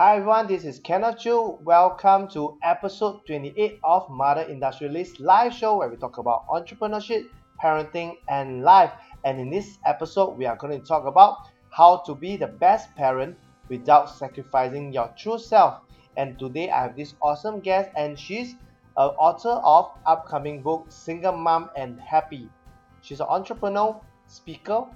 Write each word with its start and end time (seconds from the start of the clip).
Hi 0.00 0.16
everyone, 0.16 0.46
this 0.46 0.64
is 0.64 0.78
Kenneth 0.78 1.18
Chu. 1.18 1.58
Welcome 1.62 2.26
to 2.28 2.56
episode 2.62 3.20
28 3.26 3.80
of 3.84 4.08
Mother 4.08 4.40
Industrialist 4.40 5.20
live 5.20 5.52
show 5.52 5.76
where 5.76 5.90
we 5.90 5.96
talk 5.96 6.16
about 6.16 6.48
entrepreneurship, 6.48 7.26
parenting, 7.62 8.14
and 8.26 8.62
life. 8.62 8.92
And 9.26 9.38
in 9.38 9.50
this 9.50 9.76
episode, 9.84 10.38
we 10.38 10.46
are 10.46 10.56
going 10.56 10.80
to 10.80 10.86
talk 10.86 11.04
about 11.04 11.50
how 11.68 11.98
to 12.06 12.14
be 12.14 12.38
the 12.38 12.46
best 12.46 12.96
parent 12.96 13.36
without 13.68 14.08
sacrificing 14.08 14.90
your 14.90 15.12
true 15.18 15.38
self. 15.38 15.82
And 16.16 16.38
today 16.38 16.70
I 16.70 16.80
have 16.80 16.96
this 16.96 17.12
awesome 17.20 17.60
guest, 17.60 17.90
and 17.94 18.18
she's 18.18 18.52
an 18.96 19.10
author 19.20 19.60
of 19.62 19.90
upcoming 20.06 20.62
book 20.62 20.86
Single 20.88 21.36
Mom 21.36 21.68
and 21.76 22.00
Happy. 22.00 22.48
She's 23.02 23.20
an 23.20 23.26
entrepreneur, 23.28 24.00
speaker, 24.28 24.86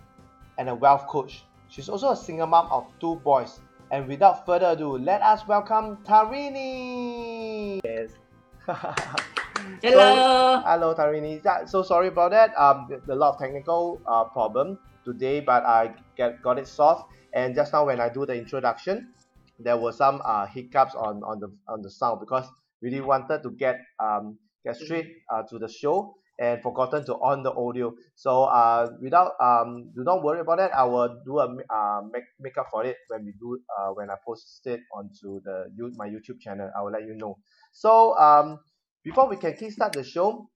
and 0.57 0.71
a 0.71 0.75
wealth 0.75 1.07
coach. 1.09 1.45
She's 1.69 1.91
also 1.91 2.13
a 2.13 2.17
single 2.17 2.47
mom 2.47 2.73
of 2.73 2.87
two 3.01 3.17
boys. 3.17 3.61
And 3.95 4.09
without 4.09 4.45
further 4.45 4.75
ado, 4.75 4.99
let 4.99 5.23
us 5.23 5.47
welcome 5.47 5.99
Tarini. 6.03 7.79
Yes. 7.85 8.11
Hello. 8.67 10.17
So, 10.17 10.63
hello, 10.67 10.95
Tarini. 10.99 11.41
Yeah, 11.45 11.65
so 11.67 11.85
sorry 11.85 12.09
about 12.09 12.33
that. 12.33 12.51
Um, 12.59 12.91
a 13.09 13.15
lot 13.15 13.35
of 13.35 13.39
technical 13.39 14.03
uh, 14.05 14.25
problem 14.25 14.81
today, 15.05 15.39
but 15.39 15.63
I 15.63 15.95
get 16.17 16.43
got 16.43 16.59
it 16.59 16.67
solved. 16.67 17.05
And 17.35 17.55
just 17.55 17.73
now 17.73 17.87
when 17.87 18.01
I 18.01 18.09
do 18.09 18.27
the 18.27 18.35
introduction, 18.35 19.15
there 19.61 19.77
were 19.77 19.93
some 19.93 20.21
uh, 20.25 20.47
hiccups 20.47 20.97
on 20.97 21.23
on 21.23 21.39
the 21.39 21.55
on 21.69 21.81
the 21.83 21.91
sound 21.91 22.19
because 22.19 22.51
we 22.83 22.89
really 22.91 23.01
wanted 23.01 23.45
to 23.45 23.51
get 23.53 23.79
um 24.03 24.39
get 24.67 24.75
straight 24.75 25.07
uh, 25.31 25.45
to 25.51 25.61
the 25.61 25.69
show 25.69 26.17
and 26.39 26.63
forgotten 26.63 27.05
to 27.07 27.15
on 27.15 27.43
the 27.43 27.53
audio. 27.53 27.95
So 28.15 28.45
uh, 28.45 28.91
without 29.01 29.33
um, 29.41 29.91
do 29.95 30.03
not 30.05 30.23
worry 30.23 30.41
about 30.41 30.59
that. 30.59 30.75
I 30.75 30.85
will 30.85 31.21
do 31.25 31.39
a 31.39 31.47
uh, 31.71 32.01
make 32.13 32.25
make 32.41 32.57
up 32.59 32.69
for 32.71 32.85
it 32.85 32.97
when 33.09 33.25
we 33.25 33.33
do 33.39 33.61
uh, 33.79 33.91
when 33.95 34.11
I 34.11 34.17
post 34.27 34.61
it 34.67 34.81
onto 34.93 35.41
the 35.45 35.67
my 35.97 36.09
YouTube 36.09 36.41
channel. 36.41 36.71
I 36.77 36.83
will 36.83 36.93
let 36.93 37.03
you 37.03 37.15
know. 37.15 37.39
So 37.73 38.17
um, 38.19 38.59
before 39.05 39.29
we 39.29 39.37
can 39.37 39.53
kickstart 39.53 39.93
the 39.93 40.05
show, 40.05 40.51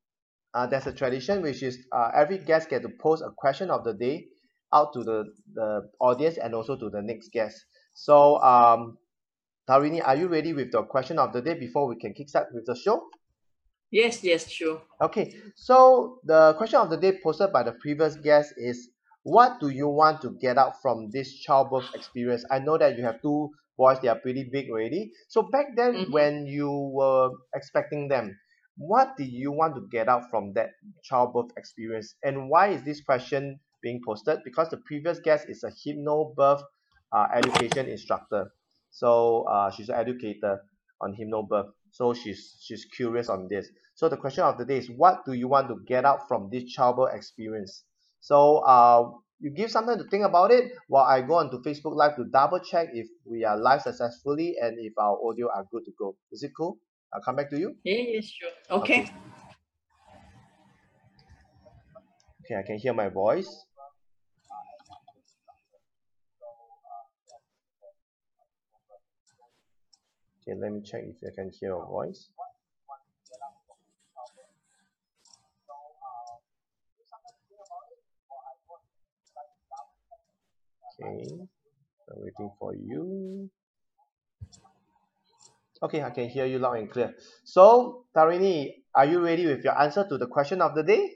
uh, 0.55 0.67
there's 0.67 0.87
a 0.87 0.93
tradition 0.93 1.43
which 1.43 1.63
is 1.63 1.79
uh, 1.93 2.11
every 2.15 2.39
guest 2.39 2.71
get 2.71 2.83
to 2.83 2.89
post 3.01 3.23
a 3.23 3.31
question 3.37 3.71
of 3.71 3.85
the 3.85 3.95
day 3.95 4.27
out 4.73 4.93
to 4.95 5.05
the 5.05 5.25
the 5.55 5.89
audience 6.01 6.39
and 6.39 6.55
also 6.55 6.77
to 6.77 6.91
the 6.91 7.03
next 7.03 7.31
guest. 7.33 7.65
So 7.95 8.41
um, 8.43 8.99
Tarini, 9.69 10.03
are 10.05 10.17
you 10.17 10.29
ready 10.29 10.53
with 10.53 10.73
the 10.73 10.83
question 10.85 11.19
of 11.19 11.33
the 11.33 11.43
day 11.43 11.55
before 11.55 11.87
we 11.87 11.97
can 11.97 12.15
kickstart 12.15 12.47
with 12.53 12.67
the 12.67 12.75
show? 12.75 13.09
Yes, 13.91 14.25
yes, 14.25 14.49
sure. 14.51 14.83
Okay, 15.01 15.35
so 15.55 16.21
the 16.25 16.55
question 16.55 16.81
of 16.81 16.91
the 16.91 16.97
day 16.97 17.21
posted 17.23 17.53
by 17.53 17.63
the 17.63 17.73
previous 17.73 18.17
guest 18.17 18.55
is 18.57 18.91
what 19.23 19.61
do 19.61 19.69
you 19.69 19.89
want 19.89 20.21
to 20.23 20.31
get 20.41 20.59
out 20.59 20.81
from 20.83 21.11
this 21.11 21.33
childbirth 21.39 21.91
experience? 21.95 22.45
I 22.51 22.59
know 22.59 22.79
that 22.79 22.97
you 22.97 23.05
have 23.05 23.23
two 23.23 23.51
boys, 23.77 24.01
they 24.01 24.09
are 24.09 24.19
pretty 24.19 24.49
big 24.51 24.71
already. 24.71 25.13
So 25.29 25.43
back 25.43 25.67
then 25.77 26.07
Mhm. 26.07 26.11
when 26.11 26.47
you 26.47 26.71
were 26.93 27.31
expecting 27.55 28.09
them, 28.09 28.37
what 28.77 29.17
did 29.17 29.29
you 29.29 29.53
want 29.53 29.77
to 29.77 29.87
get 29.91 30.09
out 30.09 30.31
from 30.31 30.53
that 30.55 30.71
childbirth 31.05 31.51
experience? 31.57 32.15
And 32.25 32.49
why 32.51 32.69
is 32.69 32.83
this 32.85 33.01
question 33.01 33.61
being 33.83 34.01
posted? 34.05 34.41
Because 34.45 34.71
the 34.71 34.79
previous 34.87 35.21
guest 35.21 35.49
is 35.49 35.63
a 35.63 35.71
hypnobirth 35.71 36.63
uh, 37.13 37.27
education 37.35 37.87
instructor. 37.89 38.51
So 38.91 39.43
uh, 39.45 39.71
she's 39.71 39.89
an 39.91 39.97
educator 39.97 40.59
on 41.01 41.15
hypnobirth. 41.15 41.71
So 41.91 42.15
she's 42.15 42.57
she's 42.61 42.85
curious 42.85 43.29
on 43.29 43.49
this. 43.49 43.69
So 43.95 44.09
the 44.09 44.17
question 44.17 44.45
of 44.45 44.59
the 44.59 44.65
day 44.65 44.79
is 44.79 44.91
what 44.91 45.25
do 45.25 45.33
you 45.33 45.49
want 45.49 45.69
to 45.69 45.77
get 45.87 46.05
out 46.05 46.29
from 46.29 46.49
this 46.51 46.65
childbirth 46.65 47.15
experience? 47.15 47.85
So 48.21 48.59
uh, 48.59 49.11
you 49.41 49.51
give 49.51 49.71
some 49.71 49.87
time 49.87 49.99
to 49.99 50.05
think 50.05 50.25
about 50.25 50.51
it 50.51 50.73
while 50.89 51.05
I 51.05 51.23
go 51.23 51.35
onto 51.35 51.63
Facebook 51.63 51.97
Live 51.97 52.17
to 52.17 52.25
double 52.25 52.61
check 52.61 52.89
if 52.93 53.07
we 53.25 53.45
are 53.45 53.57
live 53.57 53.83
successfully 53.83 54.57
and 54.61 54.77
if 54.79 54.93
our 54.99 55.19
audio 55.25 55.49
are 55.55 55.65
good 55.71 55.85
to 55.85 55.93
go. 55.99 56.17
Is 56.33 56.43
it 56.43 56.53
cool? 56.57 56.79
I'll 57.13 57.23
come 57.23 57.37
back 57.37 57.51
to 57.51 57.59
you. 57.59 57.77
Yeah, 57.85 58.03
yes, 58.09 58.27
sure. 58.27 58.51
Okay. 58.71 59.11
Okay, 62.45 62.57
I 62.59 62.63
can 62.67 62.79
hear 62.79 62.95
my 62.95 63.09
voice. 63.09 63.65
Okay, 70.49 70.59
let 70.59 70.73
me 70.73 70.81
check 70.81 71.03
if 71.05 71.17
I 71.21 71.35
can 71.35 71.51
hear 71.51 71.71
your 71.71 71.87
voice. 71.87 72.31
Okay, 81.01 81.29
I'm 82.09 82.17
waiting 82.17 82.51
for 82.59 82.75
you. 82.75 83.51
Okay, 85.83 86.03
I 86.03 86.11
can 86.11 86.29
hear 86.29 86.47
you 86.47 86.59
loud 86.59 86.79
and 86.79 86.91
clear. 86.91 87.15
So, 87.45 88.07
Tarini, 88.17 88.73
are 88.95 89.05
you 89.05 89.21
ready 89.21 89.47
with 89.47 89.63
your 89.63 89.79
answer 89.79 90.07
to 90.09 90.17
the 90.17 90.27
question 90.27 90.63
of 90.63 90.75
the 90.75 90.83
day? 90.83 91.13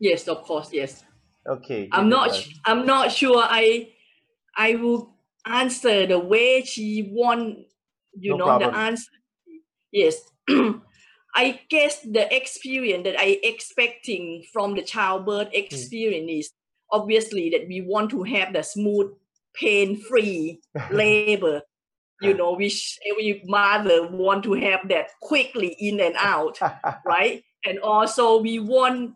Yes, 0.00 0.26
of 0.26 0.42
course, 0.42 0.70
yes. 0.72 1.04
Okay. 1.46 1.88
I'm 1.92 2.08
not 2.08 2.46
I'm 2.66 2.84
not 2.84 3.12
sure 3.12 3.38
I 3.38 3.90
I 4.56 4.74
will 4.74 5.14
answer 5.46 6.06
the 6.06 6.18
way 6.18 6.62
she 6.62 7.08
want 7.12 7.58
you 8.20 8.36
No 8.36 8.46
know 8.46 8.58
the 8.58 8.74
answer. 8.74 9.10
Yes. 9.92 10.20
I 11.34 11.60
guess 11.68 12.00
the 12.00 12.34
experience 12.34 13.04
that 13.04 13.16
I 13.18 13.38
expecting 13.42 14.44
from 14.52 14.74
the 14.74 14.82
childbirth 14.82 15.48
Hmm. 15.48 15.54
experience 15.54 16.30
is 16.30 16.52
obviously 16.90 17.50
that 17.50 17.68
we 17.68 17.82
want 17.82 18.10
to 18.10 18.22
have 18.24 18.52
the 18.52 18.62
smooth, 18.62 19.12
pain-free 19.54 20.60
labor. 20.90 21.62
You 22.20 22.34
know, 22.34 22.54
which 22.54 22.98
every 23.08 23.42
mother 23.46 24.08
want 24.08 24.42
to 24.44 24.54
have 24.54 24.88
that 24.88 25.10
quickly 25.22 25.76
in 25.78 26.00
and 26.00 26.16
out, 26.18 26.58
right? 27.06 27.44
And 27.64 27.78
also 27.78 28.40
we 28.40 28.58
want 28.58 29.14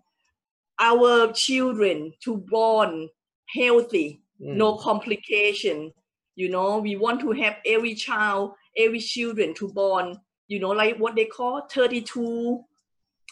our 0.81 1.33
children 1.33 2.13
to 2.25 2.37
born 2.37 3.09
healthy, 3.55 4.21
Mm, 4.41 4.57
no 4.57 4.77
complication. 4.77 5.93
You 6.35 6.49
know, 6.51 6.79
we 6.79 6.97
want 6.97 7.21
to 7.21 7.31
have 7.33 7.57
every 7.67 7.95
child, 7.95 8.55
every 8.77 9.01
children 9.01 9.55
to 9.55 9.69
born, 9.73 10.19
you 10.49 10.59
know, 10.61 10.71
like 10.71 10.97
what 10.99 11.15
they 11.17 11.27
call 11.27 11.67
32 11.71 12.65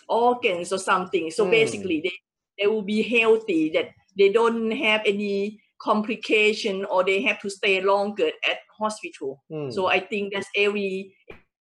organs 0.09 0.73
or 0.73 0.79
something. 0.79 1.31
So 1.31 1.45
Mm. 1.45 1.51
basically 1.51 2.01
they, 2.03 2.13
they 2.59 2.67
will 2.67 2.83
be 2.83 3.03
healthy, 3.03 3.71
that 3.71 3.91
they 4.19 4.31
don't 4.33 4.71
have 4.73 5.03
any 5.07 5.61
complication 5.81 6.85
or 6.85 7.05
they 7.05 7.23
have 7.23 7.41
to 7.41 7.51
stay 7.51 7.81
longer 7.81 8.31
at 8.49 8.59
hospital. 8.79 9.43
mm. 9.51 9.73
So 9.73 9.87
I 9.87 10.01
think 10.01 10.35
that's 10.35 10.49
every 10.57 11.15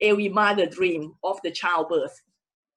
every 0.02 0.30
mother 0.30 0.66
dream 0.66 1.14
of 1.24 1.40
the 1.44 1.52
childbirth. 1.52 2.22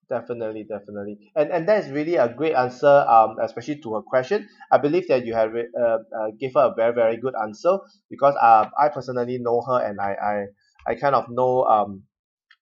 Definitely, 0.09 0.63
definitely, 0.63 1.19
and 1.35 1.51
and 1.51 1.67
that's 1.67 1.89
really 1.89 2.15
a 2.15 2.33
great 2.33 2.53
answer. 2.55 2.87
Um, 2.87 3.35
especially 3.43 3.81
to 3.81 3.95
her 3.95 4.01
question, 4.01 4.47
I 4.71 4.77
believe 4.77 5.05
that 5.09 5.25
you 5.25 5.33
have 5.33 5.51
uh, 5.53 5.81
uh 5.83 6.31
gave 6.39 6.53
her 6.53 6.71
a 6.71 6.73
very 6.73 6.93
very 6.93 7.17
good 7.17 7.33
answer 7.35 7.77
because 8.09 8.33
uh 8.41 8.69
I 8.79 8.87
personally 8.87 9.37
know 9.37 9.61
her 9.67 9.83
and 9.83 9.99
I 9.99 10.13
I 10.15 10.45
I 10.87 10.95
kind 10.95 11.15
of 11.15 11.25
know 11.29 11.63
um 11.65 12.03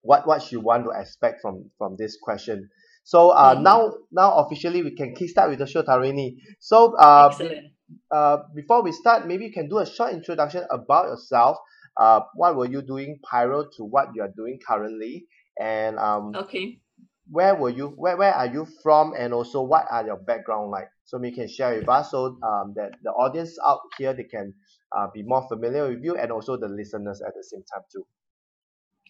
what 0.02 0.28
what 0.28 0.42
she 0.44 0.58
want 0.58 0.86
to 0.86 0.92
expect 1.00 1.42
from 1.42 1.70
from 1.78 1.96
this 1.98 2.18
question. 2.22 2.70
So 3.04 3.30
uh 3.32 3.56
Mhm. 3.56 3.64
now 3.64 3.94
now 4.12 4.38
officially 4.40 4.84
we 4.84 4.96
can 4.96 5.14
kickstart 5.16 5.50
with 5.50 5.60
the 5.60 5.68
show, 5.68 5.84
Tarini. 5.84 6.38
So 6.60 6.96
uh 6.98 7.30
Excellent. 7.32 7.72
uh 8.12 8.38
before 8.56 8.84
we 8.84 8.92
start, 8.92 9.28
maybe 9.28 9.46
you 9.46 9.52
can 9.54 9.70
do 9.70 9.80
a 9.80 9.86
short 9.86 10.14
introduction 10.14 10.66
about 10.72 11.08
yourself. 11.08 11.58
Uh, 11.98 12.22
what 12.36 12.56
were 12.58 12.66
you 12.68 12.82
doing 12.82 13.20
prior 13.24 13.64
to 13.78 13.84
what 13.84 14.10
you 14.16 14.22
are 14.22 14.34
doing 14.36 14.60
currently, 14.68 15.28
and 15.60 15.98
um 16.00 16.34
Okay. 16.36 16.80
where 17.30 17.56
were 17.56 17.70
you 17.70 17.88
where, 17.98 18.18
where 18.18 18.34
are 18.34 18.48
you 18.48 18.68
from 18.84 19.14
and 19.18 19.34
also 19.34 19.62
what 19.62 19.86
are 19.90 20.06
your 20.06 20.18
background 20.18 20.70
like 20.72 20.88
so 21.06 21.22
you 21.24 21.34
can 21.34 21.48
share 21.48 21.76
with 21.80 21.90
us 21.90 22.12
so 22.12 22.38
um, 22.44 22.74
that 22.76 22.92
the 23.04 23.10
audience 23.12 23.58
out 23.66 23.80
here 23.98 24.14
they 24.14 24.24
can 24.24 24.54
uh, 24.96 25.08
be 25.14 25.24
more 25.24 25.48
familiar 25.48 25.90
with 25.90 26.04
you 26.04 26.16
and 26.18 26.32
also 26.32 26.58
the 26.58 26.68
listeners 26.68 27.22
at 27.26 27.34
the 27.36 27.44
same 27.44 27.64
time 27.74 27.84
too 27.92 28.06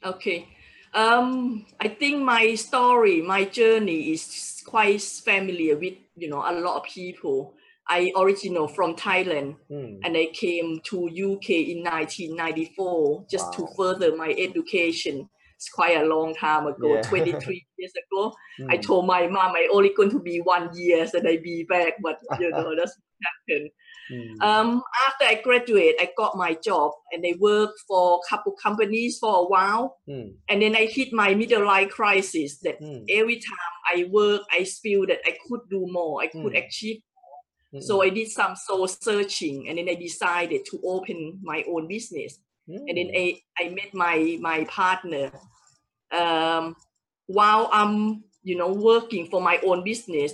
Okay. 0.05 0.47
Um, 0.93 1.65
I 1.79 1.89
think 1.89 2.23
my 2.23 2.55
story, 2.55 3.21
my 3.21 3.43
journey 3.45 4.11
is 4.13 4.61
quite 4.65 5.01
familiar 5.01 5.75
with 5.77 5.95
you 6.15 6.29
know 6.29 6.43
a 6.45 6.53
lot 6.53 6.77
of 6.77 6.83
people. 6.83 7.55
I 7.87 8.11
original 8.15 8.67
from 8.67 8.95
Thailand 8.95 9.57
Hmm. 9.69 9.99
and 10.03 10.17
I 10.17 10.27
came 10.33 10.79
to 10.85 11.07
UK 11.07 11.49
in 11.71 11.83
1994 11.83 13.25
just 13.29 13.53
to 13.53 13.67
further 13.77 14.15
my 14.15 14.33
education. 14.37 15.29
It's 15.55 15.69
quite 15.69 15.97
a 15.97 16.05
long 16.05 16.33
time 16.35 16.65
ago, 16.67 16.95
Yeah. 16.95 17.01
23 17.01 17.65
years 17.77 17.93
ago. 18.03 18.33
I 18.69 18.77
Hmm. 18.77 18.81
told 18.81 19.05
my 19.07 19.27
mom 19.27 19.55
I 19.55 19.67
only 19.71 19.91
going 19.95 20.11
to 20.11 20.19
be 20.19 20.39
one 20.39 20.69
year 20.75 21.07
and 21.13 21.27
I 21.27 21.37
be 21.37 21.63
back, 21.63 21.93
but 22.01 22.19
you 22.39 22.49
know 22.51 22.73
that's 22.77 22.95
what 22.97 23.29
happened. 23.29 23.69
Hmm. 24.09 24.41
Um, 24.41 24.83
after 25.07 25.25
I 25.25 25.41
graduate, 25.43 25.95
I 25.99 26.09
got 26.15 26.37
my 26.37 26.53
job 26.53 26.91
and 27.11 27.25
I 27.25 27.33
worked 27.39 27.79
for 27.87 28.19
a 28.19 28.29
couple 28.29 28.53
companies 28.61 29.17
for 29.19 29.33
a 29.35 29.47
while. 29.47 29.97
Hmm. 30.07 30.37
And 30.49 30.61
then 30.61 30.75
I 30.75 30.85
hit 30.85 31.11
my 31.11 31.33
middle 31.33 31.65
life 31.65 31.89
crisis 31.89 32.59
that 32.59 32.77
Hmm. 32.79 33.03
every 33.09 33.37
time 33.37 33.73
I 33.93 34.05
work, 34.11 34.41
I 34.51 34.63
feel 34.63 35.05
that 35.07 35.21
I 35.25 35.37
could 35.47 35.61
do 35.69 35.87
more, 35.89 36.21
I 36.21 36.27
could 36.27 36.53
Hmm. 36.53 36.63
achieve. 36.63 37.01
Hmm. 37.71 37.81
So 37.81 38.01
I 38.03 38.09
did 38.09 38.29
some 38.29 38.55
soul 38.55 38.87
searching 38.87 39.67
and 39.69 39.77
then 39.77 39.89
I 39.89 39.95
decided 39.95 40.65
to 40.65 40.79
open 40.83 41.39
my 41.41 41.63
own 41.67 41.87
business. 41.87 42.39
and 42.67 42.97
then 42.97 43.09
Mm. 43.13 43.15
I, 43.15 43.63
I 43.63 43.69
met 43.69 43.93
my 43.93 44.37
my 44.41 44.65
partner 44.65 45.29
um, 46.11 46.75
while 47.27 47.69
I'm 47.71 48.23
you 48.41 48.55
know 48.57 48.73
working 48.73 49.29
for 49.29 49.39
my 49.39 49.59
own 49.63 49.83
business. 49.83 50.33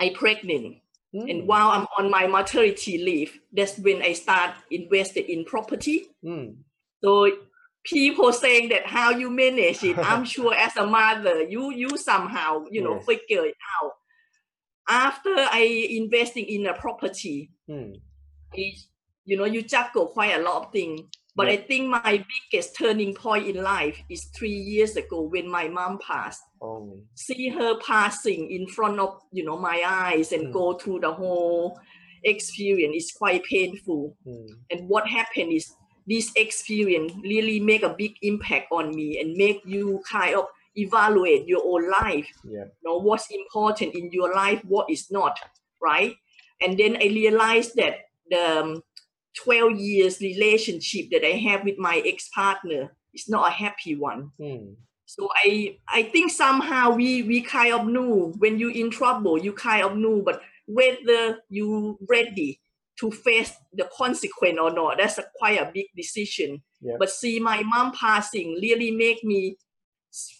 I 0.00 0.10
pregnant, 0.10 0.78
Mm. 1.16 1.30
and 1.30 1.48
while 1.48 1.68
I'm 1.70 1.86
on 1.98 2.10
my 2.10 2.26
maternity 2.26 2.98
leave, 2.98 3.38
that's 3.52 3.78
when 3.78 4.02
I 4.02 4.12
start 4.12 4.50
invested 4.70 5.24
in 5.32 5.44
property. 5.46 6.08
Mm. 6.24 6.56
So 7.02 7.30
people 7.84 8.32
saying 8.32 8.68
that 8.70 8.86
how 8.86 9.10
you 9.10 9.30
manage 9.30 9.82
it, 9.84 9.96
I'm 9.98 10.24
sure 10.34 10.52
as 10.54 10.76
a 10.76 10.86
mother, 10.86 11.42
you 11.44 11.72
you 11.72 11.96
somehow 11.96 12.64
you 12.70 12.82
know 12.82 12.96
Yes. 12.96 13.06
figure 13.06 13.44
it 13.46 13.56
out. 13.82 13.92
After 14.88 15.30
I 15.34 15.62
investing 15.90 16.44
in 16.46 16.66
a 16.66 16.74
property, 16.74 17.50
Mm. 17.68 17.94
is 18.54 18.88
you 19.24 19.36
know 19.36 19.44
you 19.44 19.62
juggle 19.62 20.06
quite 20.08 20.34
a 20.38 20.42
lot 20.42 20.66
of 20.66 20.72
things 20.72 21.00
but 21.36 21.46
Yeah. 21.46 21.52
i 21.54 21.56
think 21.68 21.88
my 21.88 22.24
biggest 22.34 22.76
turning 22.76 23.12
point 23.14 23.46
in 23.46 23.62
life 23.62 23.96
is 24.08 24.24
three 24.36 24.58
years 24.72 24.96
ago 24.96 25.20
when 25.22 25.48
my 25.58 25.68
mom 25.68 25.98
passed 26.06 26.42
Oh. 26.62 26.98
see 27.14 27.48
her 27.50 27.72
passing 27.80 28.50
in 28.50 28.66
front 28.66 28.98
of 28.98 29.20
you 29.32 29.44
know 29.44 29.58
my 29.58 29.78
eyes 29.86 30.32
and 30.32 30.48
Mm. 30.48 30.52
go 30.52 30.66
through 30.80 31.00
the 31.00 31.12
whole 31.12 31.78
experience 32.24 32.96
is 32.96 33.12
quite 33.12 33.44
painful 33.44 34.16
Mm. 34.26 34.48
and 34.70 34.88
what 34.88 35.06
happened 35.06 35.52
is 35.52 35.74
this 36.06 36.30
experience 36.36 37.12
really 37.22 37.58
make 37.60 37.82
a 37.82 37.94
big 38.02 38.14
impact 38.22 38.68
on 38.70 38.94
me 38.94 39.20
and 39.20 39.36
make 39.36 39.60
you 39.64 40.00
kind 40.10 40.34
of 40.36 40.46
evaluate 40.76 41.46
your 41.46 41.62
own 41.64 41.84
life 42.00 42.28
Yeah. 42.44 42.64
you 42.64 42.84
know 42.84 42.98
what's 42.98 43.28
important 43.30 43.94
in 43.94 44.10
your 44.12 44.32
life 44.34 44.60
what 44.64 44.86
is 44.90 45.10
not 45.10 45.38
right 45.80 46.14
and 46.62 46.78
then 46.78 46.96
i 46.96 47.06
realized 47.22 47.72
that 47.76 47.94
the 48.30 48.42
um, 48.60 48.82
12 49.44 49.72
years 49.76 50.20
relationship 50.20 51.10
that 51.10 51.24
i 51.26 51.36
have 51.36 51.64
with 51.64 51.78
my 51.78 52.02
ex-partner. 52.04 52.92
Is 53.14 53.30
not 53.30 53.48
a 53.48 53.50
happy 53.50 53.96
one. 53.96 54.30
Mm. 54.38 54.74
so 55.06 55.30
i 55.42 55.78
i 55.88 56.02
think 56.02 56.30
somehow 56.30 56.90
we 56.90 57.22
we 57.22 57.40
kind 57.40 57.72
of 57.72 57.86
knew. 57.86 58.34
When 58.38 58.58
you 58.58 58.68
in 58.68 58.90
trouble 58.90 59.38
you 59.38 59.52
kind 59.52 59.84
of 59.84 59.96
knew. 59.96 60.22
But 60.22 60.42
whether 60.66 61.38
you 61.48 61.98
ready 62.08 62.60
to 63.00 63.10
face 63.10 63.52
the 63.72 63.88
consequence 63.96 64.58
or 64.60 64.70
not 64.70 64.98
that's 64.98 65.18
a 65.18 65.24
quite 65.38 65.60
a 65.60 65.70
big 65.72 65.86
decision. 65.96 66.62
Yeah. 66.80 66.96
but 66.98 67.10
see 67.10 67.40
my 67.40 67.62
mom 67.62 67.92
passing 67.92 68.58
really 68.60 68.90
make 68.90 69.24
me 69.24 69.56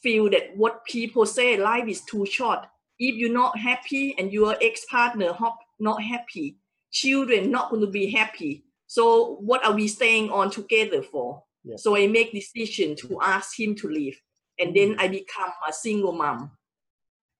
feel 0.02 0.28
that 0.30 0.54
what 0.54 0.84
people 0.84 1.24
say 1.24 1.56
life 1.56 1.88
is 1.88 2.02
too 2.02 2.26
short. 2.26 2.60
If 2.98 3.16
you're 3.16 3.32
not 3.32 3.58
happy 3.58 4.14
and 4.18 4.32
your 4.32 4.56
ex-partner 4.60 5.32
not 5.78 6.02
happy 6.02 6.56
children 6.90 7.50
not 7.50 7.70
going 7.70 7.82
to 7.82 7.90
be 7.90 8.10
happy 8.10 8.64
so 8.86 9.36
what 9.40 9.64
are 9.64 9.72
we 9.74 9.88
staying 9.88 10.30
on 10.30 10.50
together 10.50 11.02
for 11.02 11.42
Yeah. 11.64 11.76
so 11.76 11.96
i 11.96 12.06
make 12.06 12.32
decision 12.32 12.94
to 13.02 13.18
ask 13.20 13.58
him 13.58 13.74
to 13.76 13.88
leave 13.88 14.18
and 14.58 14.74
then 14.76 14.96
i 14.98 15.08
become 15.08 15.52
a 15.68 15.72
single 15.72 16.12
mom 16.12 16.50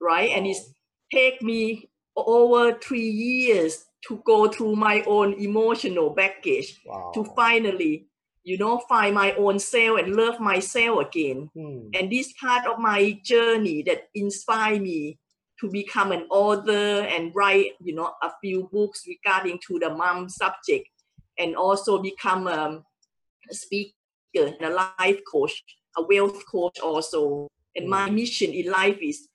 right 0.01 0.31
and 0.31 0.45
it's 0.47 0.73
take 1.11 1.41
me 1.41 1.89
over 2.15 2.73
three 2.79 3.09
years 3.09 3.85
to 4.07 4.21
go 4.25 4.47
through 4.47 4.75
my 4.75 5.03
own 5.07 5.33
emotional 5.33 6.09
baggage 6.11 6.79
Wow. 6.85 7.11
to 7.15 7.23
finally 7.35 8.07
you 8.43 8.57
know 8.57 8.79
find 8.89 9.15
my 9.15 9.33
own 9.33 9.59
self 9.59 9.99
and 9.99 10.15
love 10.15 10.39
myself 10.39 10.95
again 11.07 11.49
Mm. 11.55 11.89
and 11.95 12.11
this 12.11 12.33
part 12.39 12.65
of 12.67 12.79
my 12.79 13.19
journey 13.23 13.83
that 13.83 14.09
inspired 14.13 14.81
me 14.81 15.17
to 15.59 15.69
become 15.71 16.11
an 16.11 16.23
author 16.29 17.01
and 17.13 17.33
write 17.33 17.71
you 17.81 17.93
know 17.95 18.11
a 18.21 18.31
few 18.41 18.69
books 18.71 19.05
regarding 19.07 19.57
to 19.67 19.79
the 19.79 19.89
mom 19.89 20.29
subject 20.29 20.87
and 21.37 21.55
also 21.55 22.01
become 22.01 22.47
um, 22.47 22.83
a 23.49 23.53
speaker 23.53 23.93
and 24.35 24.61
a 24.61 24.69
life 24.69 25.19
coach 25.31 25.63
a 25.97 26.01
wealth 26.03 26.43
coach 26.51 26.79
also 26.79 27.47
and 27.75 27.87
my 27.89 28.09
mission 28.09 28.51
in 28.51 28.69
life 28.71 28.97
is 29.01 29.27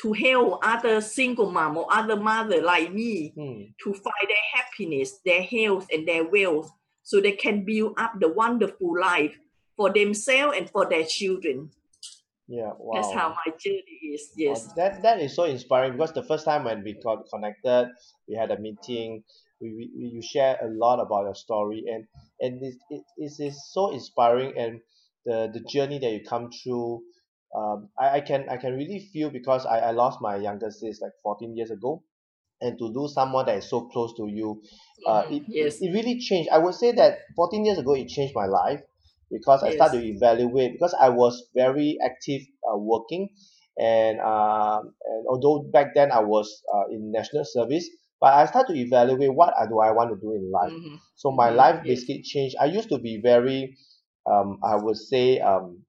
to 0.00 0.12
help 0.12 0.60
other 0.64 1.00
single 1.00 1.50
mom 1.50 1.76
or 1.76 1.86
other 1.92 2.16
mother 2.16 2.62
like 2.62 2.92
me 2.92 3.32
Mm. 3.36 3.74
to 3.82 3.92
find 3.92 4.26
their 4.28 4.46
happiness, 4.54 5.18
their 5.24 5.42
health, 5.42 5.86
and 5.92 6.06
their 6.08 6.24
wealth 6.24 6.70
so 7.02 7.20
they 7.20 7.32
can 7.32 7.64
build 7.64 7.94
up 7.98 8.12
the 8.20 8.28
wonderful 8.28 8.98
life 8.98 9.36
for 9.76 9.90
themselves 9.92 10.56
and 10.56 10.70
for 10.70 10.88
their 10.88 11.04
children. 11.04 11.70
Yeah. 12.48 12.72
Wow. 12.78 12.94
That's 12.94 13.12
how 13.12 13.28
my 13.30 13.52
journey 13.58 13.98
is. 14.14 14.30
Wow, 14.30 14.34
Yes. 14.36 14.72
that 14.74 15.02
that 15.02 15.20
is 15.20 15.34
so 15.36 15.44
inspiring 15.44 15.92
because 15.92 16.12
the 16.12 16.22
first 16.24 16.44
time 16.44 16.64
when 16.64 16.82
we 16.82 16.94
got 16.94 17.28
connected, 17.30 17.90
we 18.26 18.34
had 18.34 18.50
a 18.50 18.58
meeting. 18.58 19.22
We, 19.60 19.68
we, 19.70 19.90
we 19.96 20.04
you 20.14 20.22
share 20.22 20.56
a 20.62 20.68
lot 20.68 21.00
about 21.00 21.24
your 21.24 21.34
story 21.34 21.84
and 21.92 22.06
and 22.40 22.62
it, 22.62 22.74
it, 22.90 23.02
it 23.16 23.32
is 23.38 23.72
so 23.72 23.92
inspiring 23.92 24.54
and 24.56 24.80
the 25.24 25.50
the 25.52 25.60
journey 25.60 25.98
that 25.98 26.10
you 26.12 26.22
come 26.24 26.50
through. 26.50 27.02
Um, 27.54 27.88
I, 27.98 28.18
I 28.18 28.20
can 28.20 28.48
I 28.48 28.56
can 28.58 28.74
really 28.74 29.10
feel 29.12 29.30
because 29.30 29.66
I, 29.66 29.78
I 29.78 29.90
lost 29.90 30.20
my 30.20 30.36
younger 30.36 30.70
sis 30.70 31.00
like 31.00 31.12
14 31.22 31.56
years 31.56 31.70
ago, 31.70 32.04
and 32.60 32.78
to 32.78 32.84
lose 32.84 33.14
someone 33.14 33.46
that 33.46 33.58
is 33.58 33.68
so 33.68 33.88
close 33.88 34.14
to 34.16 34.26
you, 34.28 34.62
uh, 35.06 35.24
it, 35.30 35.42
Yes. 35.48 35.78
it, 35.80 35.92
really 35.92 36.18
changed. 36.18 36.50
I 36.50 36.58
would 36.58 36.74
say 36.74 36.92
that 36.92 37.18
14 37.36 37.64
years 37.64 37.78
ago 37.78 37.94
it 37.94 38.08
changed 38.08 38.34
my 38.34 38.46
life 38.46 38.80
because 39.30 39.62
I 39.62 39.70
started 39.72 40.00
to 40.00 40.06
evaluate 40.06 40.72
because 40.72 40.94
I 40.98 41.08
was 41.08 41.48
very 41.54 41.98
active 42.04 42.42
uh, 42.70 42.76
working 42.76 43.30
and 43.78 44.20
um 44.20 44.92
and 45.06 45.26
although 45.28 45.62
back 45.72 45.94
then 45.94 46.10
I 46.12 46.20
was 46.20 46.62
uh, 46.74 46.88
in 46.90 47.12
national 47.12 47.44
service 47.44 47.88
but 48.20 48.34
I 48.34 48.46
started 48.46 48.74
to 48.74 48.80
evaluate 48.80 49.34
what 49.34 49.54
I 49.58 49.66
do 49.66 49.80
I 49.80 49.92
want 49.92 50.10
to 50.10 50.20
do 50.20 50.32
in 50.32 50.50
life. 50.50 50.72
Mhm. 50.72 50.98
so 51.16 51.30
my 51.32 51.50
Mhm, 51.50 51.56
life 51.56 51.82
basically 51.84 52.22
changed. 52.22 52.56
I 52.60 52.66
used 52.66 52.88
to 52.90 52.98
be 52.98 53.20
very 53.22 53.76
um 54.30 54.58
I 54.64 54.76
would 54.76 54.96
say 54.96 55.40
um 55.40 55.84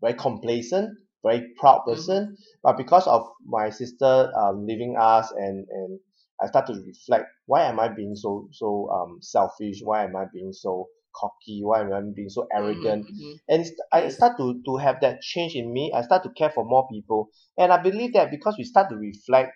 very 0.00 0.14
complacent 0.14 0.90
very 1.24 1.52
proud 1.58 1.82
Mhm. 1.82 1.94
person. 1.94 2.36
But 2.62 2.76
because 2.76 3.06
of 3.06 3.22
my 3.46 3.70
sister 3.70 4.32
um 4.36 4.66
leaving 4.66 4.96
us 4.98 5.30
and 5.32 5.66
and 5.70 6.00
I 6.42 6.46
start 6.48 6.66
to 6.66 6.74
reflect 6.74 7.26
why 7.46 7.62
am 7.64 7.78
I 7.80 7.88
being 7.88 8.16
so 8.16 8.48
so 8.52 8.88
um 8.90 9.18
selfish? 9.22 9.80
Why 9.82 10.04
am 10.04 10.16
I 10.16 10.24
being 10.32 10.52
so 10.52 10.88
cocky? 11.14 11.60
Why 11.62 11.80
am 11.82 11.92
I 11.92 12.00
being 12.14 12.28
so 12.30 12.46
arrogant? 12.52 13.06
Mhm, 13.06 13.12
mhm. 13.20 13.34
and 13.48 13.64
I 13.92 14.08
start 14.08 14.36
to 14.38 14.60
to 14.66 14.76
have 14.78 15.00
that 15.02 15.20
change 15.22 15.54
in 15.54 15.72
me. 15.72 15.92
I 15.94 16.02
start 16.02 16.22
to 16.24 16.30
care 16.30 16.50
for 16.50 16.64
more 16.64 16.86
people. 16.88 17.28
And 17.56 17.72
I 17.72 17.80
believe 17.82 18.12
that 18.14 18.30
because 18.30 18.56
we 18.58 18.64
start 18.64 18.90
to 18.90 18.96
reflect 18.96 19.52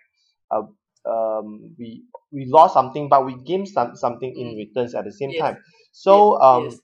uh, 0.51 0.63
um 1.09 1.75
we 1.79 2.05
we 2.33 2.47
lost 2.47 2.75
something 2.75 3.09
but 3.09 3.25
we 3.25 3.37
gained 3.45 3.69
some 3.69 3.95
something 3.97 4.33
in 4.37 4.49
Mm. 4.49 4.57
returns 4.57 4.95
at 4.95 5.05
the 5.05 5.13
same 5.13 5.31
Yes. 5.31 5.41
time 5.41 5.57
so 5.93 6.35
Yes. 6.35 6.43
um 6.43 6.65
Yes. 6.71 6.81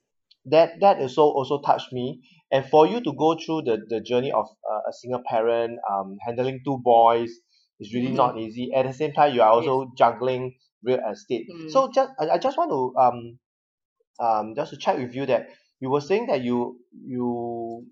that 0.47 0.81
that 0.81 0.99
also 1.00 1.23
also 1.23 1.61
touched 1.61 1.93
me 1.93 2.21
and 2.50 2.67
for 2.67 2.87
you 2.87 3.00
to 3.00 3.12
go 3.12 3.37
through 3.37 3.62
the 3.62 3.79
the 3.88 4.00
journey 4.00 4.33
of 4.33 4.47
uh, 4.71 4.81
a 4.88 4.93
single 4.93 5.23
parent 5.26 5.79
um 5.91 6.17
handling 6.26 6.61
two 6.64 6.79
boys 6.79 7.31
is 7.81 7.93
really 7.95 8.11
Mhm. 8.12 8.17
not 8.17 8.38
easy 8.38 8.73
at 8.75 8.87
the 8.87 8.93
same 8.93 9.12
time 9.12 9.35
you 9.35 9.43
are 9.43 9.50
also 9.50 9.91
juggling 9.97 10.55
real 10.83 11.00
estate 11.11 11.47
Mm. 11.50 11.71
so 11.71 11.91
just 11.93 12.11
I, 12.19 12.31
I 12.31 12.38
just 12.38 12.57
want 12.59 12.71
to 12.71 12.81
um 13.00 13.38
um 14.21 14.55
just 14.55 14.71
to 14.73 14.76
check 14.79 14.99
with 14.99 15.14
you 15.14 15.26
that 15.26 15.49
you 15.81 15.91
were 15.91 16.00
saying 16.00 16.26
that 16.26 16.43
you 16.43 16.79
you 16.93 17.87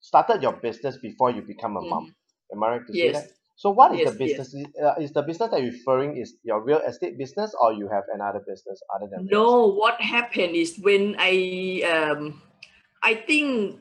started 0.00 0.42
your 0.42 0.52
business 0.54 0.98
before 0.98 1.30
you 1.30 1.42
become 1.42 1.76
a 1.76 1.82
mom 1.82 2.04
Mhm. 2.04 2.14
am 2.52 2.62
I 2.64 2.68
right 2.68 2.86
to 2.86 2.94
say 2.94 3.10
that. 3.12 3.26
So 3.60 3.68
what 3.68 3.92
is 3.92 4.08
the 4.08 4.16
Yes. 4.16 4.16
Yes. 4.16 4.48
business 4.48 4.54
is, 4.54 4.66
uh, 4.82 4.94
is 5.04 5.12
the 5.12 5.20
business 5.20 5.50
that 5.50 5.60
you're 5.60 5.72
referring 5.72 6.16
is 6.16 6.36
your 6.42 6.64
real 6.64 6.80
estate 6.80 7.18
business 7.18 7.54
or 7.60 7.74
you 7.74 7.88
have 7.92 8.04
another 8.14 8.40
business 8.48 8.80
other 8.94 9.06
than 9.12 9.26
No, 9.26 9.66
what 9.66 10.00
happened 10.00 10.56
is 10.56 10.78
when 10.80 11.14
I 11.18 11.84
um 11.84 12.40
I 13.02 13.20
think 13.28 13.76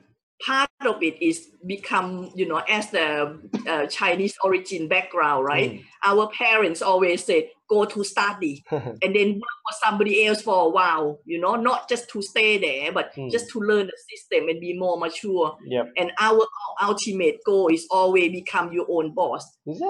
part 0.45 0.69
of 0.83 1.01
it 1.01 1.15
is 1.23 1.47
become 1.65 2.29
you 2.35 2.45
know 2.45 2.59
as 2.67 2.91
the 2.91 3.39
uh, 3.71 3.85
Chinese 3.87 4.35
origin 4.43 4.89
background, 4.89 5.45
right? 5.45 5.71
Mm. 5.71 5.83
Our 6.03 6.27
parents 6.35 6.81
always 6.81 7.23
said 7.23 7.47
go 7.69 7.85
to 7.85 8.03
study 8.03 8.63
and 8.71 9.15
then 9.15 9.33
work 9.33 9.57
for 9.65 9.75
somebody 9.85 10.25
else 10.25 10.41
for 10.41 10.65
a 10.65 10.69
while, 10.69 11.19
you 11.25 11.39
know, 11.39 11.55
not 11.55 11.87
just 11.89 12.09
to 12.09 12.21
stay 12.21 12.57
there, 12.57 12.91
but 12.91 13.11
Mm. 13.17 13.29
just 13.31 13.49
to 13.51 13.59
learn 13.59 13.87
the 13.87 13.97
system 14.09 14.49
and 14.49 14.59
be 14.59 14.73
more 14.77 14.97
mature. 14.99 15.55
yep 15.65 15.87
And 15.97 16.11
our 16.19 16.45
ultimate 16.81 17.37
goal 17.45 17.67
is 17.67 17.87
always 17.91 18.31
become 18.31 18.71
your 18.73 18.85
own 18.89 19.13
boss. 19.13 19.45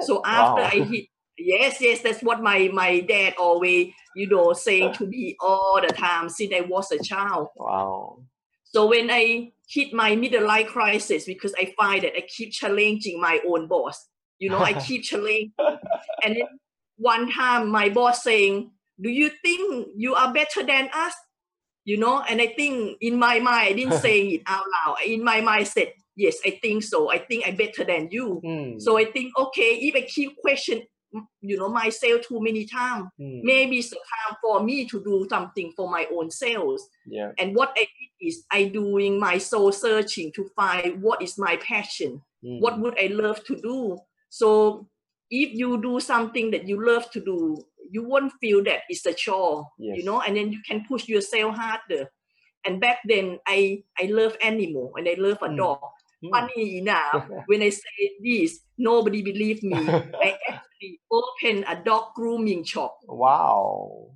So 0.05 0.21
after 0.25 0.61
wow 0.61 0.67
I 0.71 0.79
hit, 0.81 1.05
yes, 1.37 1.81
yes, 1.81 2.01
that's 2.01 2.21
what 2.23 2.41
my 2.41 2.69
my 2.73 2.99
dad 3.01 3.33
always, 3.39 3.93
you 4.15 4.27
know, 4.27 4.53
saying 4.53 4.93
to 4.93 5.05
me 5.07 5.35
all 5.39 5.79
the 5.81 5.91
time 5.93 6.29
since 6.29 6.53
I 6.53 6.61
was 6.61 6.91
a 6.91 6.99
child. 6.99 7.47
wow 7.55 8.19
So 8.63 8.87
when 8.87 9.09
I 9.09 9.51
hit 9.67 9.93
my 9.93 10.15
middle 10.15 10.45
life 10.45 10.67
crisis, 10.67 11.25
because 11.25 11.53
I 11.57 11.73
find 11.77 12.03
that 12.03 12.15
I 12.15 12.21
keep 12.21 12.51
challenging 12.51 13.19
my 13.19 13.39
own 13.47 13.67
boss, 13.67 14.07
you 14.39 14.49
know, 14.49 14.61
I 14.61 14.73
keep 14.85 15.03
challenging, 15.03 15.53
and 16.23 16.35
then 16.35 16.47
one 16.99 17.31
time 17.31 17.69
my 17.69 17.89
boss 17.89 18.23
saying, 18.23 18.71
"Do 19.01 19.09
you 19.09 19.31
think 19.43 19.87
you 19.95 20.13
are 20.15 20.31
better 20.33 20.61
than 20.63 20.89
us?" 20.93 21.15
You 21.85 21.97
know, 21.97 22.21
and 22.29 22.39
I 22.41 22.47
think 22.47 22.97
in 23.01 23.17
my 23.17 23.39
mind, 23.39 23.67
I 23.69 23.73
didn't 23.73 23.99
say 24.05 24.21
it 24.35 24.41
out 24.45 24.65
loud. 24.75 24.97
In 25.05 25.23
my 25.23 25.41
mind, 25.41 25.61
I 25.61 25.63
said, 25.63 25.93
"Yes, 26.15 26.37
I 26.45 26.59
think 26.61 26.83
so. 26.83 27.09
I 27.09 27.17
think 27.19 27.47
I'm 27.47 27.55
better 27.55 27.83
than 27.83 28.09
you." 28.11 28.41
mm. 28.43 28.81
So 28.81 28.97
I 28.97 29.05
think, 29.05 29.33
okay, 29.37 29.71
if 29.87 29.95
I 29.95 30.01
keep 30.01 30.37
question 30.37 30.83
you 31.41 31.57
know 31.57 31.69
my 31.69 31.89
sale 31.89 32.19
too 32.19 32.39
many 32.39 32.65
times 32.65 33.05
Mm. 33.19 33.41
maybe 33.41 33.79
it's 33.79 33.89
time 33.89 34.37
for 34.43 34.61
me 34.63 34.85
to 34.85 35.03
do 35.03 35.25
something 35.27 35.73
for 35.75 35.89
my 35.89 36.05
own 36.13 36.29
sales 36.29 36.87
Yeah. 37.07 37.31
and 37.39 37.55
what 37.55 37.71
i 37.75 37.79
did 37.97 38.11
is 38.29 38.45
i 38.51 38.65
doing 38.65 39.19
my 39.19 39.39
soul 39.39 39.71
searching 39.71 40.31
to 40.33 40.45
find 40.55 41.01
what 41.01 41.23
is 41.23 41.35
my 41.39 41.55
passion 41.57 42.21
Mm. 42.45 42.59
what 42.61 42.79
would 42.79 42.95
i 42.99 43.07
love 43.07 43.43
to 43.45 43.55
do 43.59 43.97
so 44.29 44.85
if 45.29 45.53
you 45.53 45.81
do 45.81 45.99
something 45.99 46.51
that 46.51 46.67
you 46.67 46.83
love 46.85 47.09
to 47.11 47.19
do 47.21 47.57
you 47.91 48.03
won't 48.03 48.33
feel 48.41 48.63
that 48.63 48.81
it's 48.89 49.05
a 49.05 49.13
chore 49.13 49.67
Yes. 49.77 49.97
you 49.97 50.03
know 50.03 50.21
and 50.21 50.37
then 50.37 50.51
you 50.51 50.59
can 50.67 50.85
push 50.87 51.07
yourself 51.07 51.55
harder 51.55 52.09
and 52.65 52.79
back 52.81 52.99
then 53.05 53.39
i 53.47 53.81
i 53.99 54.05
love 54.05 54.35
animal 54.43 54.91
and 54.97 55.07
i 55.07 55.15
love 55.17 55.37
a 55.41 55.49
Mm. 55.49 55.57
dog 55.57 55.79
Mm. 56.23 56.29
funny 56.31 56.77
enough 56.79 57.23
when 57.47 57.61
i 57.61 57.69
say 57.69 58.11
this 58.21 58.59
nobody 58.77 59.21
believe 59.21 59.63
me 59.63 59.75
i 60.27 60.35
actually 60.49 60.99
open 61.11 61.63
a 61.67 61.75
dog 61.81 62.11
grooming 62.15 62.63
shop 62.63 62.99
wow. 63.07 64.11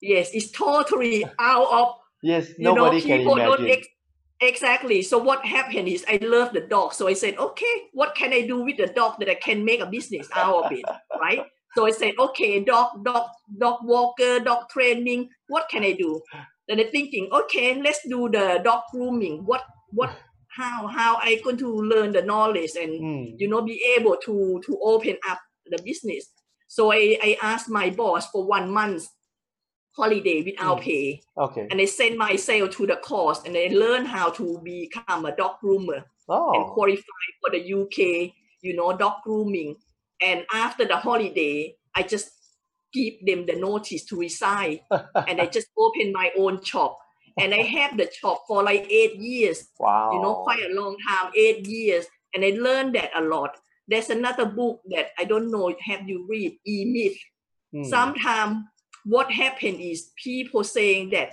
yes 0.00 0.30
it's 0.32 0.50
totally 0.50 1.24
out 1.38 1.68
of 1.72 1.88
Yes, 2.22 2.50
you 2.58 2.64
know 2.64 2.74
nobody 2.74 3.00
can 3.00 3.20
imagine. 3.22 3.82
Ex- 4.40 4.50
exactly. 4.60 5.02
So 5.02 5.18
what 5.18 5.44
happened 5.44 5.88
is 5.88 6.04
i 6.08 6.18
love 6.22 6.52
the 6.52 6.60
dog. 6.62 6.94
So 6.94 7.08
i 7.08 7.12
said 7.14 7.36
okay 7.38 7.74
what 7.92 8.14
can 8.14 8.32
i 8.32 8.46
do 8.46 8.62
with 8.62 8.76
the 8.76 8.86
dog 8.88 9.18
that 9.18 9.28
i 9.30 9.34
can 9.34 9.64
make 9.64 9.80
a 9.80 9.86
business 9.86 10.28
out 10.34 10.64
of 10.64 10.72
it? 10.72 10.84
Right? 11.20 11.44
So 11.76 11.86
i 11.86 11.90
said 11.90 12.14
okay 12.18 12.64
dog 12.64 13.04
dog 13.04 13.28
dog 13.58 13.78
walker 13.84 14.40
dog 14.40 14.68
training 14.70 15.28
what 15.48 15.68
can 15.68 15.82
i 15.84 15.92
do? 15.92 16.20
Then 16.68 16.80
i'm 16.80 16.90
thinking 16.90 17.28
okay 17.32 17.80
let's 17.80 18.00
do 18.08 18.28
the 18.28 18.60
dog 18.64 18.82
grooming. 18.92 19.44
What 19.46 19.64
what 19.90 20.10
how 20.48 20.86
how 20.88 21.16
i 21.22 21.40
going 21.44 21.56
to 21.58 21.68
learn 21.82 22.12
the 22.12 22.22
knowledge 22.22 22.72
and 22.76 22.92
Mm. 23.00 23.34
you 23.38 23.48
know 23.48 23.62
be 23.62 23.80
able 23.96 24.16
to 24.26 24.60
to 24.66 24.78
open 24.82 25.16
up 25.28 25.38
the 25.66 25.78
business? 25.84 26.26
So 26.68 26.92
i 26.92 27.18
i 27.22 27.36
asked 27.42 27.68
my 27.68 27.90
boss 27.90 28.30
for 28.30 28.44
one 28.46 28.70
month 28.70 29.04
holiday 29.96 30.42
without 30.42 30.78
Mm. 30.78 30.82
pay 30.82 31.20
Okay. 31.36 31.66
and 31.70 31.80
I 31.80 31.84
send 31.84 32.16
myself 32.16 32.70
to 32.76 32.86
the 32.86 32.96
course 32.96 33.40
and 33.44 33.56
I 33.56 33.68
learn 33.72 34.04
how 34.06 34.30
to 34.30 34.60
become 34.62 35.24
a 35.26 35.34
dog 35.36 35.56
groomer 35.62 35.96
and 35.96 36.04
Oh. 36.28 36.70
qualify 36.74 37.26
for 37.40 37.50
the 37.50 37.60
UK, 37.74 38.32
you 38.62 38.74
know, 38.76 38.96
dog 38.96 39.22
grooming. 39.24 39.76
And 40.22 40.44
after 40.52 40.84
the 40.86 40.96
holiday, 40.96 41.76
I 41.94 42.02
just 42.04 42.30
give 42.92 43.14
them 43.26 43.46
the 43.46 43.56
notice 43.56 44.04
to 44.06 44.16
resign 44.16 44.80
and 45.28 45.40
I 45.40 45.46
just 45.46 45.68
open 45.76 46.12
my 46.12 46.30
own 46.38 46.62
shop. 46.62 46.98
And 47.38 47.54
I 47.54 47.62
have 47.62 47.96
the 47.96 48.10
shop 48.12 48.44
for 48.46 48.62
like 48.62 48.86
eight 48.90 49.16
years, 49.16 49.68
wow. 49.78 50.12
you 50.12 50.20
know, 50.20 50.34
quite 50.44 50.62
a 50.70 50.74
long 50.74 50.96
time, 51.08 51.32
eight 51.36 51.66
years. 51.66 52.06
And 52.34 52.44
I 52.44 52.50
learned 52.50 52.94
that 52.96 53.10
a 53.16 53.22
lot. 53.22 53.56
There's 53.88 54.10
another 54.10 54.44
book 54.46 54.82
that 54.90 55.08
I 55.18 55.24
don't 55.24 55.50
know, 55.50 55.74
have 55.80 56.08
you 56.08 56.26
read, 56.28 56.58
E 56.66 56.84
Myth? 56.84 57.18
Mm. 57.74 57.86
sometimes 57.86 58.64
what 59.04 59.30
happened 59.30 59.80
is 59.80 60.10
people 60.22 60.64
saying 60.64 61.10
that 61.10 61.30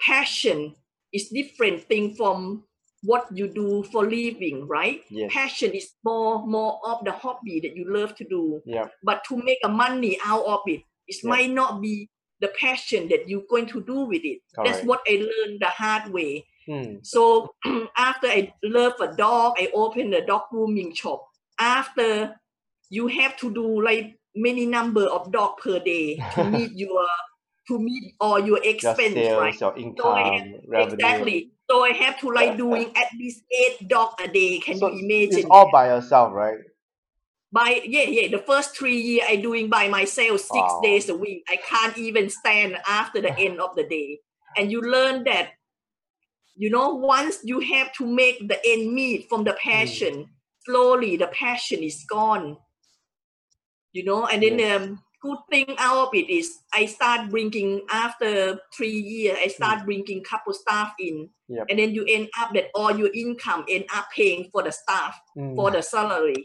passion 0.00 0.74
is 1.12 1.28
different 1.28 1.82
thing 1.84 2.14
from 2.14 2.64
what 3.02 3.26
you 3.32 3.46
do 3.48 3.82
for 3.92 4.04
living 4.04 4.66
right 4.66 5.02
Yes. 5.10 5.32
passion 5.32 5.70
is 5.72 5.90
more 6.04 6.44
more 6.46 6.80
of 6.84 7.04
the 7.04 7.12
hobby 7.12 7.60
that 7.60 7.76
you 7.76 7.84
love 7.88 8.14
to 8.16 8.24
do 8.24 8.60
Yeah. 8.64 8.88
but 9.02 9.22
to 9.28 9.36
make 9.36 9.58
a 9.64 9.68
money 9.68 10.18
out 10.24 10.44
of 10.44 10.60
it 10.66 10.82
it 11.06 11.16
Yeah. 11.22 11.30
might 11.30 11.50
not 11.50 11.80
be 11.80 12.08
the 12.40 12.48
passion 12.60 13.08
that 13.08 13.28
you're 13.28 13.46
going 13.48 13.66
to 13.66 13.80
do 13.80 14.00
with 14.06 14.24
it 14.24 14.40
that's 14.64 14.80
Correct. 14.80 14.86
what 14.86 15.00
i 15.08 15.12
learned 15.30 15.60
the 15.60 15.66
hard 15.68 16.12
way 16.12 16.46
Mm. 16.68 17.06
so 17.06 17.54
after 17.96 18.26
I 18.26 18.52
love 18.64 18.94
a 19.00 19.14
dog, 19.14 19.54
I 19.56 19.70
opened 19.72 20.12
a 20.14 20.26
dog 20.26 20.42
grooming 20.50 20.94
shop. 20.96 21.24
After 21.60 22.34
you 22.90 23.06
have 23.06 23.36
to 23.36 23.54
do 23.54 23.80
like 23.80 24.18
many 24.36 24.66
number 24.66 25.04
of 25.06 25.32
dog 25.32 25.58
per 25.58 25.78
day 25.80 26.26
to 26.34 26.44
meet 26.44 26.72
your 26.76 27.06
to 27.68 27.78
meet 27.78 28.14
all 28.20 28.38
your 28.38 28.58
Your 28.58 28.94
expense, 28.94 29.14
sales, 29.14 29.38
right? 29.38 29.60
your 29.60 29.76
income, 29.76 30.54
revenue. 30.68 31.04
Exactly. 31.04 31.50
So 31.70 31.84
I 31.84 31.90
have 31.92 32.20
to 32.20 32.30
like 32.30 32.56
doing 32.56 32.92
at 32.96 33.08
least 33.18 33.42
eight 33.50 33.88
dog 33.88 34.14
a 34.22 34.28
day. 34.28 34.58
Can 34.60 34.78
So 34.78 34.88
you 34.88 35.00
imagine? 35.04 35.38
it's 35.38 35.46
all 35.50 35.70
by 35.70 35.88
yourself, 35.88 36.32
right? 36.32 36.58
by 37.52 37.80
yeah 37.84 38.02
yeah 38.02 38.28
the 38.28 38.42
first 38.42 38.76
three 38.76 38.96
year 39.00 39.22
I 39.26 39.36
doing 39.36 39.68
by 39.70 39.88
myself 39.88 40.40
six 40.40 40.74
Wow. 40.74 40.80
days 40.82 41.08
a 41.08 41.16
week. 41.16 41.44
I 41.48 41.56
can't 41.56 41.96
even 41.98 42.28
stand 42.30 42.76
after 42.88 43.20
the 43.20 43.36
end 43.38 43.60
of 43.60 43.74
the 43.76 43.84
day. 43.84 44.20
And 44.56 44.70
you 44.70 44.80
learn 44.82 45.24
that 45.24 45.50
you 46.56 46.70
know 46.70 46.94
once 46.94 47.38
you 47.44 47.60
have 47.60 47.92
to 47.94 48.06
make 48.06 48.48
the 48.48 48.58
end 48.66 48.92
meet 48.92 49.28
from 49.28 49.44
the 49.44 49.52
Mm. 49.52 49.58
passion, 49.62 50.26
slowly 50.64 51.16
the 51.16 51.28
passion 51.28 51.82
is 51.82 52.04
gone. 52.10 52.56
You 53.96 54.04
know, 54.04 54.26
and 54.26 54.42
then 54.42 54.56
um 54.72 55.00
good 55.22 55.38
thing 55.50 55.74
out 55.78 55.98
of 56.08 56.14
it 56.14 56.28
is 56.28 56.46
I 56.74 56.84
start 56.84 57.30
bringing 57.30 57.80
after 57.90 58.60
three 58.76 58.98
years, 59.14 59.38
I 59.44 59.48
start 59.48 59.84
bringing 59.88 60.22
couple 60.22 60.52
staff 60.52 60.92
in, 61.00 61.16
Mm. 61.48 61.56
Yep. 61.56 61.66
and 61.70 61.78
then 61.78 61.90
you 61.96 62.04
end 62.16 62.28
up 62.40 62.50
that 62.54 62.66
all 62.74 62.94
your 63.02 63.10
income 63.14 63.64
end 63.74 63.84
up 63.94 64.06
paying 64.14 64.42
for 64.52 64.62
the 64.66 64.72
staff 64.82 65.14
Mm. 65.38 65.54
for 65.56 65.70
the 65.70 65.80
salary. 65.94 66.42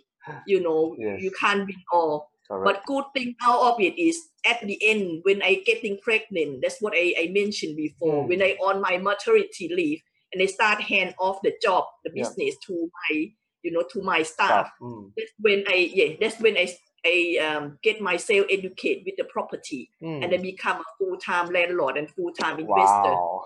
You 0.52 0.60
know, 0.66 0.96
Yes. 0.98 1.20
you 1.24 1.32
can't 1.42 1.66
win 1.70 1.82
all. 1.92 2.18
Correct. 2.48 2.66
But 2.68 2.86
good 2.86 3.06
thing 3.16 3.36
out 3.48 3.62
of 3.70 3.76
it 3.88 3.96
is 4.08 4.16
at 4.52 4.60
the 4.70 4.78
end 4.92 5.22
when 5.28 5.42
I 5.42 5.52
getting 5.66 5.98
pregnant, 6.08 6.62
that's 6.62 6.80
what 6.84 6.94
I, 6.96 7.06
I 7.24 7.26
mentioned 7.42 7.76
before. 7.76 8.24
Mm. 8.24 8.28
When 8.30 8.42
I 8.48 8.52
on 8.68 8.80
my 8.88 8.96
maternity 9.10 9.68
leave 9.80 10.00
and 10.32 10.42
I 10.42 10.48
start 10.58 10.80
hand 10.92 11.16
off 11.20 11.38
the 11.44 11.54
job, 11.66 11.84
the 12.06 12.12
business 12.20 12.56
to 12.68 12.74
my, 13.00 13.12
you 13.64 13.72
know, 13.74 13.84
to 13.94 14.00
my 14.12 14.22
staff. 14.24 14.70
Mm. 14.82 15.12
That's 15.18 15.34
when 15.46 15.60
I 15.76 15.78
yeah, 16.00 16.10
that's 16.22 16.40
when 16.40 16.56
I 16.64 16.68
I 17.06 17.38
um, 17.42 17.80
get 17.82 18.02
myself 18.02 18.46
educate 18.50 19.04
with 19.06 19.16
the 19.18 19.24
property 19.26 19.90
Mm. 20.02 20.24
and 20.24 20.32
then 20.32 20.42
become 20.42 20.78
a 20.82 20.84
full 20.98 21.18
time 21.18 21.50
landlord 21.52 21.98
and 21.98 22.10
full 22.10 22.32
time 22.34 22.60
investor. 22.60 23.16
Wow. 23.16 23.46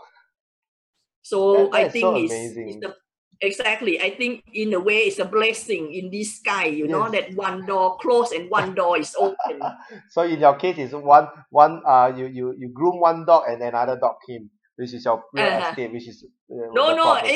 So 1.21 1.53
That- 1.71 1.73
I 1.73 1.89
think 1.89 2.01
so 2.03 2.15
it's, 2.15 2.33
it's 2.33 2.85
a, 2.85 2.95
exactly. 3.41 4.01
I 4.01 4.11
think 4.11 4.43
in 4.53 4.73
a 4.73 4.79
way 4.79 4.99
it's 5.09 5.19
a 5.19 5.25
blessing 5.25 5.93
in 5.93 6.11
this 6.11 6.35
sky. 6.37 6.65
You 6.65 6.87
know 6.87 7.09
that 7.09 7.33
one 7.35 7.65
door 7.65 7.97
closed 7.97 8.33
and 8.33 8.49
one 8.49 8.75
door 8.75 8.97
is 8.99 9.15
open. 9.17 9.59
so 10.09 10.21
in 10.23 10.39
your 10.39 10.55
case 10.55 10.77
is 10.77 10.93
one 10.93 11.27
one 11.49 11.81
uh 11.85 12.13
you 12.15 12.27
you 12.27 12.53
you 12.57 12.69
groom 12.69 12.99
one 12.99 13.25
dog 13.25 13.43
and 13.47 13.61
another 13.61 13.97
dog 13.99 14.17
came, 14.27 14.49
which 14.77 14.93
is 14.93 15.05
your 15.05 15.23
real 15.33 15.45
Uh-huh. 15.45 15.75
which 15.91 16.07
is 16.07 16.25
uh, 16.51 16.55
No, 16.73 16.95
no. 16.95 17.15
and 17.15 17.27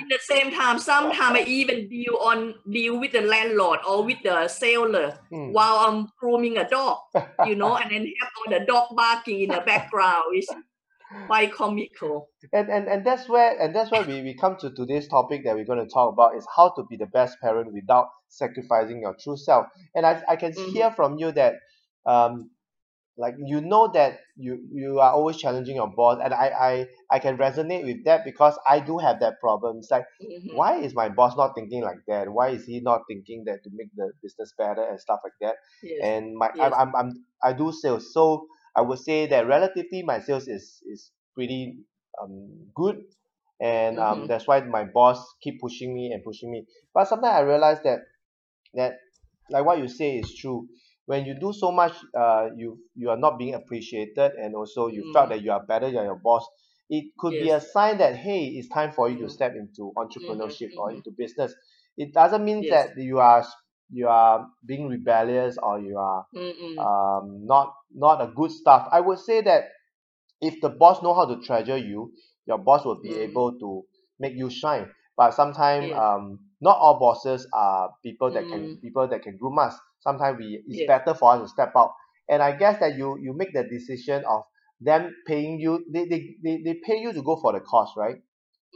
in 0.00 0.08
the 0.08 0.18
same 0.22 0.50
time, 0.52 0.78
sometimes 0.78 1.38
I 1.40 1.42
even 1.46 1.88
deal 1.88 2.16
on 2.20 2.54
deal 2.70 2.98
with 3.00 3.12
the 3.12 3.22
landlord 3.22 3.80
or 3.88 4.04
with 4.04 4.18
the 4.22 4.48
seller 4.48 5.18
Mm. 5.32 5.52
while 5.52 5.76
I'm 5.86 6.08
grooming 6.20 6.56
a 6.58 6.68
dog. 6.68 6.98
You 7.46 7.56
know, 7.56 7.76
and 7.76 7.90
then 7.90 8.02
have 8.20 8.30
all 8.38 8.58
the 8.58 8.64
dog 8.64 8.88
barking 8.96 9.40
in 9.42 9.50
the 9.50 9.62
background. 9.66 10.24
It's 10.32 10.52
quite 11.26 11.52
comical. 11.52 12.28
and 12.52 12.68
and 12.68 12.88
and 12.88 13.04
that's 13.04 13.28
where 13.28 13.58
and 13.60 13.74
that's 13.74 13.90
where 13.90 14.02
we, 14.02 14.22
we 14.22 14.34
come 14.34 14.56
to 14.60 14.70
today's 14.70 15.08
topic 15.08 15.44
that 15.44 15.54
we're 15.54 15.64
going 15.64 15.84
to 15.84 15.92
talk 15.92 16.12
about 16.12 16.36
is 16.36 16.46
how 16.56 16.68
to 16.76 16.84
be 16.90 16.96
the 16.96 17.06
best 17.06 17.36
parent 17.40 17.72
without 17.72 18.08
sacrificing 18.28 19.00
your 19.00 19.14
true 19.22 19.36
self 19.36 19.66
and 19.94 20.04
i, 20.04 20.22
I 20.28 20.36
can 20.36 20.52
Mhm. 20.52 20.72
hear 20.72 20.90
from 20.90 21.18
you 21.18 21.32
that 21.32 21.54
um 22.06 22.50
like 23.16 23.34
you 23.44 23.60
know 23.60 23.88
that 23.92 24.18
you 24.36 24.58
you 24.72 24.98
are 24.98 25.12
always 25.12 25.36
challenging 25.36 25.76
your 25.76 25.90
boss 25.94 26.18
and 26.22 26.34
I, 26.34 26.46
I 26.48 26.86
i 27.10 27.18
can 27.18 27.36
resonate 27.38 27.84
with 27.84 28.04
that 28.04 28.24
because 28.24 28.58
i 28.68 28.80
do 28.80 28.98
have 28.98 29.20
that 29.20 29.40
problem 29.40 29.78
it's 29.78 29.90
like 29.90 30.04
Mhm. 30.20 30.54
why 30.54 30.76
is 30.80 30.94
my 30.94 31.08
boss 31.08 31.36
not 31.36 31.54
thinking 31.54 31.82
like 31.82 31.98
that 32.08 32.28
why 32.28 32.48
is 32.50 32.64
he 32.64 32.80
not 32.80 33.02
thinking 33.08 33.44
that 33.46 33.62
to 33.64 33.70
make 33.72 33.90
the 33.94 34.12
business 34.22 34.52
better 34.58 34.82
and 34.82 35.00
stuff 35.00 35.20
like 35.22 35.32
that 35.40 35.56
Yes. 35.82 36.00
and 36.02 36.34
my 36.36 36.50
Yes. 36.54 36.72
I'm, 36.72 36.74
I'm 36.74 36.96
I'm 36.96 37.24
I 37.42 37.52
do 37.52 37.72
sales 37.72 38.12
so 38.12 38.46
I 38.76 38.80
would 38.82 38.98
say 38.98 39.26
that 39.26 39.46
relatively 39.46 40.02
my 40.02 40.20
sales 40.20 40.48
is 40.48 40.82
is 40.86 41.12
pretty 41.34 41.78
um 42.20 42.70
good 42.74 42.96
and 43.60 43.98
um 43.98 44.22
Mhm. 44.22 44.28
that's 44.28 44.46
why 44.46 44.60
my 44.60 44.84
boss 44.84 45.24
keep 45.42 45.60
pushing 45.60 45.94
me 45.94 46.12
and 46.12 46.22
pushing 46.24 46.50
me 46.50 46.66
but 46.92 47.06
sometimes 47.08 47.34
I 47.34 47.40
realize 47.40 47.80
that 47.84 48.00
that 48.74 48.98
like 49.50 49.64
what 49.64 49.78
you 49.78 49.88
say 49.88 50.18
is 50.18 50.34
true 50.34 50.68
when 51.06 51.24
you 51.26 51.34
do 51.38 51.52
so 51.52 51.70
much 51.70 51.92
uh 52.18 52.48
you 52.56 52.78
you 52.94 53.10
are 53.10 53.16
not 53.16 53.38
being 53.38 53.54
appreciated 53.54 54.32
and 54.32 54.54
also 54.54 54.88
you 54.88 55.10
felt 55.12 55.26
Mm. 55.26 55.30
that 55.30 55.42
you 55.42 55.52
are 55.52 55.64
better 55.64 55.86
than 55.90 56.04
your 56.04 56.20
boss 56.22 56.46
it 56.90 57.04
could 57.18 57.38
be 57.38 57.50
a 57.50 57.60
sign 57.60 57.98
that 57.98 58.16
hey 58.16 58.46
it's 58.46 58.68
time 58.68 58.92
for 58.92 59.08
you 59.10 59.18
to 59.18 59.24
Mm. 59.24 59.30
step 59.30 59.52
into 59.54 59.92
entrepreneurship 59.96 60.70
or 60.76 60.90
mhm. 60.90 60.96
into 60.96 61.10
business 61.16 61.54
it 61.96 62.12
doesn't 62.12 62.44
mean 62.44 62.62
Yes. 62.62 62.88
that 62.94 63.02
you 63.02 63.18
are 63.18 63.44
you 63.90 64.08
are 64.08 64.46
being 64.66 64.88
rebellious 64.88 65.56
or 65.62 65.80
you 65.80 65.96
are 65.98 66.26
um 66.78 67.44
not 67.46 67.74
not 67.94 68.20
a 68.20 68.32
good 68.34 68.50
stuff 68.50 68.88
i 68.92 69.00
would 69.00 69.18
say 69.18 69.40
that 69.42 69.64
if 70.40 70.60
the 70.60 70.68
boss 70.68 71.02
know 71.02 71.14
how 71.14 71.24
to 71.26 71.40
treasure 71.42 71.76
you 71.76 72.12
your 72.46 72.58
boss 72.58 72.84
will 72.84 73.00
be 73.00 73.10
Mm. 73.10 73.28
able 73.30 73.58
to 73.58 73.84
make 74.18 74.34
you 74.34 74.50
shine 74.50 74.90
but 75.16 75.32
sometimes 75.34 75.88
Yes. 75.88 75.98
um 75.98 76.38
not 76.60 76.76
all 76.78 76.98
bosses 76.98 77.46
are 77.52 77.90
people 78.02 78.30
that 78.32 78.48
can 78.48 78.60
Mm. 78.62 78.80
people 78.80 79.06
that 79.08 79.22
can 79.22 79.36
groom 79.36 79.58
us 79.58 79.78
sometimes 80.04 80.38
we 80.38 80.62
it's 80.68 80.80
Yes. 80.80 80.86
better 80.86 81.14
for 81.14 81.32
us 81.34 81.42
to 81.42 81.48
step 81.48 81.72
out 81.76 81.92
and 82.28 82.42
i 82.42 82.52
guess 82.56 82.78
that 82.80 82.96
you 82.96 83.18
you 83.20 83.32
make 83.34 83.52
the 83.54 83.64
decision 83.64 84.24
of 84.26 84.42
them 84.80 85.14
paying 85.26 85.58
you 85.60 85.84
they 85.92 86.04
they 86.06 86.36
they, 86.44 86.62
they 86.64 86.74
pay 86.86 86.98
you 86.98 87.12
to 87.12 87.22
go 87.22 87.36
for 87.36 87.52
the 87.52 87.60
course 87.60 87.92
right 87.96 88.16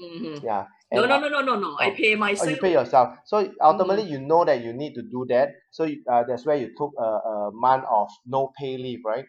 Mhm. 0.02 0.42
yeah 0.42 0.66
no, 0.92 1.02
And, 1.02 1.10
no, 1.10 1.18
no, 1.20 1.28
no, 1.28 1.40
no, 1.42 1.56
no. 1.60 1.76
I 1.78 1.90
oh, 1.90 1.96
pay 1.96 2.14
Oh, 2.14 2.16
myself. 2.20 2.48
you 2.50 2.56
pay 2.56 2.72
yourself. 2.72 3.18
So 3.26 3.52
ultimately, 3.60 4.04
you 4.04 4.20
know 4.20 4.44
that 4.44 4.62
you 4.62 4.72
need 4.72 4.94
to 4.94 5.02
do 5.02 5.26
that. 5.28 5.50
So 5.72 5.84
you- 5.84 6.04
uh, 6.10 6.24
that's 6.28 6.46
where 6.46 6.56
you 6.56 6.70
took 6.78 6.92
a, 6.98 7.02
a 7.04 7.50
month 7.52 7.84
of 7.90 8.08
no 8.26 8.52
pay 8.58 8.76
leave, 8.78 9.00
right? 9.04 9.26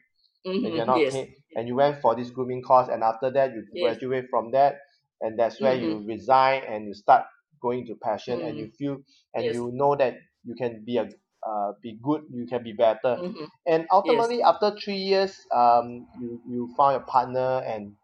And 0.63 0.63
Mhm, 0.63 0.75
you're 0.75 0.85
not 0.85 1.01
Yes. 1.01 1.13
paid, 1.13 1.35
and 1.55 1.67
you 1.67 1.75
went 1.75 2.01
for 2.01 2.15
this 2.15 2.29
grooming 2.31 2.61
course, 2.61 2.89
and 2.89 3.03
after 3.03 3.31
that, 3.31 3.53
you 3.53 3.65
Yes. 3.73 3.97
graduate 3.97 4.27
from 4.29 4.51
that, 4.51 4.75
and 5.21 5.39
that's 5.39 5.59
where 5.61 5.75
you 5.75 6.03
resign 6.07 6.63
and 6.67 6.87
you 6.87 6.93
start 6.93 7.25
going 7.61 7.85
to 7.87 7.95
passion, 7.95 8.41
and 8.41 8.57
you 8.59 8.69
feel, 8.77 8.97
and 9.33 9.45
Yes. 9.45 9.55
you 9.55 9.71
know 9.73 9.95
that 9.95 10.15
you 10.43 10.55
can 10.55 10.83
be 10.85 10.97
a 10.97 11.09
uh, 11.49 11.73
be 11.81 11.97
good, 12.03 12.23
you 12.31 12.45
can 12.47 12.63
be 12.63 12.73
better, 12.73 13.19
Mhm. 13.19 13.47
and 13.67 13.87
ultimately, 13.91 14.41
after 14.43 14.75
three 14.83 14.97
years, 14.97 15.35
um, 15.55 16.07
you 16.21 16.41
you 16.47 16.73
found 16.77 16.97
a 16.97 17.01
partner, 17.01 17.63
and 17.65 17.95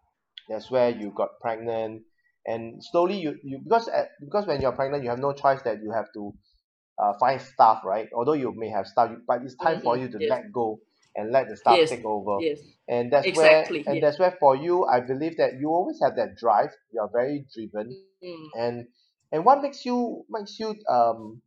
that's 0.50 0.72
where 0.72 0.90
you 0.90 1.12
got 1.16 1.30
pregnant, 1.42 2.04
and 2.46 2.84
slowly 2.84 3.18
you 3.20 3.38
you 3.44 3.60
because 3.64 3.88
at, 3.90 4.10
because 4.22 4.48
when 4.48 4.62
you're 4.62 4.74
pregnant, 4.74 5.04
you 5.04 5.10
have 5.12 5.20
no 5.20 5.34
choice 5.34 5.62
that 5.64 5.82
you 5.84 5.92
have 5.92 6.08
to 6.16 6.34
uh, 7.02 7.14
find 7.20 7.42
staff, 7.42 7.82
right? 7.86 8.08
Although 8.16 8.34
you 8.34 8.54
may 8.56 8.70
have 8.70 8.88
staff, 8.88 9.12
but 9.28 9.42
it's 9.44 9.56
time 9.58 9.82
for 9.84 9.98
Mhm, 9.98 9.98
you 9.98 10.10
to 10.10 10.20
yes. 10.20 10.30
let 10.30 10.52
go 10.54 10.80
and 11.16 11.32
let 11.32 11.50
the 11.50 11.58
staff 11.58 11.82
Yes. 11.82 11.90
take 11.90 12.06
over. 12.06 12.42
Yes. 12.42 12.60
And 12.88 13.12
that's 13.12 13.32
Exactly, 13.32 13.34
where 13.34 13.82
and 13.88 14.02
yes. 14.02 14.04
that's 14.04 14.20
where 14.20 14.36
for 14.40 14.56
you, 14.56 14.86
I 14.86 15.02
believe 15.02 15.38
that 15.38 15.54
you 15.60 15.70
always 15.70 16.00
have 16.04 16.16
that 16.18 16.36
drive. 16.38 16.70
You 16.92 17.02
are 17.02 17.10
very 17.12 17.46
driven, 17.54 17.98
Mm. 18.24 18.50
and 18.54 18.88
and 19.32 19.46
what 19.46 19.62
makes 19.62 19.86
you 19.86 20.26
makes 20.30 20.60
you 20.60 20.76
um 20.90 21.42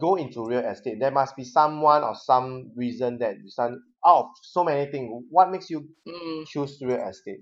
go 0.00 0.16
into 0.16 0.46
real 0.46 0.60
estate? 0.60 0.98
There 1.00 1.10
must 1.10 1.36
be 1.36 1.44
someone 1.44 2.02
or 2.02 2.14
some 2.14 2.72
reason 2.76 3.18
that 3.18 3.36
you 3.38 3.48
son 3.50 3.80
out 4.04 4.24
of 4.24 4.26
so 4.42 4.64
many 4.64 4.90
things. 4.90 5.24
What 5.30 5.50
makes 5.50 5.70
you 5.70 5.88
Mm. 6.06 6.46
choose 6.46 6.78
real 6.82 7.06
estate? 7.08 7.40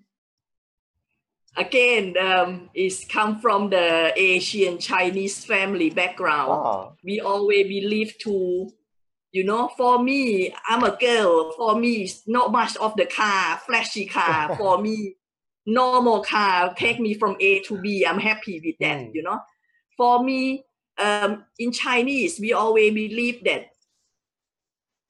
Again, 1.57 2.17
um, 2.17 2.71
it's 2.75 3.05
come 3.07 3.41
from 3.41 3.71
the 3.71 4.13
Asian 4.17 4.79
Chinese 4.79 5.45
family 5.45 5.91
background. 5.91 6.53
Ah, 6.65 6.93
We 7.03 7.21
always 7.21 7.67
believe 7.67 8.15
to, 8.21 8.71
you 9.33 9.45
know, 9.45 9.69
for 9.77 10.03
me, 10.03 10.55
I'm 10.69 10.85
a 10.85 10.97
girl. 10.97 11.53
For 11.57 11.75
me, 11.75 12.03
it's 12.05 12.23
not 12.29 12.53
much 12.53 12.77
of 12.77 12.95
the 12.97 13.07
car, 13.07 13.59
flashy 13.67 14.07
car. 14.07 14.55
For 14.57 14.81
me, 14.81 15.17
normal 15.67 16.23
car 16.23 16.73
take 16.75 17.01
me 17.01 17.15
from 17.15 17.37
A 17.41 17.61
to 17.63 17.81
B. 17.81 18.07
I'm 18.07 18.21
happy 18.21 18.61
with 18.65 18.77
that, 18.81 18.99
Mm. 18.99 19.11
you 19.15 19.23
know. 19.23 19.41
For 19.97 20.23
me, 20.23 20.65
um, 21.01 21.45
in 21.59 21.73
Chinese, 21.73 22.39
we 22.41 22.53
always 22.53 22.93
believe 22.93 23.43
that 23.45 23.71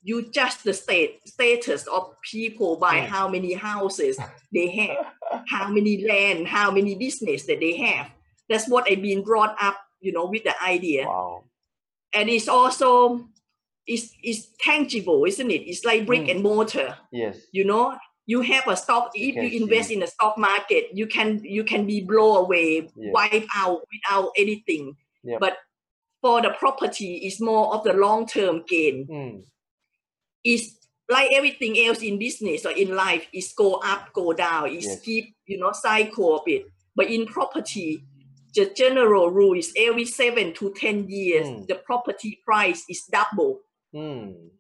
you 0.03 0.31
judge 0.31 0.57
the 0.63 0.73
state 0.73 1.21
status 1.29 1.87
of 1.87 2.15
people 2.23 2.77
by 2.77 3.01
Mm. 3.01 3.07
how 3.07 3.29
many 3.29 3.53
houses 3.53 4.19
they 4.53 4.69
have, 4.71 5.07
how 5.49 5.69
many 5.69 6.07
land, 6.07 6.49
how 6.49 6.71
many 6.71 6.95
business 6.95 7.45
that 7.47 7.61
they 7.61 7.77
have. 7.77 8.07
That's 8.49 8.67
what 8.69 8.91
I've 8.91 9.03
been 9.03 9.23
brought 9.23 9.55
up, 9.61 9.77
you 10.01 10.13
know, 10.13 10.25
with 10.27 10.45
the 10.45 10.55
idea. 10.63 11.07
wow. 11.07 11.45
And 12.13 12.29
it's 12.29 12.49
also 12.49 13.29
it's 13.87 14.11
it's 14.23 14.49
tangible, 14.61 15.25
isn't 15.27 15.51
it? 15.51 15.63
It's 15.71 15.85
like 15.85 16.07
brick 16.07 16.23
Mm. 16.23 16.31
and 16.31 16.43
mortar. 16.43 16.97
Yes. 17.13 17.37
You 17.53 17.65
know, 17.65 17.97
you 18.27 18.41
have 18.41 18.67
a 18.69 18.77
stock. 18.77 19.11
If 19.15 19.35
can 19.35 19.45
you 19.45 19.63
invest 19.63 19.89
see. 19.89 19.95
in 19.95 20.01
the 20.01 20.07
stock 20.07 20.39
market, 20.39 20.91
you 20.95 21.07
can 21.07 21.43
you 21.45 21.63
can 21.65 21.87
be 21.87 22.01
blow 22.01 22.37
away, 22.45 22.89
Yes. 22.97 23.13
wipe 23.13 23.47
out 23.55 23.81
without 23.93 24.31
anything. 24.37 24.97
Yep. 25.25 25.41
But 25.41 25.55
for 26.21 26.43
the 26.43 26.51
property, 26.59 27.17
is 27.27 27.41
more 27.41 27.75
of 27.75 27.85
the 27.85 27.93
long 27.93 28.27
term 28.27 28.63
gain 28.69 29.07
Mm. 29.07 29.45
is 30.45 30.77
like 31.09 31.31
everything 31.33 31.77
else 31.87 32.03
in 32.03 32.19
business 32.19 32.65
or 32.65 32.71
in 32.73 32.95
life 32.95 33.27
is 33.33 33.53
go 33.57 33.75
up 33.85 34.13
go 34.13 34.33
down 34.33 34.71
is 34.71 34.87
Yes. 34.87 35.01
keep 35.01 35.35
you 35.47 35.59
know 35.59 35.73
cycle 35.73 36.37
of 36.39 36.43
it 36.47 36.67
but 36.95 37.11
in 37.11 37.27
property 37.27 38.03
the 38.55 38.67
general 38.77 39.31
rule 39.31 39.57
is 39.59 39.73
every 39.77 40.05
seven 40.05 40.53
to 40.55 40.73
ten 40.75 41.09
years 41.09 41.47
Mm. 41.49 41.67
the 41.67 41.75
property 41.77 42.39
price 42.45 42.85
is 42.89 43.05
double 43.11 43.61
Mm. 43.95 44.51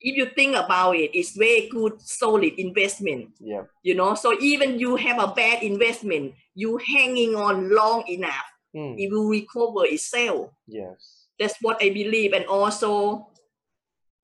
if 0.00 0.16
you 0.16 0.26
think 0.34 0.56
about 0.56 0.96
it 0.96 1.10
it's 1.14 1.36
very 1.36 1.68
good 1.68 2.00
solid 2.00 2.54
investment 2.58 3.30
Yep. 3.40 3.68
you 3.82 3.94
know 3.94 4.14
so 4.14 4.32
even 4.40 4.78
you 4.78 4.96
have 4.96 5.18
a 5.22 5.32
bad 5.34 5.62
investment 5.62 6.34
you 6.54 6.78
hanging 6.78 7.36
on 7.36 7.68
long 7.70 8.06
enough 8.08 8.46
Mm. 8.76 8.94
it 8.98 9.10
will 9.10 9.28
recover 9.28 9.86
itself 9.86 10.50
Yes. 10.66 11.26
that's 11.38 11.56
what 11.62 11.78
I 11.82 11.88
believe. 11.90 12.32
And 12.34 12.44
also, 12.46 13.30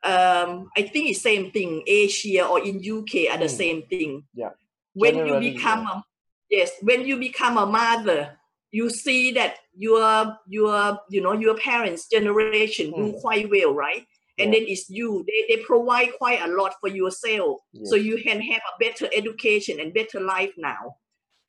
um, 0.02 0.68
I 0.76 0.82
think 0.82 1.10
it's 1.10 1.22
same 1.22 1.50
thing. 1.50 1.82
Asia 1.86 2.46
or 2.46 2.60
in 2.62 2.82
UK 2.82 3.28
are 3.30 3.38
the 3.38 3.46
Mm. 3.46 3.56
same 3.62 3.82
thing. 3.88 4.24
Yeah. 4.34 4.50
When 4.92 5.14
Generally, 5.14 5.46
you 5.46 5.52
become 5.54 5.86
a 5.86 6.04
yes, 6.50 6.70
when 6.82 7.06
you 7.06 7.16
become 7.16 7.56
a 7.56 7.66
mother, 7.66 8.38
you 8.70 8.90
see 8.90 9.32
that 9.32 9.56
your 9.76 10.36
your 10.46 10.98
you 11.08 11.20
know 11.22 11.32
your 11.32 11.56
parents' 11.56 12.08
generation 12.08 12.90
do 12.92 13.12
Mm. 13.12 13.20
quite 13.20 13.48
well, 13.50 13.72
right? 13.72 14.04
And 14.38 14.52
Yeah. 14.52 14.58
then 14.60 14.68
it's 14.68 14.90
you. 14.90 15.24
They 15.26 15.40
they 15.56 15.62
provide 15.62 16.10
quite 16.18 16.42
a 16.42 16.48
lot 16.48 16.74
for 16.80 16.88
yourself, 16.88 17.60
so 17.84 17.94
you 17.96 18.18
can 18.22 18.40
have 18.42 18.62
a 18.72 18.78
better 18.78 19.08
education 19.14 19.80
and 19.80 19.94
better 19.94 20.20
life 20.20 20.52
now. 20.58 20.96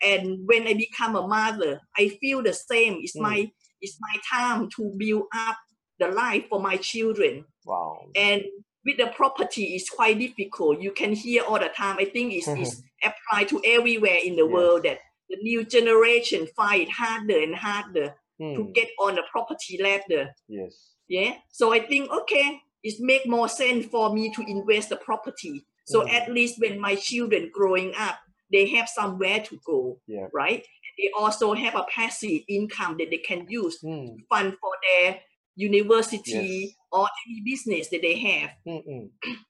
And 0.03 0.47
when 0.47 0.67
I 0.67 0.73
become 0.73 1.15
a 1.15 1.27
mother, 1.27 1.79
I 1.97 2.10
feel 2.21 2.43
the 2.43 2.53
same. 2.53 2.99
It's 3.01 3.15
Mm. 3.15 3.21
my 3.21 3.51
it's 3.81 3.97
my 3.99 4.15
time 4.31 4.69
to 4.77 4.93
build 4.97 5.23
up 5.36 5.58
the 5.99 6.08
life 6.08 6.45
for 6.49 6.60
my 6.60 6.77
children. 6.77 7.45
Wow. 7.65 7.99
And 8.15 8.43
with 8.86 8.97
the 8.97 9.08
property, 9.08 9.75
it's 9.75 9.89
quite 9.89 10.17
difficult. 10.17 10.81
You 10.81 10.91
can 10.91 11.13
hear 11.13 11.43
all 11.43 11.60
the 11.60 11.69
time. 11.69 11.97
I 11.99 12.05
think 12.05 12.34
it's, 12.34 12.47
it's 12.47 12.81
applied 13.03 13.49
to 13.49 13.62
everywhere 13.63 14.19
in 14.23 14.36
the 14.36 14.43
Yes. 14.45 14.51
world 14.51 14.84
that 14.84 14.99
the 15.29 15.38
new 15.41 15.65
generation 15.65 16.47
fight 16.55 16.89
harder 16.89 17.39
and 17.39 17.55
harder 17.55 18.15
to 18.39 18.43
Mm. 18.63 18.73
get 18.73 18.89
on 18.99 19.15
the 19.15 19.23
property 19.31 19.77
ladder. 19.81 20.34
Yes. 20.47 20.95
Yeah. 21.08 21.36
So 21.51 21.71
I 21.73 21.79
think 21.79 22.10
okay, 22.12 22.60
it 22.84 22.95
make 22.99 23.27
more 23.27 23.49
sense 23.49 23.86
for 23.88 24.13
me 24.13 24.31
to 24.31 24.41
invest 24.41 24.89
the 24.89 24.97
property. 24.97 25.65
So 25.86 26.01
Mm. 26.01 26.13
at 26.13 26.31
least 26.31 26.60
when 26.60 26.79
my 26.79 26.95
children 26.95 27.49
growing 27.53 27.93
up, 27.95 28.17
they 28.51 28.67
have 28.69 28.88
somewhere 28.89 29.41
to 29.41 29.60
go, 29.65 29.99
Yeah. 30.08 30.27
right? 30.34 30.65
They 30.97 31.12
also 31.17 31.53
have 31.53 31.75
a 31.75 31.86
passive 31.89 32.41
income 32.47 32.97
that 32.99 33.10
they 33.10 33.17
can 33.17 33.45
use 33.49 33.77
Mm. 33.84 34.15
to 34.17 34.23
fund 34.29 34.58
for 34.62 34.71
their 34.89 35.21
university 35.55 36.31
Yes. 36.31 36.75
or 36.91 37.08
any 37.27 37.41
business 37.43 37.89
that 37.89 38.01
they 38.01 38.17
have. 38.19 38.51
Mm-mm. 38.65 39.12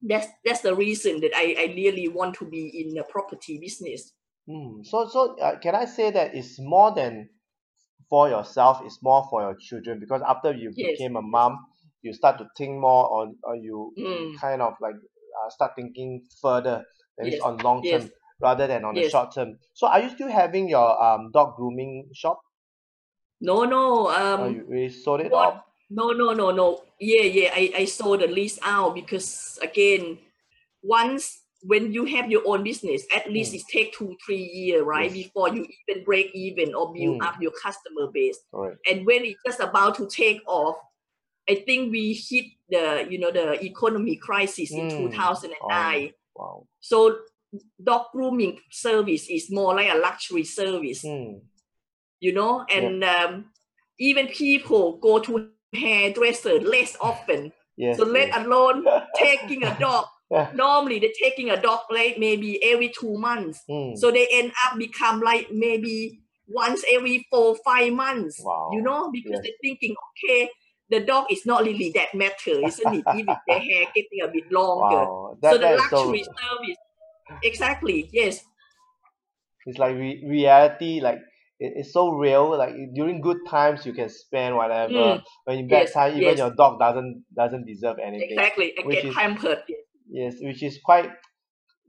That's 0.00 0.28
that's 0.44 0.60
the 0.60 0.74
reason 0.76 1.20
that 1.22 1.32
I, 1.34 1.56
I 1.58 1.74
really 1.74 2.06
want 2.08 2.36
to 2.36 2.44
be 2.48 2.68
in 2.82 2.94
the 2.94 3.02
property 3.02 3.58
business. 3.58 4.12
Mm. 4.48 4.86
So, 4.86 5.08
so 5.08 5.36
uh, 5.40 5.58
can 5.58 5.74
I 5.74 5.86
say 5.86 6.10
that 6.12 6.34
it's 6.34 6.58
more 6.60 6.94
than 6.94 7.30
for 8.08 8.28
yourself, 8.28 8.80
it's 8.84 9.02
more 9.02 9.26
for 9.30 9.42
your 9.42 9.56
children 9.60 10.00
because 10.00 10.22
after 10.26 10.52
you 10.52 10.72
Yes. 10.76 10.96
became 10.96 11.16
a 11.16 11.22
mom, 11.22 11.58
you 12.02 12.12
start 12.12 12.38
to 12.38 12.46
think 12.56 12.80
more 12.80 13.10
on, 13.20 13.36
or 13.42 13.56
you 13.56 13.92
Mm. 13.98 14.38
kind 14.40 14.62
of 14.62 14.74
like 14.80 14.94
uh, 14.94 15.50
start 15.50 15.72
thinking 15.76 16.24
further, 16.40 16.84
that 17.18 17.26
Yes. 17.26 17.40
on 17.42 17.58
long 17.58 17.86
term 17.88 18.02
Yes. 18.02 18.10
Rather 18.40 18.66
than 18.66 18.84
on 18.84 18.94
the 18.94 19.08
short 19.08 19.34
term. 19.34 19.58
So, 19.74 19.86
are 19.86 20.00
you 20.00 20.10
still 20.10 20.28
having 20.30 20.68
your 20.68 21.02
um 21.02 21.30
dog 21.32 21.56
grooming 21.56 22.10
shop, 22.14 22.40
No, 23.40 23.64
no. 23.64 24.08
Um, 24.08 24.54
you 24.54 24.64
really 24.68 24.90
sold 24.90 25.20
it 25.20 25.30
what? 25.30 25.54
off? 25.54 25.64
No, 25.90 26.10
no, 26.10 26.32
no, 26.32 26.50
no. 26.50 26.82
Yeah, 27.00 27.22
yeah. 27.22 27.50
I, 27.54 27.72
I 27.76 27.84
sold 27.84 28.20
the 28.20 28.26
lease 28.26 28.58
out 28.62 28.94
because 28.94 29.58
again, 29.62 30.18
once 30.82 31.40
when 31.62 31.92
you 31.92 32.04
have 32.04 32.30
your 32.30 32.42
own 32.46 32.62
business, 32.62 33.04
at 33.14 33.30
least 33.30 33.52
Mm. 33.52 33.56
it 33.56 33.62
take 33.68 33.92
two, 33.92 34.16
three 34.24 34.42
years, 34.42 34.82
right? 34.84 35.10
Yes. 35.10 35.26
Before 35.26 35.48
you 35.54 35.66
even 35.88 36.04
break 36.04 36.30
even 36.34 36.74
or 36.74 36.92
build 36.92 37.18
Mm. 37.18 37.26
up 37.26 37.40
your 37.40 37.52
customer 37.62 38.06
base. 38.12 38.38
Correct. 38.52 38.78
And 38.88 39.06
when 39.06 39.24
it's 39.24 39.40
just 39.44 39.60
about 39.60 39.96
to 39.96 40.06
take 40.08 40.40
off, 40.46 40.76
I 41.48 41.56
think 41.56 41.90
we 41.92 42.12
hit 42.14 42.46
the 42.68 43.06
you 43.10 43.18
know 43.18 43.30
the 43.32 43.64
economy 43.64 44.16
crisis 44.16 44.70
in 44.72 44.86
Mm. 44.88 44.96
2009. 44.96 46.12
Wow. 46.36 46.66
So 46.80 47.18
dog 47.82 48.06
grooming 48.12 48.58
service 48.70 49.28
is 49.28 49.50
more 49.50 49.74
like 49.74 49.92
a 49.92 49.98
luxury 49.98 50.44
service, 50.44 51.04
Mm. 51.04 51.40
you 52.20 52.32
know, 52.32 52.64
and 52.70 53.02
um, 53.04 53.46
even 53.98 54.26
people 54.28 54.98
go 54.98 55.18
to 55.20 55.48
hairdresser 55.72 56.60
less 56.60 56.96
often. 57.00 57.52
So 57.96 58.04
let 58.04 58.36
alone 58.36 58.84
taking 59.16 59.62
a 59.64 59.78
dog. 59.78 60.06
Normally 60.54 60.98
they're 60.98 61.10
taking 61.22 61.50
a 61.50 61.60
dog 61.60 61.80
like 61.90 62.18
maybe 62.18 62.62
every 62.62 62.92
two 62.98 63.16
months. 63.16 63.62
Mm. 63.70 63.96
So 63.96 64.10
they 64.10 64.26
end 64.32 64.52
up 64.66 64.78
become 64.78 65.20
like 65.20 65.48
maybe 65.52 66.20
once 66.48 66.82
every 66.92 67.26
four, 67.30 67.56
five 67.64 67.92
months. 67.92 68.40
Wow. 68.42 68.70
You 68.72 68.82
know, 68.82 69.10
because 69.12 69.40
they're 69.42 69.52
thinking, 69.62 69.94
okay, 70.10 70.50
the 70.90 71.00
dog 71.00 71.26
is 71.30 71.46
not 71.46 71.64
really 71.64 71.90
that 71.94 72.14
matter, 72.14 72.60
isn't 72.66 72.94
it? 72.94 73.04
Even 73.14 73.36
their 73.46 73.58
hair 73.70 73.86
getting 73.94 74.22
a 74.24 74.28
bit 74.28 74.50
longer. 74.50 74.96
Wow. 74.96 75.36
so 75.42 75.52
the 75.52 75.58
that 75.58 75.74
is 75.78 75.90
so 75.90 75.96
luxury 75.96 76.24
service. 76.24 76.76
Exactly. 77.42 78.08
Yes. 78.12 78.44
it's 79.66 79.78
like 79.78 79.94
re- 79.96 80.24
reality 80.28 81.00
like 81.00 81.18
it, 81.58 81.72
it's 81.76 81.92
so 81.92 82.10
real 82.10 82.56
like 82.56 82.74
during 82.94 83.20
good 83.20 83.38
times 83.48 83.84
you 83.86 83.92
can 83.92 84.08
spend 84.08 84.56
whatever 84.56 85.18
Mm. 85.18 85.22
when 85.44 85.58
in 85.58 85.68
bad 85.68 85.86
Yes, 85.86 85.92
time 85.92 86.16
even 86.16 86.36
yes. 86.36 86.38
your 86.38 86.54
dog 86.54 86.78
doesn't 86.78 87.24
doesn't 87.34 87.66
deserve 87.66 87.96
anything 88.02 88.48
Exactly. 88.48 88.74
Which 88.82 89.04
get 89.04 89.04
is 89.04 89.16
pampered. 89.16 89.62
yes 90.08 90.36
which 90.42 90.62
is 90.62 90.80
quite 90.84 91.10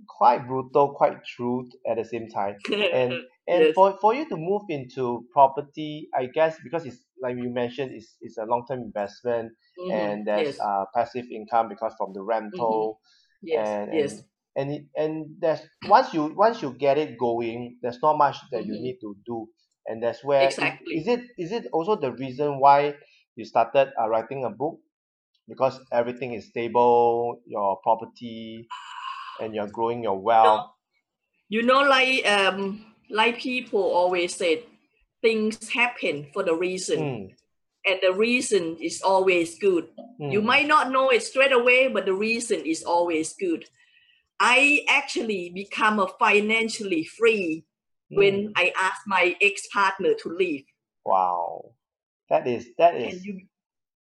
quite 0.08 0.48
brutal 0.48 0.96
quite 0.96 1.24
true 1.26 1.70
at 1.90 1.98
the 1.98 2.06
same 2.06 2.30
time 2.30 2.58
and 2.92 3.16
And 3.50 3.66
Yes. 3.66 3.76
for 3.76 3.98
for 4.02 4.14
you 4.16 4.26
to 4.30 4.38
move 4.38 4.64
into 4.70 5.26
property, 5.34 6.10
I 6.22 6.28
guess 6.38 6.54
because 6.64 6.86
it's 6.86 7.02
like 7.24 7.36
you 7.38 7.50
mentioned, 7.52 7.92
it's 7.98 8.18
it's 8.22 8.38
a 8.38 8.46
long 8.46 8.64
term 8.70 8.82
investment 8.90 9.54
Mhm. 9.78 10.02
and 10.02 10.28
there's 10.28 10.52
yes, 10.52 10.68
uh 10.68 10.86
passive 10.96 11.28
income 11.40 11.68
because 11.74 11.94
from 12.00 12.14
the 12.14 12.24
rental 12.24 13.02
yes, 13.42 13.74
and 13.74 13.90
yes. 13.90 14.24
and 14.24 14.29
and 14.56 14.72
it, 14.72 14.84
and 14.96 15.36
there's 15.40 15.62
once 15.88 16.14
you 16.14 16.34
once 16.36 16.62
you 16.62 16.74
get 16.74 16.98
it 16.98 17.18
going, 17.18 17.78
there's 17.82 18.02
not 18.02 18.18
much 18.18 18.38
that 18.52 18.66
you 18.66 18.74
Mhm. 18.74 18.84
need 18.84 18.98
to 19.02 19.16
do, 19.26 19.48
and 19.88 20.02
that's 20.04 20.24
where 20.24 20.52
is, 20.52 20.56
Exactly. 20.56 20.96
is 21.02 21.08
it 21.08 21.22
is 21.38 21.52
it 21.52 21.68
also 21.74 21.96
the 21.96 22.12
reason 22.14 22.60
why 22.60 22.96
you 23.36 23.46
started 23.46 23.92
uh, 24.00 24.08
writing 24.10 24.44
a 24.46 24.50
book 24.50 24.80
because 25.48 25.80
everything 25.92 26.34
is 26.34 26.48
stable, 26.48 27.42
your 27.46 27.78
property, 27.84 28.68
and 29.42 29.56
you're 29.56 29.68
growing 29.68 30.04
your 30.04 30.20
wealth. 30.20 30.68
You 31.50 31.64
know, 31.64 31.82
like 31.82 32.26
um, 32.28 32.86
like 33.10 33.40
people 33.40 33.82
always 33.84 34.36
said, 34.36 34.64
things 35.22 35.70
happen 35.70 36.28
for 36.34 36.44
the 36.44 36.56
reason, 36.56 37.00
Mm, 37.00 37.30
and 37.86 38.00
the 38.02 38.14
reason 38.14 38.78
is 38.82 39.02
always 39.02 39.58
good. 39.60 39.90
You 40.30 40.42
mm, 40.42 40.44
might 40.44 40.68
not 40.68 40.92
know 40.92 41.10
it 41.10 41.24
straight 41.24 41.52
away, 41.54 41.88
but 41.88 42.06
the 42.06 42.14
reason 42.14 42.66
is 42.66 42.84
always 42.84 43.34
good. 43.34 43.66
I 44.40 44.86
actually 44.88 45.52
become 45.54 46.00
a 46.00 46.08
financially 46.20 47.04
free 47.04 47.66
when 48.10 48.48
mm. 48.48 48.52
I 48.56 48.74
asked 48.82 49.04
my 49.06 49.36
ex-partner 49.42 50.14
to 50.24 50.30
leave. 50.30 50.66
Wow, 51.06 51.74
that 52.30 52.48
is 52.48 52.70
that 52.78 52.96
is 52.96 53.26
you, 53.26 53.42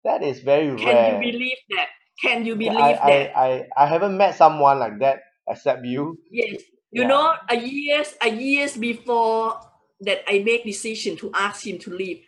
that 0.05 0.23
is 0.23 0.41
very 0.41 0.77
can 0.77 0.87
rare. 0.87 1.11
Can 1.13 1.23
you 1.23 1.33
believe 1.33 1.59
that? 1.71 1.89
Can 2.21 2.47
you 2.47 2.57
believe 2.57 2.79
I, 2.79 2.93
that? 2.93 3.37
I, 3.37 3.47
I, 3.47 3.85
I 3.85 3.87
haven't 3.87 4.17
met 4.17 4.37
someone 4.37 4.79
like 4.79 4.99
that 5.01 5.21
except 5.49 5.85
you. 5.85 6.19
Yes. 6.31 6.63
You 6.91 7.03
Yeah. 7.03 7.09
know, 7.09 7.35
a 7.49 7.57
years 7.57 8.15
a 8.21 8.31
years 8.31 8.77
before 8.77 9.59
that 10.01 10.23
I 10.29 10.39
make 10.41 10.65
decision 10.65 11.17
to 11.17 11.31
ask 11.35 11.67
him 11.67 11.79
to 11.81 11.91
leave, 11.91 12.25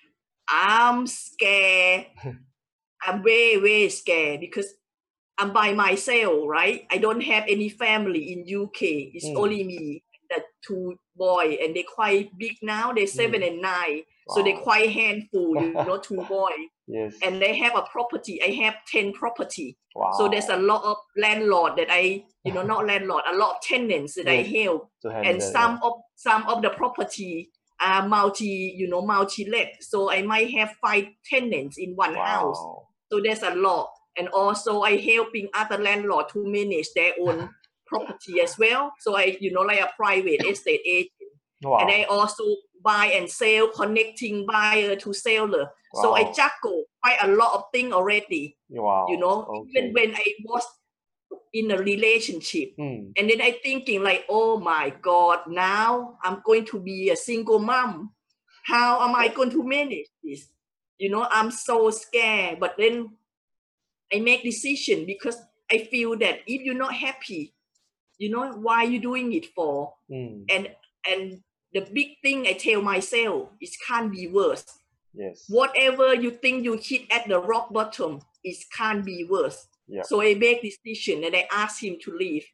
I'm 0.49 1.07
scared. 1.07 2.07
I'm 3.07 3.23
very, 3.23 3.57
very 3.57 3.89
scared 3.91 4.41
because 4.41 4.75
I'm 5.39 5.53
by 5.53 5.73
myself, 5.75 6.45
right? 6.47 6.87
I 6.91 6.99
don't 6.99 7.21
have 7.23 7.45
any 7.49 7.69
family 7.69 8.33
in 8.33 8.45
UK. 8.49 9.11
It's 9.15 9.27
Mm. 9.27 9.37
only 9.37 9.65
me, 9.65 10.03
the 10.31 10.43
two 10.67 10.97
boy, 11.15 11.59
and 11.63 11.75
they're 11.77 11.83
quite 11.95 12.37
big 12.39 12.57
now. 12.63 12.93
They're 12.93 13.07
seven 13.07 13.43
and 13.43 13.61
nine, 13.61 14.03
so 14.31 14.43
they're 14.43 14.57
quite 14.59 14.91
handful. 14.91 15.55
You 15.63 15.73
know, 15.87 15.99
two 15.99 16.23
boy, 16.29 16.51
Yes. 16.87 17.15
and 17.23 17.41
they 17.41 17.57
have 17.59 17.77
a 17.77 17.83
property. 17.83 18.43
I 18.43 18.51
have 18.65 18.75
ten 18.91 19.13
property. 19.13 19.77
wow. 19.95 20.13
So 20.19 20.29
there's 20.29 20.49
a 20.49 20.57
lot 20.57 20.83
of 20.85 20.97
landlord 21.17 21.77
that 21.77 21.89
I, 21.91 22.25
you 22.45 22.53
know, 22.53 22.63
not 22.63 22.87
landlord, 22.93 23.25
a 23.31 23.37
lot 23.37 23.57
of 23.57 23.61
tenants 23.63 24.15
that 24.15 24.29
I 24.29 24.39
Yes. 24.41 24.65
help, 24.65 24.91
and 25.05 25.37
it, 25.39 25.43
some 25.43 25.79
of 25.83 25.93
some 26.17 26.47
of 26.49 26.63
the 26.63 26.71
property 26.71 27.51
are 27.81 28.09
multi, 28.09 28.75
you 28.77 28.89
know, 28.89 29.03
multi-let. 29.03 29.83
So 29.83 30.11
I 30.11 30.23
might 30.23 30.51
have 30.53 30.75
five 30.81 31.05
tenants 31.31 31.77
in 31.79 31.95
one 31.95 32.15
yeah. 32.15 32.27
house. 32.27 32.57
Wow. 32.59 32.89
So 33.13 33.21
there's 33.23 33.43
a 33.43 33.55
lot, 33.55 33.91
and 34.19 34.29
also 34.29 34.83
I 34.83 34.97
helping 34.97 35.49
other 35.55 35.79
landlord 35.79 36.29
to 36.31 36.45
manage 36.47 36.89
their 36.95 37.13
own 37.21 37.51
property 37.87 38.41
as 38.43 38.59
well. 38.59 38.93
So 39.01 39.17
I, 39.17 39.37
you 39.41 39.53
know, 39.53 39.63
like 39.63 39.81
a 39.81 39.91
private 39.97 40.45
estate 40.47 40.81
agent, 40.87 41.13
Wow. 41.63 41.79
and 41.81 41.91
I 41.91 42.05
also 42.05 42.45
buy 42.85 43.07
and 43.07 43.29
sell, 43.31 43.69
connecting 43.69 44.47
buyer 44.47 44.97
to 44.97 45.13
seller. 45.15 45.71
So 45.95 46.13
I 46.15 46.25
juggle 46.33 46.85
quite 47.03 47.19
a 47.23 47.29
lot 47.29 47.55
of 47.55 47.65
things 47.73 47.93
already 47.93 48.57
wow. 48.69 49.07
you 49.09 49.17
know 49.17 49.47
Okay. 49.49 49.71
even 49.71 49.93
when 49.95 50.15
i 50.15 50.25
was 50.45 50.65
in 51.53 51.71
a 51.71 51.79
relationship 51.79 52.73
Mm. 52.79 53.13
and 53.17 53.31
then 53.31 53.41
i 53.41 53.53
thinking 53.63 54.03
like 54.03 54.25
oh 54.29 54.59
my 54.59 54.93
god 55.01 55.41
now 55.49 56.19
i'm 56.25 56.43
going 56.45 56.65
to 56.67 56.81
be 56.81 57.11
a 57.11 57.17
single 57.17 57.59
mom 57.61 58.13
how 58.65 59.07
am 59.09 59.15
i 59.15 59.29
going 59.29 59.51
to 59.51 59.63
manage 59.63 60.07
this 60.23 60.49
you 60.99 61.09
know 61.09 61.27
i'm 61.31 61.51
so 61.51 61.91
scared 61.91 62.59
but 62.61 62.75
then 62.77 63.09
i 64.13 64.19
make 64.21 64.43
decision 64.43 65.05
because 65.07 65.37
i 65.73 65.79
feel 65.91 66.17
that 66.17 66.41
if 66.47 66.63
you're 66.63 66.75
not 66.87 66.95
happy 66.95 67.55
you 68.19 68.31
know 68.31 68.53
why 68.53 68.83
you 68.83 68.99
doing 69.01 69.33
it 69.33 69.47
for 69.55 69.93
Mm. 70.11 70.45
and 70.51 70.69
and 71.11 71.41
the 71.73 71.81
big 71.93 72.09
thing 72.23 72.47
i 72.47 72.53
tell 72.53 72.81
myself 72.83 73.49
is 73.61 73.77
can't 73.87 74.13
be 74.13 74.29
worse 74.29 74.65
Yes. 75.19 75.45
whatever 75.49 76.15
you 76.15 76.31
think 76.31 76.63
you 76.65 76.75
hit 76.77 77.03
at 77.11 77.27
the 77.27 77.41
rock 77.41 77.73
bottom 77.73 78.21
it 78.45 78.57
can't 78.77 79.05
be 79.05 79.25
worse 79.29 79.67
Yep. 79.89 80.05
so 80.07 80.21
i 80.23 80.35
make 80.35 80.63
decision 80.63 81.25
and 81.25 81.35
i 81.35 81.47
asked 81.53 81.83
him 81.83 81.97
to 82.05 82.11
leave 82.17 82.45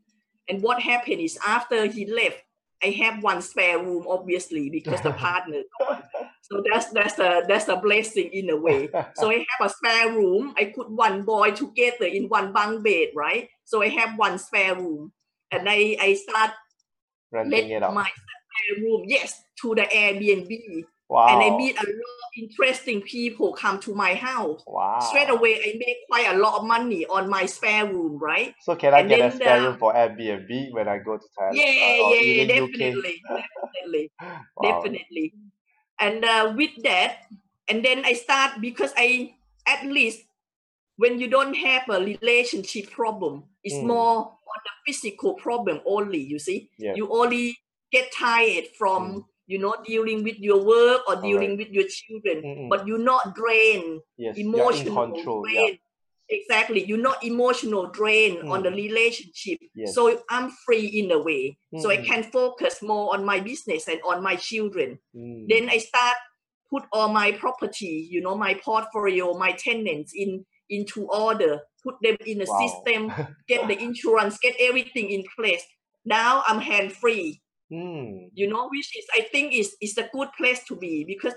and 0.48 0.62
what 0.62 0.80
happened 0.80 1.20
is 1.20 1.38
after 1.46 1.86
he 1.86 2.06
left 2.06 2.42
i 2.84 2.88
have 2.88 3.22
one 3.22 3.40
spare 3.42 3.78
room 3.78 4.06
obviously 4.08 4.70
because 4.70 5.00
the 5.02 5.12
partner 5.24 5.62
gone. 5.80 6.02
so 6.40 6.62
that's 6.70 6.90
that's 6.90 7.18
a 7.18 7.42
that's 7.48 7.68
a 7.68 7.76
blessing 7.76 8.30
in 8.32 8.50
a 8.50 8.56
way. 8.56 8.88
So 9.14 9.30
i 9.30 9.44
have 9.58 9.62
a 9.66 9.68
spare 9.68 10.12
room. 10.12 10.54
I 10.58 10.72
put 10.74 10.90
one 10.90 11.22
boy 11.22 11.52
together 11.52 12.06
in 12.06 12.28
one 12.28 12.52
bunk 12.52 12.84
bed 12.84 13.08
right? 13.14 13.48
So 13.64 13.82
i 13.82 13.88
have 13.88 14.18
one 14.18 14.38
spare 14.38 14.74
room. 14.74 15.12
And 15.50 15.68
i 15.68 15.96
i 16.00 16.14
start 16.14 16.52
renting 17.30 17.70
it 17.70 17.82
out. 17.82 17.94
my 17.94 18.08
spare 18.08 18.84
room 18.84 19.04
yes 19.06 19.42
to 19.60 19.74
the 19.74 19.82
airbnb 19.82 20.84
wow. 21.12 21.28
and 21.28 21.42
I 21.42 21.56
meet 21.56 21.76
a 21.76 21.84
lot 21.84 22.16
of 22.24 22.30
interesting 22.36 23.02
people 23.02 23.52
come 23.52 23.78
to 23.80 23.94
my 23.94 24.14
house. 24.14 24.62
Wow. 24.66 24.98
Straight 25.00 25.30
away, 25.30 25.60
I 25.60 25.76
make 25.78 25.98
quite 26.08 26.28
a 26.34 26.38
lot 26.38 26.60
of 26.60 26.66
money 26.66 27.04
on 27.06 27.28
my 27.28 27.44
spare 27.46 27.86
room, 27.86 28.18
right? 28.18 28.54
So 28.62 28.74
can 28.76 28.94
I 28.94 29.00
and 29.00 29.08
get 29.08 29.20
a 29.20 29.30
spare 29.36 29.60
room 29.60 29.76
for 29.78 29.92
Airbnb 29.92 30.72
when 30.72 30.88
I 30.88 30.98
go 30.98 31.18
to 31.18 31.26
Thailand? 31.38 31.54
Yeah, 31.54 32.02
or 32.02 32.16
yeah, 32.16 32.44
definitely, 32.46 33.22
definitely, 33.28 34.10
Wow. 34.56 34.82
definitely. 34.82 35.34
And 36.00 36.24
uh, 36.24 36.54
with 36.56 36.74
that, 36.82 37.28
and 37.68 37.84
then 37.84 38.04
I 38.04 38.14
start 38.14 38.60
because 38.60 38.92
I 38.96 39.34
at 39.66 39.84
least 39.86 40.24
when 40.96 41.18
you 41.18 41.28
don't 41.28 41.54
have 41.54 41.82
a 41.88 42.00
relationship 42.00 42.90
problem, 42.90 43.44
it's 43.64 43.76
Mm. 43.76 43.86
more 43.86 44.16
on 44.26 44.60
the 44.64 44.74
physical 44.86 45.34
problem 45.34 45.80
only. 45.86 46.18
You 46.18 46.38
see, 46.38 46.70
Yeah. 46.78 46.94
you 46.94 47.08
only 47.10 47.58
get 47.92 48.12
tired 48.12 48.66
from 48.78 49.02
Mm. 49.02 49.24
You 49.46 49.58
know 49.58 49.74
dealing 49.84 50.22
with 50.24 50.38
your 50.38 50.62
work 50.64 51.02
or 51.08 51.16
dealing 51.20 51.56
with 51.56 51.68
your 51.68 51.84
children, 51.88 52.42
Mm-mm. 52.42 52.68
but 52.70 52.86
you're 52.86 52.98
not 53.12 53.34
drained 53.34 54.00
Yes. 54.16 54.36
Emotional 54.38 54.94
control. 55.12 55.48
Yeah. 55.48 55.74
Exactly. 56.28 56.84
You're 56.84 56.98
not 57.10 57.22
emotional 57.22 57.90
drain 57.90 58.48
on 58.48 58.62
the 58.62 58.70
Mm. 58.70 58.76
relationship. 58.76 59.58
Yes. 59.74 59.94
So 59.94 60.22
I'm 60.30 60.50
free 60.64 60.86
in 60.86 61.10
a 61.10 61.18
way. 61.18 61.58
So 61.78 61.90
I 61.90 61.98
Mm. 61.98 62.06
can 62.06 62.22
focus 62.22 62.80
more 62.80 63.12
on 63.14 63.24
my 63.24 63.40
business 63.40 63.86
and 63.88 64.00
on 64.02 64.22
my 64.22 64.36
children. 64.36 64.98
Mm. 65.14 65.48
Then 65.48 65.68
I 65.68 65.76
start 65.78 66.16
put 66.70 66.84
all 66.92 67.08
my 67.08 67.32
property, 67.32 68.08
you 68.10 68.22
know, 68.22 68.34
my 68.34 68.54
portfolio, 68.54 69.34
my 69.36 69.52
tenants 69.52 70.12
in 70.14 70.46
into 70.70 71.04
order, 71.10 71.60
put 71.84 71.96
them 72.00 72.16
in 72.24 72.40
a 72.40 72.46
Wow. 72.48 72.60
system, 72.62 73.00
get 73.48 73.68
the 73.68 73.76
insurance, 73.78 74.38
get 74.38 74.54
everything 74.58 75.10
in 75.10 75.22
place. 75.36 75.62
Now 76.06 76.42
I'm 76.48 76.60
hand 76.60 76.92
free 76.94 77.41
Mm. 77.72 78.28
you 78.34 78.48
know 78.48 78.68
which 78.68 78.96
is 78.98 79.06
i 79.16 79.22
think 79.32 79.54
is 79.54 79.76
is 79.80 79.96
a 79.98 80.08
good 80.12 80.28
place 80.36 80.62
to 80.64 80.76
be 80.76 81.04
because 81.04 81.34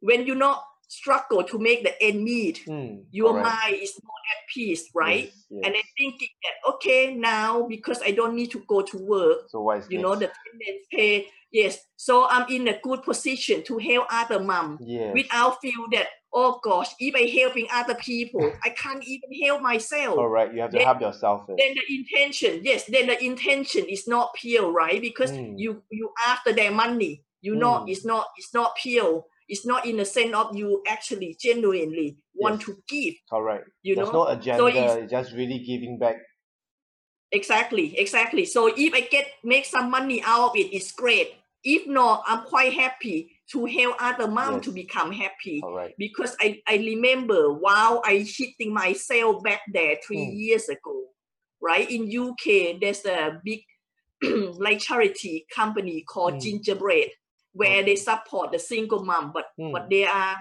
when 0.00 0.26
you 0.26 0.34
not 0.34 0.62
struggle 0.88 1.42
to 1.44 1.58
make 1.58 1.82
the 1.82 1.94
end 2.02 2.22
meet 2.22 2.62
Mm. 2.66 3.04
your 3.10 3.32
Correct. 3.32 3.46
mind 3.48 3.76
is 3.82 3.92
more 4.04 4.22
at 4.32 4.40
peace 4.54 4.84
right 4.94 5.24
Yes, 5.24 5.46
yes. 5.50 5.62
and 5.64 5.74
i 5.76 5.82
thinking 5.98 6.28
that 6.44 6.72
okay 6.74 7.14
now 7.14 7.66
because 7.68 8.00
i 8.04 8.10
don't 8.10 8.34
need 8.34 8.50
to 8.52 8.60
go 8.68 8.82
to 8.82 8.98
work 8.98 9.38
so 9.48 9.70
is 9.72 9.86
you 9.90 10.00
know 10.00 10.14
the 10.14 10.26
next? 10.26 10.38
tenants 10.44 10.86
pay 10.92 11.26
yes 11.52 11.78
so 11.96 12.26
i'm 12.30 12.46
in 12.50 12.68
a 12.68 12.78
good 12.82 13.02
position 13.02 13.62
to 13.64 13.78
help 13.78 14.06
other 14.10 14.40
mom 14.40 14.78
yes. 14.80 15.12
without 15.14 15.60
feel 15.60 15.86
that 15.92 16.06
oh 16.38 16.60
gosh 16.62 16.90
if 17.00 17.14
i 17.16 17.24
helping 17.40 17.66
other 17.72 17.94
people 17.96 18.44
i 18.62 18.68
can't 18.82 19.02
even 19.12 19.30
help 19.44 19.62
myself 19.62 20.18
All 20.18 20.28
right, 20.28 20.52
You 20.54 20.60
have 20.60 20.70
to 20.72 20.76
then- 20.78 20.86
help 20.86 21.00
yourself 21.00 21.38
then 21.48 21.72
the 21.80 21.86
intention 21.98 22.60
yes 22.62 22.84
then 22.94 23.06
the 23.12 23.16
intention 23.24 23.84
is 23.88 24.06
not 24.06 24.34
pure 24.42 24.68
right 24.70 25.00
because 25.00 25.32
Mm. 25.32 25.54
you 25.62 25.70
you 25.90 26.06
after 26.32 26.52
their 26.52 26.70
money 26.84 27.12
you 27.40 27.54
know 27.62 27.74
Mm. 27.80 27.90
it's 27.92 28.04
not 28.04 28.24
it's 28.36 28.52
not 28.52 28.76
pure 28.76 29.24
it's 29.48 29.64
not 29.64 29.86
in 29.86 29.96
the 29.96 30.04
sense 30.04 30.34
of 30.34 30.54
you 30.60 30.82
actually 30.94 31.30
genuinely 31.40 32.08
want 32.34 32.60
Yes. 32.60 32.66
to 32.66 32.72
give 32.92 33.14
Correct. 33.30 33.64
you 33.82 33.94
There's 33.96 34.12
know 34.12 34.24
no 34.24 34.28
agenda. 34.36 34.66
it's- 34.68 34.96
it's 35.02 35.10
just 35.16 35.32
really 35.32 35.60
giving 35.70 35.98
back. 35.98 36.16
exactly 37.32 37.98
exactly 37.98 38.44
so 38.44 38.68
if 38.76 38.92
i 38.94 39.00
get 39.00 39.26
make 39.42 39.64
some 39.64 39.90
money 39.90 40.22
out 40.24 40.50
of 40.50 40.56
it 40.56 40.68
it's 40.76 40.92
great 40.92 41.34
if 41.64 41.86
not 41.86 42.22
i'm 42.26 42.42
quite 42.44 42.72
happy 42.72 43.18
to 43.52 43.64
help 43.66 43.96
other 44.00 44.26
mom 44.28 44.60
to 44.60 44.72
become 44.72 45.12
happy 45.12 45.62
because 45.98 46.36
I, 46.40 46.60
I 46.66 46.76
remember 46.76 47.52
while 47.52 48.02
I 48.04 48.26
hitting 48.26 48.72
myself 48.74 49.42
back 49.42 49.60
there 49.72 49.96
three 50.04 50.18
Mm. 50.18 50.36
years 50.36 50.68
ago, 50.68 51.04
right? 51.60 51.88
In 51.90 52.10
UK, 52.10 52.78
there's 52.80 53.04
a 53.04 53.40
big 53.44 53.62
like 54.58 54.80
charity 54.80 55.46
company 55.54 56.02
called 56.02 56.34
Mm. 56.34 56.40
Gingerbread, 56.40 57.10
where 57.52 57.82
they 57.84 57.96
support 57.96 58.50
the 58.52 58.58
single 58.58 59.04
mom, 59.04 59.32
but 59.32 59.46
Mm. 59.58 59.72
but 59.72 59.88
they 59.90 60.04
are 60.04 60.36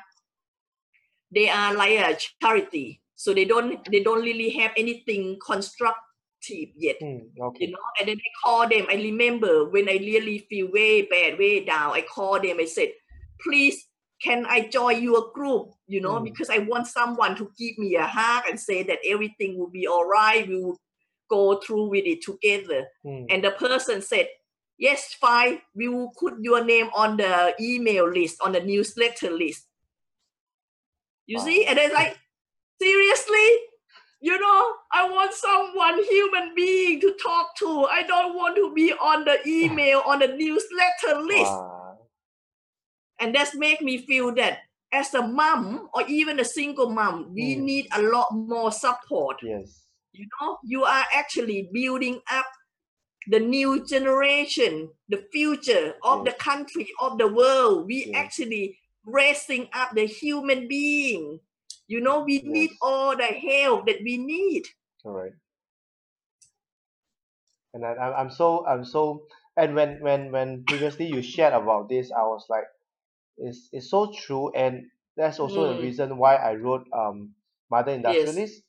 they 1.31 1.49
are 1.49 1.73
like 1.75 1.91
a 1.99 2.17
charity. 2.41 3.01
So 3.15 3.33
they 3.33 3.45
don't 3.45 3.79
they 3.91 4.01
don't 4.03 4.21
really 4.23 4.49
have 4.51 4.71
anything 4.77 5.37
active 6.45 6.69
yet. 6.75 6.97
Mm, 7.01 7.29
You 7.59 7.71
know, 7.71 7.77
and 7.99 8.09
then 8.09 8.17
I 8.17 8.29
call 8.43 8.67
them. 8.67 8.85
I 8.89 8.95
remember 8.95 9.69
when 9.69 9.89
I 9.89 9.93
really 9.93 10.39
feel 10.49 10.71
way 10.71 11.03
bad, 11.03 11.39
way 11.39 11.63
down. 11.65 11.93
I 11.93 12.01
call 12.01 12.39
them. 12.39 12.57
I 12.59 12.65
said, 12.65 12.93
"Please, 13.41 13.87
can 14.21 14.45
I 14.45 14.67
join 14.67 15.03
your 15.03 15.31
group? 15.33 15.71
You 15.87 16.01
know, 16.01 16.19
Mm. 16.19 16.23
because 16.23 16.49
I 16.49 16.59
want 16.59 16.87
someone 16.87 17.35
to 17.37 17.51
give 17.57 17.77
me 17.77 17.95
a 17.95 18.05
hug 18.07 18.45
and 18.49 18.59
say 18.59 18.83
that 18.83 18.99
everything 19.05 19.57
will 19.57 19.69
be 19.69 19.87
all 19.87 20.05
right. 20.05 20.47
We 20.47 20.55
will 20.55 20.79
go 21.29 21.59
through 21.59 21.89
with 21.89 22.05
it 22.05 22.21
together." 22.21 22.87
Mm, 23.05 23.27
And 23.29 23.43
the 23.43 23.51
person 23.51 24.01
said, 24.01 24.29
"Yes, 24.77 25.13
fine. 25.13 25.61
We 25.73 25.89
will 25.89 26.11
put 26.19 26.33
your 26.41 26.63
name 26.63 26.89
on 26.93 27.17
the 27.17 27.55
email 27.59 28.09
list, 28.09 28.41
on 28.41 28.51
the 28.53 28.61
newsletter 28.61 29.31
list." 29.31 29.67
You 31.27 31.39
see, 31.39 31.65
and 31.65 31.77
then 31.77 31.91
like, 31.91 32.17
seriously, 32.79 33.47
you 34.25 34.37
know, 34.39 34.61
I 34.91 35.07
want 35.15 35.33
someone 35.33 36.03
human 36.03 36.53
being 36.55 36.99
to 37.01 37.13
talk 37.21 37.47
to. 37.61 37.69
I 37.97 38.01
don't 38.03 38.35
want 38.35 38.55
to 38.57 38.73
be 38.73 38.91
on 38.93 39.23
the 39.25 39.37
email 39.47 40.01
on 40.05 40.17
the 40.19 40.27
newsletter 40.27 41.13
list. 41.21 41.51
wow. 41.51 41.97
And 43.19 43.33
that's 43.35 43.55
make 43.55 43.81
me 43.81 44.05
feel 44.05 44.33
that 44.35 44.59
as 44.91 45.13
a 45.13 45.21
mom 45.21 45.89
or 45.93 46.03
even 46.07 46.39
a 46.39 46.45
single 46.45 46.89
mom, 46.89 47.33
we 47.33 47.55
Mm. 47.55 47.61
need 47.71 47.85
a 47.93 48.01
lot 48.01 48.27
more 48.33 48.71
support. 48.71 49.37
Yes. 49.43 49.85
You 50.13 50.27
know, 50.41 50.57
you 50.63 50.83
are 50.85 51.05
actually 51.13 51.69
building 51.71 52.21
up 52.31 52.47
the 53.27 53.39
new 53.39 53.85
generation, 53.85 54.89
the 55.09 55.21
future 55.31 55.95
of 56.03 56.25
the 56.25 56.31
country, 56.33 56.87
of 56.99 57.17
the 57.17 57.27
world. 57.27 57.85
We 57.87 58.05
Yes. 58.05 58.15
actually 58.15 58.79
raising 59.05 59.69
up 59.73 59.89
the 59.93 60.05
human 60.05 60.67
being. 60.67 61.39
You 61.87 62.01
know, 62.01 62.23
we 62.23 62.41
need 62.45 62.71
all 62.81 63.15
the 63.17 63.25
help 63.25 63.87
that 63.87 64.01
we 64.03 64.17
need. 64.17 64.63
All 65.05 65.13
right. 65.13 65.33
And 67.73 67.85
I, 67.85 67.93
I'm 67.93 68.13
I'm 68.13 68.29
so 68.31 68.65
I'm 68.65 68.85
so 68.85 69.27
and 69.57 69.75
when 69.75 70.01
when 70.01 70.31
when 70.31 70.63
previously 70.65 71.07
you 71.07 71.21
shared 71.21 71.53
about 71.53 71.89
this, 71.89 72.11
I 72.11 72.23
was 72.23 72.45
like, 72.49 72.65
it's 73.37 73.69
it's 73.73 73.89
so 73.91 74.11
true, 74.13 74.51
and 74.53 74.87
that's 75.17 75.39
also 75.39 75.67
the 75.73 75.75
Mm. 75.75 75.81
reason 75.81 76.17
why 76.17 76.35
I 76.37 76.55
wrote 76.55 76.87
um 76.93 77.35
Mother 77.71 77.93
Yes. 78.05 78.39
Industrialist, 78.39 78.63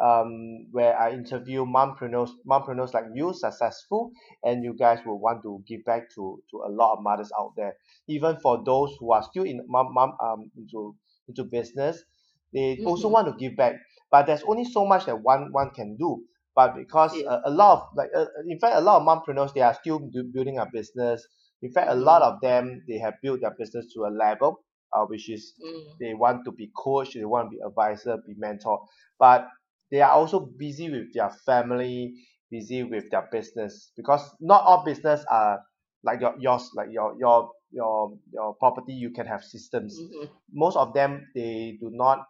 um 0.00 0.68
where 0.72 0.98
I 0.98 1.12
interview 1.12 1.64
mompreneurs 1.66 2.32
mompreneurs 2.46 2.94
like 2.94 3.06
you, 3.14 3.34
successful, 3.34 4.12
and 4.44 4.64
you 4.64 4.74
guys 4.74 5.04
will 5.06 5.20
want 5.20 5.42
to 5.44 5.64
give 5.66 5.84
back 5.84 6.10
to 6.16 6.42
to 6.50 6.58
a 6.66 6.70
lot 6.70 6.94
of 6.96 7.02
mothers 7.02 7.32
out 7.38 7.54
there, 7.56 7.76
even 8.08 8.38
for 8.40 8.64
those 8.64 8.96
who 9.00 9.12
are 9.12 9.22
still 9.24 9.44
in 9.44 9.64
mom 9.68 9.94
mom 9.94 10.16
um 10.20 10.52
into 10.56 10.96
into 11.28 11.44
business, 11.44 12.04
they 12.52 12.82
also 12.84 13.08
Mhm. 13.08 13.12
want 13.12 13.26
to 13.28 13.34
give 13.38 13.56
back, 13.56 13.74
but 14.10 14.26
there's 14.26 14.42
only 14.44 14.64
so 14.64 14.84
much 14.86 15.06
that 15.06 15.22
one 15.22 15.52
one 15.52 15.70
can 15.70 15.96
do. 15.96 16.24
But 16.54 16.74
because 16.76 17.12
Yes. 17.14 17.24
a, 17.28 17.42
a 17.46 17.50
lot 17.50 17.72
of 17.78 17.88
like 17.96 18.10
uh, 18.14 18.26
in 18.48 18.58
fact 18.58 18.76
a 18.76 18.80
lot 18.80 19.00
of 19.00 19.06
mompreneurs 19.06 19.54
they 19.54 19.62
are 19.62 19.74
still 19.74 19.98
do, 19.98 20.24
building 20.24 20.58
a 20.58 20.66
business. 20.72 21.26
In 21.62 21.72
fact, 21.72 21.88
a 21.90 21.94
lot 21.94 22.22
Mhm. 22.22 22.26
of 22.34 22.40
them 22.40 22.82
they 22.88 22.98
have 22.98 23.14
built 23.22 23.40
their 23.40 23.54
business 23.58 23.92
to 23.94 24.00
a 24.04 24.10
level, 24.10 24.64
uh, 24.92 25.04
which 25.06 25.30
is 25.30 25.54
Mm. 25.62 25.98
they 26.00 26.14
want 26.14 26.44
to 26.44 26.52
be 26.52 26.70
coach, 26.76 27.14
they 27.14 27.24
want 27.24 27.50
to 27.50 27.56
be 27.56 27.62
advisor, 27.66 28.16
be 28.26 28.34
mentor, 28.36 28.80
but 29.18 29.48
they 29.90 30.00
are 30.00 30.10
also 30.12 30.40
busy 30.58 30.90
with 30.90 31.12
their 31.14 31.30
family, 31.46 32.14
busy 32.50 32.82
with 32.82 33.10
their 33.10 33.28
business 33.30 33.92
because 33.96 34.34
not 34.40 34.62
all 34.64 34.84
business 34.84 35.24
are 35.30 35.60
like 36.04 36.20
your 36.20 36.34
yours, 36.38 36.70
like 36.74 36.88
your 36.90 37.14
your 37.18 37.50
your 37.70 38.18
your 38.32 38.54
property. 38.56 38.92
You 38.94 39.10
can 39.10 39.26
have 39.26 39.42
systems. 39.44 39.96
Mhm. 39.98 40.28
Most 40.52 40.76
of 40.76 40.92
them 40.94 41.28
they 41.34 41.78
do 41.80 41.90
not 41.92 42.26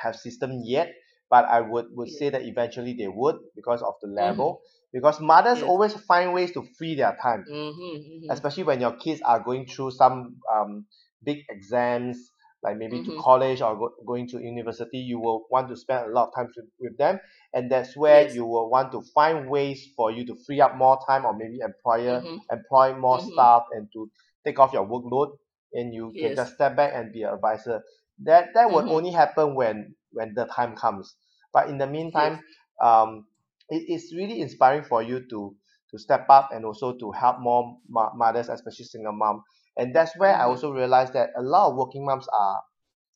have 0.00 0.16
system 0.16 0.60
yet, 0.64 0.92
but 1.30 1.44
I 1.46 1.60
would 1.60 1.86
would 1.96 2.08
Yes. 2.08 2.18
say 2.18 2.30
that 2.30 2.42
eventually 2.42 2.94
they 2.94 3.08
would 3.08 3.36
because 3.54 3.82
of 3.82 3.94
the 4.02 4.08
Mhm. 4.16 4.16
level. 4.16 4.60
Because 4.92 5.20
mothers 5.20 5.60
Yes. 5.60 5.68
always 5.68 5.94
find 5.94 6.32
ways 6.32 6.52
to 6.52 6.62
free 6.78 6.94
their 6.94 7.16
time 7.20 7.44
Mhm. 7.48 8.22
Mhm. 8.24 8.30
especially 8.30 8.62
when 8.64 8.80
your 8.80 8.96
kids 8.96 9.20
are 9.22 9.40
going 9.40 9.66
through 9.66 9.90
some 9.90 10.36
um, 10.52 10.86
big 11.24 11.38
exams 11.50 12.30
like 12.62 12.76
maybe 12.78 13.02
to 13.02 13.12
Mhm. 13.12 13.18
college 13.18 13.60
or 13.60 13.76
go, 13.76 13.92
going 14.06 14.26
to 14.28 14.38
university 14.40 14.98
you 14.98 15.18
will 15.20 15.46
want 15.50 15.68
to 15.68 15.76
spend 15.76 16.06
a 16.08 16.12
lot 16.14 16.28
of 16.28 16.34
time 16.34 16.48
with, 16.56 16.66
with 16.80 16.96
them 16.98 17.20
and 17.52 17.70
that's 17.70 17.96
where 17.96 18.22
Yes. 18.22 18.34
you 18.34 18.44
will 18.46 18.70
want 18.70 18.92
to 18.92 19.02
find 19.14 19.48
ways 19.50 19.88
for 19.96 20.10
you 20.10 20.24
to 20.26 20.34
free 20.46 20.60
up 20.60 20.76
more 20.76 20.98
time 21.06 21.24
or 21.24 21.36
maybe 21.36 21.58
employer 21.60 22.22
Mhm. 22.22 22.40
employ 22.50 22.96
more 22.96 23.18
Mhm. 23.18 23.30
staff 23.32 23.62
and 23.72 23.88
to 23.92 24.10
take 24.44 24.58
off 24.58 24.72
your 24.72 24.86
workload 24.86 25.36
and 25.74 25.92
you 25.92 26.14
can 26.20 26.34
just 26.34 26.54
step 26.54 26.76
back 26.76 26.92
and 26.94 27.12
be 27.12 27.22
an 27.22 27.34
advisor 27.34 27.82
that 28.22 28.48
that 28.54 28.70
would 28.70 28.84
Mhm. 28.84 28.88
only 28.88 29.10
happen 29.10 29.54
when 29.54 29.94
when 30.12 30.34
the 30.34 30.44
time 30.46 30.76
comes 30.76 31.16
but 31.52 31.68
in 31.68 31.78
the 31.78 31.86
meantime 31.86 32.40
um 32.82 33.26
it 33.68 33.84
is 33.88 34.12
really 34.16 34.40
inspiring 34.40 34.84
for 34.84 35.02
you 35.02 35.20
to 35.28 35.54
to 35.90 35.98
step 35.98 36.26
up 36.28 36.50
and 36.52 36.64
also 36.64 36.96
to 36.96 37.10
help 37.12 37.38
more 37.40 37.78
mo- 37.88 38.12
mothers 38.14 38.48
especially 38.48 38.84
single 38.84 39.12
mom 39.12 39.42
and 39.76 39.94
that's 39.94 40.16
where 40.18 40.34
I 40.36 40.44
Mhm. 40.44 40.46
also 40.46 40.72
realized 40.72 41.12
that 41.14 41.30
a 41.36 41.42
lot 41.42 41.70
of 41.70 41.76
working 41.76 42.04
moms 42.04 42.26
are 42.28 42.60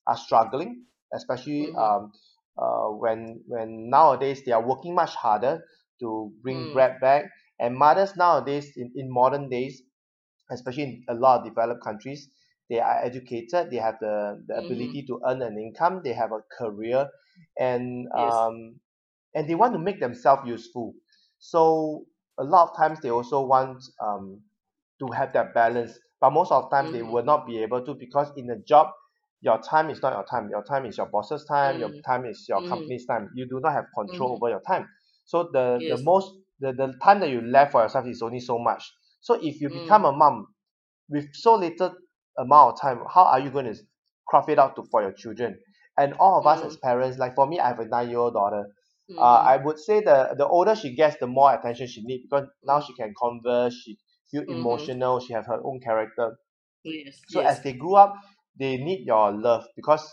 are 0.06 0.16
struggling 0.16 0.84
especially 1.14 1.72
Mhm. 1.72 1.78
um 1.78 2.12
uh 2.58 2.88
when 3.02 3.42
when 3.46 3.88
nowadays 3.90 4.42
they 4.44 4.52
are 4.52 4.66
working 4.66 4.94
much 4.94 5.14
harder 5.14 5.62
to 6.00 6.32
bring 6.42 6.70
Mm. 6.70 6.72
bread 6.72 7.00
back 7.00 7.24
and 7.60 7.76
mothers 7.76 8.16
nowadays 8.16 8.72
in, 8.76 8.92
in 8.96 9.12
modern 9.12 9.48
days 9.48 9.82
especially 10.50 10.82
in 10.84 11.04
a 11.08 11.14
lot 11.14 11.40
of 11.40 11.44
developed 11.46 11.82
countries 11.82 12.28
they 12.68 12.80
are 12.80 13.04
educated 13.04 13.70
they 13.70 13.76
have 13.76 13.96
the, 14.00 14.42
the 14.46 14.56
Mhm. 14.56 14.58
ability 14.58 15.04
to 15.06 15.20
earn 15.26 15.42
an 15.42 15.58
income 15.58 16.00
they 16.04 16.12
have 16.12 16.32
a 16.32 16.40
career 16.58 17.08
and 17.58 18.06
Yes. 18.14 18.48
um 18.48 18.76
and 19.34 19.48
they 19.48 19.54
want 19.54 19.72
to 19.72 19.78
make 19.78 20.00
themselves 20.00 20.42
useful 20.46 20.94
so 21.38 22.04
a 22.38 22.44
lot 22.44 22.68
of 22.70 22.76
times 22.76 23.00
they 23.00 23.10
also 23.10 23.42
want 23.44 23.82
um 24.02 24.40
to 24.98 25.10
have 25.10 25.32
that 25.32 25.54
balance 25.54 25.98
but 26.20 26.30
most 26.32 26.50
of 26.52 26.64
the 26.64 26.76
time 26.76 26.90
they 26.92 27.02
Mhm. 27.02 27.02
will 27.02 27.24
not 27.24 27.46
be 27.46 27.58
able 27.62 27.84
to 27.84 27.94
because 27.94 28.30
in 28.36 28.50
a 28.50 28.58
job 28.66 28.88
your 29.40 29.60
time 29.60 29.90
is 29.90 30.02
not 30.02 30.12
your 30.12 30.24
time 30.24 30.48
your 30.50 30.64
time 30.64 30.84
is 30.86 30.96
your 30.96 31.06
boss's 31.06 31.44
time 31.44 31.78
your 31.78 31.90
Mm. 31.90 32.02
time 32.06 32.24
is 32.26 32.46
your 32.48 32.62
Mhm. 32.62 32.64
company's 32.64 33.06
time 33.06 33.30
you 33.34 33.46
do 33.48 33.60
not 33.60 33.72
have 33.72 33.84
control 33.94 34.32
Mhm. 34.32 34.34
over 34.34 34.50
your 34.50 34.62
time 34.66 34.88
so 35.24 35.48
the 35.52 35.84
the 35.88 35.98
most 35.98 36.32
the, 36.60 36.72
the 36.72 36.92
time 37.02 37.20
that 37.20 37.30
you 37.30 37.40
left 37.40 37.72
for 37.72 37.82
yourself 37.82 38.06
is 38.06 38.22
only 38.22 38.40
so 38.40 38.58
much 38.58 38.82
so 39.20 39.34
if 39.42 39.60
you 39.60 39.68
become 39.70 40.04
Mm. 40.04 40.06
a 40.06 40.12
mom 40.12 40.46
with 41.08 41.26
so 41.34 41.54
little 41.56 41.94
amount 42.38 42.74
of 42.74 42.80
time 42.80 43.00
how 43.12 43.24
are 43.24 43.40
you 43.40 43.50
going 43.50 43.66
to 43.66 43.76
craft 44.28 44.48
it 44.48 44.58
out 44.58 44.76
to 44.76 44.84
for 44.90 45.02
your 45.02 45.12
children 45.12 45.58
and 45.98 46.14
all 46.20 46.38
of 46.40 46.46
us 46.46 46.62
as 46.64 46.76
Mm. 46.76 46.82
parents 46.82 47.18
like 47.18 47.34
for 47.34 47.46
me 47.46 47.58
I 47.60 47.68
have 47.68 47.80
a 47.80 47.86
nine 47.86 48.10
year 48.10 48.18
old 48.18 48.34
daughter 48.34 48.66
uh, 49.18 49.42
I 49.46 49.56
Mhm. 49.56 49.64
would 49.64 49.78
say 49.78 50.00
the 50.00 50.34
the 50.38 50.46
older 50.46 50.74
she 50.76 50.94
gets 50.94 51.16
the 51.18 51.26
more 51.26 51.54
attention 51.54 51.86
she 51.88 52.02
needs 52.02 52.24
because 52.30 52.48
now 52.64 52.80
Mm. 52.80 52.86
she 52.86 52.94
can 52.94 53.14
converse 53.20 53.74
she 53.74 53.98
feel 54.30 54.44
Mhm. 54.46 54.48
emotional 54.48 55.20
she 55.20 55.32
have 55.34 55.46
her 55.46 55.60
own 55.64 55.80
character 55.80 56.38
Yes. 56.84 57.22
so 57.28 57.40
as 57.40 57.62
they 57.62 57.72
grew 57.72 57.94
up 57.96 58.14
they 58.58 58.76
need 58.76 59.06
your 59.06 59.32
love 59.32 59.64
because 59.76 60.04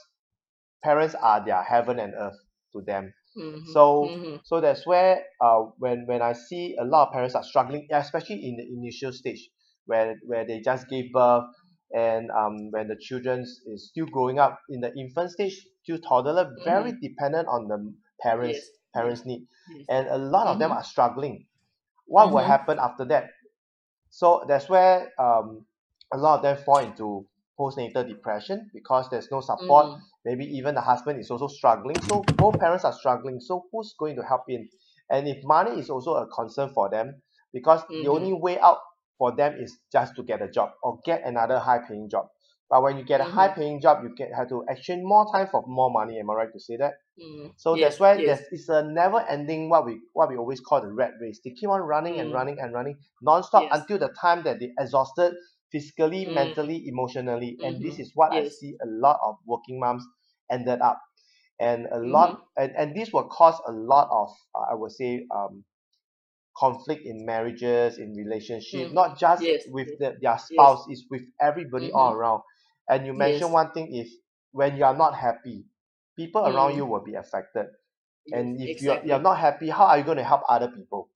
parents 0.84 1.16
are 1.16 1.44
their 1.46 1.64
heaven 1.64 2.00
and 2.00 2.14
earth 2.16 2.38
to 2.74 2.82
them 2.82 3.14
Mhm. 3.36 3.64
so 3.64 3.84
Mhm. 4.02 4.42
so 4.44 4.62
that's 4.62 4.86
where 4.88 5.24
uh 5.42 5.62
when 5.80 6.06
when 6.08 6.22
I 6.22 6.34
see 6.34 6.76
a 6.80 6.86
lot 6.86 7.08
of 7.08 7.14
parents 7.14 7.36
are 7.36 7.44
struggling 7.44 7.88
especially 7.92 8.44
in 8.48 8.58
the 8.58 8.64
initial 8.68 9.12
stage 9.12 9.50
where 9.86 10.16
where 10.26 10.46
they 10.46 10.62
just 10.62 10.88
gave 10.90 11.12
birth 11.14 11.46
and 11.94 12.30
um 12.32 12.72
when 12.72 12.88
the 12.88 12.96
children 12.96 13.42
is 13.42 13.90
still 13.90 14.06
growing 14.08 14.40
up 14.40 14.60
in 14.70 14.82
the 14.82 14.92
infant 14.98 15.32
stage 15.32 15.66
to 15.86 15.98
toddler 16.00 16.52
very 16.64 16.94
Mhm. 16.94 17.02
dependent 17.02 17.48
on 17.48 17.68
the 17.68 17.94
parents 18.22 18.58
Yes. 18.58 18.66
Yes. 18.66 18.74
parents 18.94 19.26
need 19.26 19.48
Yes. 19.70 19.86
and 19.90 20.08
a 20.08 20.18
lot 20.18 20.48
of 20.48 20.60
them 20.60 20.72
Mhm. 20.72 20.78
are 20.78 20.84
struggling 20.84 21.46
what 22.06 22.32
will 22.32 22.44
Mhm. 22.44 22.48
happen 22.48 22.80
after 22.80 23.06
that 23.06 23.30
so 24.10 24.44
that's 24.48 24.70
where 24.70 25.12
um 25.20 25.66
a 26.14 26.18
lot 26.18 26.38
of 26.38 26.42
them 26.44 26.58
fall 26.64 26.80
into 26.80 27.28
postnatal 27.60 28.08
depression 28.08 28.70
because 28.74 29.10
there's 29.10 29.32
no 29.32 29.42
support 29.42 29.88
Mm. 29.88 30.02
maybe 30.26 30.46
even 30.46 30.76
the 30.76 30.82
husband 30.82 31.20
is 31.20 31.32
also 31.32 31.48
struggling 31.48 32.00
so 32.02 32.22
both 32.36 32.60
parents 32.60 32.84
are 32.86 32.94
struggling 32.94 33.40
so 33.40 33.66
who's 33.72 33.94
going 33.98 34.16
to 34.16 34.24
help 34.24 34.44
in 34.50 34.68
and 35.10 35.28
if 35.28 35.44
money 35.44 35.80
is 35.80 35.90
also 35.90 36.16
a 36.16 36.28
concern 36.28 36.70
for 36.74 36.90
them 36.90 37.22
because 37.54 37.82
the 38.02 38.10
only 38.10 38.34
Mhm. 38.34 38.42
way 38.42 38.60
out 38.60 38.80
for 39.18 39.36
them 39.36 39.56
is 39.60 39.78
just 39.92 40.16
to 40.16 40.24
get 40.24 40.42
a 40.42 40.50
job 40.50 40.72
or 40.84 41.00
get 41.06 41.22
another 41.26 41.60
high 41.60 41.80
paying 41.88 42.10
job 42.10 42.28
but 42.70 42.82
when 42.84 42.98
you 42.98 43.04
get 43.04 43.22
a 43.22 43.24
high 43.24 43.50
paying 43.50 43.80
job 43.82 44.04
you 44.04 44.14
can 44.16 44.32
have 44.34 44.50
to 44.50 44.64
exchange 44.70 45.02
more 45.04 45.26
time 45.32 45.48
for 45.52 45.64
more 45.68 45.92
money 45.92 46.20
am 46.20 46.30
I 46.30 46.34
right 46.34 46.54
to 46.54 46.60
say 46.60 46.78
that 46.78 46.94
Mm. 47.18 47.54
so 47.56 47.78
that's 47.78 47.98
why 47.98 48.16
Yes. 48.16 48.26
there's 48.26 48.48
it's 48.52 48.70
a 48.70 48.84
never 48.84 49.22
ending 49.22 49.70
what 49.70 49.86
we 49.86 50.02
what 50.14 50.28
we 50.30 50.36
always 50.36 50.60
call 50.60 50.82
the 50.82 50.92
rat 50.92 51.14
race. 51.22 51.40
They 51.46 51.52
keep 51.52 51.70
on 51.70 51.80
running 51.82 52.20
and 52.20 52.30
Mm. 52.30 52.34
running 52.34 52.60
and 52.60 52.74
running 52.74 52.98
non-stop 53.22 53.64
Yes. 53.64 53.72
until 53.80 54.00
the 54.00 54.10
time 54.20 54.44
that 54.44 54.60
they 54.60 54.74
exhausted 54.78 55.34
physically, 55.72 56.26
Mm. 56.26 56.34
mentally, 56.34 56.88
emotionally. 56.88 57.58
And 57.64 57.82
this 57.82 58.00
is 58.00 58.12
what 58.16 58.34
I 58.34 58.50
see 58.50 58.76
a 58.84 58.86
lot 58.88 59.18
of 59.26 59.38
working 59.46 59.80
moms 59.80 60.06
ended 60.52 60.82
up. 60.82 61.00
And 61.60 61.88
a 61.92 62.00
lot 62.00 62.42
and, 62.58 62.74
and 62.76 62.96
this 62.96 63.14
will 63.14 63.30
cause 63.30 63.56
a 63.66 63.72
lot 63.72 64.10
of 64.12 64.30
uh, 64.54 64.72
I 64.72 64.76
would 64.76 64.92
say 64.92 65.26
um 65.34 65.64
conflict 66.58 67.04
in 67.06 67.26
marriages, 67.26 67.98
in 67.98 68.14
relationship, 68.16 68.90
Mhm. 68.90 68.94
not 68.94 69.18
just 69.20 69.44
Yes. 69.44 69.64
with 69.66 69.88
Yes. 69.88 70.00
the, 70.00 70.18
their 70.22 70.38
Yes. 70.50 70.74
spouse, 70.74 70.86
it's 70.90 71.06
with 71.10 71.24
everybody 71.42 71.92
all 71.92 72.12
Mhm. 72.12 72.14
around. 72.14 72.42
And 72.90 73.06
you 73.06 73.14
mentioned 73.14 73.52
Yes. 73.52 73.54
one 73.54 73.72
thing 73.74 73.94
is 73.96 74.18
when 74.52 74.78
you 74.78 74.86
are 74.86 74.96
not 74.98 75.16
happy, 75.16 75.66
people 76.18 76.42
around 76.46 76.76
you 76.76 76.86
Mm. 76.86 76.90
will 76.90 77.04
be 77.04 77.16
affected 77.16 77.68
and 78.32 78.60
Yes, 78.62 78.62
if 78.62 78.82
you're 78.82 79.04
you're 79.06 79.22
not 79.22 79.38
happy 79.40 79.70
how 79.70 79.86
are 79.86 79.98
you 79.98 80.04
going 80.04 80.18
to 80.18 80.24
help 80.24 80.42
other 80.50 80.70
people 80.70 81.10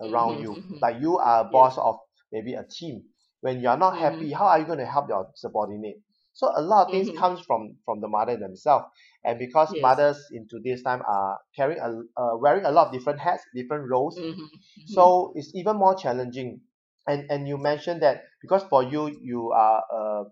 around 0.00 0.38
Mhm, 0.38 0.42
you 0.42 0.64
mhm. 0.70 0.80
like 0.82 1.00
you 1.00 1.18
are 1.18 1.46
a 1.46 1.50
Yes. 1.50 1.50
boss 1.50 1.78
of 1.78 1.96
maybe 2.32 2.54
a 2.54 2.64
team 2.64 3.02
when 3.40 3.60
you're 3.60 3.76
not 3.76 3.96
happy 3.98 4.32
how 4.32 4.46
are 4.46 4.58
you 4.58 4.66
going 4.66 4.78
to 4.78 4.86
help 4.86 5.08
your 5.08 5.30
subordinate 5.34 6.00
so 6.36 6.52
a 6.56 6.62
lot 6.62 6.86
of 6.86 6.92
things 6.92 7.10
Mhm. 7.10 7.18
comes 7.18 7.40
from 7.42 7.76
from 7.86 8.00
the 8.00 8.08
mother 8.08 8.36
themselves 8.36 8.86
and 9.24 9.38
because 9.40 9.74
Yes. 9.74 9.82
mothers 9.82 10.18
in 10.32 10.46
today's 10.48 10.82
time 10.84 11.02
are 11.08 11.38
carrying 11.56 11.80
a 11.80 11.90
uh, 12.22 12.36
wearing 12.38 12.64
a 12.66 12.72
lot 12.72 12.88
of 12.88 12.92
different 12.92 13.20
hats 13.20 13.44
different 13.54 13.90
roles 13.90 14.16
Mhm, 14.16 14.50
mhm. 14.76 14.86
so 14.86 15.32
it's 15.36 15.54
even 15.54 15.76
more 15.76 15.94
challenging 15.94 16.60
and 17.06 17.30
and 17.30 17.48
you 17.48 17.58
mentioned 17.58 18.02
that 18.02 18.22
because 18.40 18.62
for 18.70 18.82
you 18.82 19.08
you 19.22 19.52
are 19.52 19.82
a, 19.92 20.24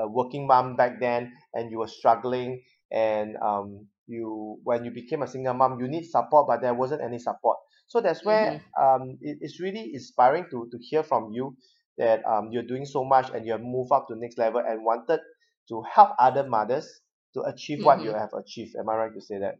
a 0.00 0.08
working 0.08 0.46
mom 0.46 0.76
back 0.76 1.00
then 1.00 1.32
and 1.54 1.70
you 1.70 1.78
were 1.78 1.88
struggling 1.88 2.62
and 2.92 3.36
um 3.42 3.86
you 4.06 4.58
when 4.64 4.84
you 4.84 4.90
became 4.90 5.22
a 5.22 5.26
single 5.28 5.54
mom 5.54 5.80
you 5.80 5.88
need 5.88 6.04
support 6.04 6.46
but 6.48 6.60
there 6.60 6.74
wasn't 6.74 7.00
any 7.02 7.18
support 7.18 7.58
so 7.86 8.00
that's 8.00 8.24
where 8.24 8.52
Mhm. 8.52 8.60
um 8.80 9.16
it, 9.22 9.38
it's 9.40 9.60
really 9.60 9.92
inspiring 9.94 10.46
to 10.50 10.68
to 10.70 10.78
hear 10.80 11.02
from 11.02 11.30
you 11.32 11.56
that 11.98 12.24
um 12.26 12.50
you're 12.52 12.66
doing 12.66 12.84
so 12.84 13.04
much 13.04 13.30
and 13.34 13.46
you 13.46 13.52
have 13.52 13.62
moved 13.62 13.92
up 13.92 14.06
to 14.08 14.16
next 14.16 14.38
level 14.38 14.60
and 14.66 14.84
wanted 14.84 15.20
to 15.68 15.82
help 15.82 16.10
other 16.18 16.44
mothers 16.48 17.00
to 17.34 17.42
achieve 17.42 17.80
what 17.82 18.02
you 18.02 18.10
Mhm. 18.10 18.18
have 18.20 18.32
achieved 18.34 18.76
am 18.76 18.88
i 18.88 18.94
right 18.96 19.14
to 19.14 19.20
say 19.20 19.38
that 19.38 19.56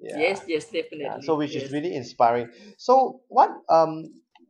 yeah 0.00 0.18
Yes, 0.18 0.42
yes, 0.48 0.70
yeah 0.70 0.80
so 1.20 1.36
definitely. 1.36 1.36
which 1.36 1.56
is 1.56 1.72
really 1.72 1.94
inspiring 1.94 2.48
so 2.78 3.20
what 3.28 3.50
um 3.68 4.04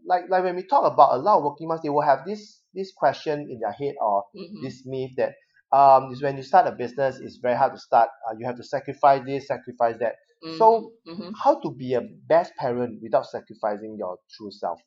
like 0.06 0.24
like 0.28 0.42
when 0.42 0.56
we 0.56 0.62
talk 0.64 0.84
about 0.90 1.14
a 1.14 1.18
lot 1.18 1.38
of 1.38 1.44
working 1.44 1.68
moms 1.68 1.82
they 1.82 1.88
will 1.88 2.02
have 2.02 2.24
this 2.26 2.60
this 2.74 2.92
question 2.92 3.48
in 3.50 3.60
their 3.60 3.72
head 3.72 3.94
or 4.00 4.24
Mhm. 4.34 4.62
this 4.62 4.82
myth 4.86 5.12
that 5.16 5.34
um 5.72 6.10
is 6.12 6.22
when 6.22 6.36
you 6.36 6.42
start 6.42 6.66
a 6.66 6.72
business 6.72 7.18
it's 7.20 7.36
very 7.36 7.56
hard 7.56 7.72
to 7.72 7.78
start 7.78 8.08
uh, 8.28 8.34
you 8.38 8.46
have 8.46 8.56
to 8.56 8.64
sacrifice 8.64 9.22
this 9.24 9.46
sacrifice 9.46 9.96
that 9.98 10.16
Mhm. 10.44 10.58
so 10.58 10.92
Mhm. 11.06 11.32
how 11.42 11.58
to 11.60 11.70
be 11.70 11.94
a 11.94 12.00
best 12.28 12.52
parent 12.56 13.00
without 13.02 13.26
sacrificing 13.26 13.96
your 13.98 14.18
true 14.36 14.50
self 14.50 14.80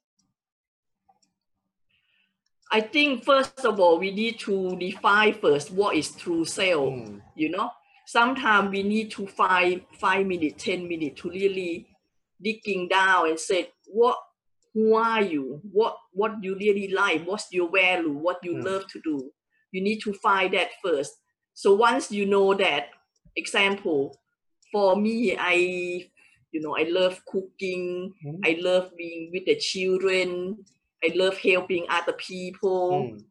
I 2.72 2.82
think 2.82 3.24
first 3.24 3.64
of 3.66 3.80
all 3.80 4.00
we 4.00 4.12
need 4.12 4.40
to 4.40 4.76
define 4.78 5.34
first 5.36 5.72
what 5.72 5.96
is 5.96 6.12
true 6.12 6.46
self. 6.46 6.94
mm, 6.94 7.22
You 7.36 7.50
know, 7.50 7.70
sometimes 8.06 8.72
we 8.72 8.84
need 8.84 9.12
to 9.12 9.28
find 9.28 9.82
five 10.00 10.26
minutes, 10.26 10.64
ten 10.64 10.88
minutes 10.88 11.22
to 11.22 11.30
really 11.30 11.88
digging 12.42 12.88
down 12.88 13.30
and 13.30 13.40
say 13.40 13.70
what 13.88 14.18
who 14.74 14.96
are 14.96 15.22
you? 15.22 15.62
What 15.72 15.98
what 16.12 16.44
you 16.44 16.56
really 16.56 16.90
like? 16.90 17.24
What's 17.26 17.52
your 17.52 17.70
value? 17.72 18.12
What 18.12 18.40
you 18.44 18.56
mm, 18.56 18.66
love 18.66 18.88
to 18.90 19.00
do? 19.02 19.32
You 19.72 19.82
need 19.82 20.00
to 20.02 20.14
find 20.14 20.54
that 20.54 20.70
first. 20.84 21.14
So 21.54 21.76
once 21.76 22.12
you 22.12 22.26
know 22.26 22.54
that, 22.56 22.90
example, 23.36 24.20
for 24.72 24.96
me, 24.98 25.38
I 25.40 25.54
you 26.52 26.62
know 26.62 26.76
I 26.76 26.84
love 26.90 27.24
cooking. 27.26 28.14
mm, 28.24 28.40
I 28.44 28.58
love 28.60 28.92
being 28.98 29.30
with 29.32 29.46
the 29.46 29.56
children. 29.56 30.66
I 31.06 31.12
love 31.16 31.38
helping 31.38 31.86
other 31.90 32.14
people 32.14 33.14
mm, 33.14 33.24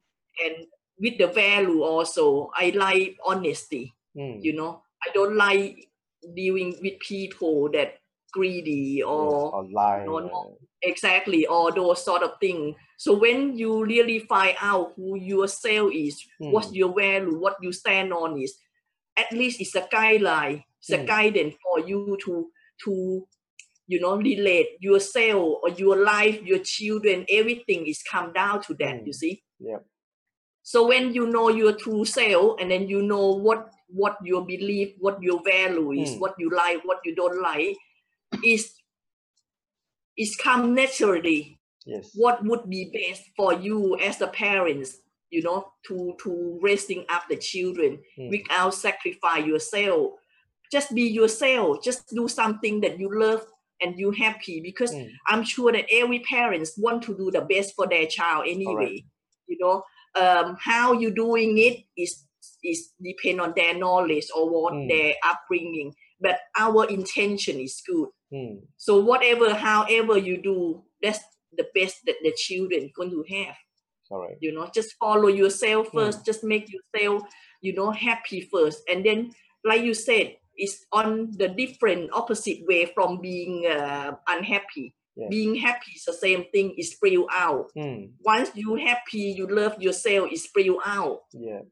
and 0.45 0.67
with 0.99 1.19
the 1.19 1.27
value 1.29 1.83
also. 1.83 2.51
I 2.55 2.71
like 2.75 3.19
honesty. 3.25 3.95
mm, 4.17 4.43
You 4.43 4.55
know, 4.55 4.83
I 5.07 5.11
don't 5.15 5.37
like 5.37 5.89
dealing 6.35 6.77
with 6.83 6.99
people 7.01 7.71
that 7.73 7.99
greedy 8.33 9.03
yes 9.03 9.09
or 9.09 9.55
or 9.55 9.65
lie 9.71 10.05
you 10.05 10.21
know, 10.31 10.59
exactly 10.83 11.47
all 11.47 11.73
those 11.73 12.05
sort 12.05 12.23
of 12.23 12.33
things. 12.41 12.77
So 12.99 13.19
when 13.19 13.57
you 13.59 13.85
really 13.85 14.21
find 14.21 14.57
out 14.61 14.93
who 14.97 15.17
yourself 15.17 15.93
is, 15.93 16.23
what's 16.49 16.69
mm, 16.69 16.75
your 16.75 16.95
value, 16.95 17.39
what 17.39 17.57
you 17.63 17.73
stand 17.73 18.13
on 18.13 18.41
is, 18.41 18.55
at 19.17 19.33
least 19.33 19.61
it's 19.61 19.75
a 19.75 19.83
guideline, 19.83 20.65
it's 20.81 20.93
a 20.93 20.99
mm, 20.99 21.07
guidance 21.07 21.55
for 21.63 21.81
you 21.81 22.19
to 22.25 22.51
to 22.85 23.27
you 23.87 24.01
know 24.01 24.17
relate 24.17 24.77
yourself 24.81 25.59
or 25.63 25.69
your 25.71 26.03
life, 26.03 26.41
your 26.43 26.61
children, 26.61 27.27
everything 27.29 27.87
is 27.87 28.03
come 28.03 28.33
down 28.33 28.63
to 28.63 28.75
that. 28.75 29.07
You 29.07 29.13
mm, 29.13 29.15
see. 29.15 29.43
yeah 29.59 29.79
So 30.63 30.89
when 30.89 31.13
you 31.13 31.27
know 31.27 31.49
your 31.51 31.75
true 31.77 32.05
self, 32.05 32.61
and 32.61 32.71
then 32.71 32.89
you 32.89 33.03
know 33.03 33.35
what 33.35 33.71
what 33.89 34.17
your 34.25 34.45
belief, 34.47 34.95
what 34.99 35.23
your 35.23 35.43
value 35.45 35.93
is, 35.93 36.11
mm, 36.11 36.21
what 36.21 36.35
you 36.39 36.51
like, 36.51 36.85
what 36.85 37.01
you 37.05 37.15
don't 37.15 37.41
like, 37.41 37.77
is 38.43 38.73
is 40.17 40.37
come 40.37 40.75
naturally 40.75 41.59
yes. 41.87 42.11
what 42.15 42.45
would 42.45 42.69
be 42.71 42.91
best 42.93 43.23
for 43.37 43.53
you 43.53 43.97
as 43.99 44.21
a 44.21 44.29
parents 44.29 44.99
you 45.31 45.43
know 45.43 45.73
to 45.87 46.15
to 46.23 46.59
raising 46.63 47.05
up 47.09 47.25
the 47.29 47.37
children 47.37 47.99
mm, 48.19 48.31
without 48.31 48.75
sacrifice 48.75 49.45
yourself. 49.45 50.13
Just 50.73 50.95
be 50.95 51.03
yourself. 51.03 51.85
Just 51.85 52.09
do 52.15 52.27
something 52.27 52.81
that 52.81 52.99
you 52.99 53.09
love 53.13 53.45
and 53.85 53.99
you 53.99 54.11
happy 54.11 54.61
because 54.61 54.93
mm, 54.93 55.09
i'm 55.29 55.45
sure 55.45 55.71
that 55.71 55.85
every 55.93 56.21
parents 56.21 56.73
want 56.79 57.03
to 57.03 57.17
do 57.17 57.31
the 57.31 57.43
best 57.43 57.75
for 57.77 57.87
their 57.87 58.07
child 58.07 58.45
anyway 58.49 59.05
you 59.47 59.59
know? 59.61 59.83
Um, 60.17 60.57
how 60.61 60.93
you 60.93 61.13
doing 61.13 61.59
it 61.59 61.85
is 61.97 62.25
is 62.63 62.93
depend 63.03 63.41
on 63.41 63.53
their 63.57 63.75
knowledge 63.75 64.27
or 64.35 64.49
what 64.49 64.75
mm, 64.75 64.89
their 64.89 65.15
upbringing 65.25 65.93
but 66.21 66.39
our 66.59 66.87
intention 66.89 67.59
is 67.59 67.83
good. 67.87 68.09
Mm, 68.33 68.63
so 68.77 69.01
whatever, 69.01 69.55
however 69.55 70.17
you 70.17 70.41
do, 70.41 70.83
that's 71.03 71.21
the 71.57 71.67
best 71.75 71.99
that 72.07 72.17
the 72.23 72.33
children 72.37 72.91
going 72.97 73.11
to 73.11 73.25
have. 73.35 73.57
correct. 74.11 74.39
You 74.41 74.55
know, 74.55 74.71
just 74.75 74.95
follow 74.99 75.29
yourself 75.29 75.89
mm, 75.89 75.93
first. 75.95 76.25
Just 76.25 76.45
make 76.45 76.71
yourself, 76.73 77.25
you 77.61 77.75
know, 77.75 77.91
happy 77.91 78.49
first, 78.53 78.83
and 78.89 79.05
then, 79.05 79.33
like 79.65 79.83
you 79.83 79.95
said, 79.95 80.37
it's 80.57 80.85
on 80.93 81.31
the 81.37 81.49
different 81.49 82.11
opposite 82.13 82.61
way 82.67 82.87
from 82.95 83.21
being 83.21 83.67
uh, 83.67 84.17
unhappy. 84.29 84.95
yes 85.17 85.29
Being 85.31 85.55
happy 85.57 85.93
is 85.97 86.05
the 86.05 86.13
same 86.13 86.45
thing. 86.53 86.75
Is 86.79 86.93
spill 86.93 87.27
out. 87.33 87.71
mm, 87.77 88.11
Once 88.25 88.51
you 88.55 88.75
happy, 88.77 89.35
you 89.37 89.47
love 89.47 89.81
yourself. 89.83 90.31
It 90.33 90.39
spill 90.39 90.81
out. 90.85 91.21
yeah 91.33 91.63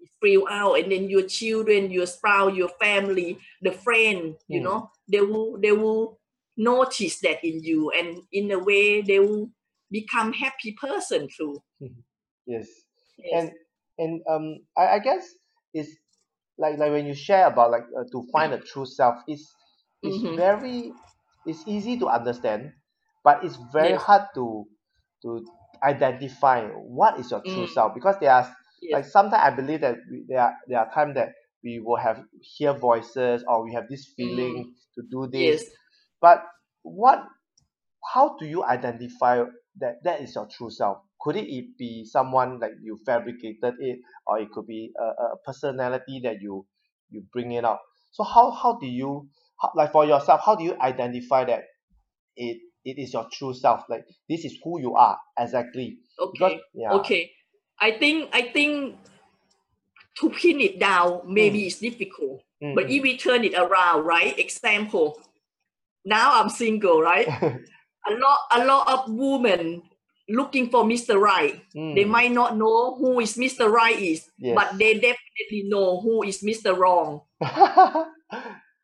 It 0.00 0.08
spill 0.16 0.46
out, 0.50 0.78
and 0.78 0.90
then 0.92 1.08
your 1.10 1.26
children, 1.26 1.90
your 1.90 2.06
spouse, 2.06 2.54
your 2.56 2.70
family, 2.80 3.38
the 3.62 3.72
friend, 3.72 4.34
you 4.48 4.60
mm, 4.60 4.64
know, 4.64 4.90
they 5.10 5.20
will 5.20 5.58
they 5.60 5.72
will 5.72 6.18
notice 6.56 7.20
that 7.20 7.44
in 7.44 7.62
you, 7.62 7.90
and 7.90 8.22
in 8.32 8.50
a 8.52 8.58
way 8.58 9.00
they 9.02 9.20
will 9.20 9.50
become 9.90 10.32
happy 10.32 10.72
person 10.80 11.28
too. 11.36 11.62
yes 12.46 12.68
Yes. 13.18 13.32
and 13.34 13.46
and 13.98 14.22
um 14.30 14.46
I, 14.76 14.96
I 14.96 14.98
guess 15.00 15.26
it's 15.74 15.90
like 16.58 16.78
like 16.78 16.90
when 16.92 17.06
you 17.06 17.14
share 17.14 17.46
about 17.46 17.70
like 17.70 17.84
uh, 17.98 18.04
to 18.12 18.26
find 18.32 18.52
a 18.52 18.58
true 18.60 18.86
self 18.86 19.16
it's 19.26 19.54
it's 20.02 20.22
hmm 20.22 20.36
very 20.36 20.92
it's 21.46 21.62
easy 21.66 21.98
to 21.98 22.06
understand 22.08 22.72
but 23.24 23.44
it's 23.44 23.56
very 23.72 23.92
Yes. 23.92 23.94
hard 23.94 24.22
to 24.34 24.66
to 25.22 25.44
identify 25.82 26.66
what 26.68 27.18
is 27.18 27.30
your 27.30 27.42
true 27.52 27.66
Mm. 27.66 27.74
self 27.74 27.94
because 27.94 28.16
there 28.20 28.32
are 28.32 28.56
Yes. 28.82 29.00
like 29.00 29.04
sometimes 29.04 29.42
I 29.44 29.50
believe 29.54 29.80
that 29.82 29.96
we, 30.10 30.24
there 30.28 30.40
are 30.40 30.54
there 30.66 30.78
are 30.80 30.92
times 30.92 31.14
that 31.14 31.34
we 31.62 31.80
will 31.80 31.96
have 31.96 32.22
hear 32.40 32.72
voices 32.72 33.44
or 33.46 33.64
we 33.64 33.72
have 33.74 33.88
this 33.88 34.12
Mm. 34.18 34.18
feeling 34.18 34.74
to 34.94 35.02
do 35.10 35.28
this 35.30 35.60
Yes. 35.60 35.70
but 36.20 36.44
what 36.82 37.24
how 38.12 38.36
do 38.38 38.46
you 38.46 38.64
identify 38.64 39.44
that 39.80 39.96
that 40.04 40.20
is 40.20 40.34
your 40.34 40.46
true 40.46 40.70
self 40.70 40.98
could 41.20 41.36
it 41.36 41.76
be 41.78 42.04
someone 42.04 42.58
like 42.60 42.72
you 42.82 42.98
fabricated 43.04 43.74
it 43.80 43.98
or 44.26 44.38
it 44.38 44.50
could 44.52 44.66
be 44.66 44.92
a, 44.98 45.02
a 45.04 45.36
personality 45.44 46.20
that 46.22 46.40
you 46.40 46.66
you 47.10 47.22
bring 47.32 47.52
it 47.52 47.64
out 47.64 47.78
so 48.10 48.24
how 48.24 48.50
how 48.50 48.78
do 48.78 48.86
you 48.86 49.28
how, 49.60 49.70
like 49.76 49.92
for 49.92 50.04
yourself 50.06 50.40
how 50.44 50.54
do 50.54 50.64
you 50.64 50.76
identify 50.80 51.44
that 51.44 51.64
it 52.36 52.58
it 52.84 52.98
is 52.98 53.12
your 53.12 53.28
true 53.32 53.54
self 53.54 53.82
like 53.88 54.04
this 54.28 54.44
is 54.44 54.58
who 54.64 54.80
you 54.80 54.94
are 54.94 55.18
exactly 55.38 55.98
because 56.32 56.52
Okay. 56.52 56.60
yeah 56.74 56.92
Okay. 56.98 57.32
I 57.80 57.92
think 57.92 58.30
I 58.32 58.42
think 58.52 58.96
to 60.16 60.30
pin 60.30 60.60
it 60.60 60.78
down 60.78 61.22
maybe 61.26 61.60
mm, 61.60 61.66
it's 61.66 61.78
difficult. 61.78 62.42
mm, 62.62 62.74
But 62.74 62.90
if 62.90 63.00
mm. 63.00 63.02
we 63.02 63.16
turn 63.16 63.44
it 63.44 63.54
around, 63.54 64.04
right? 64.04 64.38
Example. 64.38 65.20
Now 66.04 66.40
I'm 66.40 66.48
single, 66.48 67.02
right? 67.02 67.28
a 68.06 68.12
lot 68.14 68.38
a 68.52 68.64
lot 68.64 68.84
of 68.88 69.12
women 69.12 69.82
looking 70.28 70.70
for 70.70 70.84
Mr. 70.84 71.18
Right. 71.18 71.62
They 71.92 72.04
mm, 72.04 72.04
might 72.04 72.32
not 72.32 72.56
know 72.56 72.96
who 72.96 73.20
is 73.20 73.36
Mr. 73.36 73.70
Right 73.70 73.98
is, 73.98 74.28
but 74.50 74.78
they 74.78 74.94
definitely 74.94 75.64
know 75.66 76.00
who 76.00 76.22
is 76.22 76.42
Mr. 76.42 76.74
Wrong. 76.74 77.22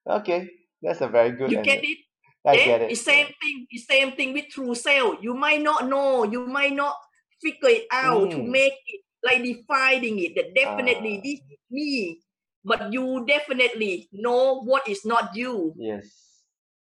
okay 0.07 0.49
that's 0.83 1.01
a 1.01 1.09
very 1.09 1.33
good 1.33 1.53
You 1.53 1.63
get 1.63 1.85
it? 1.85 1.99
I 2.47 2.57
Yeah, 2.57 2.65
get 2.65 2.83
it 2.83 2.93
it's 2.93 3.03
same 3.03 3.27
thing. 3.41 3.67
It's 3.71 3.87
same 3.87 4.13
thing 4.13 4.33
with 4.33 4.49
true 4.49 4.75
sale. 4.75 5.17
You 5.21 5.35
might 5.35 5.63
not 5.63 5.89
know. 5.89 6.25
You 6.25 6.47
might 6.47 6.75
not 6.75 6.97
figure 7.43 7.69
it 7.71 7.87
out 7.93 8.31
to 8.33 8.43
mm, 8.43 8.51
make 8.51 8.75
it 8.87 9.01
like 9.25 9.43
defining 9.43 10.19
it. 10.19 10.35
That 10.37 10.55
definitely 10.55 11.17
ah 11.17 11.25
this 11.25 11.41
is 11.51 11.59
me, 11.71 12.21
but 12.65 12.93
you 12.93 13.25
definitely 13.27 14.09
know 14.13 14.63
what 14.63 14.89
is 14.89 15.05
not 15.05 15.35
you. 15.37 15.77
yes 15.77 16.43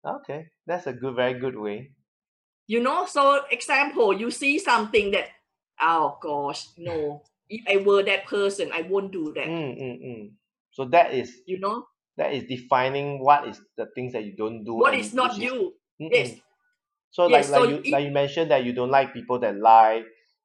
okay 0.04 0.48
that's 0.66 0.86
a 0.86 0.92
good 0.92 1.14
very 1.16 1.34
good 1.38 1.56
way 1.56 1.90
You 2.68 2.80
know. 2.80 3.06
So 3.06 3.42
example, 3.50 4.14
you 4.14 4.30
see 4.30 4.60
something 4.60 5.10
that, 5.10 5.30
oh 5.80 6.18
gosh, 6.22 6.68
no. 6.78 7.22
If 7.50 7.64
I 7.66 7.82
were 7.82 8.04
that 8.04 8.26
person, 8.26 8.70
I 8.72 8.82
won't 8.82 9.10
do 9.10 9.32
that. 9.34 9.46
Mm, 9.46 9.80
mm, 9.80 10.04
mm. 10.04 10.30
So 10.70 10.84
that 10.86 11.12
is 11.12 11.32
You 11.46 11.58
know. 11.58 11.86
that 12.16 12.32
is 12.32 12.44
defining 12.44 13.18
what 13.18 13.48
is 13.48 13.60
the 13.76 13.86
things 13.94 14.12
that 14.12 14.22
you 14.24 14.36
don't 14.36 14.62
do 14.62 14.74
What 14.74 14.94
is 14.94 15.12
not 15.12 15.32
is 15.32 15.38
you 15.38 15.74
yes 15.98 16.34
so 17.10 17.24
like 17.24 17.42
yes 17.42 17.50
like 17.50 17.62
so 17.62 17.68
you 17.68 17.76
if 17.84 17.92
like 17.92 18.04
you 18.04 18.10
mentioned 18.10 18.50
that 18.50 18.64
you 18.64 18.72
don't 18.72 18.90
like 18.90 19.12
people 19.12 19.38
that 19.40 19.56
lie 19.56 20.02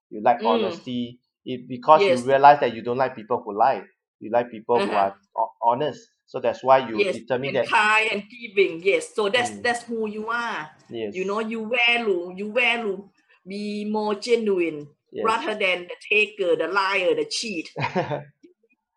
you 0.10 0.22
like 0.24 0.40
mm, 0.40 0.48
honesty 0.48 1.20
it 1.46 1.68
because 1.68 2.02
you 2.02 2.16
realize 2.28 2.60
that 2.60 2.74
you 2.74 2.82
don't 2.82 2.98
like 2.98 3.16
people 3.16 3.42
who 3.46 3.58
lie 3.58 3.84
you 4.20 4.32
like 4.32 4.50
people 4.50 4.80
who 4.80 4.92
uh-huh. 4.92 5.12
are 5.36 5.50
honest 5.62 6.10
so 6.26 6.40
that's 6.40 6.64
why 6.64 6.88
you 6.88 7.00
yes 7.00 7.16
determine 7.16 7.54
that 7.54 7.68
kind 7.68 8.10
and 8.12 8.24
giving. 8.30 8.82
Yes 8.84 9.14
so 9.14 9.30
that's 9.30 9.52
mm, 9.52 9.64
that's 9.64 9.84
who 9.84 10.08
you 10.08 10.28
are. 10.28 10.70
Yes. 10.90 11.16
You 11.16 11.26
know 11.26 11.40
you 11.40 11.70
value 11.70 12.34
you 12.36 12.52
value 12.52 13.10
be 13.46 13.86
more 13.86 14.16
genuine 14.16 14.88
yes. 15.12 15.26
rather 15.26 15.54
than 15.60 15.88
the 15.88 15.96
taker 16.10 16.56
the 16.56 16.68
liar 16.68 17.16
the 17.16 17.26
cheat. 17.26 17.70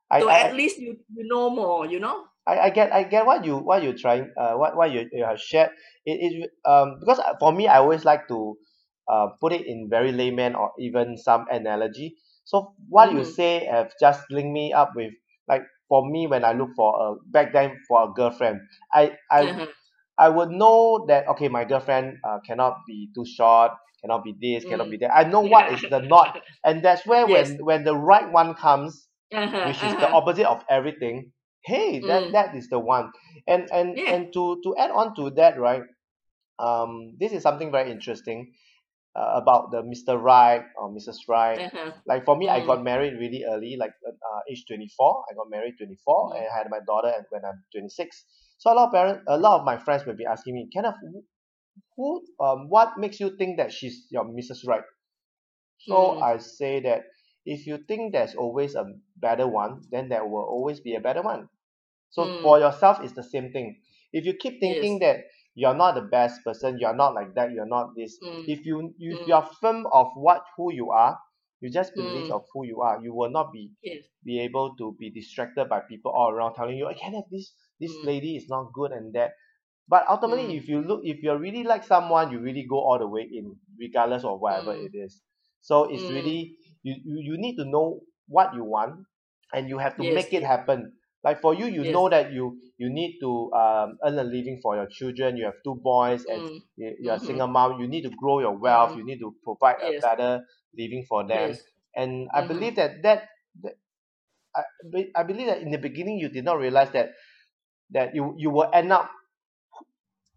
I, 0.08 0.20
so 0.20 0.28
I 0.28 0.38
at 0.40 0.54
least 0.54 0.78
you 0.78 0.96
you 1.14 1.26
know 1.26 1.50
more 1.50 1.86
you 1.86 2.00
know? 2.00 2.24
I, 2.46 2.58
I 2.58 2.70
get 2.70 2.92
I 2.92 3.02
get 3.02 3.26
what 3.26 3.44
you 3.44 3.58
what 3.58 3.82
you're 3.82 3.98
trying 3.98 4.30
uh 4.38 4.54
what 4.54 4.76
what 4.76 4.92
you, 4.92 5.08
you 5.12 5.24
have 5.24 5.40
shared. 5.40 5.70
It, 6.04 6.18
it 6.22 6.50
um 6.64 6.98
because 7.00 7.20
for 7.40 7.52
me 7.52 7.66
I 7.66 7.78
always 7.78 8.04
like 8.04 8.28
to 8.28 8.56
uh 9.08 9.28
put 9.40 9.52
it 9.52 9.66
in 9.66 9.88
very 9.90 10.12
layman 10.12 10.54
or 10.54 10.70
even 10.78 11.16
some 11.18 11.46
analogy. 11.50 12.16
So 12.44 12.74
what 12.88 13.10
you 13.10 13.20
mm-hmm. 13.20 13.30
say 13.30 13.66
have 13.66 13.92
just 14.00 14.22
linked 14.30 14.52
me 14.52 14.72
up 14.72 14.92
with 14.94 15.12
like 15.48 15.62
for 15.88 16.08
me 16.08 16.26
when 16.26 16.44
I 16.44 16.52
look 16.52 16.70
for 16.76 16.90
a 17.00 17.14
back 17.30 17.52
then 17.52 17.78
for 17.88 18.08
a 18.08 18.12
girlfriend 18.12 18.60
I 18.92 19.12
I 19.30 19.46
uh-huh. 19.48 19.66
I 20.18 20.28
would 20.28 20.50
know 20.50 21.04
that 21.08 21.28
okay 21.28 21.48
my 21.48 21.64
girlfriend 21.64 22.18
uh, 22.24 22.38
cannot 22.46 22.78
be 22.86 23.10
too 23.14 23.24
short 23.24 23.72
cannot 24.00 24.24
be 24.24 24.34
this 24.40 24.64
cannot 24.64 24.88
mm. 24.88 24.92
be 24.92 24.96
that 24.98 25.14
I 25.14 25.24
know 25.24 25.40
what 25.40 25.72
is 25.72 25.82
the 25.82 26.00
not 26.00 26.40
and 26.64 26.84
that's 26.84 27.06
where 27.06 27.28
yes 27.28 27.50
when 27.50 27.64
when 27.64 27.84
the 27.84 27.96
right 27.96 28.30
one 28.30 28.54
comes 28.54 29.06
uh-huh, 29.32 29.66
which 29.66 29.76
is 29.76 29.92
the 29.94 30.08
uh-huh. 30.08 30.16
opposite 30.16 30.46
of 30.46 30.64
everything 30.68 31.32
hey 31.64 31.98
that 32.00 32.22
Mm. 32.24 32.32
that 32.32 32.54
is 32.54 32.68
the 32.68 32.78
one 32.78 33.10
and 33.46 33.68
and 33.72 33.98
yeah 33.98 34.14
and 34.14 34.32
to 34.32 34.60
to 34.62 34.76
add 34.78 34.90
on 34.90 35.14
to 35.16 35.30
that 35.30 35.58
right 35.58 35.82
um 36.58 37.16
this 37.18 37.32
is 37.32 37.42
something 37.42 37.70
very 37.70 37.90
interesting 37.90 38.52
uh, 39.16 39.32
about 39.42 39.70
the 39.70 39.82
mr 39.82 40.20
right 40.20 40.62
or 40.76 40.90
mrs 40.90 41.16
right 41.28 41.60
uh-huh. 41.60 41.92
like 42.06 42.24
for 42.24 42.36
me 42.36 42.48
i 42.48 42.60
mm. 42.60 42.66
got 42.66 42.82
married 42.84 43.14
really 43.18 43.44
early 43.48 43.76
like 43.78 43.92
uh, 44.06 44.10
uh, 44.10 44.40
age 44.50 44.64
24 44.68 45.24
i 45.30 45.34
got 45.34 45.48
married 45.50 45.74
24 45.78 46.30
Mm. 46.32 46.36
and 46.36 46.46
I 46.46 46.58
had 46.58 46.66
my 46.70 46.80
daughter 46.86 47.12
and 47.16 47.24
when 47.30 47.44
i'm 47.44 47.64
26 47.72 48.24
so 48.58 48.72
a 48.72 48.74
lot 48.74 48.86
of 48.88 48.92
parents 48.92 49.22
a 49.28 49.38
lot 49.38 49.60
of 49.60 49.64
my 49.64 49.78
friends 49.78 50.04
will 50.06 50.16
be 50.16 50.26
asking 50.26 50.54
me 50.54 50.68
kenneth 50.72 50.96
who 51.02 51.24
who, 51.96 52.22
um 52.40 52.68
what 52.68 52.98
makes 52.98 53.20
you 53.20 53.36
think 53.36 53.58
that 53.58 53.72
she's 53.72 54.06
your 54.10 54.24
mrs 54.24 54.66
right 54.66 54.84
so 55.78 55.96
Mm. 55.96 56.22
I 56.22 56.38
say 56.38 56.80
that 56.80 57.04
if 57.44 57.66
you 57.66 57.78
think 57.78 58.12
there's 58.12 58.34
always 58.34 58.74
a 58.74 58.84
better 59.16 59.46
one, 59.46 59.82
then 59.90 60.08
there 60.08 60.24
will 60.26 60.42
always 60.44 60.80
be 60.80 60.94
a 60.96 61.00
better 61.00 61.22
one. 61.22 61.48
So 62.10 62.24
for 62.42 62.58
Mm. 62.58 62.60
yourself, 62.60 63.00
it's 63.02 63.12
the 63.14 63.22
same 63.22 63.52
thing. 63.52 63.80
If 64.12 64.24
you 64.26 64.34
keep 64.34 64.60
thinking 64.60 64.98
yes 64.98 65.00
that 65.00 65.24
you're 65.56 65.74
not 65.74 65.96
the 65.96 66.02
best 66.02 66.44
person, 66.44 66.78
you're 66.78 66.94
not 66.96 67.14
like 67.14 67.34
that, 67.34 67.52
you're 67.52 67.66
not 67.66 67.96
this. 67.96 68.18
mm. 68.22 68.44
If 68.46 68.66
you 68.66 68.94
if 69.00 69.20
Mm. 69.20 69.28
you 69.28 69.34
are 69.34 69.50
firm 69.60 69.86
of 69.92 70.12
what 70.14 70.44
who 70.56 70.72
you 70.72 70.90
are, 70.92 71.18
you 71.60 71.70
just 71.70 71.94
believe 71.96 72.30
Mm. 72.30 72.32
of 72.38 72.44
who 72.54 72.66
you 72.66 72.82
are. 72.82 73.02
You 73.02 73.14
will 73.14 73.30
not 73.30 73.52
be 73.52 73.70
yes 73.82 74.04
be 74.24 74.40
able 74.40 74.76
to 74.76 74.96
be 75.00 75.10
distracted 75.10 75.68
by 75.68 75.80
people 75.80 76.12
all 76.12 76.30
around 76.30 76.54
telling 76.54 76.76
you, 76.78 76.86
I 76.86 76.94
can't 76.94 77.14
have 77.14 77.30
this 77.30 77.52
this 77.80 77.92
mm. 77.92 78.06
lady 78.06 78.36
is 78.36 78.48
not 78.48 78.72
good 78.72 78.92
and 78.92 79.12
that. 79.14 79.32
But 79.88 80.06
ultimately, 80.08 80.54
Mm. 80.54 80.58
if 80.58 80.68
you 80.68 80.82
look, 80.82 81.02
if 81.04 81.22
you 81.22 81.34
really 81.36 81.62
like 81.64 81.84
someone, 81.84 82.30
you 82.32 82.40
really 82.40 82.64
go 82.68 82.78
all 82.80 82.98
the 82.98 83.06
way 83.08 83.22
in, 83.22 83.56
regardless 83.78 84.24
of 84.24 84.40
whatever 84.40 84.74
Mm. 84.74 84.86
it 84.86 84.94
is. 84.96 85.22
So 85.62 85.84
it's 85.92 86.08
really 86.10 86.56
you, 86.82 86.94
you 87.04 87.18
you 87.32 87.38
need 87.38 87.56
to 87.56 87.64
know 87.64 88.00
what 88.28 88.54
you 88.54 88.64
want, 88.64 89.06
and 89.52 89.68
you 89.68 89.78
have 89.78 89.96
to 89.98 90.04
yes 90.04 90.14
make 90.14 90.32
it 90.34 90.42
happen. 90.42 90.95
Like 91.24 91.40
for 91.40 91.54
you, 91.54 91.66
you 91.66 91.82
yes 91.82 91.92
know 91.92 92.08
that 92.08 92.32
you 92.32 92.58
you 92.78 92.88
need 92.90 93.18
to 93.20 93.50
um, 93.52 93.98
earn 94.04 94.18
a 94.18 94.24
living 94.24 94.60
for 94.62 94.76
your 94.76 94.86
children. 94.86 95.36
You 95.36 95.46
have 95.46 95.58
two 95.64 95.74
boys, 95.82 96.24
and 96.24 96.42
mm. 96.42 96.60
you, 96.76 96.94
you're 97.00 97.14
a 97.14 97.16
mm-hmm. 97.16 97.26
single 97.26 97.48
mom. 97.48 97.80
You 97.80 97.88
need 97.88 98.02
to 98.02 98.10
grow 98.10 98.40
your 98.40 98.56
wealth. 98.56 98.90
Mm-hmm. 98.90 98.98
You 99.00 99.06
need 99.06 99.18
to 99.20 99.34
provide 99.42 99.76
a 99.82 99.98
better 100.00 100.44
living 100.76 101.04
for 101.08 101.26
them. 101.26 101.50
yes 101.50 101.62
And 101.96 102.28
I 102.32 102.40
mm-hmm. 102.40 102.48
believe 102.48 102.76
that 102.76 103.02
that, 103.02 103.28
that 103.62 103.74
I, 104.54 104.62
I 105.16 105.22
believe 105.24 105.46
that 105.46 105.60
in 105.62 105.70
the 105.70 105.78
beginning 105.78 106.18
you 106.18 106.28
did 106.28 106.44
not 106.44 106.58
realize 106.58 106.90
that 106.92 107.12
that 107.90 108.14
you 108.14 108.34
you 108.36 108.50
will 108.50 108.68
end 108.72 108.92
up 108.92 109.10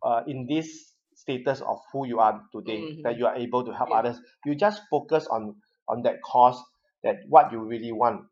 uh, 0.04 0.22
in 0.28 0.48
this 0.48 0.94
status 1.16 1.62
of 1.62 1.80
who 1.92 2.08
you 2.08 2.20
are 2.20 2.42
today 2.56 3.04
that 3.04 3.14
mm-hmm. 3.14 3.20
you 3.20 3.26
are 3.28 3.36
able 3.36 3.66
to 3.66 3.74
help 3.74 3.90
yes 3.90 4.00
others 4.00 4.18
you 4.46 4.56
just 4.56 4.82
focus 4.90 5.28
on 5.28 5.56
on 5.88 6.04
that 6.04 6.22
cause 6.24 6.62
that 7.04 7.18
what 7.28 7.52
you 7.52 7.60
really 7.60 7.92
want 7.92 8.24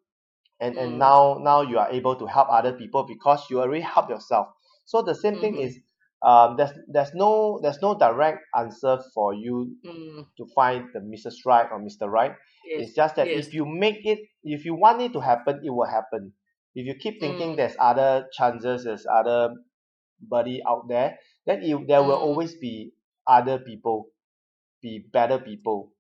and 0.60 0.78
and 0.78 0.94
mm. 0.94 0.98
now 0.98 1.38
now 1.42 1.62
you 1.62 1.78
are 1.78 1.90
able 1.92 2.16
to 2.16 2.26
help 2.26 2.48
other 2.50 2.74
people 2.74 3.04
because 3.04 3.46
you 3.50 3.60
already 3.62 3.82
help 3.82 4.10
yourself 4.10 4.48
so 4.86 5.02
the 5.02 5.16
same 5.16 5.40
thing 5.40 5.54
Mm-hmm. 5.54 5.68
is 5.68 5.80
um 6.26 6.58
there's 6.58 6.72
there's 6.92 7.14
no 7.14 7.60
there's 7.62 7.82
no 7.82 7.98
direct 7.98 8.40
answer 8.56 9.00
for 9.14 9.34
you 9.34 9.76
Mm. 9.86 10.26
to 10.38 10.46
find 10.56 10.90
the 10.94 11.00
mrs 11.00 11.46
right 11.46 11.68
or 11.72 11.80
mr 11.80 12.10
right 12.10 12.34
yes 12.66 12.88
it's 12.88 12.96
just 12.96 13.16
that 13.16 13.28
yes 13.28 13.48
if 13.48 13.54
you 13.54 13.66
make 13.66 14.06
it 14.06 14.20
if 14.44 14.66
you 14.66 14.76
want 14.76 15.02
it 15.02 15.14
to 15.14 15.20
happen 15.20 15.62
it 15.64 15.70
will 15.70 15.86
happen 15.88 16.34
if 16.76 16.86
you 16.86 16.96
keep 16.96 17.20
thinking 17.20 17.54
mm. 17.54 17.58
there's 17.58 17.76
other 17.80 18.28
chances 18.34 18.84
there's 18.86 19.06
other 19.12 19.54
buddy 20.22 20.62
out 20.68 20.88
there 20.88 21.18
then 21.46 21.62
it, 21.64 21.88
there 21.88 22.02
will 22.04 22.18
Mm. 22.18 22.28
always 22.30 22.56
be 22.56 22.92
other 23.28 23.60
people 23.60 24.08
be 24.82 25.00
better 25.14 25.40
people 25.40 25.92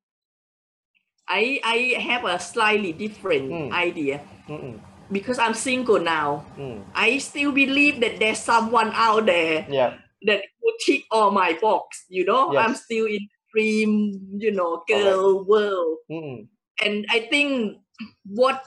I 1.30 1.60
I 1.64 1.78
have 2.02 2.26
a 2.26 2.40
slightly 2.40 2.94
different 2.94 3.52
mm, 3.52 3.72
idea. 3.72 4.22
Mm, 4.48 4.80
because 5.12 5.40
I'm 5.40 5.54
single 5.54 6.00
now. 6.00 6.46
mm, 6.58 6.84
I 6.96 7.18
still 7.18 7.52
believe 7.52 8.00
that 8.02 8.20
there's 8.20 8.40
someone 8.40 8.92
out 8.94 9.26
there 9.26 9.66
yeah. 9.70 9.96
that 10.24 10.42
would 10.62 10.76
tick 10.86 11.04
all 11.12 11.32
my 11.32 11.58
box. 11.62 12.06
You 12.10 12.26
know, 12.26 12.58
I'm 12.58 12.76
still 12.76 13.06
in 13.06 13.28
dream, 13.54 14.38
you 14.38 14.52
know, 14.52 14.84
girl 14.88 15.44
world, 15.46 15.98
mm, 16.12 16.48
and 16.84 17.06
I 17.10 17.28
think 17.32 17.78
what 18.26 18.64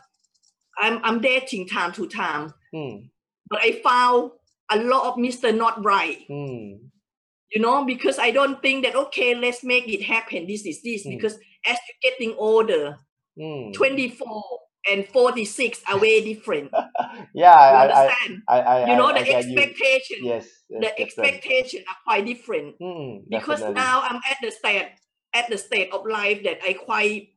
I'm 0.79 1.01
I'm 1.05 1.21
dating 1.21 1.69
time 1.69 1.93
to 1.93 2.07
time, 2.07 2.53
mm, 2.75 3.09
but 3.49 3.61
I 3.63 3.81
found 3.83 4.33
a 4.71 4.79
lot 4.79 5.09
of 5.09 5.15
Mr. 5.17 5.55
Not 5.55 5.85
Right. 5.85 6.27
mm, 6.31 6.79
You 7.53 7.61
know, 7.61 7.85
because 7.85 8.19
I 8.19 8.31
don't 8.31 8.63
think 8.63 8.85
that 8.85 8.95
okay, 8.95 9.35
let's 9.35 9.65
make 9.65 9.89
it 9.89 10.03
happen. 10.03 10.47
This 10.47 10.65
is 10.65 10.83
this. 10.83 11.07
Mm, 11.07 11.17
because 11.17 11.39
as 11.67 11.79
you're 11.87 12.13
getting 12.13 12.37
older, 12.39 12.99
mm. 13.39 13.73
24 13.75 14.43
and 14.91 15.07
46 15.07 15.83
are 15.89 15.99
way 15.99 16.25
different. 16.25 16.71
yeah 17.35 17.53
I, 17.53 17.83
understand? 17.83 18.43
I 18.49 18.61
I 18.61 18.91
You 18.91 18.97
know, 18.97 19.13
the 19.13 19.37
expectation, 19.37 20.19
yes 20.23 20.49
yes 20.69 20.81
the 20.81 21.01
expectation 21.01 21.85
are 21.89 21.97
quite 22.05 22.27
different. 22.27 22.77
mm, 22.81 23.23
Because 23.29 23.61
definitely 23.61 23.83
now 23.83 24.03
I'm 24.03 24.17
at 24.17 24.39
the 24.43 24.51
state 24.51 24.89
at 25.35 25.49
the 25.49 25.59
state 25.59 25.93
of 25.93 26.07
life 26.07 26.43
that 26.45 26.59
I 26.67 26.73
quite 26.73 27.29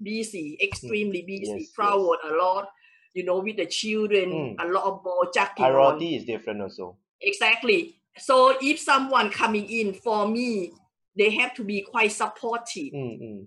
busy, 0.00 0.58
extremely 0.62 1.22
busy, 1.26 1.52
yes 1.60 1.74
yes 1.78 2.18
a 2.24 2.34
lot, 2.36 2.68
you 3.14 3.24
know, 3.24 3.40
with 3.40 3.56
the 3.56 3.66
children, 3.66 4.30
mm. 4.30 4.64
a 4.64 4.66
lot 4.68 4.84
of 4.84 5.04
more 5.04 5.28
jacking 5.34 5.64
on. 5.64 5.72
priority 5.72 6.16
is 6.16 6.24
different 6.24 6.62
also 6.62 6.98
Exactly. 7.20 7.96
So 8.18 8.56
if 8.60 8.78
someone 8.80 9.30
coming 9.30 9.68
in 9.70 9.94
for 9.94 10.28
me, 10.28 10.72
they 11.16 11.30
have 11.30 11.54
to 11.54 11.64
be 11.64 11.82
quite 11.82 12.12
supportive, 12.12 12.92
mm, 12.92 13.46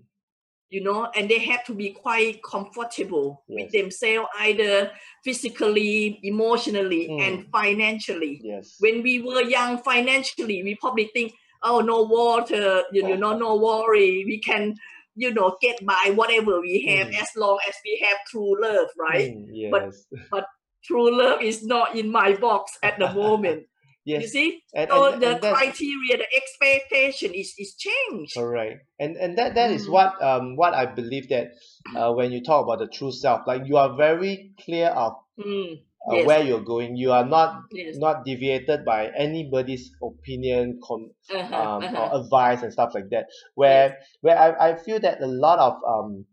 you 0.70 0.82
know, 0.82 1.08
and 1.14 1.28
they 1.28 1.38
have 1.38 1.64
to 1.64 1.74
be 1.74 1.90
quite 1.90 2.42
comfortable 2.42 3.44
with 3.48 3.70
themselves, 3.72 4.28
either 4.40 4.90
physically, 5.24 6.18
emotionally, 6.22 7.08
mm, 7.08 7.20
and 7.22 7.46
financially. 7.52 8.40
yes 8.42 8.76
When 8.80 9.02
we 9.02 9.22
were 9.22 9.42
young 9.42 9.78
financially, 9.78 10.62
we 10.62 10.74
probably 10.76 11.10
think, 11.14 11.32
oh, 11.62 11.80
no 11.80 12.02
water, 12.02 12.82
you, 12.92 13.06
you 13.06 13.16
know, 13.16 13.36
no 13.36 13.56
worry, 13.56 14.24
we 14.26 14.38
can, 14.40 14.74
you 15.14 15.32
know, 15.32 15.56
get 15.60 15.84
by 15.86 16.12
whatever 16.14 16.60
we 16.60 16.84
have 16.88 17.08
mm, 17.08 17.20
as 17.22 17.28
long 17.36 17.58
as 17.68 17.74
we 17.84 18.04
have 18.04 18.18
true 18.28 18.60
love, 18.60 18.88
right? 18.98 19.30
mm, 19.36 19.70
But 19.70 19.82
yes 19.84 20.06
but 20.30 20.46
true 20.84 21.16
love 21.16 21.42
is 21.42 21.64
not 21.64 21.96
in 21.96 22.10
my 22.10 22.34
box 22.34 22.78
at 22.82 22.98
the 22.98 23.12
moment. 23.22 23.66
You 24.14 24.26
see? 24.28 24.62
and 24.74 24.88
So 24.90 25.12
and 25.12 25.22
the 25.22 25.30
and 25.32 25.40
criteria, 25.40 26.16
the 26.18 26.28
expectation 26.36 27.34
is 27.34 27.54
is 27.58 27.74
changed. 27.74 28.34
Correct. 28.36 28.86
And 28.98 29.16
and 29.16 29.36
that 29.38 29.54
that 29.54 29.70
is 29.72 29.88
Mm, 29.88 29.92
what 29.92 30.22
um 30.22 30.56
what 30.56 30.74
I 30.74 30.86
believe 30.86 31.28
that 31.30 31.48
uh 31.94 32.12
when 32.12 32.32
you 32.32 32.42
talk 32.42 32.64
about 32.64 32.78
the 32.78 32.88
true 32.88 33.12
self, 33.12 33.42
like 33.46 33.62
you 33.66 33.76
are 33.76 33.96
very 33.96 34.52
clear 34.60 34.88
of 34.88 35.14
mm, 35.38 35.82
uh, 36.08 36.14
yes, 36.14 36.26
where 36.26 36.42
you're 36.42 36.62
going. 36.64 36.96
You 36.96 37.12
are 37.12 37.24
not 37.26 37.62
yes. 37.72 37.96
not 37.98 38.24
deviated 38.24 38.84
by 38.84 39.10
anybody's 39.16 39.90
opinion, 40.02 40.78
com, 40.86 41.10
Uh-huh, 41.30 41.54
um, 41.54 41.82
uh-huh. 41.82 42.08
or 42.12 42.20
advice 42.22 42.62
and 42.62 42.72
stuff 42.72 42.92
like 42.94 43.10
that. 43.10 43.26
Yes. 43.64 43.90
Where 43.90 43.98
where 44.20 44.38
I, 44.38 44.70
I 44.70 44.76
feel 44.78 45.00
that 45.00 45.20
a 45.20 45.26
lot 45.26 45.58
of 45.58 45.74
um 45.88 46.26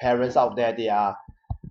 parents 0.00 0.36
out 0.36 0.56
there 0.56 0.72
they 0.72 0.88
are 0.88 1.16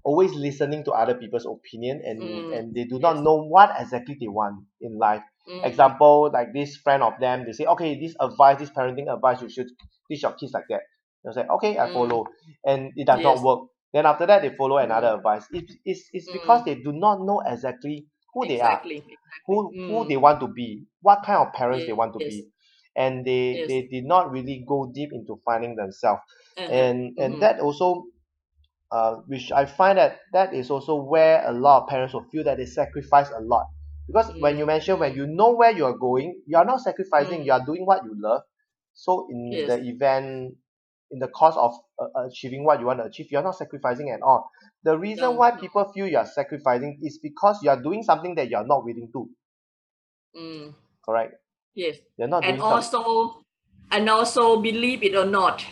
always 0.03 0.33
listening 0.33 0.83
to 0.85 0.91
other 0.91 1.15
people's 1.15 1.45
opinion 1.45 2.01
and 2.03 2.19
Mm, 2.21 2.51
and 2.51 2.73
they 2.73 2.85
do 2.85 2.99
not 2.99 3.17
yes. 3.17 3.23
know 3.23 3.43
what 3.43 3.71
exactly 3.79 4.17
they 4.19 4.27
want 4.27 4.63
in 4.81 4.97
life 4.97 5.23
Mm, 5.47 5.63
example 5.63 6.29
like 6.33 6.53
this 6.53 6.77
friend 6.77 7.03
of 7.03 7.13
them 7.19 7.45
they 7.45 7.51
say 7.51 7.65
okay 7.65 7.99
this 7.99 8.15
advice 8.21 8.57
this 8.59 8.69
parenting 8.71 9.13
advice 9.13 9.41
you 9.41 9.49
should 9.49 9.67
teach 10.09 10.23
your 10.23 10.33
kids 10.33 10.53
like 10.53 10.65
that 10.69 10.81
they 11.25 11.31
say 11.33 11.45
okay 11.47 11.77
I 11.77 11.87
mm, 11.87 11.91
follow 11.91 12.25
and 12.65 12.91
it 12.95 13.05
does 13.07 13.21
not 13.21 13.41
work 13.41 13.59
then 13.93 14.05
after 14.05 14.25
that 14.25 14.41
they 14.41 14.55
follow 14.55 14.77
another 14.77 15.07
Mm, 15.07 15.17
advice 15.17 15.45
it, 15.51 15.65
it's, 15.85 16.09
it's 16.13 16.29
because 16.29 16.61
mm, 16.61 16.65
they 16.65 16.75
do 16.75 16.93
not 16.93 17.19
know 17.21 17.41
exactly 17.45 18.05
who 18.33 18.47
they 18.47 18.61
are 18.61 18.81
exactly. 18.81 18.97
exactly. 18.97 19.19
who 19.47 19.75
who 19.87 20.07
they 20.07 20.17
want 20.17 20.39
to 20.39 20.47
be 20.47 20.85
what 21.01 21.23
kind 21.25 21.45
of 21.45 21.53
parents 21.53 21.85
they 21.85 21.93
want 21.93 22.13
to 22.13 22.19
Yes. 22.19 22.21
be 22.21 22.47
and 22.95 23.25
they 23.25 23.61
Yes. 23.61 23.67
they 23.67 23.87
did 23.87 24.05
not 24.05 24.31
really 24.31 24.63
go 24.67 24.91
deep 24.93 25.09
into 25.13 25.39
finding 25.45 25.75
themselves 25.75 26.21
Uh-huh. 26.57 26.69
and 26.71 27.17
and 27.17 27.39
Mhm. 27.39 27.41
that 27.41 27.59
also 27.59 28.05
uh, 28.91 29.15
which 29.27 29.51
I 29.51 29.65
find 29.65 29.97
that 29.97 30.19
that 30.33 30.53
is 30.53 30.69
also 30.71 30.95
where 30.95 31.45
a 31.47 31.51
lot 31.51 31.83
of 31.83 31.89
parents 31.89 32.13
will 32.13 32.27
feel 32.31 32.43
that 32.45 32.57
they 32.57 32.65
sacrifice 32.65 33.29
a 33.29 33.41
lot 33.41 33.67
because 34.07 34.31
when 34.39 34.57
you 34.57 34.65
Mm, 34.65 34.67
mention 34.67 34.99
when 34.99 35.13
mm, 35.13 35.15
you 35.15 35.27
know 35.27 35.55
where 35.55 35.71
you 35.71 35.85
are 35.85 35.97
going 35.97 36.41
you 36.47 36.57
are 36.57 36.65
not 36.65 36.81
sacrificing 36.81 37.43
mm. 37.43 37.45
you 37.45 37.51
are 37.51 37.65
doing 37.65 37.85
what 37.85 38.03
you 38.03 38.13
love 38.17 38.41
so 38.93 39.27
in 39.29 39.63
Yes. 39.63 39.67
the 39.67 39.77
event 39.89 40.55
in 41.11 41.19
the 41.19 41.27
course 41.27 41.55
of 41.57 41.73
uh, 41.99 42.25
achieving 42.27 42.63
what 42.65 42.79
you 42.79 42.85
want 42.85 42.99
to 42.99 43.05
achieve 43.05 43.27
you're 43.31 43.43
not 43.43 43.55
sacrificing 43.55 44.09
at 44.11 44.21
all 44.21 44.49
the 44.83 44.97
reason 44.97 45.29
No, 45.29 45.37
why 45.37 45.51
people 45.51 45.91
feel 45.93 46.07
you 46.07 46.17
are 46.17 46.25
sacrificing 46.25 46.99
is 47.03 47.19
because 47.21 47.59
you 47.63 47.69
are 47.69 47.81
doing 47.81 48.03
something 48.03 48.35
that 48.35 48.49
you 48.49 48.57
are 48.57 48.65
not 48.65 48.83
willing 48.83 49.09
to 49.13 49.29
Mm. 50.35 50.73
correct 51.05 51.35
Yes. 51.73 51.99
you're 52.17 52.27
not 52.29 52.45
And 52.45 52.47
doing 52.47 52.63
something 52.63 52.89
also, 52.89 53.43
and 53.91 54.09
also 54.09 54.61
believe 54.61 55.03
it 55.03 55.15
or 55.15 55.25
not, 55.25 55.65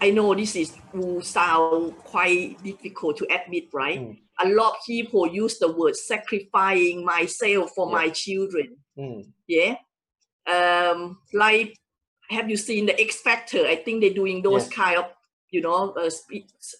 I 0.00 0.10
know 0.10 0.34
this 0.34 0.56
is 0.56 0.76
will 0.92 1.22
sound 1.22 1.96
quite 1.98 2.62
difficult 2.62 3.16
to 3.18 3.26
admit, 3.30 3.68
right? 3.72 4.00
Mm. 4.00 4.18
A 4.44 4.48
lot 4.50 4.74
of 4.76 4.84
people 4.86 5.26
use 5.26 5.58
the 5.58 5.72
word 5.72 5.96
sacrificing 5.96 7.04
myself 7.04 7.70
for 7.74 7.86
Yeah. 7.88 7.92
my 7.92 8.08
children. 8.10 8.76
mm, 8.98 9.24
Yeah. 9.46 9.76
Um, 10.46 11.18
like, 11.32 11.76
have 12.30 12.48
you 12.50 12.56
seen 12.56 12.86
the 12.86 13.00
X 13.00 13.20
Factor? 13.20 13.66
I 13.66 13.76
think 13.76 14.00
they're 14.00 14.14
doing 14.14 14.42
those 14.42 14.64
Yes. 14.64 14.72
kind 14.72 14.98
of, 14.98 15.06
you 15.50 15.60
know, 15.60 15.90
uh, 15.92 16.10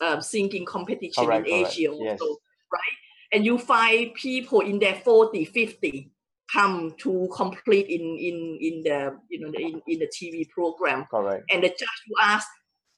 uh, 0.00 0.20
singing 0.20 0.64
competition 0.64 1.24
correct 1.24 1.46
in 1.48 1.52
correct 1.54 1.72
Asia 1.72 1.92
yes 1.98 2.20
also, 2.20 2.36
right? 2.72 2.96
And 3.32 3.44
you 3.44 3.58
find 3.58 4.14
people 4.14 4.60
in 4.60 4.78
their 4.78 4.94
40, 4.94 5.44
50 5.44 6.10
come 6.52 6.94
to 6.98 7.28
complete 7.34 7.86
in 7.88 8.16
in 8.18 8.58
in 8.60 8.82
the 8.84 9.18
you 9.28 9.40
know 9.40 9.50
in, 9.58 9.82
in 9.88 9.98
the 9.98 10.06
TV 10.06 10.48
program 10.48 11.04
correct 11.10 11.44
and 11.52 11.64
the 11.64 11.68
judge 11.68 12.02
will 12.08 12.22
ask 12.22 12.46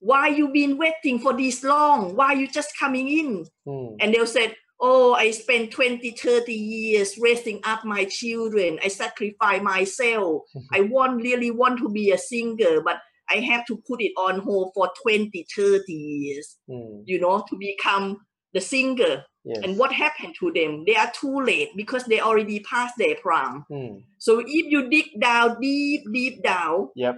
why 0.00 0.28
you 0.28 0.48
been 0.48 0.78
waiting 0.78 1.18
for 1.18 1.32
this 1.32 1.64
long? 1.64 2.14
Why 2.14 2.32
you 2.32 2.48
just 2.48 2.76
coming 2.78 3.08
in? 3.08 3.46
Mm, 3.66 3.96
and 4.00 4.14
they'll 4.14 4.26
say 4.26 4.54
oh 4.80 5.12
i 5.14 5.28
spent 5.32 5.72
20 5.72 6.12
30 6.12 6.52
years 6.52 7.14
raising 7.18 7.60
up 7.64 7.84
my 7.84 8.04
children. 8.04 8.78
I 8.82 8.88
sacrifice 8.88 9.62
myself. 9.62 10.42
I 10.72 10.82
want 10.82 11.22
really 11.22 11.50
want 11.50 11.78
to 11.80 11.88
be 11.88 12.12
a 12.12 12.18
singer 12.18 12.80
but 12.82 12.98
i 13.30 13.36
have 13.36 13.66
to 13.66 13.76
put 13.86 14.00
it 14.00 14.12
on 14.16 14.40
hold 14.40 14.72
for 14.74 14.90
20 15.02 15.46
30 15.54 15.92
years 15.92 16.56
mm, 16.70 17.02
you 17.04 17.20
know 17.20 17.44
to 17.48 17.56
become 17.56 18.18
the 18.54 18.60
singer. 18.60 19.24
Yes. 19.44 19.58
And 19.62 19.78
what 19.78 19.92
happened 19.92 20.34
to 20.40 20.50
them? 20.52 20.84
They 20.86 20.96
are 20.96 21.10
too 21.10 21.42
late 21.42 21.70
because 21.76 22.04
they 22.04 22.20
already 22.20 22.60
passed 22.60 22.94
their 22.98 23.16
prime 23.16 23.64
mm, 23.70 24.02
so 24.18 24.40
if 24.40 24.46
you 24.72 24.88
dig 24.88 25.06
down 25.20 25.60
deep 25.60 26.02
deep 26.12 26.42
down 26.42 26.90
yep. 26.94 27.16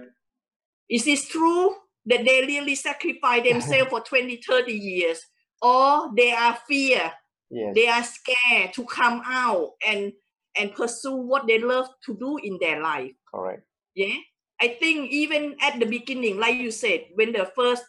is 0.89 1.05
this 1.05 1.27
true 1.27 1.75
that 2.05 2.25
they 2.25 2.41
really 2.45 2.75
sacrifice 2.75 3.43
themselves 3.43 3.89
for 3.89 4.01
20, 4.01 4.37
30 4.47 4.73
years? 4.73 5.19
Or 5.61 6.09
they 6.15 6.31
are 6.33 6.57
fear, 6.67 7.11
yes 7.51 7.75
they 7.75 7.87
are 7.87 8.03
scared 8.03 8.73
to 8.73 8.83
come 8.85 9.21
out 9.25 9.71
and 9.87 10.11
and 10.57 10.73
pursue 10.73 11.15
what 11.15 11.47
they 11.47 11.59
love 11.59 11.87
to 12.05 12.15
do 12.15 12.37
in 12.37 12.57
their 12.59 12.81
life. 12.81 13.11
correct 13.33 13.63
Yeah. 13.95 14.15
I 14.59 14.67
think 14.79 15.11
even 15.11 15.55
at 15.61 15.79
the 15.79 15.85
beginning, 15.85 16.39
like 16.39 16.57
you 16.57 16.71
said, 16.71 17.05
when 17.15 17.31
the 17.33 17.45
first 17.55 17.83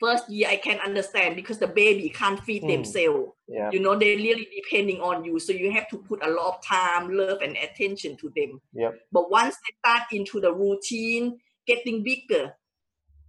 first 0.00 0.28
year 0.30 0.48
I 0.48 0.56
can 0.56 0.78
understand 0.80 1.34
because 1.36 1.58
the 1.58 1.66
baby 1.66 2.08
can't 2.10 2.40
feed 2.44 2.62
Mm. 2.62 2.68
themselves. 2.68 3.32
yeah 3.48 3.70
You 3.72 3.80
know, 3.80 3.96
they're 3.98 4.16
really 4.16 4.46
depending 4.54 5.00
on 5.00 5.24
you. 5.24 5.38
So 5.40 5.52
you 5.52 5.72
have 5.72 5.88
to 5.88 5.98
put 5.98 6.22
a 6.24 6.30
lot 6.30 6.54
of 6.54 6.62
time, 6.64 7.10
love, 7.10 7.40
and 7.42 7.56
attention 7.56 8.16
to 8.18 8.30
them. 8.36 8.60
Yep. 8.74 8.92
But 9.10 9.30
once 9.30 9.56
they 9.56 9.74
start 9.82 10.04
into 10.12 10.40
the 10.40 10.52
routine, 10.52 11.40
getting 11.66 12.02
bigger, 12.04 12.54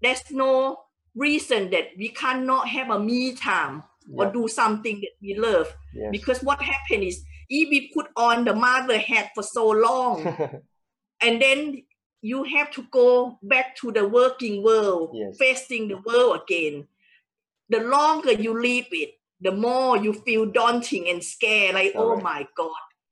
there's 0.02 0.24
no 0.32 0.82
reason 1.16 1.70
that 1.72 1.90
we 1.98 2.10
cannot 2.10 2.68
have 2.70 2.90
a 2.90 3.00
me 3.00 3.34
time 3.34 3.84
or 4.16 4.26
do 4.32 4.48
something 4.48 5.00
that 5.02 5.12
we 5.22 5.36
love. 5.38 5.68
yes 5.94 6.10
Because 6.12 6.40
what 6.42 6.62
happened 6.62 7.04
is 7.04 7.24
if 7.50 7.70
we 7.70 7.92
put 7.94 8.08
on 8.16 8.46
the 8.46 8.56
mother 8.56 8.98
hat 8.98 9.30
for 9.36 9.44
so 9.44 9.68
long, 9.70 10.26
and 11.22 11.42
then 11.42 11.84
you 12.22 12.44
have 12.44 12.72
to 12.72 12.84
go 12.92 13.38
back 13.44 13.76
to 13.78 13.92
the 13.92 14.08
working 14.08 14.64
world, 14.64 15.12
Yes. 15.14 15.38
facing 15.38 15.88
the 15.90 15.98
world 16.06 16.42
again. 16.44 16.88
The 17.70 17.82
longer 17.82 18.32
you 18.34 18.60
leave 18.60 18.88
it, 18.92 19.12
the 19.42 19.52
more 19.52 19.96
you 19.98 20.14
feel 20.14 20.46
daunting 20.48 21.08
and 21.08 21.24
scared. 21.24 21.76
Like, 21.76 21.94
oh 21.96 22.20
my 22.20 22.48
God, 22.58 22.72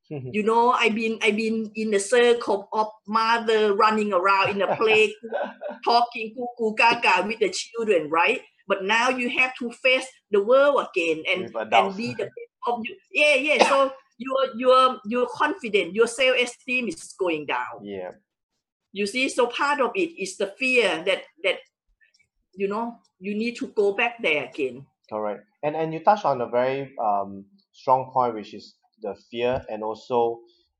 you 0.09 0.43
know, 0.43 0.71
I've 0.71 0.95
been 0.95 1.19
I've 1.21 1.35
been 1.35 1.71
in 1.75 1.91
the 1.91 1.99
circle 1.99 2.69
of 2.73 2.87
mother 3.07 3.73
running 3.75 4.13
around 4.13 4.51
in 4.51 4.59
the 4.59 4.75
play, 4.75 5.13
talking 5.85 6.35
cuckoo 6.35 6.75
gaga 6.75 7.27
with 7.27 7.39
the 7.39 7.49
children, 7.49 8.09
right? 8.09 8.41
But 8.67 8.83
now 8.83 9.09
you 9.09 9.29
have 9.29 9.53
to 9.59 9.71
face 9.71 10.07
the 10.31 10.43
world 10.43 10.87
again 10.89 11.23
and 11.31 11.55
and 11.71 11.97
be 11.97 12.13
the 12.13 12.29
of 12.67 12.81
you. 12.83 12.95
Yeah, 13.11 13.35
yeah. 13.35 13.69
So 13.69 13.91
your 14.17 14.47
your 14.55 14.99
your 15.05 15.27
confidence, 15.27 15.93
your 15.93 16.07
self 16.07 16.37
esteem 16.37 16.87
is 16.87 17.13
going 17.19 17.45
down 17.45 17.83
yeah 17.83 18.11
you 18.97 19.05
see 19.05 19.29
so 19.29 19.47
part 19.47 19.79
of 19.79 19.91
it 19.95 20.09
is 20.21 20.37
the 20.37 20.47
fear 20.57 21.03
that 21.05 21.23
that 21.43 21.57
you 22.55 22.67
know 22.67 22.97
you 23.19 23.35
need 23.35 23.55
to 23.55 23.67
go 23.67 23.93
back 23.93 24.15
there 24.21 24.45
again 24.45 24.85
correct 25.09 25.43
and 25.63 25.75
and 25.75 25.93
you 25.93 25.99
touch 25.99 26.25
on 26.25 26.41
a 26.41 26.47
very 26.47 26.93
um 26.97 27.45
strong 27.73 28.09
point 28.11 28.33
which 28.33 28.53
is 28.53 28.75
the 29.01 29.15
fear 29.31 29.63
and 29.69 29.83
also 29.83 30.39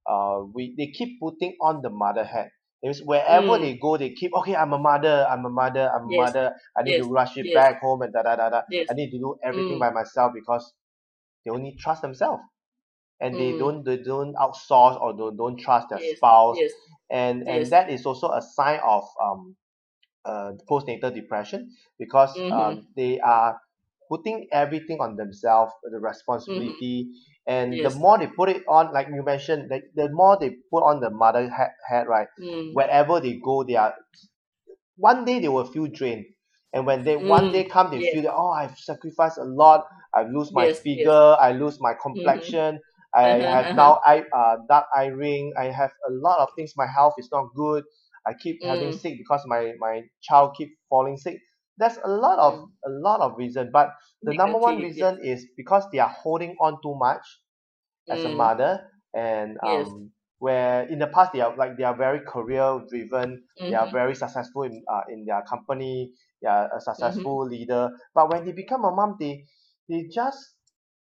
uh 0.09 0.39
we 0.53 0.75
they 0.77 0.87
keep 0.87 1.19
putting 1.19 1.55
on 1.61 1.81
the 1.81 1.89
mother 1.89 2.23
hat 2.23 2.49
it 2.81 2.87
means 2.87 3.01
wherever 3.03 3.57
Mm. 3.57 3.61
they 3.61 3.77
go 3.77 3.97
they 3.97 4.11
keep 4.11 4.33
okay 4.33 4.55
i'm 4.55 4.73
a 4.73 4.77
mother 4.79 5.25
i'm 5.29 5.45
a 5.45 5.49
mother 5.49 5.89
i'm 5.93 6.03
a 6.09 6.11
Yes. 6.11 6.33
mother 6.33 6.55
i 6.77 6.83
need 6.83 6.97
to 6.97 7.05
rush 7.05 7.37
it 7.37 7.45
Yes. 7.45 7.53
back 7.53 7.81
home 7.81 8.01
and 8.01 8.13
da 8.13 8.23
da 8.23 8.35
da 8.35 8.49
da 8.49 8.61
yes 8.69 8.87
i 8.89 8.93
need 8.93 9.11
to 9.11 9.19
do 9.19 9.35
everything 9.43 9.77
Mm. 9.77 9.79
by 9.79 9.91
myself 9.91 10.33
because 10.33 10.73
they 11.45 11.51
only 11.51 11.75
trust 11.79 12.01
themselves 12.01 12.43
and 13.19 13.35
they 13.39 13.53
Mm. 13.53 13.59
don't 13.59 13.83
they 13.85 13.97
don't 13.97 14.35
outsource 14.35 14.99
or 15.01 15.13
don't, 15.17 15.37
don't 15.37 15.57
trust 15.59 15.89
their 15.89 15.99
yes 15.99 16.17
spouse 16.17 16.57
yes 16.57 16.71
and 17.09 17.47
and 17.47 17.71
that 17.71 17.89
is 17.89 18.05
also 18.05 18.29
a 18.29 18.41
sign 18.41 18.79
of 18.81 19.03
um 19.23 19.55
uh 20.25 20.51
postnatal 20.69 21.13
depression 21.13 21.71
because 21.99 22.35
Mhm. 22.37 22.51
um 22.51 22.87
they 22.95 23.19
are 23.19 23.59
putting 24.09 24.47
everything 24.51 24.99
on 25.01 25.15
themselves 25.15 25.73
the 25.83 25.99
responsibility 25.99 27.09
and 27.47 27.81
the 27.83 27.89
Mm-hmm. 27.89 27.99
More 27.99 28.17
they 28.17 28.27
put 28.27 28.49
it 28.49 28.63
on 28.67 28.93
like 28.93 29.07
you 29.07 29.23
mentioned 29.23 29.69
like 29.71 29.85
the 29.95 30.09
more 30.11 30.37
they 30.39 30.51
put 30.71 30.83
on 30.83 30.99
the 31.01 31.09
mother 31.09 31.49
hat, 31.49 31.71
hat 31.89 32.07
right 32.07 32.27
Mm. 32.39 32.77
wherever 32.77 33.19
they 33.19 33.35
go 33.43 33.63
they 33.63 33.75
are 33.75 33.95
one 34.95 35.25
day 35.25 35.39
they 35.39 35.47
will 35.47 35.65
feel 35.65 35.87
drained 35.87 36.25
and 36.73 36.85
when 36.85 37.03
they 37.03 37.15
one 37.15 37.51
Mm. 37.51 37.51
day 37.51 37.63
come 37.63 37.91
they 37.91 38.01
Yes. 38.01 38.09
feel 38.09 38.23
that 38.23 38.33
oh 38.33 38.49
i've 38.51 38.77
sacrificed 38.77 39.37
a 39.37 39.43
lot 39.43 39.85
i've 40.13 40.29
lose 40.29 40.51
my 40.53 40.67
Yes, 40.67 40.81
yes. 40.93 41.09
figure 41.09 41.35
i 41.39 41.51
lose 41.51 41.77
my 41.79 41.93
complexion 42.01 42.79
i 43.15 43.23
Uh-huh, 43.23 43.43
have 43.53 43.67
uh-huh. 43.71 43.73
now 43.73 43.99
i 44.05 44.23
uh 44.35 44.57
dark 44.69 44.85
eye 44.95 45.05
ring 45.07 45.53
i 45.57 45.65
have 45.65 45.91
a 46.09 46.11
lot 46.11 46.39
of 46.39 46.49
things 46.55 46.73
my 46.75 46.87
health 46.87 47.13
is 47.17 47.29
not 47.31 47.47
good 47.55 47.83
i 48.25 48.33
keep 48.33 48.57
having 48.65 48.91
Mm. 48.91 49.01
sick 49.01 49.17
because 49.17 49.41
my 49.45 49.73
my 49.79 50.01
child 50.21 50.53
keep 50.57 50.69
falling 50.89 51.17
sick 51.17 51.39
there's 51.77 51.97
a 52.03 52.09
lot 52.09 52.39
of 52.39 52.53
Mm. 52.53 52.71
a 52.85 52.89
lot 52.89 53.19
of 53.21 53.37
reason 53.37 53.69
but 53.71 53.89
the 54.23 54.33
number 54.33 54.57
one 54.59 54.79
reason 54.79 55.19
is 55.23 55.47
because 55.57 55.83
they 55.91 55.99
are 55.99 56.09
holding 56.09 56.55
on 56.61 56.77
too 56.83 56.95
much 56.97 57.25
as 58.11 58.25
a 58.25 58.29
Mm. 58.29 58.29
mother 58.29 58.91
and 59.13 59.57
Yes. 59.61 59.93
um 59.93 60.11
where 60.39 60.83
in 60.87 60.99
the 60.99 61.07
past 61.07 61.33
they 61.33 61.41
are 61.41 61.55
like 61.57 61.77
they 61.77 61.83
are 61.83 61.95
very 61.97 62.19
career 62.27 62.79
driven 62.89 63.43
they 63.69 63.75
are 63.75 63.89
Mhm. 63.89 63.91
very 63.91 64.15
successful 64.15 64.63
in 64.63 64.83
uh, 64.91 65.01
in 65.09 65.25
their 65.25 65.41
company 65.43 66.13
they 66.41 66.47
are 66.47 66.69
a 66.75 66.79
Mm-hmm. 66.99 67.27
successful 67.29 67.45
leader 67.47 67.89
but 68.13 68.29
when 68.31 68.45
they 68.45 68.51
become 68.51 68.85
a 68.85 68.91
mom 68.91 69.15
they 69.19 69.43
they 69.89 70.03
just 70.13 70.55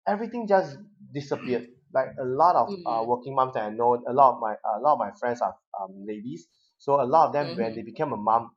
everything 0.07 0.47
just 0.47 0.77
disappeared 1.13 1.67
like 1.93 2.07
a 2.19 2.25
lot 2.25 2.55
of 2.55 2.69
uh, 2.85 3.03
Mm. 3.03 3.05
working 3.05 3.35
moms 3.35 3.53
that 3.53 3.63
I 3.65 3.69
know 3.69 4.01
a 4.07 4.13
lot 4.13 4.35
of 4.35 4.39
my 4.41 4.53
a 4.53 4.79
lot 4.81 4.93
of 4.93 4.99
my 4.99 5.11
friends 5.19 5.41
are 5.41 5.55
um, 5.79 6.05
ladies 6.07 6.47
so 6.77 7.01
a 7.01 7.05
lot 7.05 7.27
of 7.27 7.33
them 7.33 7.55
when 7.55 7.73
Mhm. 7.73 7.75
they 7.75 7.83
became 7.83 8.11
a 8.13 8.17
mom 8.17 8.51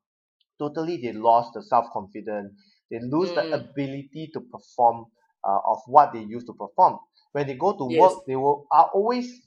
totally 0.59 0.97
they 0.99 1.13
lost 1.13 1.53
the 1.55 1.63
self 1.63 1.87
confidence 1.93 2.53
they 2.91 2.99
lose 3.01 3.33
the 3.35 3.45
Mm. 3.45 3.55
ability 3.55 4.31
to 4.33 4.41
perform 4.41 5.07
uh, 5.47 5.59
of 5.67 5.79
what 5.87 6.13
they 6.13 6.21
used 6.21 6.47
to 6.47 6.55
perform 6.55 6.99
when 7.33 7.47
they 7.47 7.55
go 7.55 7.77
to 7.77 7.85
Yes. 7.89 8.01
work 8.01 8.25
they 8.27 8.37
will 8.37 8.67
are 8.73 8.91
always 8.95 9.41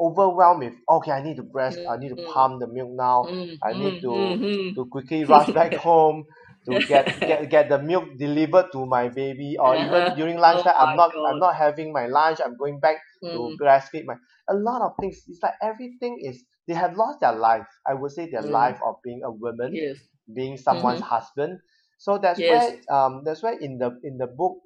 overwhelmed 0.00 0.60
with 0.64 0.74
okay 0.88 1.12
I 1.12 1.22
need 1.22 1.36
to 1.36 1.42
breast 1.42 1.78
I 1.88 1.96
need 1.98 2.10
to 2.10 2.16
Mm. 2.16 2.24
pump 2.34 2.60
the 2.60 2.66
milk 2.66 2.90
now 2.92 3.30
Mm. 3.30 3.58
I 3.62 3.74
need 3.74 4.00
Mm. 4.00 4.02
to 4.02 4.40
Mhm. 4.42 4.74
to 4.76 4.86
quickly 4.86 5.24
rush 5.24 5.52
back 5.52 5.74
home 5.86 6.24
to 6.66 6.84
get 6.88 7.24
get 7.26 7.48
get 7.50 7.68
the 7.68 7.78
milk 7.78 8.04
delivered 8.18 8.72
to 8.72 8.86
my 8.86 9.08
baby 9.08 9.56
or 9.58 9.76
even 9.76 10.02
Uh-huh. 10.02 10.14
during 10.14 10.38
Oh 10.38 10.40
lunchtime 10.40 10.74
I'm 10.76 10.94
not 10.96 11.12
God. 11.12 11.28
I'm 11.28 11.38
not 11.38 11.54
having 11.56 11.92
my 11.92 12.06
lunch 12.06 12.40
I'm 12.44 12.56
going 12.56 12.80
back 12.80 12.96
to 13.32 13.52
Mm. 13.52 13.58
breastfeed 13.60 14.04
my 14.06 14.16
a 14.48 14.54
lot 14.54 14.82
of 14.82 14.92
things 15.00 15.22
it's 15.28 15.42
like 15.42 15.54
everything 15.62 16.18
is 16.22 16.44
they 16.66 16.74
have 16.74 16.96
lost 16.96 17.20
their 17.20 17.34
life 17.34 17.66
I 17.86 17.94
would 17.94 18.12
say 18.12 18.30
their 18.30 18.42
Mm. 18.42 18.50
life 18.50 18.78
of 18.84 18.96
being 19.04 19.22
a 19.24 19.30
woman 19.30 19.72
Yes. 19.74 19.98
Being 20.34 20.56
someone's 20.56 21.00
Mhm. 21.00 21.02
husband 21.02 21.58
so 21.98 22.18
that's 22.18 22.40
Yes. 22.40 22.48
why 22.48 22.78
um 22.90 23.22
that's 23.24 23.42
why 23.42 23.54
in 23.60 23.78
the 23.78 23.98
in 24.04 24.18
the 24.18 24.26
book 24.26 24.58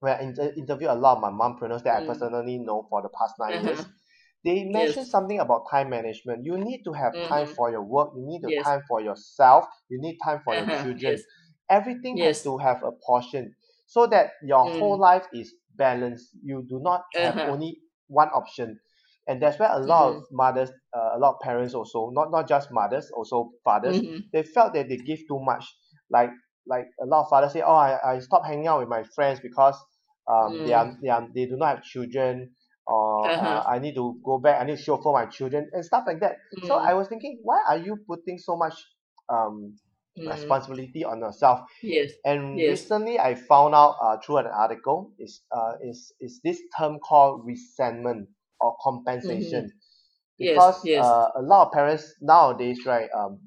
where 0.00 0.16
I 0.16 0.22
inter- 0.22 0.52
interview 0.56 0.88
a 0.90 0.94
lot 0.94 1.16
of 1.16 1.22
my 1.22 1.30
mompreneurs 1.30 1.82
that 1.84 1.96
I 1.96 2.00
Mm. 2.00 2.06
personally 2.06 2.58
know 2.58 2.86
for 2.90 3.02
the 3.02 3.08
past 3.08 3.34
9 3.38 3.58
Uh-huh. 3.58 3.62
years, 3.62 3.86
they 4.44 4.64
mentioned 4.64 5.06
Yes. 5.06 5.10
something 5.10 5.38
about 5.40 5.64
time 5.70 5.88
management. 5.90 6.44
You 6.44 6.58
need 6.58 6.82
to 6.84 6.92
have 6.92 7.14
time 7.28 7.46
Mhm. 7.46 7.54
for 7.56 7.70
your 7.70 7.82
work. 7.82 8.10
You 8.14 8.22
need 8.26 8.42
the 8.42 8.50
Yes. 8.50 8.64
time 8.64 8.82
for 8.88 9.00
yourself. 9.00 9.64
You 9.88 10.00
need 10.00 10.18
time 10.24 10.40
for 10.44 10.54
your 10.56 10.66
Uh-huh. 10.66 10.82
children. 10.82 11.22
Everything 11.70 12.18
has 12.18 12.42
to 12.42 12.58
have 12.58 12.82
a 12.82 12.92
portion 12.92 13.54
so 13.86 14.06
that 14.08 14.32
your 14.42 14.66
whole 14.66 14.96
Mm. 14.96 15.00
life 15.00 15.26
is 15.32 15.54
balanced. 15.76 16.30
You 16.42 16.64
do 16.68 16.80
not 16.80 17.04
have 17.16 17.36
Uh-huh. 17.36 17.44
only 17.44 17.78
one 18.08 18.28
option. 18.28 18.78
And 19.26 19.40
that's 19.40 19.58
where 19.58 19.70
a 19.70 19.78
lot 19.80 20.08
Mhm. 20.08 20.16
of 20.16 20.24
mothers, 20.30 20.70
uh, 20.96 21.10
a 21.16 21.18
lot 21.18 21.34
of 21.34 21.40
parents 21.40 21.74
also, 21.74 22.10
not 22.12 22.30
not 22.30 22.48
just 22.48 22.70
mothers, 22.72 23.10
also 23.10 23.50
fathers, 23.64 24.02
Mhm. 24.02 24.30
they 24.32 24.42
felt 24.42 24.74
that 24.74 24.88
they 24.88 24.96
give 24.98 25.20
too 25.28 25.40
much. 25.40 25.64
Like 26.10 26.30
like 26.66 26.86
a 27.02 27.06
lot 27.06 27.24
of 27.24 27.28
fathers 27.30 27.52
say, 27.52 27.62
oh, 27.62 27.74
I, 27.74 28.14
I 28.14 28.18
stopped 28.20 28.46
hanging 28.46 28.66
out 28.66 28.80
with 28.80 28.88
my 28.88 29.02
friends 29.14 29.40
because 29.40 29.76
um 30.30 30.62
they 30.64 30.72
are 30.72 30.92
Mm. 30.92 31.00
they 31.02 31.08
are 31.08 31.26
they 31.34 31.46
do 31.46 31.56
not 31.56 31.76
have 31.76 31.84
children 31.84 32.54
or 32.86 33.34
uh, 33.42 33.62
Uh-huh. 33.62 33.64
I 33.68 33.78
need 33.78 33.94
to 33.94 34.20
go 34.24 34.38
back. 34.38 34.60
I 34.60 34.64
need 34.64 34.76
to 34.76 34.82
show 34.82 34.98
for 34.98 35.12
my 35.12 35.26
children 35.26 35.70
and 35.72 35.84
stuff 35.84 36.04
like 36.06 36.20
that. 36.20 36.36
So 36.62 36.74
Mm. 36.74 36.86
I 36.86 36.94
was 36.94 37.08
thinking, 37.08 37.40
why 37.42 37.62
are 37.68 37.78
you 37.78 37.96
putting 38.06 38.38
so 38.38 38.56
much 38.56 38.74
um 39.28 39.76
Mm. 40.18 40.26
responsibility 40.26 41.04
on 41.04 41.20
yourself? 41.20 41.60
Yes. 41.82 42.12
And 42.24 42.66
Yes. 42.66 42.68
recently, 42.68 43.18
I 43.18 43.34
found 43.34 43.74
out 43.74 43.96
uh, 44.02 44.18
through 44.24 44.38
an 44.38 44.46
article 44.46 45.12
is 45.18 45.42
uh, 45.52 45.74
is 45.82 46.12
is 46.20 46.40
this 46.44 46.60
term 46.78 46.98
called 47.00 47.46
resentment 47.46 48.28
or 48.64 48.76
compensation, 48.82 49.72
Mm-hmm. 50.40 50.40
Because 50.40 50.78
yes. 50.84 51.06
uh, 51.06 51.28
a 51.36 51.42
lot 51.42 51.66
of 51.68 51.72
parents 51.72 52.14
nowadays, 52.22 52.86
right, 52.86 53.10
um, 53.16 53.40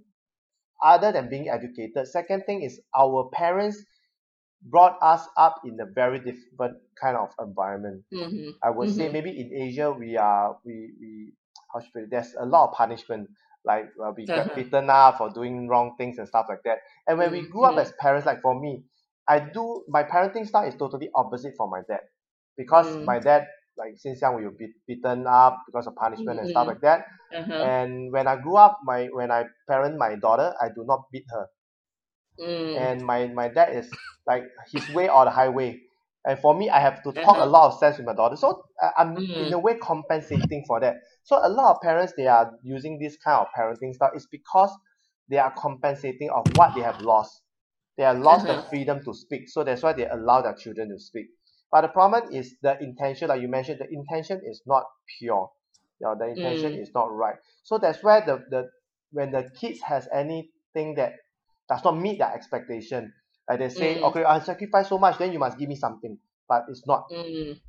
other 0.84 1.12
than 1.12 1.30
being 1.30 1.50
educated, 1.50 2.08
second 2.08 2.44
thing 2.46 2.62
is 2.64 2.82
our 2.98 3.30
parents 3.34 3.84
brought 4.62 4.98
us 5.02 5.28
up 5.38 5.62
in 5.66 5.80
a 5.80 5.86
very 5.86 6.20
different 6.20 6.78
kind 7.02 7.18
of 7.18 7.30
environment. 7.40 8.04
Mhm. 8.12 8.54
I 8.64 8.72
would 8.72 8.90
say 8.90 9.08
Mhm. 9.08 9.10
maybe 9.10 9.32
in 9.32 9.54
Asia 9.54 9.92
we 9.92 10.18
are 10.18 10.58
we 10.66 10.94
we 11.00 11.34
how 11.74 11.82
should 11.82 12.04
I? 12.04 12.06
There's 12.10 12.36
a 12.40 12.46
lot 12.46 12.70
of 12.70 12.76
punishment. 12.76 13.30
Like 13.66 13.86
uh, 14.04 14.14
we 14.18 14.30
get 14.32 14.48
Uh-huh. 14.48 14.56
beaten 14.56 14.90
up 14.90 15.18
for 15.20 15.30
doing 15.32 15.68
wrong 15.70 15.96
things 15.98 16.18
and 16.20 16.28
stuff 16.28 16.48
like 16.50 16.64
that. 16.66 16.80
And 17.08 17.18
when 17.20 17.32
we 17.32 17.42
Mm, 17.42 17.52
grew 17.52 17.66
up 17.66 17.78
as 17.80 17.94
parents, 18.00 18.26
like 18.26 18.42
for 18.42 18.60
me, 18.60 18.86
I 19.28 19.40
do 19.40 19.86
my 19.90 20.04
parenting 20.04 20.48
style 20.48 20.68
is 20.68 20.76
totally 20.76 21.10
opposite 21.16 21.56
from 21.58 21.72
my 21.72 21.82
dad. 21.88 22.02
Because 22.58 22.88
Mm. 22.88 23.06
my 23.06 23.20
dad, 23.20 23.48
like 23.78 23.94
since 23.98 24.22
young 24.22 24.36
we 24.36 24.44
were 24.46 24.52
beat, 24.52 24.72
beaten 24.88 25.26
up 25.28 25.64
because 25.66 25.88
of 25.88 25.96
punishment 25.96 26.40
and 26.40 26.50
stuff 26.50 26.66
Mhm. 26.66 26.68
like 26.68 26.82
that. 26.82 27.06
Uh-huh. 27.34 27.64
And 27.64 28.12
when 28.12 28.28
I 28.28 28.36
grew 28.38 28.58
up, 28.58 28.80
my 28.84 29.06
when 29.08 29.32
I 29.32 29.46
parent 29.68 29.98
my 29.98 30.16
daughter, 30.16 30.54
I 30.62 30.70
do 30.70 30.84
not 30.86 31.10
beat 31.12 31.26
her. 31.30 31.48
Mm. 32.40 32.78
And 32.78 33.06
my 33.06 33.28
my 33.28 33.48
dad 33.50 33.76
is 33.76 33.92
like 34.26 34.44
his 34.72 34.88
way 34.90 35.10
or 35.10 35.26
the 35.26 35.32
highway. 35.32 35.80
And 36.26 36.38
for 36.40 36.54
me, 36.54 36.70
I 36.70 36.80
have 36.80 37.02
to 37.04 37.12
talk 37.14 37.38
a 37.38 37.46
Uh-huh. 37.46 37.50
lot 37.50 37.68
of 37.72 37.80
sense 37.80 37.98
with 37.98 38.06
my 38.06 38.14
daughter. 38.14 38.36
So 38.36 38.64
I- 38.82 38.92
I'm 38.98 39.18
in 39.40 39.52
Mm. 39.52 39.54
a 39.54 39.60
way 39.60 39.78
compensating 39.78 40.66
for 40.68 40.80
that. 40.82 40.96
So 41.24 41.40
a 41.42 41.48
lot 41.50 41.76
of 41.76 41.82
parents 41.82 42.14
they 42.18 42.28
are 42.28 42.52
using 42.64 43.00
this 43.00 43.18
kind 43.18 43.40
of 43.42 43.48
parenting 43.58 43.94
style 43.94 44.12
is 44.14 44.28
because 44.28 44.72
they 45.30 45.38
are 45.38 45.52
compensating 45.58 46.30
of 46.30 46.46
what 46.58 46.76
they 46.76 46.82
have 46.82 47.00
lost. 47.02 47.42
They 47.98 48.04
have 48.04 48.20
lost 48.20 48.46
the 48.48 48.54
Uh-huh. 48.54 48.70
freedom 48.70 49.04
to 49.06 49.14
speak. 49.14 49.50
So 49.50 49.64
that's 49.64 49.84
why 49.84 49.94
they 49.94 50.08
allow 50.08 50.42
their 50.42 50.54
children 50.56 50.90
to 50.90 51.00
speak. 51.00 51.28
But 51.72 51.82
the 51.82 51.88
problem 51.90 52.34
is 52.34 52.56
the 52.62 52.82
intention, 52.82 53.28
like 53.30 53.42
you 53.42 53.48
mentioned, 53.48 53.80
the 53.80 53.90
intention 53.92 54.42
is 54.46 54.62
not 54.66 54.84
pure. 55.20 55.52
You 56.00 56.08
know, 56.08 56.16
the 56.18 56.28
intention 56.28 56.74
Mm. 56.74 56.82
is 56.82 56.92
not 56.94 57.12
right. 57.12 57.36
So 57.64 57.78
that's 57.78 58.02
where 58.04 58.22
the, 58.22 58.44
the 58.50 58.70
when 59.12 59.32
the 59.32 59.50
kids 59.60 59.82
has 59.82 60.08
anything 60.14 60.96
that 60.96 61.14
does 61.70 61.84
not 61.84 61.98
meet 61.98 62.20
their 62.20 62.34
expectation, 62.34 63.14
like 63.50 63.60
they 63.60 63.70
say, 63.70 63.96
Mm. 63.96 64.04
okay, 64.04 64.24
I 64.24 64.40
sacrifice 64.40 64.90
so 64.90 64.98
much, 64.98 65.18
then 65.18 65.34
you 65.34 65.40
must 65.40 65.58
give 65.58 65.68
me 65.70 65.76
something. 65.76 66.18
But 66.48 66.66
it's 66.70 66.86
not. 66.88 67.10
Mm. 67.12 67.60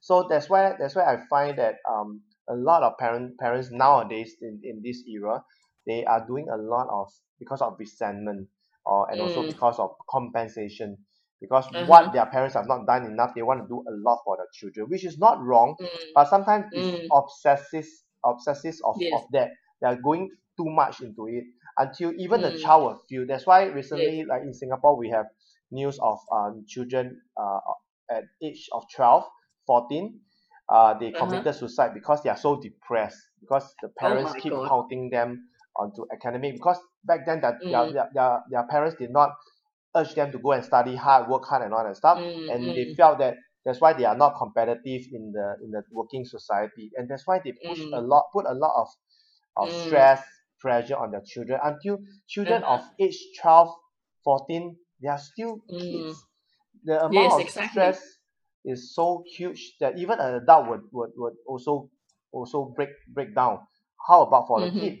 So 0.00 0.26
that's 0.28 0.48
why 0.48 0.74
that's 0.78 0.94
why 0.94 1.04
I 1.04 1.26
find 1.30 1.58
that 1.58 1.76
um 1.88 2.22
a 2.48 2.54
lot 2.54 2.82
of 2.82 2.98
parent 2.98 3.38
parents 3.38 3.70
nowadays 3.70 4.34
in, 4.40 4.60
in 4.64 4.82
this 4.82 5.04
era, 5.06 5.44
they 5.86 6.04
are 6.04 6.26
doing 6.26 6.48
a 6.48 6.56
lot 6.56 6.88
of 6.90 7.08
because 7.38 7.62
of 7.62 7.76
resentment 7.78 8.48
or 8.84 9.10
and 9.10 9.20
also 9.20 9.42
Mm. 9.42 9.48
because 9.48 9.78
of 9.78 9.90
compensation. 10.10 10.98
Because 11.42 11.66
Uh-huh. 11.66 11.86
what 11.88 12.12
their 12.12 12.26
parents 12.26 12.54
have 12.54 12.68
not 12.68 12.86
done 12.86 13.04
enough, 13.04 13.32
they 13.34 13.42
want 13.42 13.60
to 13.62 13.68
do 13.68 13.84
a 13.88 13.92
lot 14.08 14.20
for 14.24 14.36
their 14.38 14.46
children, 14.54 14.86
which 14.88 15.04
is 15.04 15.18
not 15.18 15.42
wrong, 15.42 15.76
Mm. 15.80 15.88
but 16.14 16.28
sometimes 16.28 16.66
Mm. 16.72 16.78
it's 16.78 17.10
obsessive 17.12 17.86
obsessive 18.24 18.76
of, 18.84 18.96
Yes. 19.00 19.12
of 19.14 19.32
that. 19.32 19.50
They 19.80 19.88
are 19.88 19.96
going 19.96 20.30
too 20.56 20.70
much 20.70 21.00
into 21.02 21.26
it 21.26 21.44
until 21.76 22.12
even 22.16 22.40
the 22.42 22.52
Mm. 22.52 22.60
child 22.62 22.84
will 22.84 22.98
feel. 23.08 23.26
That's 23.26 23.46
why 23.46 23.64
recently, 23.64 24.24
like 24.24 24.42
in 24.42 24.54
Singapore, 24.54 24.96
we 24.96 25.10
have 25.10 25.26
news 25.72 25.98
of 25.98 26.20
um, 26.30 26.64
children 26.68 27.20
uh, 27.36 27.58
at 28.10 28.24
age 28.42 28.68
of 28.72 28.84
12, 28.94 29.24
14, 29.66 30.20
uh, 30.68 30.94
they 30.98 31.10
Uh-huh. 31.10 31.26
committed 31.26 31.54
suicide 31.54 31.94
because 31.94 32.22
they 32.22 32.30
are 32.30 32.36
so 32.36 32.60
depressed 32.60 33.18
because 33.40 33.74
the 33.82 33.88
parents 33.88 34.32
Oh 34.36 34.40
keep 34.40 34.52
God. 34.52 34.68
counting 34.68 35.10
them 35.10 35.48
onto 35.76 36.06
academic 36.12 36.52
because 36.54 36.78
back 37.04 37.26
then 37.26 37.40
that 37.40 37.54
their, 37.68 37.86
Mm. 37.86 37.92
their, 37.92 38.10
their, 38.14 38.42
their 38.50 38.66
parents 38.68 38.96
did 38.98 39.10
not 39.10 39.30
urge 39.96 40.14
them 40.14 40.32
to 40.32 40.38
go 40.38 40.52
and 40.52 40.64
study 40.64 40.96
hard, 40.96 41.28
work 41.28 41.44
hard 41.44 41.62
and 41.62 41.74
all 41.74 41.84
that 41.84 41.96
stuff. 41.96 42.18
Mm, 42.18 42.48
And 42.50 42.66
they 42.74 42.84
mm. 42.92 42.96
felt 42.96 43.18
that 43.18 43.36
that's 43.64 43.80
why 43.80 43.92
they 43.92 44.04
are 44.04 44.16
not 44.16 44.36
competitive 44.38 45.02
in 45.12 45.32
the 45.32 45.56
in 45.62 45.70
the 45.70 45.82
working 45.92 46.24
society. 46.24 46.90
And 46.96 47.08
that's 47.08 47.26
why 47.26 47.40
they 47.44 47.52
push 47.66 47.80
a 47.94 48.00
Mm. 48.00 48.08
lot, 48.08 48.24
put 48.32 48.46
a 48.46 48.54
lot 48.54 48.74
of, 48.82 48.88
of 49.56 49.68
Mm. 49.68 49.86
stress, 49.86 50.22
pressure 50.60 50.96
on 50.96 51.10
their 51.12 51.22
children 51.24 51.60
until 51.62 51.98
children 52.28 52.62
Uh-huh. 52.62 52.74
of 52.78 52.90
age 52.98 53.18
12, 53.40 53.70
14, 54.24 54.76
they 55.00 55.08
are 55.08 55.18
still 55.18 55.58
Mm. 55.70 55.80
kids. 55.80 56.24
The 56.84 57.04
amount 57.04 57.14
Yes, 57.14 57.32
of 57.34 57.40
exactly. 57.40 57.70
stress 57.70 58.18
is 58.64 58.94
so 58.94 59.22
huge 59.26 59.76
that 59.80 59.98
even 59.98 60.18
an 60.20 60.34
adult 60.34 60.68
would, 60.68 60.82
would, 60.92 61.10
would 61.16 61.34
also 61.46 61.90
also 62.32 62.72
break 62.76 62.90
break 63.08 63.34
down. 63.34 63.60
How 64.08 64.22
about 64.22 64.46
for 64.48 64.60
Mhm. 64.60 64.74
the 64.74 64.80
kid? 64.80 64.98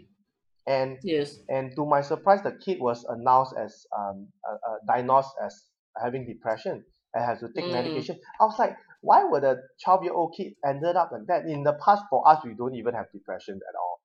And 0.66 0.98
Yes. 1.02 1.38
and 1.48 1.74
to 1.76 1.84
my 1.86 2.00
surprise, 2.02 2.42
the 2.42 2.52
kid 2.64 2.78
was 2.80 3.04
announced 3.04 3.54
as 3.58 3.86
um 3.96 4.28
uh, 4.48 4.54
uh, 4.54 4.76
diagnosed 4.86 5.34
as 5.44 5.54
having 6.02 6.26
depression 6.26 6.84
and 7.14 7.24
has 7.24 7.40
to 7.40 7.48
take 7.54 7.68
Mm. 7.68 7.68
medication. 7.68 8.18
I 8.40 8.44
was 8.44 8.58
like, 8.58 8.76
why 9.00 9.24
would 9.24 9.44
a 9.44 9.56
twelve 9.84 10.04
year 10.04 10.12
old 10.14 10.34
kid 10.36 10.54
ended 10.64 10.96
up 10.96 11.10
like 11.12 11.26
that? 11.28 11.46
In 11.46 11.62
the 11.64 11.74
past, 11.84 12.04
for 12.10 12.26
us, 12.28 12.44
we 12.44 12.54
don't 12.54 12.74
even 12.74 12.94
have 12.94 13.06
depression 13.12 13.56
at 13.56 13.74
all. 13.78 14.00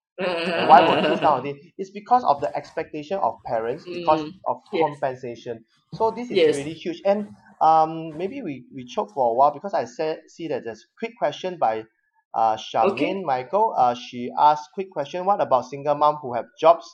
Why 0.59 0.81
would 0.81 1.03
kids 1.05 1.21
nowadays? 1.21 1.57
It's 1.77 1.91
because 1.91 2.23
of 2.23 2.41
the 2.41 2.55
expectation 2.55 3.17
of 3.19 3.35
parents, 3.45 3.87
because 3.93 4.23
Mm. 4.25 4.31
of 4.47 4.57
Yes. 4.71 4.89
compensation. 4.89 5.65
So 5.93 6.11
this 6.11 6.31
is 6.31 6.37
Yes. 6.37 6.55
really 6.55 6.73
huge. 6.73 7.01
And 7.05 7.29
um, 7.61 8.17
maybe 8.17 8.41
we, 8.41 8.65
we 8.73 8.85
choke 8.85 9.11
for 9.13 9.31
a 9.31 9.33
while 9.33 9.51
because 9.53 9.73
I 9.73 9.85
said 9.85 10.21
see 10.27 10.47
that 10.49 10.63
there's 10.65 10.83
a 10.83 10.91
quick 10.99 11.13
question 11.17 11.57
by 11.59 11.85
uh 12.33 12.55
Charmaine 12.55 12.91
Okay. 12.91 13.23
Michael. 13.23 13.73
Uh, 13.77 13.95
she 13.95 14.31
asked 14.37 14.69
quick 14.73 14.91
question. 14.91 15.25
What 15.25 15.41
about 15.41 15.65
single 15.65 15.95
mom 15.95 16.15
who 16.21 16.33
have 16.33 16.45
jobs 16.59 16.85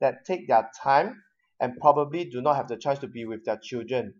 that 0.00 0.24
take 0.24 0.48
their 0.48 0.70
time 0.82 1.22
and 1.60 1.76
probably 1.80 2.24
do 2.24 2.40
not 2.40 2.56
have 2.56 2.68
the 2.68 2.76
chance 2.76 2.98
to 3.00 3.06
be 3.06 3.24
with 3.24 3.44
their 3.44 3.58
children, 3.62 4.14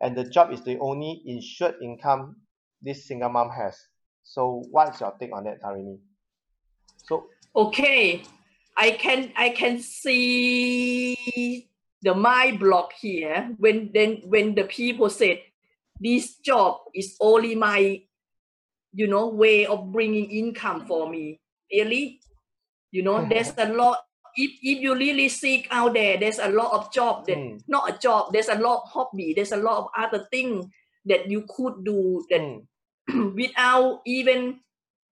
and 0.00 0.16
the 0.16 0.24
job 0.24 0.52
is 0.52 0.62
the 0.62 0.78
only 0.78 1.22
insured 1.26 1.76
income 1.82 2.36
this 2.82 3.06
single 3.06 3.30
mom 3.30 3.50
has. 3.50 3.78
So 4.24 4.64
what's 4.70 5.00
your 5.00 5.14
take 5.20 5.32
on 5.34 5.44
that, 5.44 5.62
Tarini? 5.62 5.98
So 7.06 7.26
Okay, 7.54 8.22
I 8.76 8.90
can 8.92 9.32
I 9.36 9.50
can 9.50 9.78
see 9.78 11.68
the 12.02 12.14
mind 12.14 12.58
block 12.58 12.92
here 12.92 13.54
when 13.58 13.90
then 13.94 14.22
when 14.24 14.54
the 14.54 14.64
people 14.64 15.08
said 15.08 15.38
this 16.00 16.36
job 16.36 16.80
is 16.94 17.16
only 17.20 17.54
my 17.54 18.02
you 18.94 19.06
know 19.06 19.28
way 19.28 19.66
of 19.66 19.92
bringing 19.92 20.30
income 20.30 20.86
for 20.86 21.10
me. 21.10 21.40
Really? 21.72 22.20
You 22.90 23.02
know 23.02 23.26
there's 23.28 23.52
a 23.58 23.72
lot 23.72 23.98
if 24.36 24.50
if 24.62 24.80
you 24.80 24.94
really 24.94 25.28
seek 25.28 25.66
out 25.70 25.94
there 25.94 26.18
there's 26.18 26.38
a 26.38 26.48
lot 26.48 26.72
of 26.72 26.92
job 26.92 27.26
that 27.26 27.36
mm, 27.36 27.60
not 27.68 27.90
a 27.90 27.98
job 27.98 28.32
there's 28.32 28.48
a 28.48 28.54
lot 28.58 28.82
of 28.82 28.90
hobby 28.90 29.32
there's 29.34 29.52
a 29.52 29.56
lot 29.56 29.78
of 29.78 29.86
other 29.96 30.26
things 30.30 30.66
that 31.04 31.30
you 31.30 31.44
could 31.48 31.84
do 31.84 32.24
that 32.30 32.40
mm, 32.40 33.34
without 33.34 34.00
even 34.06 34.60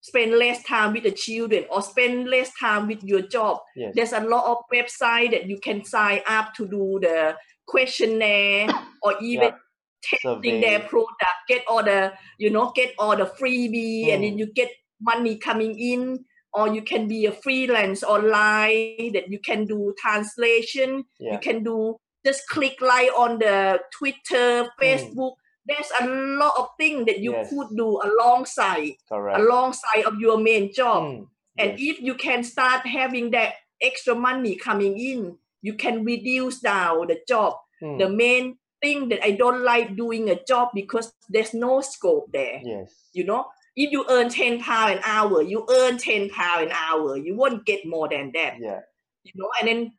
spend 0.01 0.33
less 0.37 0.63
time 0.65 0.93
with 0.93 1.05
the 1.05 1.13
children 1.13 1.65
or 1.71 1.81
spend 1.81 2.29
less 2.29 2.51
time 2.59 2.89
with 2.89 3.03
your 3.05 3.23
job. 3.23 3.59
Yes. 3.77 3.93
there's 3.95 4.13
a 4.13 4.21
lot 4.21 4.45
of 4.51 4.59
website 4.73 5.31
that 5.31 5.49
you 5.49 5.59
can 5.61 5.85
sign 5.85 6.21
up 6.27 6.55
to 6.55 6.67
do 6.67 6.99
the 7.01 7.37
questionnaire 7.67 8.69
or 9.03 9.15
even 9.23 9.51
Yeah. 9.51 9.57
Testing 10.03 10.61
their 10.61 10.81
product 10.81 11.39
get 11.49 11.63
all 11.69 11.83
the 11.83 12.13
you 12.39 12.51
know 12.51 12.73
get 12.75 12.93
all 12.99 13.17
the 13.17 13.27
freebie 13.39 14.13
and 14.13 14.25
then 14.25 14.35
Mm. 14.35 14.39
you 14.39 14.47
get 14.53 14.71
money 15.01 15.37
coming 15.37 15.79
in 15.79 16.25
or 16.55 16.69
you 16.69 16.83
can 16.83 17.09
be 17.09 17.27
a 17.27 17.33
freelance 17.33 18.03
online 18.03 19.13
that 19.13 19.29
you 19.29 19.39
can 19.39 19.65
do 19.67 19.95
translation 19.99 21.05
Yeah. 21.19 21.33
you 21.35 21.39
can 21.39 21.63
do 21.63 21.97
just 22.25 22.47
click 22.49 22.81
like 22.81 23.11
on 23.17 23.39
the 23.39 23.81
twitter 23.97 24.65
Mm. 24.65 24.71
facebook 24.81 25.35
there's 25.67 25.91
a 26.01 26.07
lot 26.07 26.53
of 26.59 26.69
things 26.79 27.07
that 27.07 27.19
you 27.21 27.33
Yes. 27.33 27.51
could 27.51 27.69
do 27.77 28.01
alongside 28.03 28.95
Correct. 29.09 29.39
alongside 29.39 30.05
of 30.05 30.19
your 30.19 30.39
main 30.39 30.73
job 30.73 31.03
Mm, 31.05 31.27
and 31.59 31.79
yes. 31.79 31.97
if 31.97 32.01
you 32.03 32.15
can 32.15 32.43
start 32.45 32.87
having 32.87 33.31
that 33.31 33.55
extra 33.81 34.15
money 34.15 34.55
coming 34.57 34.99
in 34.99 35.37
you 35.63 35.75
can 35.75 36.05
reduce 36.05 36.61
down 36.61 37.07
the 37.07 37.19
job 37.29 37.55
Mm, 37.83 37.99
the 37.99 38.09
main 38.09 38.59
think 38.83 39.11
that 39.11 39.25
I 39.25 39.33
don't 39.33 39.63
like 39.63 39.97
doing 39.97 40.29
a 40.29 40.43
job 40.45 40.71
because 40.75 41.13
there's 41.29 41.55
no 41.55 41.81
scope 41.81 42.31
there. 42.33 42.61
Yes. 42.63 42.93
You 43.13 43.25
know, 43.25 43.47
if 43.77 43.91
you 43.93 44.05
earn 44.11 44.29
10 44.29 44.61
pounds 44.61 44.97
an 44.97 45.03
hour, 45.05 45.41
you 45.43 45.67
earn 45.71 45.97
10 45.97 46.29
pounds 46.31 46.67
an 46.67 46.73
hour. 46.73 47.17
You 47.17 47.37
won't 47.37 47.65
get 47.65 47.87
more 47.87 48.09
than 48.09 48.33
that. 48.35 48.55
Yeah. 48.61 48.81
You 49.25 49.33
know, 49.37 49.49
and 49.61 49.69
then 49.69 49.93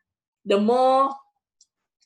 the 0.46 0.60
more 0.60 1.16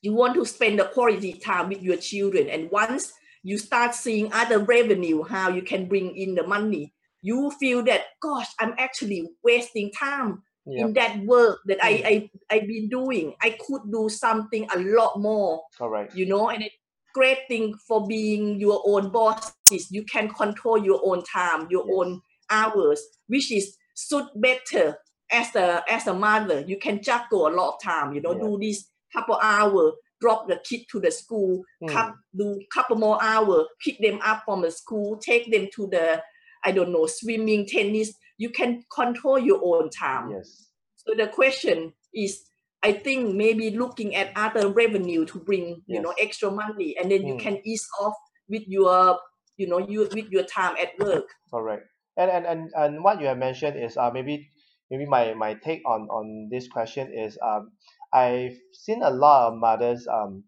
you 0.02 0.14
want 0.14 0.36
to 0.36 0.46
spend 0.46 0.80
the 0.80 0.86
quality 0.86 1.34
time 1.34 1.70
with 1.70 1.82
your 1.82 1.98
children, 1.98 2.48
and 2.48 2.70
once 2.70 3.12
you 3.44 3.58
start 3.58 3.96
seeing 3.96 4.32
other 4.32 4.60
revenue, 4.60 5.24
how 5.24 5.50
you 5.50 5.62
can 5.62 5.88
bring 5.88 6.16
in 6.16 6.36
the 6.36 6.46
money, 6.46 6.94
you 7.22 7.52
feel 7.60 7.84
that, 7.84 8.02
gosh, 8.22 8.48
I'm 8.60 8.76
actually 8.78 9.28
wasting 9.44 9.92
time 9.92 10.44
Yep. 10.68 10.88
in 10.88 10.94
that 10.94 11.18
work 11.26 11.60
that 11.68 11.84
I, 11.84 11.94
Mm. 11.94 12.06
I 12.06 12.30
I've 12.56 12.68
been 12.68 12.90
doing. 12.90 13.36
I 13.42 13.52
could 13.66 13.84
do 13.92 14.10
something 14.10 14.68
a 14.76 14.80
lot 14.80 15.20
more, 15.20 15.64
Correct. 15.78 16.14
you 16.16 16.26
know, 16.26 16.50
and 16.50 16.64
it 16.64 16.72
great 17.14 17.40
thing 17.48 17.74
for 17.88 18.06
being 18.06 18.60
your 18.60 18.82
own 18.86 19.10
boss 19.12 19.54
is 19.72 19.90
you 19.92 20.04
can 20.06 20.30
control 20.30 20.78
your 20.78 21.02
own 21.04 21.24
time, 21.24 21.68
your 21.72 21.86
Yes. 21.88 21.96
own 21.98 22.22
hours, 22.50 23.02
which 23.28 23.52
is 23.52 23.76
suit 23.96 24.28
better 24.36 24.98
as 25.32 25.56
a 25.56 25.84
as 25.90 26.08
a 26.08 26.14
mother. 26.14 26.60
You 26.68 26.78
can 26.78 27.02
juggle 27.02 27.48
a 27.48 27.54
lot 27.60 27.76
of 27.76 27.82
time, 27.82 28.14
you 28.14 28.22
know, 28.22 28.34
Yeah. 28.34 28.42
do 28.48 28.58
this 28.60 28.90
couple 29.16 29.36
hour, 29.42 29.94
drop 30.22 30.48
the 30.50 30.60
kid 30.68 30.82
to 30.92 31.00
the 31.00 31.12
school, 31.12 31.64
Mm. 31.82 31.90
cup, 31.90 32.16
do 32.38 32.60
couple 32.74 32.98
more 32.98 33.18
hour, 33.22 33.66
pick 33.84 33.98
them 34.00 34.20
up 34.24 34.44
from 34.46 34.62
the 34.62 34.72
school, 34.72 35.18
take 35.18 35.50
them 35.52 35.68
to 35.76 35.88
the 35.88 36.22
I 36.66 36.72
don't 36.72 36.92
know, 36.92 37.06
swimming, 37.06 37.66
tennis. 37.68 38.14
You 38.38 38.50
can 38.50 38.84
control 38.94 39.40
your 39.40 39.60
own 39.64 39.90
time. 39.90 40.32
Yes. 40.32 40.70
So 40.96 41.14
the 41.16 41.28
question 41.28 41.94
is, 42.14 42.44
I 42.84 42.94
think 42.94 43.36
maybe 43.36 43.72
looking 43.72 44.16
at 44.16 44.32
other 44.36 44.70
revenue 44.70 45.26
to 45.26 45.40
bring 45.40 45.82
you 45.88 46.02
know 46.02 46.14
extra 46.22 46.52
money, 46.52 46.96
and 47.00 47.12
then 47.12 47.26
you 47.26 47.34
Mm. 47.36 47.40
can 47.40 47.56
ease 47.66 47.88
off 48.00 48.14
with 48.50 48.64
your 48.68 49.20
you 49.58 49.68
know 49.68 49.80
you 49.80 50.08
with 50.14 50.30
your 50.30 50.44
time 50.44 50.76
at 50.78 50.98
work. 51.00 51.26
Correct. 51.50 51.84
And 52.18 52.30
and 52.32 52.46
and, 52.46 52.72
and 52.76 53.04
what 53.04 53.20
you 53.20 53.28
have 53.28 53.38
mentioned 53.38 53.78
is 53.78 53.98
uh 53.98 54.12
maybe 54.14 54.50
maybe 54.90 55.06
my 55.06 55.34
my 55.34 55.54
take 55.56 55.82
on 55.86 56.08
on 56.10 56.50
this 56.52 56.68
question 56.68 57.12
is 57.14 57.38
um 57.42 57.72
I've 58.14 58.58
seen 58.74 59.02
a 59.02 59.10
lot 59.10 59.50
of 59.50 59.60
mothers 59.60 60.08
um 60.08 60.44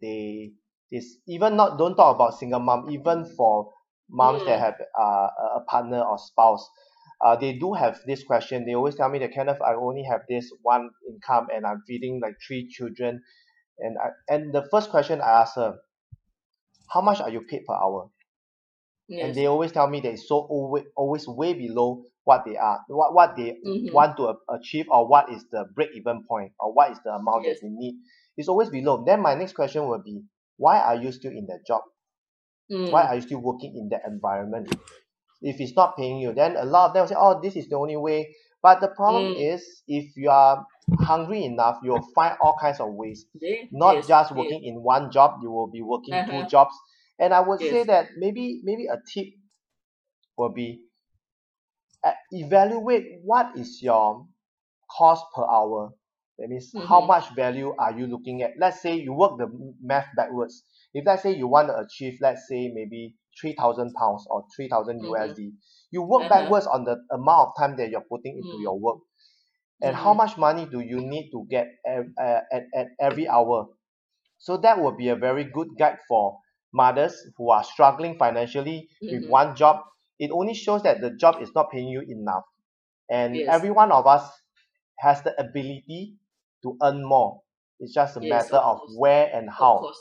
they 0.00 0.52
is 0.92 1.18
even 1.26 1.56
not 1.56 1.78
don't 1.78 1.96
talk 1.96 2.14
about 2.16 2.38
single 2.38 2.60
mom 2.60 2.90
even 2.90 3.24
for 3.36 3.72
moms 4.08 4.44
that 4.44 4.58
Mm. 4.58 4.64
have 4.64 4.76
uh, 4.98 5.28
a 5.56 5.60
partner 5.66 6.00
or 6.02 6.18
spouse 6.18 6.68
uh, 7.24 7.36
they 7.36 7.58
do 7.58 7.72
have 7.74 8.00
this 8.06 8.24
question. 8.24 8.64
They 8.66 8.74
always 8.74 8.94
tell 8.96 9.08
me 9.08 9.18
that 9.20 9.32
Kenneth 9.32 9.60
I 9.62 9.74
only 9.74 10.04
have 10.10 10.22
this 10.28 10.52
one 10.62 10.90
income 11.08 11.48
and 11.54 11.66
I'm 11.66 11.82
feeding 11.86 12.20
like 12.22 12.36
three 12.46 12.68
children. 12.68 13.22
And 13.78 13.96
I 13.98 14.34
and 14.34 14.52
the 14.54 14.66
first 14.70 14.90
question 14.90 15.20
I 15.20 15.42
ask 15.42 15.56
her 15.56 15.78
how 16.88 17.00
much 17.00 17.20
are 17.20 17.30
you 17.30 17.42
paid 17.42 17.64
per 17.66 17.74
hour? 17.74 18.10
And 19.08 19.34
they 19.34 19.46
always 19.46 19.72
tell 19.72 19.88
me 19.88 20.00
that 20.00 20.12
it's 20.12 20.28
so 20.28 20.40
always 20.40 20.84
always 20.96 21.26
way 21.28 21.54
below 21.54 22.04
what 22.24 22.44
they 22.44 22.56
are 22.56 22.84
what 22.88 23.14
what 23.14 23.36
they 23.36 23.56
Mhm. 23.64 23.92
want 23.92 24.16
to 24.18 24.34
achieve 24.50 24.86
or 24.90 25.06
what 25.08 25.30
is 25.30 25.44
the 25.50 25.64
break 25.74 25.90
even 25.94 26.24
point 26.28 26.52
or 26.60 26.72
what 26.72 26.90
is 26.90 26.98
the 27.04 27.10
amount 27.10 27.44
Yes. 27.44 27.60
that 27.60 27.66
they 27.66 27.70
need. 27.70 27.96
It's 28.36 28.48
always 28.48 28.68
below. 28.70 29.04
Then 29.04 29.22
my 29.22 29.34
next 29.34 29.54
question 29.54 29.86
will 29.88 30.02
be 30.02 30.22
why 30.56 30.80
are 30.80 30.96
you 30.96 31.12
still 31.12 31.32
in 31.32 31.46
that 31.46 31.64
job? 31.66 31.82
Why 32.90 33.02
Mm. 33.02 33.08
are 33.08 33.14
you 33.16 33.20
still 33.22 33.40
working 33.40 33.76
in 33.76 33.88
that 33.90 34.02
environment 34.06 34.74
if 35.42 35.60
it's 35.60 35.74
not 35.76 35.96
paying 35.96 36.18
you 36.18 36.32
then 36.32 36.56
a 36.56 36.64
lot 36.64 36.88
of 36.88 36.94
them 36.94 37.02
will 37.02 37.08
say 37.08 37.14
oh 37.18 37.40
this 37.40 37.56
is 37.56 37.68
the 37.68 37.76
only 37.76 37.96
way 37.96 38.34
but 38.62 38.80
the 38.80 38.88
problem 38.88 39.26
Mm. 39.26 39.36
is 39.36 39.82
if 39.86 40.16
you 40.16 40.30
are 40.30 40.66
hungry 40.98 41.44
enough 41.44 41.78
you'll 41.82 42.06
find 42.14 42.36
all 42.40 42.56
kinds 42.60 42.80
of 42.80 42.92
ways 42.92 43.26
not 43.70 43.96
yes, 43.96 44.08
just 44.08 44.30
yes. 44.30 44.38
working 44.38 44.64
in 44.64 44.82
one 44.82 45.10
job 45.10 45.38
you 45.42 45.50
will 45.50 45.66
be 45.68 45.82
working 45.82 46.24
two 46.28 46.42
Uh-huh. 46.42 46.48
jobs 46.48 46.74
and 47.18 47.34
i 47.34 47.40
would 47.40 47.60
say 47.60 47.84
that 47.84 48.08
maybe 48.16 48.60
maybe 48.64 48.86
a 48.86 48.96
tip 49.12 49.26
will 50.36 50.50
be 50.52 50.82
uh, 52.04 52.12
evaluate 52.32 53.20
what 53.24 53.56
is 53.58 53.82
your 53.82 54.26
cost 54.96 55.24
per 55.34 55.42
hour 55.44 55.92
that 56.38 56.48
means 56.48 56.74
how 56.88 57.00
Mhm. 57.00 57.06
much 57.06 57.34
value 57.34 57.74
are 57.78 57.92
you 57.98 58.06
looking 58.06 58.42
at 58.42 58.52
let's 58.58 58.80
say 58.82 58.94
you 58.96 59.12
work 59.12 59.38
the 59.38 59.48
math 59.80 60.08
backwards 60.16 60.64
if 60.94 61.04
let's 61.06 61.22
say 61.22 61.32
you 61.34 61.48
want 61.48 61.68
to 61.68 61.78
achieve 61.78 62.18
let's 62.20 62.46
say 62.48 62.68
maybe 62.74 63.16
3000 63.40 63.92
pounds 63.98 64.26
or 64.30 64.44
3000 64.56 65.02
Mhm. 65.02 65.04
usd 65.04 65.52
you 65.90 66.02
work 66.02 66.22
Uh-huh. 66.22 66.30
backwards 66.30 66.66
on 66.66 66.84
the 66.84 66.96
amount 67.12 67.48
of 67.48 67.54
time 67.58 67.76
that 67.76 67.90
you're 67.90 68.04
putting 68.10 68.36
into 68.38 68.56
Mm. 68.56 68.62
your 68.62 68.78
work 68.78 68.98
and 69.82 69.96
how 69.96 70.12
Mm. 70.12 70.16
much 70.16 70.36
money 70.38 70.66
do 70.66 70.80
you 70.80 71.00
need 71.00 71.30
to 71.30 71.46
get 71.50 71.66
ev- 71.86 72.12
uh, 72.20 72.40
at, 72.52 72.64
at 72.74 72.86
every 73.00 73.28
hour 73.28 73.66
so 74.38 74.56
that 74.58 74.80
will 74.80 74.96
be 74.96 75.08
a 75.08 75.16
very 75.16 75.44
good 75.44 75.68
guide 75.78 75.98
for 76.08 76.38
mothers 76.72 77.16
who 77.36 77.50
are 77.50 77.64
struggling 77.64 78.18
financially 78.18 78.88
with 79.10 79.22
Mhm. 79.22 79.26
one 79.26 79.54
job 79.56 79.80
it 80.18 80.30
only 80.30 80.54
shows 80.54 80.82
that 80.82 81.00
the 81.00 81.10
job 81.16 81.42
is 81.42 81.50
not 81.54 81.70
paying 81.70 81.88
you 81.88 82.02
enough 82.08 82.44
and 83.10 83.36
Yes. 83.36 83.48
every 83.48 83.70
one 83.70 83.92
of 83.92 84.06
us 84.06 84.28
has 84.98 85.22
the 85.22 85.38
ability 85.40 86.16
to 86.62 86.76
earn 86.82 87.04
more 87.04 87.42
it's 87.80 87.94
just 87.94 88.16
a 88.16 88.20
Yes, 88.20 88.50
matter 88.50 88.56
of 88.56 88.80
of 88.82 88.88
where 88.88 89.30
and 89.34 89.48
Of 89.48 89.54
how 89.58 89.76
course. 89.78 90.00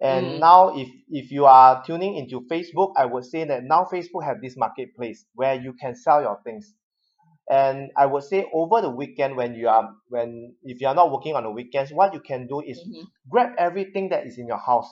And 0.00 0.26
Mm. 0.26 0.38
now 0.40 0.76
if 0.76 0.88
if 1.10 1.30
you 1.30 1.44
are 1.46 1.82
tuning 1.84 2.16
into 2.16 2.40
facebook 2.50 2.92
i 2.96 3.04
would 3.04 3.24
say 3.24 3.44
that 3.44 3.64
now 3.64 3.84
facebook 3.92 4.24
have 4.24 4.40
this 4.40 4.56
marketplace 4.56 5.26
where 5.34 5.54
you 5.54 5.74
can 5.74 5.94
sell 5.94 6.22
your 6.22 6.38
things 6.44 6.74
and 7.50 7.90
i 7.96 8.06
would 8.06 8.22
say 8.22 8.46
over 8.54 8.80
the 8.80 8.90
weekend 8.90 9.36
when 9.36 9.54
you 9.54 9.68
are 9.68 9.90
when 10.08 10.54
if 10.62 10.80
you 10.80 10.88
are 10.88 10.94
not 10.94 11.12
working 11.12 11.34
on 11.34 11.44
the 11.44 11.50
weekends 11.50 11.92
what 11.92 12.14
you 12.14 12.20
can 12.20 12.46
do 12.46 12.60
is 12.60 12.80
Mhm. 12.80 13.06
grab 13.30 13.50
everything 13.58 14.08
that 14.08 14.26
is 14.26 14.38
in 14.38 14.46
your 14.46 14.58
house 14.58 14.90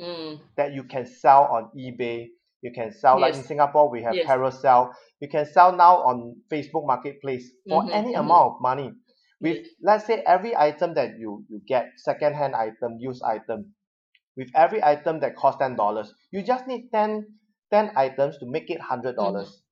Mm. 0.00 0.40
that 0.56 0.72
you 0.74 0.84
can 0.84 1.06
sell 1.06 1.44
on 1.44 1.70
ebay 1.76 2.28
you 2.62 2.72
can 2.72 2.90
sell 2.92 3.20
like 3.20 3.34
in 3.34 3.42
singapore 3.42 3.90
we 3.90 4.02
have 4.02 4.14
Yes. 4.16 4.26
Carousell 4.26 4.92
you 5.20 5.28
can 5.28 5.46
sell 5.46 5.72
now 5.76 5.98
on 6.02 6.36
facebook 6.50 6.86
marketplace 6.86 7.50
for 7.68 7.84
Mhm, 7.84 7.92
any 7.92 8.12
mhm. 8.14 8.20
amount 8.20 8.54
of 8.54 8.60
money 8.60 8.92
with 9.40 9.58
Yes. 9.58 9.66
let's 9.82 10.06
say 10.06 10.22
every 10.26 10.56
item 10.56 10.94
that 10.94 11.18
you 11.18 11.44
you 11.48 11.60
get 11.68 11.86
second 11.96 12.34
hand 12.34 12.54
item 12.56 12.96
used 12.98 13.22
item 13.22 13.75
with 14.36 14.50
every 14.54 14.82
item 14.84 15.20
that 15.20 15.36
costs 15.36 15.58
ten 15.60 15.76
dollars 15.76 16.12
you 16.32 16.42
just 16.42 16.66
need 16.66 16.88
10 16.92 17.38
10 17.70 17.92
items 17.96 18.38
to 18.38 18.46
make 18.46 18.70
it 18.70 18.80
hundred 18.80 19.16
dollars 19.16 19.62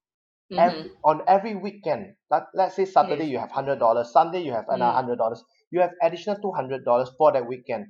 every 0.56 0.82
Mhm. 0.84 0.90
on 1.04 1.22
every 1.28 1.54
weekend 1.54 2.14
let, 2.30 2.44
let's 2.54 2.74
say 2.76 2.84
saturday 2.84 3.24
Yes. 3.24 3.32
you 3.32 3.38
have 3.38 3.50
hundred 3.50 3.78
dollars 3.78 4.12
sunday 4.12 4.40
you 4.42 4.52
have 4.52 4.68
another 4.68 4.92
Mm. 4.92 5.00
hundred 5.00 5.16
dollars 5.18 5.44
you 5.70 5.80
have 5.80 5.92
additional 6.02 6.36
two 6.40 6.52
hundred 6.52 6.84
dollars 6.84 7.10
for 7.18 7.32
that 7.32 7.46
weekend 7.46 7.86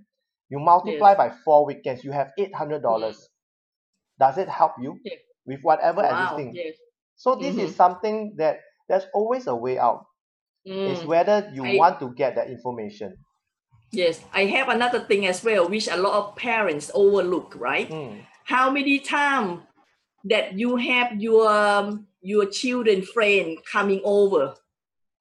you 0.50 0.58
multiply 0.60 1.10
Yes. 1.10 1.18
by 1.18 1.30
four 1.44 1.66
weekends 1.66 2.04
you 2.04 2.12
have 2.12 2.32
eight 2.38 2.54
hundred 2.54 2.82
dollars 2.82 3.28
does 4.18 4.38
it 4.38 4.48
help 4.48 4.72
you 4.80 4.98
with 5.46 5.60
whatever 5.62 6.02
Wow. 6.02 6.36
existing 6.36 6.74
so 7.16 7.36
this 7.36 7.56
is 7.56 7.72
Mhm. 7.72 7.76
something 7.76 8.34
that 8.36 8.60
there's 8.88 9.06
always 9.14 9.46
a 9.46 9.54
way 9.56 9.78
out 9.78 10.06
it's 10.64 11.02
Mm. 11.02 11.06
whether 11.06 11.50
you 11.54 11.64
I- 11.64 11.76
want 11.76 12.00
to 12.00 12.14
get 12.14 12.36
that 12.36 12.48
information 12.50 13.23
Yes. 13.94 14.20
I 14.32 14.44
have 14.46 14.68
another 14.68 15.00
thing 15.00 15.26
as 15.26 15.42
well, 15.42 15.68
which 15.68 15.88
a 15.88 15.96
lot 15.96 16.14
of 16.14 16.36
parents 16.36 16.90
overlook. 16.94 17.54
Right. 17.58 17.88
Mm, 17.90 18.26
How 18.44 18.70
many 18.70 18.98
times 18.98 19.62
that 20.24 20.58
you 20.58 20.76
have 20.76 21.20
your 21.20 21.48
um, 21.48 22.06
your 22.22 22.46
children 22.46 23.02
friend 23.02 23.58
coming 23.70 24.00
over 24.04 24.54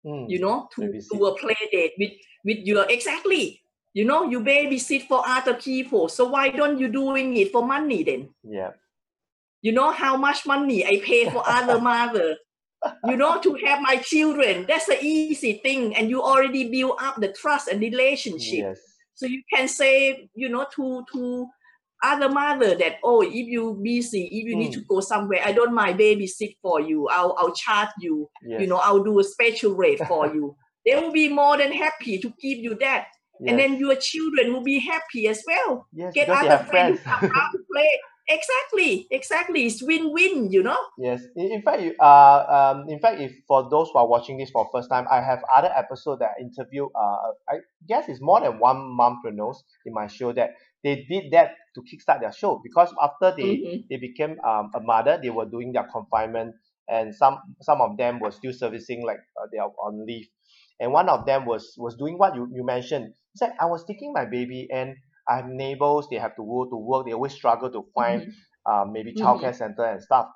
mm, 0.06 0.30
you 0.30 0.40
know 0.40 0.70
to, 0.74 0.82
babysit. 0.82 1.10
to 1.12 1.26
a 1.26 1.38
play 1.38 1.58
date 1.72 1.94
with 2.00 2.12
with 2.46 2.60
your 2.64 2.86
exactly 2.90 3.62
you 3.94 4.06
know 4.06 4.24
you 4.24 4.40
babysit 4.40 5.06
for 5.08 5.22
other 5.28 5.54
people 5.54 6.08
so 6.08 6.26
why 6.26 6.50
don't 6.50 6.80
you 6.80 6.88
doing 6.88 7.36
it 7.36 7.52
for 7.52 7.66
money 7.66 8.04
then 8.04 8.30
yeah 8.44 8.72
you 9.62 9.72
know 9.72 9.92
how 9.92 10.16
much 10.16 10.46
money 10.48 10.86
i 10.86 11.00
pay 11.04 11.30
for 11.30 11.44
other 11.46 11.80
mother 11.92 12.38
you 13.06 13.18
know 13.18 13.40
to 13.42 13.54
have 13.66 13.82
my 13.82 13.98
children. 13.98 14.66
That's 14.68 14.86
the 14.88 14.98
easy 15.04 15.54
thing. 15.64 15.96
And 15.96 16.10
you 16.10 16.22
already 16.22 16.70
build 16.70 16.98
up 17.02 17.16
the 17.20 17.30
trust 17.32 17.68
and 17.68 17.80
relationship. 17.82 18.60
Yes. 18.60 18.80
So 19.16 19.26
you 19.26 19.42
can 19.54 19.68
say 19.68 20.30
you 20.36 20.50
know 20.50 20.66
to 20.76 21.06
to 21.14 21.48
other 22.04 22.28
mother 22.28 22.76
that 22.76 22.98
oh 23.04 23.22
if 23.22 23.32
you 23.48 23.80
busy 23.82 24.26
if 24.26 24.44
you 24.46 24.56
need 24.58 24.74
to 24.74 24.82
Mm. 24.82 24.88
go 24.90 25.00
somewhere 25.00 25.40
i 25.46 25.54
don't 25.54 25.74
mind 25.74 25.98
babysit 26.00 26.58
for 26.62 26.82
you. 26.82 27.08
I'll 27.08 27.34
i'll 27.40 27.54
charge 27.54 27.90
you. 28.00 28.30
Yes. 28.46 28.60
you 28.62 28.68
know 28.68 28.78
i'll 28.78 29.04
do 29.04 29.20
a 29.20 29.24
special 29.24 29.74
rate 29.76 30.02
for 30.08 30.28
you. 30.34 30.56
They 30.86 30.96
will 31.00 31.14
be 31.14 31.30
more 31.30 31.56
than 31.58 31.72
happy 31.72 32.18
to 32.20 32.28
give 32.42 32.58
you 32.60 32.76
that. 32.82 33.08
And 33.48 33.58
then 33.60 33.78
your 33.78 33.96
children 33.96 34.52
will 34.54 34.64
be 34.64 34.80
happy 34.80 35.28
as 35.30 35.42
well. 35.48 35.88
Yes 35.94 36.14
get 36.14 36.28
other 36.30 36.58
friends 36.66 37.00
friends. 37.00 37.00
to 37.00 37.28
come 37.28 37.32
out 37.40 37.52
to 37.54 37.60
play 37.72 37.92
exactly 38.28 39.08
exactly 39.12 39.66
it's 39.66 39.82
win-win 39.84 40.52
you 40.52 40.64
know 40.64 40.78
Yes, 40.98 41.24
in, 41.36 41.52
in 41.54 41.62
fact, 41.64 41.82
you, 41.82 41.96
uh, 42.00 42.74
um, 42.76 42.88
in 42.88 43.00
fact, 43.00 43.20
if 43.20 43.32
for 43.48 43.68
those 43.70 43.90
who 43.92 43.98
are 43.98 44.08
watching 44.08 44.38
this 44.38 44.52
for 44.52 44.70
first 44.72 44.90
time, 44.92 45.08
I 45.10 45.22
have 45.22 45.40
other 45.56 45.72
episode 45.76 46.20
that 46.20 46.32
I 46.38 46.42
interview. 46.42 46.86
Uh, 46.94 47.18
I 47.50 47.56
guess 47.88 48.08
it's 48.08 48.22
more 48.22 48.40
than 48.42 48.60
one 48.60 48.78
mompreneurs 48.78 49.58
in 49.88 49.94
my 49.94 50.06
show 50.06 50.34
that 50.34 50.52
they 50.84 51.04
did 51.10 51.32
that 51.32 51.56
to 51.74 51.82
kickstart 51.82 52.22
their 52.22 52.32
show 52.32 52.62
because 52.64 52.94
after 53.02 53.34
they 53.36 53.58
Mhm. 53.58 53.88
they 53.90 53.98
became 53.98 54.38
um, 54.46 54.70
a 54.76 54.80
mother, 54.82 55.20
they 55.22 55.32
were 55.32 55.46
doing 55.46 55.74
their 55.74 55.88
confinement, 55.92 56.54
and 56.88 57.16
some 57.16 57.40
some 57.62 57.82
of 57.82 57.98
them 57.98 58.20
were 58.20 58.32
still 58.32 58.54
servicing 58.54 59.04
like 59.04 59.18
uh, 59.42 59.48
they 59.52 59.58
are 59.58 59.72
on 59.84 60.06
leave, 60.06 60.28
and 60.80 60.92
one 60.94 61.10
of 61.10 61.26
them 61.26 61.46
was 61.46 61.74
was 61.78 61.96
doing 61.96 62.18
what 62.18 62.36
you 62.36 62.48
you 62.54 62.64
mentioned. 62.64 63.14
He 63.34 63.38
said, 63.38 63.54
"I 63.60 63.66
was 63.66 63.84
taking 63.86 64.14
my 64.14 64.26
baby 64.26 64.68
and 64.72 64.96
I 65.28 65.38
have 65.38 65.46
neighbors 65.48 66.08
they 66.10 66.18
have 66.18 66.36
to 66.36 66.44
go 66.44 66.66
to 66.70 66.76
work 66.78 67.06
they 67.06 67.14
always 67.14 67.34
struggle 67.34 67.72
to 67.72 67.84
find 67.94 68.24
Mhm. 68.24 68.32
uh, 68.66 68.86
maybe 68.90 69.14
Mhm. 69.14 69.22
childcare 69.22 69.56
center 69.56 69.86
and 69.86 70.02
stuff 70.02 70.28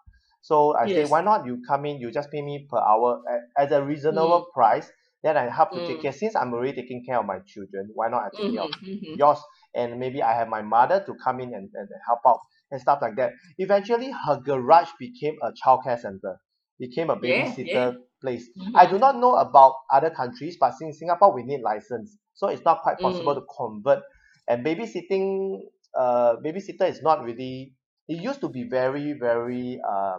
so 0.42 0.76
I 0.76 0.88
say 0.88 1.06
why 1.06 1.22
not 1.22 1.46
you 1.46 1.62
come 1.68 1.86
in 1.86 1.98
you 2.00 2.12
just 2.12 2.32
pay 2.32 2.42
me 2.42 2.68
per 2.70 2.78
hour 2.80 3.22
at, 3.58 3.72
at 3.72 3.74
a 3.82 3.84
reasonable 3.84 4.46
Mm. 4.48 4.54
price 4.54 4.90
then 5.24 5.36
I 5.38 5.50
help 5.50 5.74
to 5.74 5.82
take 5.84 5.98
Mm. 5.98 6.02
care 6.02 6.12
since 6.12 6.36
I'm 6.36 6.54
already 6.54 6.82
taking 6.82 7.04
care 7.06 7.20
of 7.20 7.26
my 7.26 7.40
children 7.46 7.90
why 7.94 8.10
not 8.10 8.24
I 8.24 8.30
take 8.36 8.52
care 8.54 8.64
of 8.64 8.70
Mhm, 8.70 8.82
mhm. 8.82 9.16
yours 9.16 9.40
and 9.76 10.00
maybe 10.00 10.22
I 10.22 10.34
have 10.34 10.48
my 10.48 10.62
mother 10.62 11.04
to 11.06 11.14
come 11.24 11.40
in 11.40 11.54
and, 11.54 11.70
and 11.74 11.90
help 12.08 12.20
out 12.26 12.40
and 12.72 12.80
stuff 12.82 13.00
like 13.02 13.16
that. 13.16 13.32
Eventually 13.58 14.12
her 14.12 14.40
garage 14.42 14.90
became 15.00 15.36
a 15.42 15.52
childcare 15.54 16.00
center, 16.00 16.40
became 16.80 17.10
a 17.10 17.16
babysitter 17.16 17.66
yeah. 17.68 17.92
place. 18.22 18.50
I 18.76 18.86
do 18.86 18.98
Mhm. 18.98 19.00
not 19.00 19.18
know 19.18 19.36
about 19.36 19.76
other 19.92 20.10
countries, 20.10 20.58
but 20.60 20.74
in 20.82 20.94
Singapore 20.94 21.34
we 21.34 21.44
need 21.44 21.62
license. 21.62 22.18
So 22.34 22.48
it's 22.48 22.64
not 22.66 22.82
quite 22.84 23.02
possible 23.02 23.34
Mm. 23.34 23.36
to 23.36 23.46
convert. 23.58 24.04
And 24.48 24.66
babysitting 24.66 25.60
uh 25.98 26.36
babysitter 26.44 26.90
is 26.90 27.02
not 27.02 27.24
really 27.24 27.74
it 28.08 28.22
used 28.22 28.42
to 28.42 28.50
be 28.50 28.64
very, 28.70 29.14
very 29.14 29.80
uh 29.88 30.18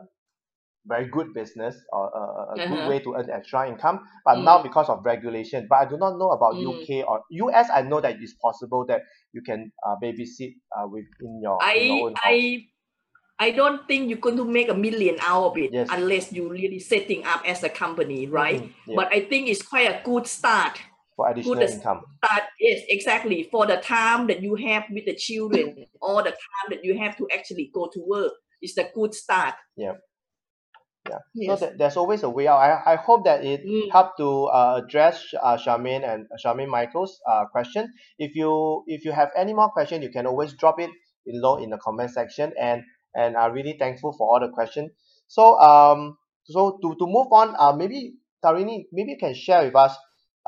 very 0.87 1.09
good 1.09 1.35
business 1.35 1.77
or 1.93 2.09
a, 2.09 2.19
a 2.19 2.57
a 2.59 2.65
good 2.69 2.81
Uh-huh. 2.81 2.89
way 2.89 2.99
to 3.01 3.15
earn 3.15 3.31
extra 3.31 3.69
income 3.69 4.01
but 4.25 4.43
now 4.43 4.59
Mm. 4.59 4.63
because 4.63 4.89
of 4.89 5.05
regulation 5.05 5.67
but 5.69 5.77
I 5.77 5.87
do 5.87 5.97
not 5.99 6.19
know 6.19 6.31
about 6.31 6.55
Mm. 6.55 6.61
U_K 6.63 7.05
or 7.07 7.23
U_S 7.33 7.67
I 7.75 7.83
know 7.83 8.01
that 8.01 8.17
it's 8.21 8.35
possible 8.35 8.87
that 8.89 9.03
you 9.33 9.43
can 9.43 9.73
uh 9.87 9.97
babysit 10.03 10.55
uh 10.77 10.87
within 10.89 11.41
your 11.43 11.69
in 11.75 11.87
your 11.87 11.99
I 11.99 12.07
own 12.07 12.15
house 12.25 12.45
I 12.45 12.67
I 13.39 13.51
don't 13.53 13.87
think 13.89 14.11
you're 14.11 14.19
going 14.19 14.37
to 14.39 14.45
make 14.45 14.69
a 14.69 14.75
million 14.75 15.19
out 15.21 15.45
of 15.53 15.59
it 15.59 15.71
Yes. 15.71 15.91
unless 15.91 16.33
you 16.33 16.49
really 16.49 16.79
setting 16.81 17.25
up 17.27 17.43
as 17.47 17.63
a 17.65 17.69
company, 17.71 18.27
right? 18.29 18.61
Mm, 18.61 18.75
yeah, 18.87 19.01
But 19.01 19.13
I 19.13 19.21
think 19.27 19.49
it's 19.49 19.63
quite 19.63 19.89
a 19.91 20.03
good 20.05 20.27
start. 20.27 20.79
For 21.19 21.29
additional 21.29 21.57
good 21.57 21.71
income 21.71 22.01
Start 22.25 22.45
yes, 22.61 22.83
exactly 22.89 23.43
for 23.51 23.67
the 23.67 23.77
time 23.79 24.27
that 24.29 24.43
you 24.43 24.55
have 24.55 24.85
with 24.91 25.05
the 25.07 25.15
children, 25.15 25.87
or 26.01 26.23
the 26.23 26.31
time 26.31 26.67
that 26.71 26.85
you 26.85 26.97
have 26.99 27.17
to 27.19 27.27
actually 27.37 27.71
go 27.75 27.89
to 27.93 28.01
work. 28.07 28.33
It's 28.63 28.77
a 28.79 28.89
good 28.95 29.15
start. 29.15 29.55
Yeah. 29.77 29.95
Yeah. 31.09 31.19
so 31.19 31.43
Yes. 31.43 31.61
that 31.61 31.79
there's 31.79 31.97
always 31.97 32.23
a 32.23 32.29
way 32.31 32.47
out 32.49 32.59
I 32.59 32.95
I 32.95 32.97
hope 32.97 33.25
that 33.25 33.45
it 33.45 33.65
Mm. 33.65 33.91
helped 33.91 34.19
to 34.19 34.31
uh, 34.47 34.81
address 34.85 35.25
uh, 35.43 35.57
Charmaine 35.57 36.05
and 36.05 36.27
Charmaine 36.45 36.69
Michael's 36.69 37.19
uh, 37.27 37.45
question 37.47 37.93
if 38.19 38.35
you 38.37 38.85
if 38.87 39.05
you 39.05 39.13
have 39.13 39.31
any 39.37 39.55
more 39.55 39.71
question 39.71 40.03
you 40.03 40.11
can 40.11 40.27
always 40.27 40.53
drop 40.55 40.79
it 40.81 40.91
below 41.25 41.57
in 41.59 41.71
the 41.71 41.79
comment 41.79 42.11
section 42.11 42.53
and 42.61 42.83
and 43.15 43.37
I'm 43.37 43.53
really 43.53 43.77
thankful 43.79 44.13
for 44.19 44.29
all 44.29 44.41
the 44.41 44.53
questions. 44.53 44.91
so 45.29 45.59
um 45.61 46.19
so 46.45 46.79
to 46.83 46.95
to 47.01 47.07
move 47.07 47.29
on 47.33 47.55
uh 47.59 47.73
maybe 47.73 48.15
Tarini 48.45 48.85
maybe 48.93 49.13
you 49.13 49.19
can 49.19 49.35
share 49.35 49.65
with 49.65 49.77
us 49.77 49.97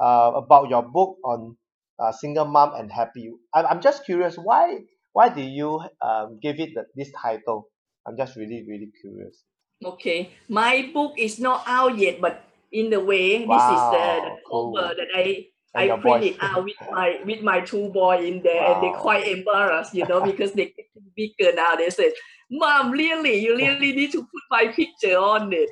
uh 0.00 0.32
about 0.34 0.68
your 0.68 0.82
book 0.82 1.18
on 1.24 1.56
uh, 1.98 2.10
single 2.12 2.46
mom 2.46 2.74
and 2.74 2.90
happy 2.90 3.30
I'm 3.54 3.66
I'm 3.66 3.80
just 3.80 4.04
curious 4.04 4.36
why 4.36 4.80
why 5.12 5.28
do 5.28 5.42
you 5.42 5.82
um 6.00 6.38
give 6.40 6.60
it 6.60 6.74
the, 6.74 6.86
this 6.96 7.12
title? 7.12 7.68
I'm 8.06 8.16
just 8.16 8.36
really 8.36 8.64
really 8.66 8.90
curious. 9.00 9.44
Okay, 9.84 10.30
my 10.48 10.90
book 10.92 11.14
is 11.16 11.38
not 11.38 11.64
out 11.66 11.96
yet, 11.96 12.20
but 12.20 12.44
in 12.72 12.90
the 12.90 13.00
way, 13.00 13.38
this 13.38 13.62
is 13.64 13.80
the, 13.90 14.20
the 14.24 14.36
cool. 14.48 14.76
cover 14.76 14.94
that 14.94 15.08
I 15.14 15.46
and 15.74 15.92
I 15.92 15.96
print 15.98 16.24
it 16.24 16.36
out 16.40 16.64
with 16.64 16.76
my 16.90 17.20
with 17.24 17.42
my 17.42 17.60
two 17.60 17.88
boy 17.90 18.24
in 18.24 18.42
there, 18.42 18.62
and 18.62 18.82
they're 18.82 19.00
quite 19.00 19.26
embarrassed, 19.26 19.94
you 19.94 20.06
know, 20.06 20.20
because 20.22 20.52
they 20.52 20.66
get 20.66 20.86
bigger 21.16 21.54
now. 21.54 21.76
They 21.76 21.90
said, 21.90 22.12
"Mom, 22.50 22.90
really, 22.90 23.36
you 23.38 23.56
really 23.56 23.92
need 23.92 24.12
to 24.12 24.20
put 24.22 24.42
my 24.50 24.68
picture 24.68 25.16
on 25.16 25.52
it." 25.52 25.70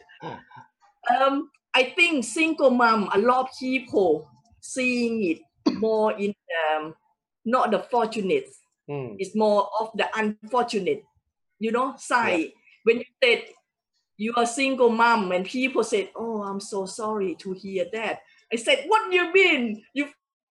Um, 1.09 1.51
I 1.75 1.85
think 1.85 2.25
single 2.25 2.71
mom, 2.71 3.09
a 3.15 3.19
lot 3.19 3.49
of 3.49 3.59
people 3.59 4.29
seeing 4.61 5.25
it 5.25 5.75
more 5.79 6.13
in 6.13 6.35
um, 6.75 6.95
not 7.45 7.71
the 7.71 7.79
fortunate, 7.79 8.49
mm, 8.89 9.17
it's 9.19 9.35
more 9.35 9.69
of 9.81 9.91
the 9.95 10.09
unfortunate, 10.17 11.05
you 11.59 11.73
know, 11.73 11.95
side. 11.97 12.53
When 12.85 12.99
you 12.99 13.05
said 13.23 13.45
you 14.19 14.35
are 14.37 14.47
single 14.47 14.91
mom 14.91 15.33
and 15.33 15.47
people 15.47 15.85
said, 15.85 16.11
Oh, 16.15 16.43
I'm 16.43 16.61
so 16.61 16.85
sorry 16.87 17.37
to 17.37 17.53
hear 17.53 17.87
that. 17.93 18.21
I 18.53 18.57
said, 18.57 18.85
What 18.89 19.11
do 19.11 19.17
you 19.17 19.33
mean? 19.33 19.83
You 19.95 20.09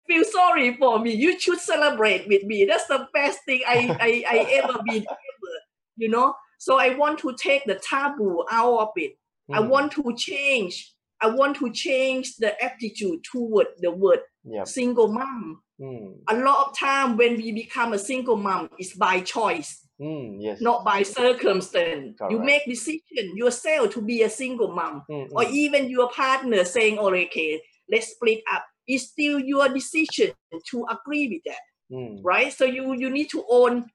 feel 0.08 0.24
sorry 0.24 0.76
for 0.78 0.98
me. 1.00 1.14
You 1.14 1.40
should 1.40 1.60
celebrate 1.60 2.28
with 2.28 2.44
me. 2.44 2.66
That's 2.66 2.88
the 2.88 3.08
best 3.14 3.40
thing 3.46 3.62
I, 3.68 3.96
I, 4.00 4.24
I 4.30 4.62
ever 4.64 4.80
been 4.86 5.04
ever. 5.04 5.60
You 5.98 6.10
know? 6.10 6.34
So 6.58 6.80
I 6.80 6.96
want 6.96 7.20
to 7.20 7.36
take 7.38 7.66
the 7.66 7.76
taboo 7.76 8.46
out 8.50 8.80
of 8.80 8.90
it. 8.96 9.18
I 9.52 9.60
mm, 9.60 9.68
want 9.68 9.92
to 9.94 10.16
change. 10.16 10.94
I 11.22 11.28
want 11.28 11.58
to 11.58 11.72
change 11.72 12.36
the 12.38 12.52
attitude 12.64 13.24
toward 13.24 13.68
the 13.80 13.92
word 13.92 14.20
yep 14.46 14.68
single 14.68 15.10
mom. 15.12 15.62
mm, 15.80 16.16
A 16.30 16.36
lot 16.38 16.68
of 16.68 16.78
time 16.78 17.18
when 17.18 17.36
we 17.38 17.52
become 17.52 17.94
a 17.94 18.00
single 18.00 18.36
mom 18.38 18.70
is 18.80 18.94
by 18.94 19.20
choice 19.22 19.86
mm, 20.00 20.38
yes 20.40 20.62
not 20.62 20.86
by 20.86 21.04
circumstance. 21.04 22.18
You 22.30 22.40
make 22.40 22.66
decision 22.66 23.36
yourself 23.36 23.94
to 23.94 24.02
be 24.02 24.24
a 24.24 24.30
single 24.30 24.72
mom, 24.74 25.04
mm, 25.10 25.28
or 25.32 25.44
even 25.52 25.90
your 25.90 26.10
partner 26.12 26.64
saying, 26.66 26.98
"Oh, 27.00 27.14
okay, 27.14 27.62
let's 27.92 28.08
split 28.16 28.42
up." 28.54 28.64
It's 28.88 29.04
still 29.14 29.40
your 29.40 29.70
decision 29.70 30.32
to 30.72 30.86
agree 30.90 31.28
with 31.30 31.44
that, 31.46 31.62
mm, 31.92 32.20
right? 32.24 32.52
So 32.54 32.66
you 32.66 32.94
you 32.94 33.10
need 33.10 33.30
to 33.32 33.44
own 33.50 33.86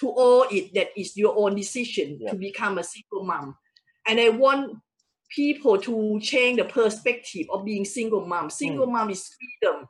to 0.00 0.12
own 0.16 0.46
it 0.50 0.74
that 0.74 0.88
is 0.98 1.16
your 1.16 1.34
own 1.36 1.54
decision 1.54 2.18
to 2.28 2.34
become 2.36 2.78
a 2.78 2.84
single 2.84 3.24
mom, 3.24 3.56
and 4.06 4.18
I 4.20 4.28
want 4.30 4.78
people 5.34 5.78
to 5.78 6.20
change 6.20 6.58
the 6.58 6.64
perspective 6.64 7.46
of 7.52 7.64
being 7.64 7.84
single 7.84 8.26
mom. 8.26 8.50
Single 8.50 8.86
mom 8.86 9.10
is 9.10 9.28
freedom. 9.28 9.86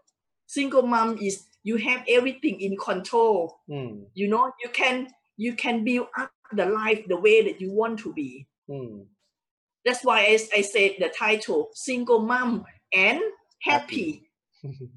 Single 0.47 0.82
mom 0.82 1.18
is 1.18 1.47
you 1.64 1.76
have 1.76 2.05
everything 2.09 2.61
in 2.61 2.76
control. 2.76 3.57
Mm, 3.68 4.07
you 4.14 4.28
know 4.28 4.53
you 4.62 4.70
can 4.70 5.09
you 5.36 5.55
can 5.55 5.84
build 5.84 6.09
up 6.18 6.30
the 6.53 6.66
life 6.66 7.03
the 7.09 7.16
way 7.16 7.43
that 7.43 7.61
you 7.61 7.72
want 7.72 7.99
to 8.01 8.12
be. 8.12 8.47
Mm. 8.70 9.07
that's 9.84 10.05
why 10.05 10.20
i, 10.20 10.38
I 10.57 10.62
said 10.62 10.93
the 11.01 11.09
title 11.09 11.70
single 11.74 12.20
mom 12.20 12.64
and 12.95 13.20
happy, 13.61 14.30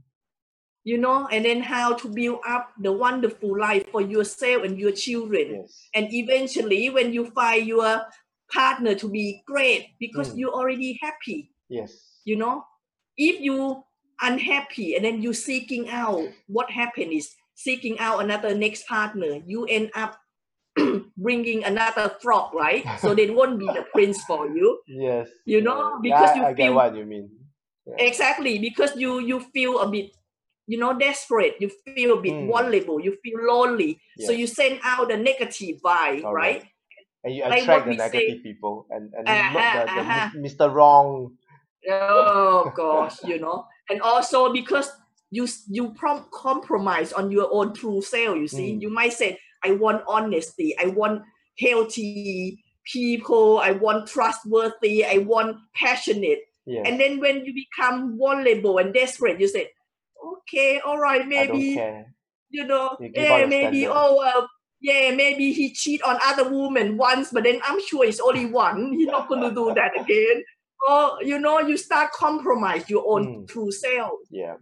you 0.83 0.97
know 0.99 1.27
and 1.31 1.45
then 1.45 1.61
how 1.61 1.93
to 1.95 2.07
build 2.07 2.39
up 2.47 2.69
the 2.79 2.91
wonderful 2.91 3.59
life 3.59 3.89
for 3.91 4.01
yourself 4.01 4.63
and 4.63 4.77
your 4.77 4.91
children. 4.91 5.61
Yes. 5.61 5.89
And 5.95 6.13
eventually 6.13 6.89
when 6.91 7.11
you 7.11 7.31
find 7.31 7.65
your 7.65 8.05
partner 8.53 8.95
to 8.95 9.09
be 9.09 9.41
great 9.47 9.87
because 9.99 10.33
Mm. 10.33 10.37
you're 10.39 10.53
already 10.53 10.99
happy 11.01 11.51
yes. 11.69 11.91
you 12.25 12.35
know? 12.35 12.63
If 13.17 13.39
you 13.41 13.83
unhappy 14.21 14.95
and 14.95 15.03
then 15.05 15.21
you 15.21 15.33
seeking 15.33 15.89
out 15.89 16.23
what 16.47 16.69
happened 16.71 17.11
is 17.11 17.33
seeking 17.55 17.99
out 17.99 18.23
another 18.23 18.53
next 18.55 18.87
partner 18.87 19.41
you 19.45 19.65
end 19.65 19.89
up 19.95 20.17
bringing 21.17 21.63
another 21.63 22.11
frog 22.21 22.53
right? 22.53 22.83
So 22.99 23.15
they 23.15 23.29
won't 23.29 23.59
be 23.59 23.65
the 23.65 23.85
prince 23.93 24.21
for 24.25 24.47
you. 24.47 24.79
Yes. 24.87 25.29
You 25.45 25.61
know, 25.61 25.99
yes. 26.03 26.11
because 26.19 26.29
I, 26.31 26.35
you 26.35 26.43
I 26.45 26.53
get 26.53 26.63
feel- 26.67 26.75
what 26.75 26.95
you 26.95 27.05
mean. 27.05 27.29
Yeah. 27.87 27.95
exactly 28.05 28.57
because 28.57 28.95
you 28.97 29.19
you 29.19 29.39
feel 29.53 29.79
a 29.79 29.87
bit 29.87 30.09
you 30.65 30.79
know 30.81 30.97
desperate 30.97 31.53
you 31.61 31.69
feel 31.85 32.17
a 32.17 32.21
bit 32.21 32.33
Mm. 32.33 32.49
vulnerable 32.49 32.99
you 32.99 33.15
feel 33.23 33.39
lonely. 33.45 34.01
So 34.25 34.31
you 34.31 34.47
send 34.47 34.79
out 34.83 35.09
the 35.09 35.17
negative 35.17 35.77
vibe 35.85 36.23
right 36.23 36.63
and 37.25 37.33
you 37.35 37.41
attract 37.43 37.67
what 37.67 37.83
the 37.85 37.89
we 37.91 37.97
say- 37.97 38.05
negative 38.05 38.39
people 38.45 38.85
and 38.93 39.11
and 39.17 39.25
Uh-huh, 39.27 39.53
not 39.57 39.65
the, 39.73 39.81
the 39.91 40.01
uh-huh. 40.01 40.29
Mr. 40.37 40.65
Wrong 40.71 41.33
oh 41.89 42.71
gosh 42.75 43.17
you 43.31 43.39
know 43.39 43.65
and 43.89 44.01
also 44.01 44.51
because 44.53 44.89
you 45.31 45.47
you 45.69 45.89
prom- 45.93 46.25
compromise 46.31 47.11
on 47.13 47.31
your 47.31 47.49
own 47.51 47.73
true 47.73 48.01
self 48.01 48.37
you 48.37 48.47
see 48.47 48.73
Mm. 48.73 48.81
you 48.81 48.89
might 48.89 49.13
say 49.13 49.37
i 49.63 49.71
want 49.71 50.01
honesty 50.07 50.73
i 50.79 50.85
want 50.85 51.21
healthy 51.59 52.61
people 52.85 53.59
i 53.59 53.71
want 53.71 54.07
trustworthy 54.07 55.05
i 55.05 55.17
want 55.17 55.57
passionate 55.73 56.39
yes 56.65 56.85
and 56.87 56.99
then 57.01 57.19
when 57.19 57.43
you 57.45 57.53
become 57.53 58.17
vulnerable 58.17 58.77
and 58.77 58.93
desperate 58.93 59.39
you 59.39 59.47
say 59.47 59.69
okay 60.23 60.79
all 60.85 60.97
right 60.97 61.27
maybe 61.27 61.77
you 62.49 62.65
know 62.65 62.95
You 62.99 63.09
yeah 63.13 63.45
maybe 63.45 63.81
standard. 63.83 63.97
oh 63.97 64.21
uh, 64.21 64.45
yeah 64.87 65.11
maybe 65.15 65.51
he 65.57 65.65
cheat 65.81 66.01
on 66.03 66.17
other 66.29 66.45
women 66.49 66.97
once 66.97 67.31
but 67.33 67.43
then 67.43 67.59
i'm 67.67 67.79
sure 67.87 68.05
it's 68.05 68.19
only 68.19 68.45
one. 68.45 68.93
He's 68.93 69.07
not 69.07 69.27
going 69.29 69.41
to 69.47 69.53
do 69.61 69.65
that 69.79 69.91
again. 69.99 70.37
Or 70.87 71.01
you 71.29 71.37
know 71.39 71.59
you 71.59 71.77
start 71.77 72.11
compromise 72.13 72.89
your 72.89 73.03
own 73.13 73.23
Mm. 73.27 73.47
true 73.51 73.71
self. 73.71 74.19
Yeah. 74.29 74.55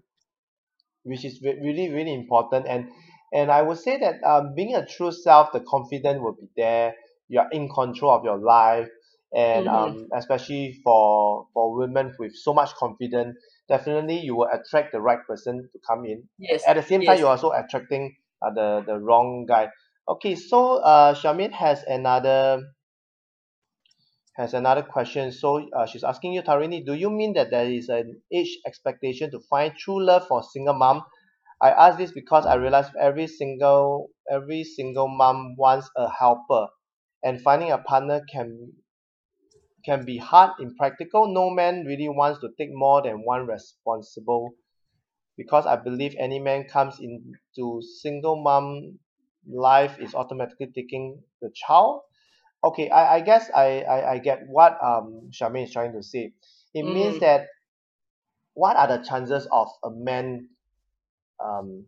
Which 1.04 1.26
is 1.26 1.42
really 1.44 1.90
really 1.98 2.14
important. 2.14 2.66
And 2.68 2.90
and 3.34 3.52
I 3.52 3.62
would 3.62 3.78
say 3.78 4.00
that 4.00 4.24
um 4.24 4.54
being 4.56 4.74
a 4.76 4.86
true 4.86 5.12
self 5.12 5.52
the 5.52 5.60
confidence 5.60 6.20
will 6.22 6.34
be 6.44 6.48
there. 6.56 6.96
You 7.28 7.40
are 7.42 7.50
in 7.52 7.68
control 7.70 8.12
of 8.18 8.24
your 8.24 8.38
life. 8.38 8.88
And 9.36 9.66
Mhm. 9.68 9.74
um 9.80 10.08
especially 10.14 10.80
for 10.84 11.48
for 11.54 11.76
women 11.76 12.16
with 12.20 12.34
so 12.36 12.54
much 12.54 12.72
confidence 12.76 13.36
definitely 13.68 14.20
you 14.20 14.36
will 14.38 14.50
attract 14.58 14.92
the 14.94 15.02
right 15.02 15.20
person 15.28 15.56
to 15.74 15.80
come 15.90 16.06
in. 16.06 16.20
Yes. 16.38 16.64
At 16.68 16.76
the 16.76 16.84
same 16.84 17.04
time 17.04 17.20
you're 17.20 17.28
also 17.36 17.52
attracting 17.52 18.16
uh, 18.42 18.52
the 18.54 18.84
the 18.86 18.98
wrong 19.00 19.46
guy 19.46 19.70
okay 20.08 20.36
so 20.36 20.78
uh 20.78 21.14
Charmaine 21.14 21.52
has 21.52 21.84
another 21.84 22.62
has 24.36 24.54
another 24.54 24.84
question 24.84 25.32
so 25.32 25.68
uh, 25.76 25.86
she's 25.88 26.04
asking 26.04 26.34
you 26.34 26.42
Tarini 26.44 26.86
do 26.86 26.94
you 26.94 27.10
mean 27.10 27.34
that 27.34 27.50
there 27.50 27.66
is 27.66 27.90
an 27.90 28.22
age 28.32 28.60
expectation 28.68 29.32
to 29.32 29.40
find 29.50 29.76
true 29.76 30.04
love 30.04 30.28
for 30.28 30.44
single 30.44 30.76
mom 30.76 31.02
I 31.62 31.72
ask 31.72 31.98
this 31.98 32.12
because 32.12 32.46
I 32.46 32.56
realize 32.56 32.92
every 33.00 33.28
single 33.28 34.10
every 34.32 34.64
single 34.66 35.08
mom 35.10 35.56
wants 35.58 35.90
a 35.98 36.10
helper, 36.10 36.68
and 37.24 37.42
finding 37.42 37.72
a 37.72 37.80
partner 37.80 38.22
can 38.32 38.74
can 39.86 40.06
be 40.06 40.18
hard 40.18 40.52
in 40.60 40.76
practical. 40.76 41.28
No 41.32 41.50
man 41.50 41.86
really 41.86 42.10
wants 42.10 42.40
to 42.42 42.50
take 42.58 42.70
more 42.72 43.02
than 43.02 43.24
one 43.24 43.46
responsible 43.48 44.54
because 45.38 45.66
I 45.66 45.78
believe 45.78 46.16
any 46.20 46.40
man 46.40 46.66
comes 46.66 47.00
into 47.00 47.82
single 48.02 48.42
mom 48.42 49.00
life 49.48 49.98
is 50.00 50.16
automatically 50.16 50.68
taking 50.74 51.20
the 51.42 51.50
child. 51.54 52.02
Okay, 52.64 52.90
I, 52.90 53.16
I 53.18 53.22
guess 53.22 53.50
I, 53.56 53.82
I, 53.82 54.12
I 54.14 54.18
get 54.20 54.48
what 54.48 54.78
um 54.84 55.30
Charmaine 55.32 55.66
is 55.66 55.74
trying 55.74 55.94
to 55.94 56.04
say. 56.04 56.34
It 56.74 56.84
means 56.84 57.18
Mm. 57.18 57.22
that 57.22 57.48
what 58.54 58.76
are 58.76 58.88
the 58.88 59.04
chances 59.04 59.48
of 59.52 59.70
a 59.84 59.90
man 59.90 60.50
um 61.44 61.86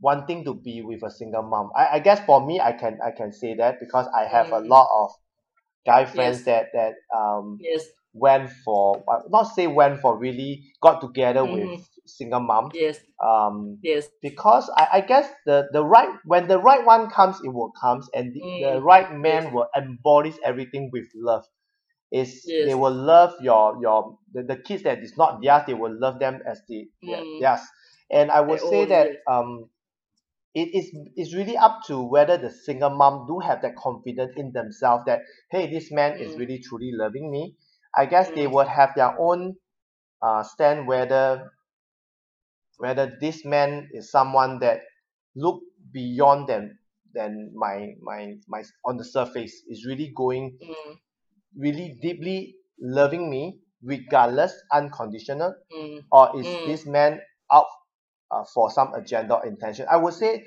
wanting 0.00 0.44
to 0.44 0.54
be 0.54 0.82
with 0.82 1.02
a 1.02 1.10
single 1.10 1.42
mom? 1.42 1.70
I, 1.76 1.88
I 1.96 2.00
guess 2.00 2.20
for 2.26 2.44
me 2.46 2.60
I 2.60 2.72
can 2.72 2.98
I 3.04 3.10
can 3.12 3.32
say 3.32 3.54
that 3.56 3.80
because 3.80 4.06
I 4.16 4.24
have 4.26 4.52
a 4.52 4.60
Mm. 4.60 4.68
lot 4.68 4.88
of 4.94 5.10
guy 5.86 6.04
friends 6.06 6.38
Yes. 6.38 6.44
that 6.44 6.66
that 6.74 6.94
um 7.16 7.58
Yes. 7.60 7.86
went 8.14 8.50
for 8.64 9.04
uh, 9.08 9.20
not 9.28 9.44
say 9.44 9.66
went 9.66 10.00
for 10.00 10.16
really 10.18 10.64
got 10.82 11.00
together 11.00 11.44
with 11.44 11.70
Mhm. 11.70 11.84
Single 12.06 12.40
mom 12.40 12.72
Yes. 12.72 13.00
um 13.24 13.78
Yes. 13.82 14.08
because 14.22 14.70
I, 14.76 14.88
I 14.94 15.00
guess 15.02 15.28
the 15.46 15.68
the 15.72 15.84
right 15.84 16.10
when 16.24 16.48
the 16.48 16.58
right 16.58 16.84
one 16.84 17.10
comes 17.10 17.40
it 17.44 17.48
will 17.50 17.72
comes 17.80 18.08
and 18.14 18.34
the, 18.34 18.40
the 18.58 18.80
Mm. 18.80 18.82
right 18.82 19.12
man 19.14 19.44
Yes. 19.44 19.54
will 19.54 19.68
embodies 19.76 20.38
everything 20.44 20.90
with 20.92 21.06
love 21.14 21.44
is 22.12 22.44
they 22.64 22.74
will 22.74 22.94
love 22.94 23.34
your 23.40 23.78
your 23.80 24.18
the, 24.32 24.42
the 24.42 24.56
kids 24.56 24.82
that 24.84 25.00
is 25.00 25.16
not 25.16 25.42
theirs 25.42 25.62
they 25.66 25.74
will 25.74 25.94
love 25.98 26.18
them 26.20 26.40
as 26.46 26.62
the 26.68 26.88
Mm. 27.04 27.40
theirs 27.40 27.60
and 28.10 28.30
I 28.30 28.40
would 28.40 28.60
say 28.60 28.84
that 28.86 29.08
yes. 29.08 29.16
um 29.28 29.70
it 30.54 30.74
is 30.74 30.90
it's 31.16 31.34
really 31.34 31.56
up 31.56 31.80
to 31.86 32.02
whether 32.02 32.36
the 32.38 32.50
single 32.50 32.90
mom 32.90 33.26
do 33.26 33.38
have 33.40 33.62
that 33.62 33.76
confidence 33.76 34.32
in 34.36 34.52
themselves 34.52 35.04
that 35.06 35.20
hey 35.50 35.70
this 35.70 35.92
man 35.92 36.18
is 36.20 36.34
Mm. 36.34 36.38
really 36.38 36.58
truly 36.60 36.92
loving 36.92 37.30
me 37.30 37.56
I 37.94 38.06
guess 38.06 38.30
they 38.30 38.46
Mm. 38.46 38.52
would 38.52 38.68
have 38.68 38.94
their 38.96 39.18
own 39.20 39.56
uh 40.22 40.42
stand 40.42 40.86
whether 40.88 41.52
whether 42.78 43.16
this 43.20 43.44
man 43.44 43.88
is 43.92 44.10
someone 44.10 44.58
that 44.60 44.80
look 45.34 45.60
beyond 45.92 46.48
than 46.48 46.78
than 47.14 47.52
my 47.54 47.94
my 48.02 48.34
my 48.48 48.62
on 48.84 48.96
the 48.96 49.04
surface 49.04 49.52
is 49.68 49.86
really 49.86 50.12
going 50.16 50.58
Mm. 50.62 50.96
really 51.56 51.98
deeply 52.02 52.56
loving 52.80 53.30
me 53.30 53.58
regardless 53.82 54.52
unconditional 54.72 55.54
Mm. 55.72 56.04
or 56.12 56.38
is 56.40 56.46
Mm. 56.46 56.66
this 56.66 56.86
man 56.86 57.20
out 57.52 57.66
uh, 58.30 58.44
for 58.54 58.70
some 58.70 58.92
agenda 58.94 59.34
or 59.36 59.46
intention 59.46 59.86
i 59.90 59.96
would 59.96 60.14
say 60.14 60.44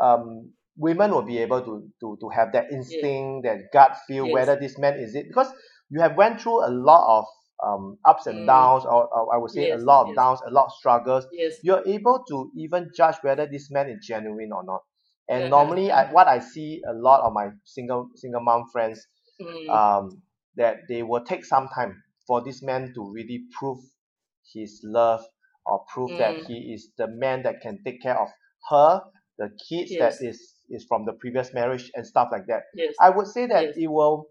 um 0.00 0.52
women 0.76 1.10
will 1.12 1.22
be 1.22 1.38
able 1.38 1.62
to 1.62 1.88
to 2.00 2.16
to 2.20 2.28
have 2.30 2.52
that 2.52 2.66
Yes. 2.70 2.72
instinct 2.72 3.44
that 3.46 3.58
gut 3.72 3.96
feel 4.06 4.26
Yes. 4.26 4.34
whether 4.34 4.56
this 4.56 4.78
man 4.78 4.94
is 4.98 5.14
it 5.14 5.28
because 5.28 5.52
you 5.90 6.00
have 6.00 6.16
went 6.16 6.40
through 6.40 6.64
a 6.66 6.70
lot 6.70 7.18
of 7.18 7.24
um 7.64 7.98
ups 8.04 8.26
and 8.26 8.42
Mm. 8.42 8.46
downs 8.46 8.84
or, 8.84 9.06
or 9.14 9.34
i 9.34 9.38
would 9.38 9.50
say 9.50 9.70
a 9.70 9.76
lot 9.76 10.02
of 10.02 10.08
Yes. 10.08 10.16
downs 10.16 10.40
a 10.46 10.50
lot 10.50 10.66
of 10.66 10.72
struggles 10.72 11.26
Yes. 11.32 11.58
you're 11.62 11.82
able 11.86 12.24
to 12.28 12.50
even 12.56 12.90
judge 12.96 13.16
whether 13.22 13.46
this 13.46 13.70
man 13.70 13.88
is 13.88 14.04
genuine 14.06 14.50
or 14.52 14.64
not 14.64 14.82
and 15.28 15.44
Uh-huh. 15.44 15.50
normally 15.50 15.90
I, 15.90 16.10
what 16.12 16.26
i 16.28 16.38
see 16.38 16.82
a 16.88 16.92
lot 16.92 17.20
of 17.22 17.32
my 17.32 17.50
single 17.64 18.08
single 18.16 18.40
mom 18.42 18.64
friends 18.72 19.06
Mm. 19.40 19.68
um 19.72 20.22
that 20.56 20.76
they 20.88 21.02
will 21.02 21.24
take 21.24 21.44
some 21.44 21.68
time 21.68 22.02
for 22.26 22.42
this 22.42 22.62
man 22.62 22.92
to 22.94 23.10
really 23.12 23.44
prove 23.58 23.78
his 24.52 24.80
love 24.84 25.24
or 25.66 25.84
prove 25.92 26.16
that 26.18 26.34
Mm. 26.36 26.46
he 26.46 26.72
is 26.74 26.90
the 26.98 27.06
man 27.08 27.42
that 27.44 27.60
can 27.60 27.78
take 27.84 28.02
care 28.02 28.18
of 28.20 28.28
her 28.70 29.02
the 29.38 29.50
kids 29.68 29.90
that 29.98 30.14
Yes. 30.14 30.22
is 30.22 30.54
is 30.68 30.84
from 30.88 31.04
the 31.04 31.12
previous 31.14 31.52
marriage 31.54 31.90
and 31.94 32.06
stuff 32.06 32.28
like 32.32 32.46
that 32.46 32.62
Yes. 32.74 32.94
i 33.00 33.10
would 33.10 33.26
say 33.26 33.46
that 33.46 33.64
Yes. 33.66 33.76
it 33.76 33.86
will 33.88 34.26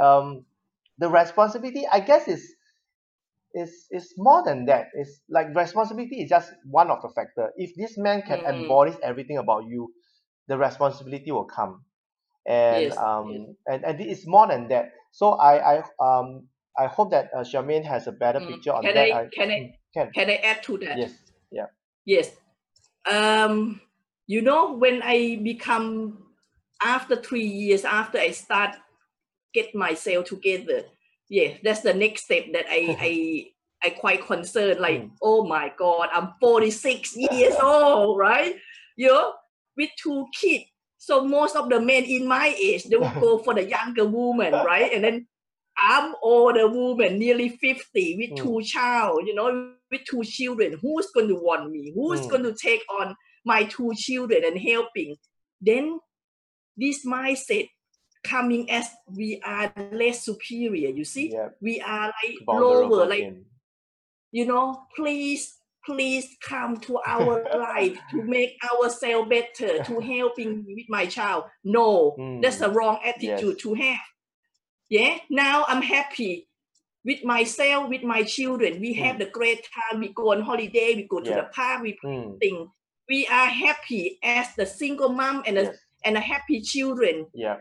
um 0.00 0.44
the 0.98 1.08
responsibility 1.08 1.86
i 1.92 2.00
guess 2.00 2.28
is 2.28 2.54
is 3.54 3.86
is 3.90 4.12
more 4.18 4.42
than 4.44 4.66
that 4.66 4.88
it's 4.94 5.20
like 5.28 5.54
responsibility 5.54 6.22
is 6.22 6.28
just 6.28 6.52
one 6.64 6.90
of 6.90 7.00
the 7.02 7.08
factor 7.14 7.52
if 7.56 7.74
this 7.76 7.96
man 7.96 8.22
can 8.22 8.40
Mm. 8.40 8.46
embody 8.46 8.92
everything 9.02 9.38
about 9.38 9.64
you 9.66 9.92
the 10.48 10.58
responsibility 10.58 11.30
will 11.32 11.46
come 11.46 11.84
and 12.46 12.92
Yes. 12.92 13.06
Yes. 13.22 13.42
um 13.42 13.56
and 13.66 13.84
and 13.84 14.00
it 14.00 14.08
is 14.08 14.24
more 14.26 14.48
than 14.48 14.68
that 14.68 14.86
so 15.12 15.32
i 15.34 15.78
i 15.78 15.84
um 16.00 16.48
i 16.78 16.86
hope 16.86 17.10
that 17.12 17.30
uh, 17.36 17.40
Charmaine 17.44 17.84
has 17.86 18.06
a 18.06 18.12
better 18.12 18.40
Mm. 18.40 18.42
picture 18.42 18.72
on 18.74 18.90
Can 18.90 18.96
that 18.96 19.10
I 19.10 19.10
I 19.12 19.24
can 19.32 19.50
I 19.50 19.58
mm, 19.58 19.72
can 19.94 20.14
can 20.14 20.30
I 20.30 20.36
add 20.36 20.62
to 20.64 20.78
that? 20.78 21.00
yes 21.00 21.32
yeah 21.50 21.66
Yes. 22.04 22.36
Um, 23.10 23.80
you 24.26 24.42
know, 24.42 24.74
when 24.74 25.02
I 25.02 25.36
become 25.42 26.26
after 26.82 27.16
three 27.20 27.46
years 27.46 27.84
after 27.84 28.18
I 28.18 28.32
start 28.32 28.76
get 29.56 29.74
myself 29.74 30.22
together, 30.26 30.80
yeah, 31.36 31.50
that's 31.64 31.80
the 31.80 31.94
next 31.94 32.24
step 32.26 32.44
that 32.54 32.66
I 32.68 32.82
I 33.10 33.12
I 33.86 33.88
quite 34.02 34.22
concerned. 34.32 34.80
Like, 34.86 35.00
Mm. 35.02 35.10
oh 35.22 35.40
my 35.56 35.66
God, 35.84 36.08
I'm 36.16 36.28
46 36.40 37.16
years 37.16 37.56
old, 37.62 38.18
right? 38.18 38.54
You 38.96 39.08
know, 39.08 39.32
with 39.76 39.90
two 40.02 40.26
kids. 40.40 40.64
So 40.98 41.24
most 41.24 41.54
of 41.56 41.68
the 41.68 41.78
men 41.80 42.04
in 42.04 42.26
my 42.26 42.48
age, 42.68 42.84
they 42.84 42.96
will 42.96 43.16
go 43.26 43.38
for 43.44 43.54
the 43.54 43.64
younger 43.76 44.06
woman, 44.18 44.52
right? 44.70 44.90
And 44.94 45.04
then 45.04 45.26
I'm 45.78 46.14
older 46.22 46.66
woman, 46.68 47.18
nearly 47.18 47.50
50, 47.50 48.16
with 48.20 48.30
Mm. 48.32 48.36
two 48.42 48.58
child, 48.64 49.26
you 49.28 49.34
know, 49.34 49.48
with 49.90 50.04
two 50.10 50.24
children. 50.24 50.78
Who's 50.82 51.08
going 51.14 51.28
to 51.28 51.36
want 51.48 51.70
me? 51.70 51.92
Who's 51.94 52.22
Mm. 52.26 52.30
going 52.32 52.46
to 52.48 52.54
take 52.68 52.82
on 52.98 53.14
my 53.44 53.60
two 53.74 53.92
children 53.94 54.40
and 54.48 54.58
helping? 54.58 55.16
Then 55.60 56.00
this 56.76 57.04
mindset 57.06 57.68
coming 58.28 58.70
as 58.70 58.86
we 59.20 59.40
are 59.44 59.72
less 59.92 60.24
superior, 60.24 60.90
you 60.90 61.04
see? 61.04 61.26
yeah 61.32 61.48
We 61.60 61.80
are 61.80 62.08
like 62.22 62.36
lower, 62.46 63.06
like, 63.06 63.20
again 63.20 63.44
you 64.32 64.44
know, 64.44 64.82
please, 64.96 65.54
please 65.84 66.26
come 66.42 66.76
to 66.86 66.98
our 67.06 67.34
life 67.72 67.96
to 68.10 68.22
make 68.22 68.52
ourselves 68.70 69.28
better, 69.30 69.82
to 69.84 70.00
helping 70.16 70.50
with 70.76 70.88
my 70.88 71.06
child. 71.06 71.44
No, 71.64 72.14
that's 72.42 72.56
Mm. 72.58 72.64
the 72.64 72.70
wrong 72.76 72.98
attitude 73.04 73.56
yes 73.56 73.62
to 73.62 73.74
have. 73.74 74.06
Yeah, 74.90 75.18
now 75.30 75.64
I'm 75.68 75.82
happy 75.82 76.48
with 77.04 77.24
myself, 77.24 77.88
with 77.88 78.02
my 78.02 78.22
children. 78.24 78.80
We 78.80 78.92
have 79.02 79.16
Mm. 79.16 79.22
the 79.24 79.30
great 79.38 79.62
time. 79.76 80.00
We 80.00 80.08
go 80.12 80.32
on 80.32 80.42
holiday. 80.42 80.94
We 80.96 81.04
go 81.14 81.20
to 81.20 81.30
yeah 81.30 81.40
the 81.40 81.48
park. 81.58 81.82
We 81.82 81.96
mm. 82.04 82.38
thing. 82.40 82.68
We 83.08 83.26
are 83.38 83.50
happy 83.66 84.18
as 84.22 84.46
the 84.58 84.66
single 84.66 85.10
mom 85.20 85.42
and 85.46 85.56
a, 85.58 85.62
yes 85.62 85.76
and 86.04 86.16
a 86.16 86.20
happy 86.20 86.60
children. 86.60 87.26
yeah 87.34 87.56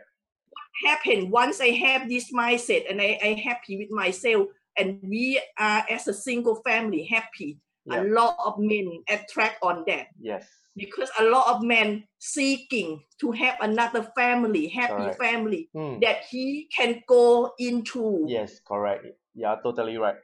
Happen 0.86 1.32
once 1.32 1.62
I 1.62 1.70
have 1.72 2.10
this 2.10 2.32
mindset 2.34 2.90
and 2.90 3.02
I 3.02 3.18
I 3.24 3.42
happy 3.44 3.78
with 3.78 3.92
myself 3.92 4.48
and 4.78 5.00
we 5.04 5.42
are 5.58 5.86
as 5.90 6.08
a 6.08 6.14
single 6.14 6.56
family 6.68 7.04
happy. 7.06 7.60
yeah 7.86 8.02
A 8.02 8.04
lot 8.04 8.36
of 8.46 8.58
men 8.58 9.04
attract 9.10 9.58
on 9.62 9.84
that 9.88 10.08
yes 10.20 10.44
because 10.76 11.10
a 11.20 11.24
lot 11.24 11.48
of 11.56 11.64
men 11.64 12.04
seeking 12.20 13.00
to 13.22 13.32
have 13.32 13.56
another 13.62 14.04
family, 14.16 14.68
happy 14.68 15.08
Correct. 15.08 15.22
family 15.22 15.70
mm. 15.74 16.02
that 16.02 16.26
he 16.30 16.68
can 16.76 17.02
go 17.08 17.54
into. 17.58 18.26
yes 18.28 18.60
correct 18.68 19.06
yeah 19.34 19.56
totally 19.64 19.98
right 19.98 20.20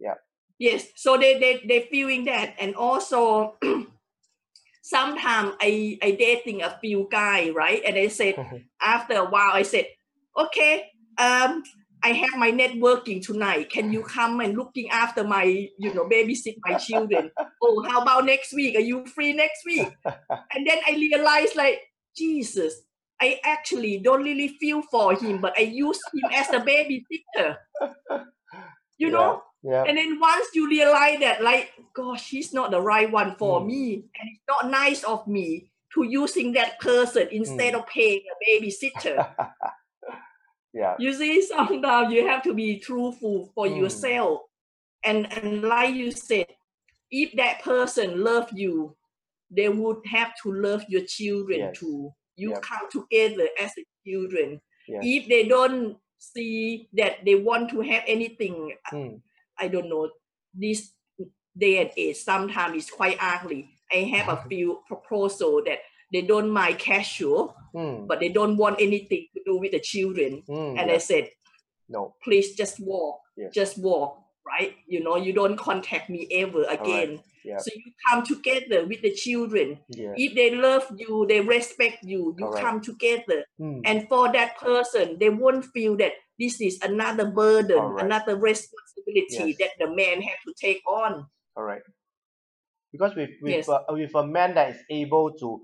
Yeah. 0.00 0.14
Yes, 0.58 0.88
so 0.96 1.16
they 1.20 1.38
they 1.38 1.60
they 1.68 1.80
feeling 1.92 2.24
that, 2.24 2.54
and 2.58 2.74
also 2.74 3.56
sometimes 4.86 5.54
I 5.60 5.98
I 6.00 6.12
dating 6.12 6.62
a 6.62 6.78
few 6.80 7.08
guy, 7.10 7.50
right? 7.50 7.82
And 7.84 7.96
I 7.96 8.06
said 8.08 8.34
after 8.80 9.14
a 9.14 9.26
while, 9.26 9.52
I 9.52 9.62
said, 9.62 9.86
okay, 10.38 10.86
um, 11.18 11.64
I 12.04 12.10
have 12.10 12.38
my 12.38 12.52
networking 12.52 13.24
tonight. 13.24 13.68
Can 13.70 13.92
you 13.92 14.02
come 14.04 14.38
and 14.40 14.56
looking 14.56 14.88
after 14.90 15.24
my, 15.24 15.44
you 15.44 15.92
know, 15.92 16.08
babysit 16.08 16.54
my 16.64 16.78
children? 16.78 17.32
oh, 17.62 17.82
how 17.88 18.02
about 18.02 18.26
next 18.26 18.54
week? 18.54 18.76
Are 18.76 18.86
you 18.86 19.04
free 19.06 19.32
next 19.32 19.64
week? 19.66 19.90
and 20.04 20.66
then 20.66 20.78
I 20.86 20.92
realized, 20.92 21.56
like, 21.56 21.80
Jesus, 22.16 22.82
I 23.20 23.40
actually 23.42 23.98
don't 23.98 24.22
really 24.22 24.48
feel 24.60 24.82
for 24.82 25.14
him, 25.14 25.40
but 25.40 25.58
I 25.58 25.62
use 25.62 25.98
him 26.14 26.30
as 26.32 26.48
a 26.50 26.60
babysitter. 26.60 27.56
You 28.98 29.08
yeah 29.08 29.12
know? 29.12 29.42
Yeah 29.62 29.84
And 29.86 29.96
then 29.98 30.18
once 30.20 30.46
you 30.54 30.68
realize 30.68 31.18
that, 31.20 31.42
like, 31.42 31.72
gosh, 31.94 32.28
he's 32.30 32.52
not 32.52 32.70
the 32.70 32.80
right 32.80 33.10
one 33.10 33.36
for 33.36 33.60
Mm. 33.60 33.66
me, 33.66 33.94
and 33.94 34.28
it's 34.30 34.42
not 34.48 34.70
nice 34.70 35.02
of 35.04 35.26
me 35.26 35.70
to 35.94 36.02
using 36.04 36.52
that 36.52 36.78
person 36.80 37.28
instead 37.30 37.74
Mm. 37.74 37.78
of 37.78 37.86
paying 37.86 38.22
a 38.32 38.34
babysitter. 38.44 39.16
yeah 40.74 40.94
you 40.98 41.12
see, 41.12 41.42
sometimes 41.54 42.12
you 42.12 42.26
have 42.28 42.42
to 42.42 42.54
be 42.54 42.78
truthful 42.78 43.50
for 43.54 43.66
Mm. 43.66 43.76
yourself. 43.76 44.40
And 45.04 45.32
and 45.32 45.62
like 45.62 45.94
you 45.94 46.10
said, 46.10 46.46
if 47.10 47.32
that 47.36 47.62
person 47.62 48.22
love 48.24 48.48
you, 48.52 48.96
they 49.50 49.68
would 49.68 49.98
have 50.06 50.32
to 50.42 50.52
love 50.52 50.84
your 50.88 51.04
children 51.06 51.60
Yes. 51.60 51.78
too. 51.78 52.12
You 52.36 52.50
Yep. 52.50 52.62
come 52.62 52.90
together 52.90 53.48
as 53.60 53.72
a 53.78 53.84
children. 54.06 54.60
yes 54.88 55.02
If 55.04 55.28
they 55.28 55.48
don't 55.48 55.96
see 56.18 56.88
that 56.94 57.24
they 57.24 57.36
want 57.36 57.70
to 57.70 57.80
have 57.80 58.02
anything 58.06 58.74
mm. 58.92 59.20
I 59.58 59.68
don't 59.68 59.88
know, 59.88 60.10
this 60.54 60.92
day 61.56 61.80
and 61.80 61.90
age 61.96 62.16
sometimes 62.16 62.76
it's 62.76 62.90
quite 62.90 63.16
ugly. 63.20 63.70
I 63.92 63.98
have 64.16 64.28
a 64.28 64.44
few 64.48 64.80
proposal 64.86 65.62
that 65.66 65.78
they 66.12 66.22
don't 66.22 66.50
mind 66.50 66.78
casual, 66.78 67.54
Mm. 67.74 68.06
but 68.06 68.20
they 68.20 68.30
don't 68.30 68.56
want 68.56 68.80
anything 68.80 69.26
to 69.34 69.40
do 69.44 69.58
with 69.58 69.72
the 69.72 69.80
children. 69.80 70.42
Mm. 70.48 70.78
And 70.78 70.88
yeah. 70.88 70.94
I 70.94 70.98
said, 70.98 71.28
no. 71.90 72.14
please 72.24 72.54
just 72.54 72.80
walk, 72.80 73.20
just 73.52 73.76
walk, 73.76 74.18
right? 74.46 74.72
You 74.86 75.04
know, 75.04 75.16
you 75.16 75.34
don't 75.34 75.58
contact 75.58 76.08
me 76.08 76.26
ever 76.32 76.64
again. 76.64 77.20
Yeah. 77.44 77.58
So 77.58 77.70
you 77.76 77.92
come 78.08 78.24
together 78.24 78.86
with 78.86 79.02
the 79.02 79.12
children. 79.12 79.78
If 79.90 80.34
they 80.34 80.54
love 80.56 80.86
you, 80.96 81.26
they 81.28 81.40
respect 81.42 82.02
you, 82.02 82.34
you 82.38 82.46
Correct. 82.46 82.64
come 82.64 82.80
together. 82.80 83.44
Mm. 83.60 83.82
And 83.84 84.08
for 84.08 84.32
that 84.32 84.56
person, 84.58 85.18
they 85.20 85.28
won't 85.28 85.66
feel 85.66 85.96
that 85.98 86.12
this 86.38 86.60
is 86.60 86.78
another 86.82 87.26
burden, 87.30 87.78
Correct. 87.78 88.02
another 88.06 88.36
responsibility 88.36 89.56
Yes. 89.56 89.56
that 89.60 89.70
the 89.78 89.88
man 89.94 90.22
have 90.22 90.38
to 90.46 90.54
take 90.60 90.82
on. 90.88 91.26
All 91.56 91.64
right. 91.64 91.82
Because 92.92 93.14
with 93.16 93.30
with 93.42 93.52
Yes. 93.52 93.68
a, 93.68 93.84
with 93.90 94.14
a 94.14 94.26
man 94.26 94.54
that 94.54 94.70
is 94.70 94.78
able 94.90 95.32
to 95.38 95.60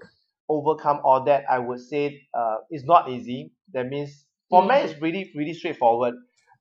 overcome 0.48 1.00
all 1.04 1.24
that, 1.24 1.44
I 1.50 1.58
would 1.58 1.80
say 1.80 2.22
uh, 2.34 2.58
it's 2.70 2.84
not 2.84 3.08
easy. 3.08 3.52
That 3.72 3.88
means 3.88 4.26
for 4.50 4.66
men, 4.66 4.84
Mm-hmm. 4.84 4.92
it's 4.92 5.00
really 5.02 5.32
really 5.34 5.54
straightforward. 5.54 6.14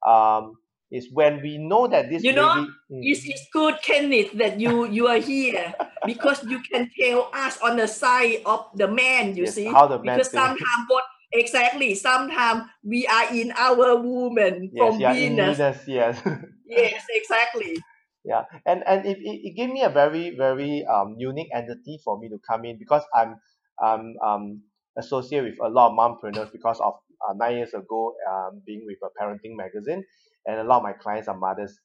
Um, 0.06 0.56
is 0.92 1.08
when 1.14 1.42
we 1.42 1.58
know 1.58 1.88
that 1.88 2.10
this 2.10 2.24
You 2.24 2.34
know, 2.34 2.50
lady. 2.54 2.68
Mm, 2.92 3.00
It's, 3.04 3.26
it's 3.26 3.48
good, 3.54 3.76
Kenneth, 3.82 4.32
that 4.34 4.60
you 4.60 4.88
you 4.88 5.08
are 5.08 5.20
here 5.20 5.74
because 6.06 6.44
you 6.44 6.60
can 6.62 6.90
tell 7.00 7.30
us 7.34 7.58
on 7.62 7.78
the 7.78 7.88
side 7.88 8.42
of 8.46 8.68
the 8.76 8.88
man. 8.88 9.36
You 9.38 9.46
Yes, 9.46 9.56
see, 9.56 9.66
how 9.66 9.88
the 9.88 10.00
man 10.04 10.18
because 10.18 10.32
sometimes 10.32 10.86
what 10.88 11.04
exactly 11.32 11.96
sometimes 11.96 12.64
we 12.84 13.08
are 13.08 13.34
in 13.34 13.52
our 13.54 13.98
woman 14.02 14.70
yes, 14.74 14.78
from 14.78 15.00
Venus. 15.00 15.58
Venus, 15.58 15.88
yes. 15.88 16.22
Yes, 16.66 17.04
exactly. 17.10 17.78
yeah 18.24 18.44
and 18.66 18.84
and 18.88 19.06
it, 19.06 19.18
it, 19.18 19.40
it 19.44 19.56
gave 19.58 19.70
me 19.70 19.82
a 19.82 19.90
very 19.90 20.36
very 20.38 20.86
um 20.86 21.16
unique 21.18 21.50
entity 21.54 22.00
for 22.04 22.20
me 22.20 22.30
to 22.30 22.40
come 22.48 22.64
in 22.66 22.78
because 22.78 23.04
i'm 23.16 23.36
i'm 23.82 24.16
um 24.24 24.62
associated 24.98 25.50
with 25.52 25.60
a 25.62 25.70
lot 25.70 25.92
of 25.92 25.98
mompreneurs 25.98 26.52
because 26.52 26.80
of 26.80 26.94
uh, 27.28 27.34
nine 27.34 27.58
years 27.58 27.74
ago 27.74 28.14
um 28.30 28.62
being 28.66 28.86
with 28.86 28.98
a 29.04 29.10
parenting 29.22 29.56
magazine 29.56 30.04
and 30.46 30.60
a 30.60 30.64
lot 30.64 30.78
of 30.78 30.84
my 30.84 30.94
clients 30.94 31.28
are 31.28 31.38
mothers 31.38 31.80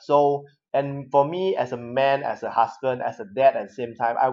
so 0.00 0.44
and 0.72 1.10
for 1.10 1.24
me 1.28 1.56
as 1.56 1.72
a 1.72 1.76
man 1.76 2.22
as 2.22 2.42
a 2.42 2.50
husband 2.50 3.02
as 3.02 3.20
a 3.20 3.26
dad 3.34 3.56
at 3.56 3.68
the 3.68 3.74
same 3.74 3.94
time 3.94 4.16
i 4.20 4.30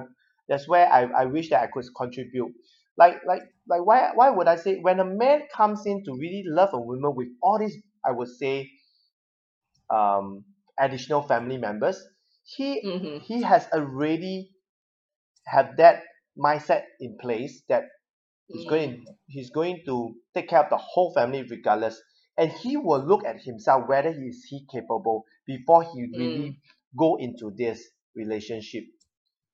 that's 0.48 0.68
where 0.68 0.88
i, 0.92 1.04
I 1.04 1.26
wish 1.26 1.50
that 1.50 1.62
i 1.62 1.68
could 1.68 1.86
contribute 1.98 2.52
like 3.00 3.18
like 3.28 3.44
like 3.68 3.86
why 3.86 4.12
why 4.16 4.30
would 4.32 4.48
i 4.48 4.58
say 4.58 4.78
when 4.82 5.00
a 5.00 5.06
man 5.06 5.44
comes 5.56 5.86
in 5.88 6.04
to 6.06 6.14
really 6.14 6.44
love 6.48 6.72
a 6.74 6.82
woman 6.82 7.16
with 7.16 7.30
all 7.44 7.60
these 7.60 7.78
i 8.06 8.12
would 8.12 8.30
say 8.30 8.70
um 9.90 10.44
additional 10.80 11.22
family 11.24 11.58
members 11.58 12.02
he 12.44 12.82
Mhm. 12.84 13.22
he 13.22 13.42
has 13.44 13.68
already 13.74 14.52
have 15.46 15.78
that 15.78 16.04
mindset 16.38 16.84
in 17.00 17.18
place 17.20 17.64
that 17.70 17.84
he's 18.48 18.66
going 18.66 19.06
he's 19.28 19.50
going 19.52 19.82
to 19.86 20.16
take 20.36 20.50
care 20.50 20.64
of 20.64 20.70
the 20.70 20.78
whole 20.78 21.14
family 21.14 21.44
regardless 21.44 22.02
and 22.38 22.52
he 22.52 22.78
will 22.78 23.04
look 23.06 23.26
at 23.26 23.42
himself 23.42 23.88
whether 23.88 24.12
he 24.14 24.28
is 24.28 24.46
he 24.50 24.66
capable 24.72 25.26
before 25.48 25.84
he 25.84 26.08
really 26.16 26.60
go 26.98 27.18
into 27.18 27.52
this 27.58 27.84
relationship 28.16 28.84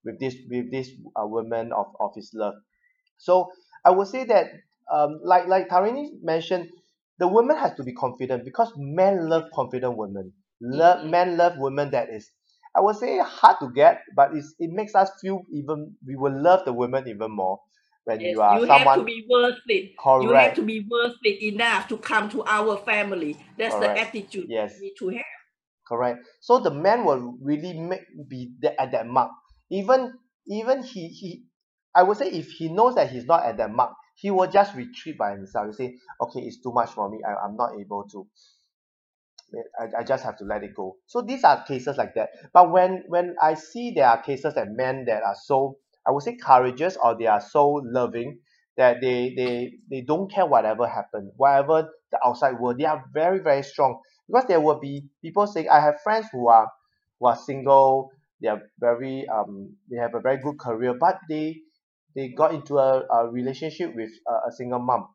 with 0.06 0.20
this 0.20 0.36
with 0.50 0.72
this 0.72 0.90
uh, 1.22 1.26
woman 1.28 1.72
of, 1.74 1.88
of 2.00 2.12
his 2.16 2.32
love 2.34 2.56
so 3.18 3.52
i 3.86 3.90
would 3.92 4.08
say 4.08 4.24
that 4.24 4.48
um 4.92 5.20
like 5.24 5.48
like 5.48 5.68
tarini 5.70 6.12
mentioned 6.22 6.70
the 7.20 7.28
woman 7.28 7.58
has 7.58 7.74
to 7.76 7.84
be 7.84 7.94
confident 7.94 8.44
because 8.46 8.72
men 8.78 9.30
love 9.30 9.44
confident 9.54 9.98
women 9.98 10.34
love 10.62 11.04
Mhm. 11.04 11.10
men 11.10 11.38
love 11.38 11.54
women 11.58 11.92
that 11.92 12.10
is 12.10 12.30
I 12.78 12.82
would 12.82 12.98
say 12.98 13.20
hard 13.20 13.56
to 13.62 13.72
get, 13.72 14.02
but 14.18 14.36
it's, 14.36 14.54
it 14.60 14.70
makes 14.70 14.96
us 14.96 15.10
feel 15.22 15.44
even 15.50 15.96
we 16.06 16.18
will 16.18 16.34
love 16.42 16.66
the 16.66 16.74
woman 16.74 17.08
even 17.08 17.32
more 17.32 17.62
when 18.04 18.20
Yes, 18.20 18.28
you 18.28 18.42
are 18.42 18.60
you 18.60 18.66
have 18.66 18.92
to 18.94 19.04
be 19.04 19.26
worth 19.30 19.60
it. 19.68 19.92
Correct. 19.98 20.22
You 20.22 20.34
have 20.34 20.54
to 20.56 20.62
be 20.64 20.86
worth 20.90 21.16
it 21.24 21.42
enough 21.54 21.88
to 21.90 21.98
come 21.98 22.30
to 22.30 22.44
our 22.46 22.78
family. 22.78 23.38
That's 23.58 23.76
Correct. 23.76 23.78
the 23.78 23.98
attitude 23.98 24.50
Yes. 24.50 24.74
we 24.80 24.88
need 24.88 24.96
to 25.00 25.10
have. 25.10 25.26
correct. 25.88 26.28
So 26.42 26.60
the 26.60 26.72
man 26.72 27.06
will 27.06 27.38
really 27.42 27.74
make 27.80 28.06
be 28.28 28.54
that, 28.62 28.80
at 28.82 28.92
that 28.92 29.08
mark. 29.08 29.32
Even 29.70 30.18
even 30.48 30.84
he 30.84 31.08
he, 31.10 31.46
I 31.96 32.04
would 32.04 32.18
say 32.18 32.30
if 32.30 32.52
he 32.52 32.70
knows 32.70 32.96
that 32.96 33.10
he's 33.12 33.26
not 33.26 33.46
at 33.46 33.58
that 33.58 33.72
mark, 33.72 33.94
he 34.16 34.32
will 34.32 34.48
just 34.48 34.76
retreat 34.76 35.18
by 35.18 35.32
himself. 35.32 35.68
You 35.68 35.74
say, 35.74 35.98
okay, 36.22 36.42
it's 36.42 36.62
too 36.62 36.72
much 36.74 36.92
for 36.92 37.10
me. 37.10 37.20
I, 37.28 37.46
I'm 37.46 37.56
not 37.56 37.72
able 37.80 38.04
to. 38.12 38.28
I, 39.80 40.00
I 40.00 40.04
just 40.04 40.24
have 40.24 40.38
to 40.38 40.44
let 40.46 40.64
it 40.64 40.76
go. 40.76 40.98
So 41.08 41.22
these 41.22 41.44
are 41.44 41.64
cases 41.64 41.98
like 41.98 42.14
that. 42.16 42.30
But 42.54 42.72
when 42.72 43.04
when 43.08 43.36
I 43.42 43.54
see 43.54 43.92
there 43.92 44.08
are 44.08 44.22
cases 44.22 44.54
that 44.56 44.70
men 44.72 45.06
that 45.06 45.24
are 45.24 45.36
so 45.44 45.78
I 46.08 46.12
would 46.12 46.24
say 46.24 46.36
courageous 46.36 46.98
or 47.02 47.18
they 47.18 47.28
are 47.28 47.42
so 47.42 47.70
loving 47.84 48.40
that 48.78 49.02
they 49.02 49.34
they 49.36 49.74
they 49.90 50.02
don't 50.02 50.30
care 50.32 50.46
whatever 50.46 50.88
happen, 50.88 51.32
whatever 51.38 51.90
the 52.12 52.20
outside 52.26 52.60
world, 52.60 52.78
they 52.80 52.86
are 52.86 53.04
very 53.14 53.40
very 53.40 53.64
strong 53.64 54.02
because 54.28 54.46
there 54.48 54.60
will 54.62 54.80
be 54.80 55.08
people 55.22 55.48
saying 55.48 55.70
I 55.70 55.80
have 55.80 56.02
friends 56.04 56.28
who 56.32 56.48
are 56.50 56.70
who 57.20 57.28
are 57.28 57.38
single, 57.38 58.10
they 58.42 58.50
are 58.50 58.62
very 58.80 59.26
um 59.30 59.76
they 59.90 59.98
have 59.98 60.16
a 60.16 60.20
very 60.20 60.38
good 60.42 60.60
career, 60.60 60.96
but 61.00 61.20
they 61.30 61.62
they 62.16 62.30
got 62.30 62.54
into 62.54 62.78
a, 62.80 63.04
a 63.08 63.30
relationship 63.30 63.96
with 63.96 64.12
a, 64.28 64.50
a 64.50 64.52
single 64.52 64.80
mom, 64.80 65.08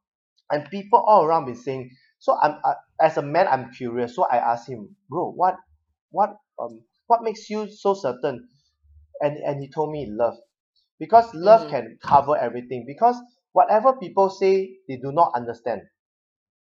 and 0.51 0.68
people 0.70 1.01
all 1.07 1.24
around 1.24 1.46
be 1.46 1.55
saying. 1.55 1.90
So 2.18 2.38
I'm 2.40 2.57
I, 2.64 2.74
as 3.01 3.16
a 3.18 3.22
man, 3.22 3.48
I'm 3.48 3.72
curious. 3.72 4.14
So 4.16 4.24
I 4.24 4.36
asked 4.38 4.68
him, 4.68 4.96
bro, 5.09 5.32
what 5.32 5.57
what 6.11 6.36
um 6.61 6.82
what 7.09 7.22
makes 7.22 7.48
you 7.51 7.68
so 7.70 7.94
certain? 7.94 8.48
And 9.20 9.38
and 9.38 9.61
he 9.62 9.70
told 9.70 9.92
me 9.92 10.07
love, 10.11 10.36
because 10.98 11.32
love 11.34 11.62
Mhm. 11.62 11.70
can 11.70 11.98
cover 12.03 12.36
everything. 12.36 12.84
Because 12.86 13.16
whatever 13.53 13.94
people 13.94 14.30
say, 14.30 14.78
they 14.88 14.96
do 14.96 15.12
not 15.12 15.32
understand 15.34 15.82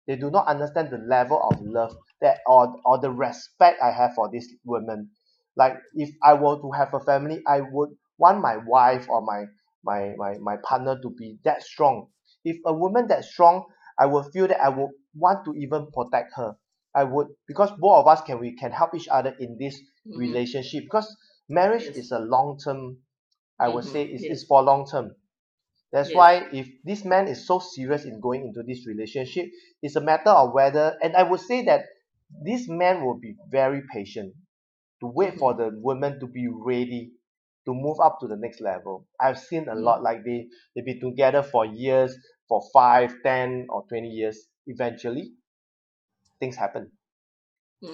they 0.06 0.16
do 0.16 0.30
not 0.30 0.46
understand 0.46 0.90
the 0.90 0.98
level 0.98 1.40
of 1.42 1.60
love 1.62 1.96
that 2.20 2.40
or 2.46 2.76
or 2.84 2.98
the 2.98 3.10
respect 3.10 3.80
I 3.82 3.90
have 3.92 4.14
for 4.14 4.30
this 4.30 4.46
woman. 4.64 5.10
Like 5.56 5.76
if 5.94 6.10
I 6.22 6.34
were 6.34 6.60
to 6.60 6.70
have 6.72 6.92
a 6.94 7.00
family, 7.00 7.42
I 7.46 7.60
would 7.62 7.90
want 8.18 8.40
my 8.40 8.56
wife 8.58 9.08
or 9.08 9.22
my 9.22 9.46
my 9.84 10.14
my 10.16 10.38
my 10.38 10.56
partner 10.64 10.98
to 11.02 11.10
be 11.10 11.38
that 11.44 11.62
strong. 11.62 12.08
If 12.44 12.56
a 12.66 12.72
woman 12.74 13.06
that 13.08 13.24
strong, 13.24 13.64
I 13.98 14.06
will 14.06 14.24
feel 14.24 14.48
that 14.48 14.60
I 14.60 14.68
would 14.70 14.90
want 15.14 15.44
to 15.46 15.54
even 15.54 15.90
protect 15.92 16.32
her. 16.36 16.56
I 16.94 17.04
would 17.04 17.28
because 17.46 17.70
both 17.78 17.98
of 18.00 18.06
us 18.08 18.20
can 18.22 18.38
we 18.40 18.56
can 18.56 18.72
help 18.72 18.94
each 18.94 19.08
other 19.08 19.34
in 19.38 19.56
this 19.58 19.80
Mhm. 20.06 20.16
relationship 20.18 20.84
because 20.84 21.16
marriage 21.48 21.84
Yes. 21.84 21.96
is 21.96 22.10
a 22.12 22.18
long 22.18 22.58
term 22.58 22.98
I 23.60 23.68
would 23.68 23.84
Mhm. 23.84 23.92
say 23.92 24.04
it's, 24.04 24.22
Yes. 24.24 24.32
it's 24.32 24.44
for 24.46 24.62
long 24.62 24.86
term. 24.86 25.14
That's 25.92 26.08
Yes. 26.08 26.16
why 26.16 26.48
if 26.52 26.68
this 26.84 27.04
man 27.04 27.28
is 27.28 27.46
so 27.46 27.58
serious 27.60 28.04
in 28.04 28.20
going 28.20 28.44
into 28.46 28.62
this 28.64 28.86
relationship, 28.88 29.50
it's 29.82 29.96
a 29.96 30.00
matter 30.00 30.30
of 30.30 30.52
whether 30.52 30.98
and 31.02 31.14
I 31.16 31.22
would 31.22 31.40
say 31.40 31.64
that 31.66 31.86
this 32.44 32.68
man 32.68 33.04
will 33.04 33.18
be 33.18 33.36
very 33.50 33.82
patient 33.92 34.34
to 35.00 35.06
wait 35.08 35.38
for 35.38 35.54
the 35.54 35.70
woman 35.82 36.20
to 36.20 36.26
be 36.26 36.48
ready 36.48 37.12
to 37.66 37.74
move 37.74 38.00
up 38.00 38.18
to 38.20 38.26
the 38.26 38.36
next 38.36 38.60
level. 38.60 39.06
I've 39.20 39.38
seen 39.38 39.68
a 39.68 39.74
Mm. 39.74 39.84
lot 39.84 40.02
like 40.02 40.24
they 40.24 40.48
they've 40.74 40.84
been 40.84 41.00
together 41.00 41.42
for 41.42 41.64
years, 41.66 42.16
for 42.48 42.62
five, 42.72 43.14
ten, 43.24 43.66
or 43.70 43.84
twenty 43.88 44.08
years. 44.08 44.46
Eventually, 44.66 45.32
things 46.40 46.56
happen. 46.56 46.90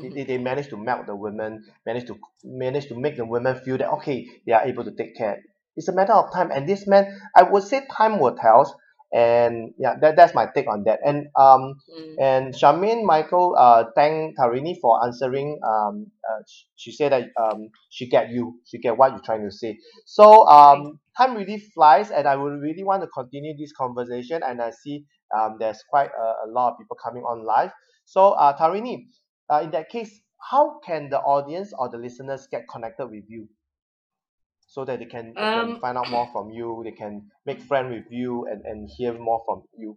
They, 0.00 0.08
Mhm. 0.08 0.14
they, 0.14 0.24
they 0.24 0.38
manage 0.38 0.68
to 0.68 0.76
melt 0.76 1.06
the 1.06 1.16
women, 1.16 1.64
manage 1.84 2.06
to 2.06 2.18
manage 2.44 2.86
to 2.88 2.94
make 2.98 3.16
the 3.16 3.24
women 3.26 3.60
feel 3.60 3.78
that 3.78 3.90
okay, 3.98 4.26
they 4.46 4.52
are 4.52 4.64
able 4.64 4.84
to 4.84 4.92
take 4.92 5.16
care. 5.16 5.42
It's 5.76 5.88
a 5.88 5.92
matter 5.92 6.12
of 6.14 6.32
time, 6.32 6.50
and 6.50 6.68
this 6.68 6.86
man, 6.86 7.20
I 7.34 7.42
would 7.42 7.62
say, 7.62 7.86
time 7.96 8.18
will 8.18 8.34
tell. 8.36 8.78
And 9.12 9.72
yeah, 9.78 9.94
that, 10.00 10.16
that's 10.16 10.34
my 10.34 10.46
take 10.54 10.68
on 10.68 10.84
that. 10.84 11.00
And 11.04 11.28
um, 11.38 11.74
Mm. 11.88 12.14
and 12.20 12.54
Charmaine 12.54 13.04
Michael 13.04 13.54
uh 13.58 13.84
thank 13.94 14.36
Tarini 14.38 14.74
for 14.80 15.04
answering. 15.04 15.58
Um, 15.66 16.06
uh, 16.28 16.42
sh- 16.48 16.64
she 16.76 16.92
said 16.92 17.12
that 17.12 17.24
um 17.40 17.68
she 17.90 18.08
get 18.08 18.30
you, 18.30 18.60
she 18.66 18.78
get 18.78 18.96
what 18.96 19.12
you're 19.12 19.22
trying 19.24 19.44
to 19.48 19.50
say. 19.54 19.78
So 20.06 20.46
um, 20.48 20.98
time 21.16 21.36
really 21.36 21.58
flies, 21.74 22.10
and 22.10 22.26
I 22.26 22.36
would 22.36 22.60
really 22.60 22.84
want 22.84 23.02
to 23.02 23.08
continue 23.08 23.56
this 23.56 23.72
conversation. 23.72 24.42
And 24.42 24.60
I 24.60 24.70
see 24.70 25.04
um 25.36 25.56
there's 25.58 25.82
quite 25.88 26.10
a, 26.18 26.26
a 26.46 26.48
lot 26.50 26.72
of 26.72 26.78
people 26.78 26.96
coming 27.02 27.22
on 27.22 27.44
live. 27.44 27.70
So 28.04 28.30
uh, 28.32 28.56
Tarini, 28.56 29.06
uh, 29.50 29.60
in 29.64 29.70
that 29.72 29.88
case, 29.88 30.20
how 30.50 30.78
can 30.84 31.08
the 31.10 31.18
audience 31.20 31.72
or 31.78 31.88
the 31.88 31.98
listeners 31.98 32.46
get 32.50 32.64
connected 32.70 33.06
with 33.06 33.24
you? 33.28 33.48
So 34.76 34.84
that 34.84 34.98
they 35.00 35.08
can, 35.08 35.32
they 35.32 35.40
can 35.40 35.72
Um, 35.72 35.80
find 35.80 35.96
out 35.96 36.10
more 36.10 36.28
from 36.36 36.50
you, 36.52 36.82
they 36.84 36.92
can 36.92 37.30
make 37.46 37.62
friend 37.62 37.88
with 37.88 38.12
you 38.12 38.44
and, 38.44 38.60
and 38.66 38.86
hear 38.86 39.14
more 39.16 39.40
from 39.46 39.62
you. 39.72 39.96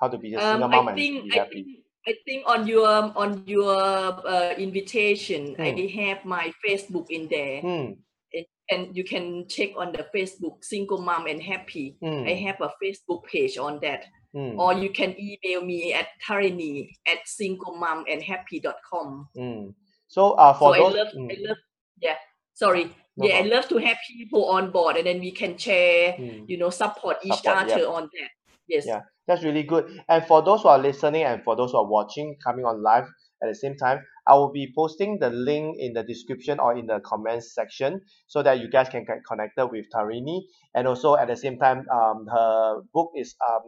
How 0.00 0.08
to 0.08 0.16
be 0.16 0.32
a 0.34 0.40
single 0.40 0.64
Um, 0.64 0.70
mom 0.70 0.88
I 0.88 0.92
and 0.92 0.98
think 0.98 1.24
be 1.24 1.30
I 1.36 1.38
happy. 1.44 1.62
think 1.62 1.68
I 2.08 2.14
think 2.24 2.48
on 2.48 2.66
your 2.66 2.88
on 2.88 3.44
your 3.44 3.76
uh, 3.76 4.54
invitation, 4.56 5.56
I 5.60 5.72
Hmm. 5.76 5.88
have 6.00 6.24
my 6.24 6.54
Facebook 6.64 7.10
in 7.12 7.28
there, 7.28 7.60
Hmm. 7.60 8.00
and, 8.32 8.46
and 8.72 8.96
you 8.96 9.04
can 9.04 9.44
check 9.46 9.76
on 9.76 9.92
the 9.92 10.08
Facebook 10.14 10.64
Single 10.64 11.02
Mom 11.04 11.26
and 11.28 11.42
Happy. 11.42 11.98
I 12.00 12.32
Hmm. 12.32 12.46
have 12.48 12.62
a 12.64 12.72
Facebook 12.80 13.26
page 13.28 13.58
on 13.60 13.76
that, 13.84 14.06
Hmm. 14.32 14.56
or 14.58 14.72
you 14.72 14.88
can 14.88 15.12
email 15.20 15.60
me 15.60 15.92
at 15.92 16.08
tarini 16.24 16.88
at 17.04 17.28
singlemomandhappy.com. 17.28 19.28
Mm. 19.36 19.74
So 20.08 20.32
uh 20.40 20.54
So 20.54 20.58
for 20.58 20.72
I 20.74 20.78
those 20.80 20.94
love 20.96 21.12
mm, 21.12 21.28
I 21.28 21.36
love 21.44 21.60
yeah. 22.00 22.16
sorry 22.54 22.88
No 23.16 23.26
yeah 23.26 23.38
i 23.38 23.42
love 23.42 23.68
to 23.68 23.78
have 23.78 23.96
people 24.06 24.46
on 24.50 24.70
board 24.70 24.96
and 24.96 25.06
then 25.06 25.20
we 25.20 25.32
can 25.32 25.56
share 25.56 26.12
Hmm. 26.12 26.44
you 26.46 26.58
know 26.58 26.70
support 26.70 27.18
each 27.24 27.34
Support, 27.42 27.70
other 27.70 27.86
on 27.88 28.02
that 28.14 28.30
yes 28.68 28.86
Yeah. 28.86 29.00
That's 29.26 29.42
really 29.42 29.64
good. 29.64 30.02
And 30.08 30.24
for 30.24 30.40
those 30.42 30.62
who 30.62 30.68
are 30.68 30.78
listening 30.78 31.24
and 31.24 31.42
for 31.42 31.56
those 31.56 31.72
who 31.72 31.78
are 31.78 31.86
watching, 31.86 32.36
coming 32.44 32.64
on 32.64 32.80
live 32.80 33.06
at 33.42 33.48
the 33.48 33.54
same 33.54 33.76
time, 33.76 33.98
I 34.28 34.34
will 34.34 34.52
be 34.52 34.72
posting 34.72 35.18
the 35.18 35.30
link 35.30 35.76
in 35.80 35.94
the 35.94 36.04
description 36.04 36.60
or 36.60 36.76
in 36.76 36.86
the 36.86 37.00
comments 37.00 37.52
section 37.52 38.00
so 38.28 38.42
that 38.44 38.60
you 38.60 38.70
guys 38.70 38.88
can 38.88 39.04
get 39.04 39.18
connected 39.28 39.66
with 39.66 39.86
Tarini. 39.92 40.42
And 40.74 40.86
also 40.86 41.16
at 41.16 41.26
the 41.26 41.36
same 41.36 41.58
time, 41.58 41.86
um, 41.92 42.26
her 42.30 42.82
book 42.94 43.10
is 43.16 43.34
um 43.48 43.62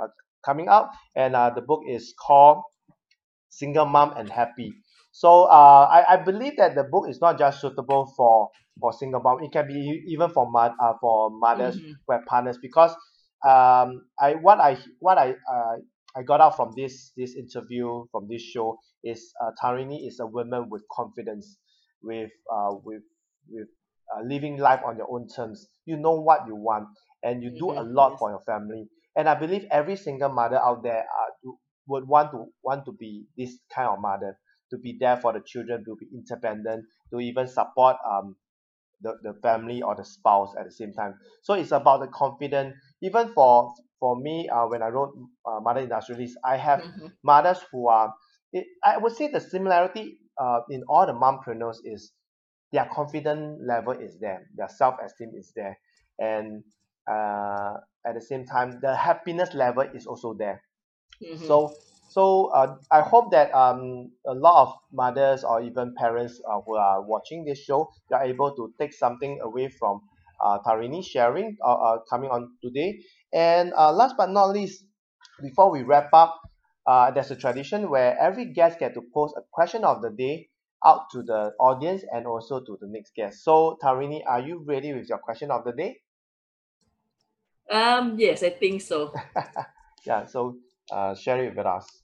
uh, 0.00 0.08
coming 0.44 0.68
out, 0.68 0.88
and 1.14 1.36
uh, 1.36 1.50
the 1.50 1.60
book 1.62 1.82
is 1.86 2.14
called 2.18 2.62
Single 3.50 3.86
Mom 3.86 4.12
and 4.16 4.30
Happy. 4.30 4.72
So 5.14 5.44
uh, 5.44 5.86
I, 5.90 6.14
I 6.14 6.16
believe 6.18 6.56
that 6.58 6.74
the 6.74 6.84
book 6.84 7.08
is 7.08 7.20
not 7.22 7.38
just 7.38 7.60
suitable 7.62 8.12
for 8.16 8.50
for 8.80 8.92
single 8.92 9.22
mom. 9.22 9.42
It 9.44 9.52
can 9.52 9.68
be 9.68 10.02
even 10.08 10.30
for 10.30 10.50
mo- 10.50 10.74
uh, 10.80 10.94
for 11.00 11.30
mothers 11.30 11.76
Mhm. 11.76 11.94
who 12.06 12.14
have 12.14 12.26
partners 12.26 12.58
because 12.60 12.92
um 13.46 14.06
I 14.18 14.34
what 14.40 14.60
I 14.60 14.78
what 15.00 15.18
I 15.18 15.30
uh, 15.32 15.76
I 16.16 16.22
got 16.22 16.40
out 16.40 16.56
from 16.56 16.72
this 16.76 17.12
this 17.16 17.36
interview 17.36 18.06
from 18.12 18.28
this 18.28 18.42
show 18.42 18.78
is 19.04 19.32
uh, 19.42 19.52
Tarini 19.62 20.06
is 20.06 20.20
a 20.20 20.26
woman 20.26 20.68
with 20.70 20.82
confidence, 20.92 21.58
with 22.02 22.30
uh 22.52 22.74
with 22.84 23.02
with 23.48 23.68
uh, 24.14 24.22
living 24.26 24.58
life 24.58 24.80
on 24.86 24.96
your 24.96 25.10
own 25.10 25.28
terms. 25.28 25.68
You 25.86 25.96
know 25.96 26.20
what 26.20 26.46
you 26.46 26.56
want, 26.56 26.88
and 27.22 27.42
you 27.42 27.50
do 27.56 27.72
a 27.72 27.82
Mhm, 27.82 27.86
lot 27.86 28.12
yes. 28.12 28.18
for 28.18 28.30
your 28.30 28.42
family. 28.46 28.88
And 29.16 29.28
I 29.28 29.34
believe 29.34 29.66
every 29.70 29.96
single 29.96 30.30
mother 30.30 30.58
out 30.58 30.82
there 30.82 31.02
uh, 31.06 31.50
would 31.86 32.06
want 32.08 32.32
to 32.32 32.46
want 32.62 32.84
to 32.86 32.92
be 32.92 33.26
this 33.36 33.58
kind 33.74 33.88
of 33.88 34.00
mother, 34.00 34.38
to 34.74 34.78
be 34.82 34.96
there 34.98 35.16
for 35.16 35.32
the 35.32 35.40
children, 35.40 35.84
to 35.84 35.96
be 35.96 36.06
independent, 36.14 36.84
to 37.12 37.20
even 37.20 37.46
support 37.48 37.96
um 38.10 38.36
the, 39.00 39.14
the 39.22 39.34
family 39.42 39.82
or 39.82 39.94
the 39.94 40.04
spouse 40.04 40.54
at 40.58 40.64
the 40.64 40.70
same 40.72 40.92
time. 40.92 41.14
So 41.42 41.54
it's 41.54 41.72
about 41.72 42.00
the 42.00 42.08
confidence. 42.08 42.74
Even 43.02 43.32
for 43.32 43.74
for 44.00 44.16
me, 44.16 44.48
uh, 44.48 44.66
when 44.66 44.82
I 44.82 44.88
wrote 44.88 45.14
uh, 45.46 45.60
Mother 45.60 45.80
Industrialist, 45.80 46.36
I 46.44 46.56
have 46.56 46.80
Mhm. 46.80 47.12
mothers 47.22 47.60
who 47.70 47.88
are. 47.88 48.14
It, 48.52 48.66
I 48.84 48.98
would 48.98 49.12
say 49.16 49.28
the 49.28 49.40
similarity 49.40 50.18
uh, 50.38 50.60
in 50.70 50.84
all 50.88 51.06
the 51.06 51.12
mompreneurs 51.12 51.78
is 51.84 52.12
their 52.72 52.86
confidence 52.86 53.60
level 53.66 53.92
is 53.92 54.18
there, 54.18 54.48
their 54.54 54.68
self 54.68 54.96
esteem 55.04 55.32
is 55.36 55.52
there, 55.54 55.78
and 56.18 56.64
uh, 57.10 57.74
at 58.06 58.14
the 58.14 58.20
same 58.20 58.46
time, 58.46 58.80
the 58.80 58.94
happiness 58.96 59.54
level 59.54 59.82
is 59.94 60.06
also 60.06 60.34
there. 60.34 60.62
Mhm. 61.22 61.38
So 61.46 61.74
so 62.14 62.46
uh, 62.54 62.76
I 62.92 63.00
hope 63.00 63.32
that 63.32 63.52
um 63.52 64.12
a 64.24 64.34
lot 64.34 64.62
of 64.62 64.74
mothers 64.92 65.42
or 65.42 65.62
even 65.62 65.94
parents 65.98 66.40
uh, 66.48 66.60
who 66.64 66.76
are 66.76 67.02
watching 67.02 67.44
this 67.44 67.58
show 67.64 67.90
they 68.08 68.14
are 68.16 68.24
able 68.24 68.54
to 68.54 68.72
take 68.78 68.92
something 68.92 69.40
away 69.42 69.68
from 69.68 70.00
uh, 70.44 70.58
Tarini 70.64 71.02
sharing 71.04 71.56
uh, 71.64 71.74
uh, 71.74 71.98
coming 72.08 72.30
on 72.30 72.52
today. 72.62 73.00
And 73.32 73.72
uh, 73.76 73.92
last 73.92 74.14
but 74.16 74.30
not 74.30 74.50
least, 74.50 74.84
before 75.42 75.70
we 75.72 75.82
wrap 75.82 76.10
up, 76.12 76.40
uh, 76.86 77.10
there's 77.10 77.30
a 77.30 77.36
tradition 77.36 77.88
where 77.90 78.16
every 78.20 78.52
guest 78.52 78.78
get 78.78 78.94
to 78.94 79.02
post 79.14 79.34
a 79.36 79.42
question 79.50 79.84
of 79.84 80.02
the 80.02 80.10
day 80.10 80.50
out 80.84 81.10
to 81.12 81.22
the 81.22 81.52
audience 81.58 82.04
and 82.12 82.26
also 82.26 82.60
to 82.60 82.76
the 82.80 82.86
next 82.86 83.14
guest. 83.16 83.42
So 83.42 83.78
Tarini, 83.82 84.22
are 84.26 84.40
you 84.40 84.62
ready 84.68 84.92
with 84.92 85.08
your 85.08 85.18
question 85.18 85.50
of 85.50 85.64
the 85.64 85.72
day? 85.72 86.00
um 87.70 88.14
yes 88.18 88.42
i 88.42 88.50
think 88.50 88.80
so 88.80 89.12
yeah. 90.06 90.26
So 90.26 90.56
uh, 90.92 91.14
share 91.14 91.42
it 91.44 91.56
with 91.56 91.66
us. 91.66 92.03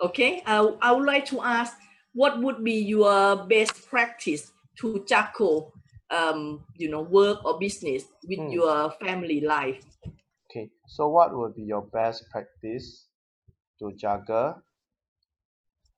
Okay, 0.00 0.42
I, 0.44 0.58
I 0.82 0.92
would 0.92 1.06
like 1.06 1.24
to 1.26 1.40
ask 1.40 1.76
what 2.12 2.40
would 2.40 2.64
be 2.64 2.74
your 2.82 3.46
best 3.46 3.86
practice 3.88 4.50
to 4.78 5.04
tackle, 5.06 5.72
um, 6.10 6.64
you 6.76 6.88
know, 6.90 7.02
work 7.02 7.44
or 7.44 7.58
business 7.58 8.04
with 8.26 8.38
Hmm. 8.40 8.50
your 8.50 8.90
family 9.00 9.40
life? 9.40 9.84
Okay, 10.50 10.70
so 10.86 11.08
what 11.08 11.36
would 11.36 11.54
be 11.54 11.62
your 11.62 11.82
best 11.82 12.24
practice 12.30 13.06
to 13.78 13.92
juggle 13.92 14.62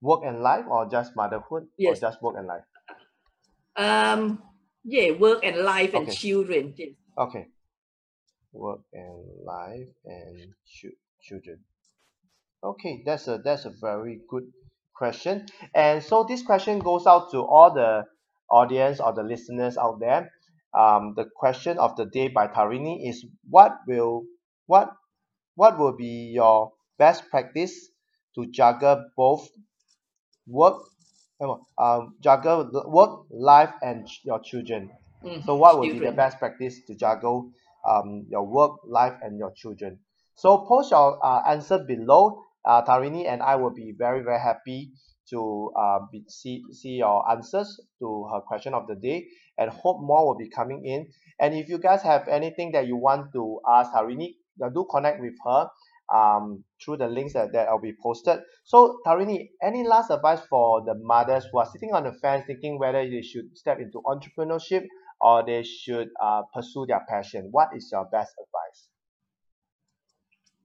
work 0.00 0.20
and 0.24 0.40
life 0.42 0.64
or 0.68 0.86
just 0.88 1.16
motherhood 1.16 1.66
Yes. 1.78 1.98
or 1.98 2.00
just 2.08 2.22
work 2.22 2.36
and 2.36 2.46
life? 2.46 2.64
Um, 3.76 4.42
yeah, 4.84 5.12
work 5.12 5.40
and 5.42 5.58
life 5.58 5.94
and 5.94 6.10
children. 6.10 6.74
Yes. 6.76 6.90
Okay. 7.18 7.46
Work 8.52 8.80
and 8.92 9.24
life 9.44 9.88
and 10.04 10.54
chil- 10.64 10.96
children. 11.20 11.60
Okay, 12.62 13.02
that's 13.06 13.28
a 13.28 13.38
that's 13.38 13.64
a 13.64 13.70
very 13.70 14.20
good 14.28 14.52
question. 14.94 15.46
And 15.74 16.02
so 16.02 16.24
this 16.24 16.42
question 16.42 16.78
goes 16.80 17.06
out 17.06 17.30
to 17.30 17.38
all 17.44 17.72
the 17.72 18.04
audience 18.50 19.00
or 19.00 19.12
the 19.14 19.22
listeners 19.22 19.76
out 19.78 20.00
there. 20.00 20.30
Um, 20.74 21.14
the 21.16 21.24
question 21.36 21.78
of 21.78 21.96
the 21.96 22.04
day 22.06 22.28
by 22.28 22.48
Tarini 22.48 23.08
is 23.08 23.24
what 23.48 23.78
will 23.86 24.24
what 24.66 24.90
what 25.56 25.78
will 25.78 25.96
be 25.96 26.32
your 26.34 26.72
best 26.98 27.30
practice 27.30 27.74
to 28.34 28.46
juggle 28.46 29.04
both 29.16 29.48
work 30.46 30.82
um, 31.78 32.16
juggle 32.20 32.70
work 32.86 33.26
life 33.30 33.72
and 33.82 34.06
ch- 34.08 34.22
your 34.24 34.40
children 34.40 34.90
Mhm, 35.24 35.42
so 35.44 35.56
what 35.56 35.78
would 35.78 35.90
be 35.90 36.00
the 36.00 36.12
best 36.12 36.38
practice 36.38 36.80
to 36.86 36.94
juggle 36.94 37.50
um, 37.88 38.26
your 38.28 38.44
work 38.46 38.72
life 38.86 39.14
and 39.22 39.38
your 39.38 39.52
children 39.52 39.98
so 40.36 40.66
post 40.68 40.90
your 40.90 41.18
uh, 41.24 41.42
answer 41.48 41.78
below 41.78 42.42
uh, 42.64 42.82
Tarini 42.84 43.26
and 43.26 43.42
I 43.42 43.56
will 43.56 43.72
be 43.74 43.94
very 43.96 44.22
very 44.22 44.40
happy 44.40 44.92
to 45.30 45.72
uh, 45.76 45.98
be, 46.12 46.24
see 46.28 46.62
see 46.72 46.96
your 47.00 47.28
answers 47.30 47.80
to 48.00 48.28
her 48.32 48.40
question 48.40 48.74
of 48.74 48.86
the 48.86 48.94
day 48.94 49.26
and 49.58 49.70
hope 49.70 50.00
more 50.00 50.26
will 50.26 50.36
be 50.36 50.48
coming 50.48 50.84
in. 50.84 51.08
And 51.40 51.54
if 51.54 51.68
you 51.68 51.78
guys 51.78 52.02
have 52.02 52.28
anything 52.28 52.72
that 52.72 52.86
you 52.86 52.96
want 52.96 53.32
to 53.32 53.60
ask 53.68 53.92
Tarini 53.92 54.34
uh, 54.62 54.68
do 54.68 54.86
connect 54.90 55.20
with 55.20 55.34
her 55.44 55.68
um, 56.14 56.64
through 56.84 56.98
the 56.98 57.08
links 57.08 57.32
that, 57.32 57.52
that 57.52 57.70
will 57.70 57.80
be 57.80 57.94
posted. 58.02 58.40
So 58.64 58.98
Tarini 59.06 59.48
any 59.62 59.86
last 59.86 60.10
advice 60.10 60.40
for 60.48 60.84
the 60.84 60.94
mothers 60.94 61.46
who 61.50 61.58
are 61.58 61.66
sitting 61.66 61.92
on 61.92 62.04
the 62.04 62.12
fence 62.12 62.44
thinking 62.46 62.78
whether 62.78 63.02
they 63.08 63.22
should 63.22 63.56
step 63.56 63.78
into 63.78 64.02
entrepreneurship 64.06 64.84
or 65.20 65.44
they 65.44 65.62
should 65.62 66.08
uh, 66.22 66.42
pursue 66.54 66.84
their 66.86 67.04
passion? 67.08 67.48
What 67.50 67.70
is 67.74 67.88
your 67.90 68.04
best 68.12 68.34
advice 68.38 68.88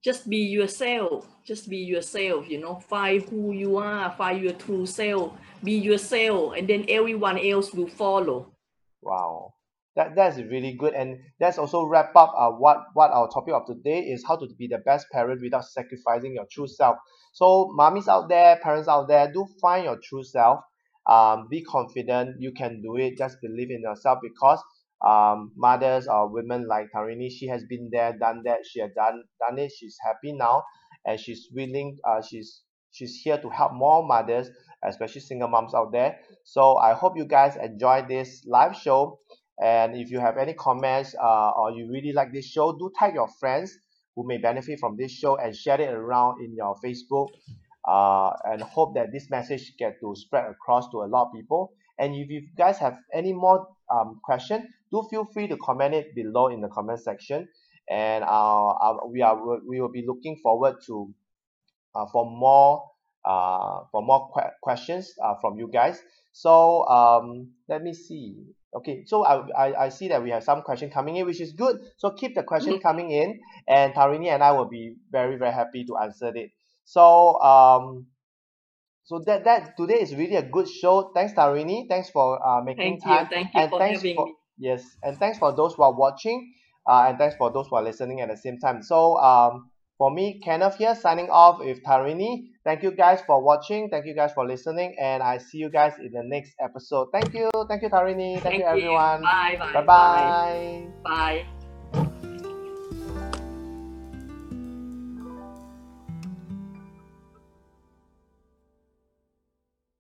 Just 0.04 0.28
be 0.30 0.38
yourself. 0.38 1.28
Just 1.46 1.70
be 1.70 1.78
yourself. 1.78 2.50
You 2.50 2.60
know, 2.60 2.76
find 2.76 3.22
who 3.24 3.52
you 3.52 3.78
are. 3.78 4.12
Find 4.12 4.42
your 4.42 4.54
true 4.54 4.86
self. 4.86 5.34
Be 5.64 5.74
yourself, 5.74 6.56
and 6.58 6.68
then 6.68 6.86
everyone 6.90 7.38
else 7.38 7.72
will 7.72 7.88
follow. 7.88 8.52
Wow, 9.04 9.54
that 9.96 10.16
that's 10.16 10.38
really 10.38 10.74
good, 10.74 10.96
and 10.96 11.20
that's 11.40 11.60
also 11.60 11.86
wrap 11.86 12.16
up 12.16 12.34
uh, 12.36 12.50
what 12.50 12.78
what 12.94 13.12
our 13.12 13.30
topic 13.30 13.54
of 13.54 13.68
today 13.68 14.00
is 14.00 14.24
how 14.28 14.38
to 14.38 14.48
be 14.58 14.68
the 14.68 14.80
best 14.80 15.06
parent 15.12 15.42
without 15.42 15.66
sacrificing 15.66 16.34
your 16.34 16.48
true 16.52 16.68
self. 16.68 16.98
So, 17.34 17.72
mommies 17.78 18.08
out 18.08 18.28
there, 18.28 18.58
parents 18.58 18.88
out 18.88 19.08
there, 19.08 19.32
do 19.32 19.46
find 19.62 19.86
your 19.86 20.00
true 20.04 20.24
self. 20.24 20.62
Um, 21.08 21.48
be 21.50 21.64
confident, 21.64 22.38
you 22.40 22.52
can 22.54 22.82
do 22.82 22.96
it. 22.98 23.18
Just 23.18 23.38
believe 23.42 23.70
in 23.70 23.82
yourself 23.82 24.20
because 24.22 24.62
um, 25.06 25.52
mothers 25.56 26.08
or 26.08 26.30
women 26.30 26.68
like 26.68 26.88
Tarini, 26.96 27.30
she 27.32 27.48
has 27.48 27.64
been 27.64 27.90
there, 27.92 28.16
done 28.18 28.44
that. 28.46 28.60
She 28.70 28.80
has 28.82 28.92
done 28.96 29.24
done 29.40 29.58
it. 29.60 29.72
She's 29.78 29.98
happy 30.06 30.34
now, 30.34 30.64
and 31.06 31.20
she's 31.20 31.48
willing. 31.54 31.98
Uh, 32.08 32.22
she's 32.22 32.62
she's 32.92 33.20
here 33.24 33.38
to 33.38 33.50
help 33.50 33.74
more 33.74 34.06
mothers, 34.06 34.50
especially 34.88 35.22
single 35.22 35.48
moms 35.48 35.74
out 35.74 35.92
there. 35.92 36.20
So 36.44 36.78
I 36.78 36.94
hope 36.94 37.18
you 37.18 37.26
guys 37.26 37.56
enjoy 37.56 38.06
this 38.08 38.44
live 38.46 38.76
show. 38.76 39.20
And 39.62 39.96
if 39.96 40.10
you 40.10 40.20
have 40.20 40.38
any 40.38 40.54
comments 40.54 41.16
uh, 41.22 41.52
or 41.52 41.72
you 41.72 41.90
really 41.92 42.14
like 42.14 42.34
this 42.34 42.48
show, 42.48 42.72
do 42.74 42.92
tag 42.98 43.14
your 43.14 43.28
friends 43.40 43.78
who 44.16 44.28
may 44.28 44.38
benefit 44.38 44.80
from 44.80 44.98
this 44.98 45.12
show 45.12 45.38
and 45.38 45.56
share 45.56 45.80
it 45.80 45.94
around 45.94 46.44
in 46.44 46.56
your 46.56 46.76
Facebook. 46.84 47.28
Uh, 47.88 48.32
and 48.46 48.62
hope 48.62 48.94
that 48.94 49.12
this 49.12 49.28
message 49.32 49.74
get 49.80 50.00
to 50.00 50.14
spread 50.16 50.46
across 50.46 50.88
to 50.90 50.98
a 50.98 51.08
lot 51.10 51.28
of 51.28 51.34
people. 51.34 51.74
And 51.98 52.14
if 52.14 52.30
you 52.30 52.48
guys 52.56 52.78
have 52.78 52.98
any 53.12 53.34
more 53.34 53.68
um, 53.92 54.20
question, 54.24 54.68
do 54.92 55.08
feel 55.10 55.26
free 55.26 55.48
to 55.48 55.58
comment 55.58 55.94
it 55.94 56.14
below 56.16 56.48
in 56.48 56.62
the 56.62 56.68
comment 56.68 57.00
section. 57.00 57.48
And 57.90 58.24
uh, 58.24 58.70
uh, 58.70 58.98
we 59.08 59.22
are 59.22 59.38
we 59.68 59.82
will 59.82 59.92
be 59.92 60.04
looking 60.06 60.38
forward 60.42 60.76
to 60.88 61.14
uh, 61.96 62.06
for 62.12 62.26
more 62.26 62.84
uh, 63.26 63.82
for 63.92 64.02
more 64.02 64.30
que- 64.34 64.52
questions 64.62 65.14
uh, 65.24 65.36
from 65.42 65.58
you 65.58 65.68
guys. 65.68 66.02
So 66.32 66.88
um, 66.88 67.52
let 67.68 67.82
me 67.82 67.94
see. 67.94 68.36
Okay, 68.74 69.04
so 69.06 69.26
I, 69.26 69.44
I 69.52 69.86
I 69.86 69.90
see 69.90 70.08
that 70.10 70.24
we 70.24 70.30
have 70.30 70.44
some 70.44 70.62
question 70.62 70.90
coming 70.90 71.18
in, 71.18 71.26
which 71.26 71.42
is 71.42 71.52
good. 71.52 71.82
So 71.98 72.12
keep 72.12 72.36
the 72.36 72.44
question 72.44 72.80
coming 72.80 73.12
in, 73.12 73.40
and 73.68 73.94
Tarini 73.94 74.28
and 74.28 74.42
I 74.42 74.52
will 74.54 74.70
be 74.70 74.96
very 75.12 75.36
very 75.36 75.52
happy 75.52 75.84
to 75.86 75.98
answer 75.98 76.32
it. 76.34 76.52
So 76.86 77.42
um, 77.42 78.08
so 79.04 79.20
that 79.26 79.44
that 79.44 79.76
today 79.76 80.00
is 80.02 80.16
really 80.16 80.38
a 80.38 80.44
good 80.44 80.70
show. 80.70 81.12
Thanks 81.14 81.34
Tarini. 81.34 81.90
Thanks 81.90 82.10
for 82.10 82.40
uh, 82.40 82.62
making 82.64 83.02
Thank 83.02 83.06
you. 83.06 83.12
time, 83.12 83.28
Thank 83.30 83.54
you 83.54 83.62
and 83.62 83.70
for 83.70 83.80
thanks 83.80 84.00
having 84.00 84.16
for 84.16 84.26
me. 84.28 84.36
Yes, 84.62 84.86
and 85.02 85.18
thanks 85.18 85.38
for 85.42 85.52
those 85.52 85.74
who 85.74 85.82
are 85.84 85.94
watching, 85.94 86.54
uh, 86.86 87.10
and 87.10 87.18
thanks 87.18 87.36
for 87.36 87.52
those 87.52 87.68
who 87.68 87.76
are 87.76 87.84
listening 87.84 88.22
at 88.22 88.30
the 88.30 88.38
same 88.38 88.60
time. 88.60 88.82
So 88.86 89.18
um, 89.18 89.72
For 90.02 90.10
me, 90.10 90.42
Kenneth 90.42 90.78
here 90.82 90.96
signing 90.96 91.30
off 91.30 91.60
with 91.60 91.84
Tarini. 91.86 92.50
Thank 92.66 92.82
you 92.82 92.90
guys 92.90 93.22
for 93.22 93.38
watching. 93.40 93.88
Thank 93.94 94.08
you 94.08 94.16
guys 94.16 94.34
for 94.34 94.48
listening. 94.48 94.98
And 95.00 95.22
I 95.22 95.38
see 95.38 95.60
you 95.60 95.70
guys 95.70 95.94
in 96.02 96.10
the 96.12 96.24
next 96.26 96.58
episode. 96.60 97.10
Thank 97.14 97.36
you. 97.36 97.52
Thank 97.70 97.84
you, 97.84 97.90
Tarini. 97.90 98.42
Thank, 98.42 98.58
you, 98.58 98.66
everyone. 98.66 99.22
Bye 99.22 99.58
bye. 99.62 99.74
Bye-bye. 99.74 100.88
Bye. 101.06 101.61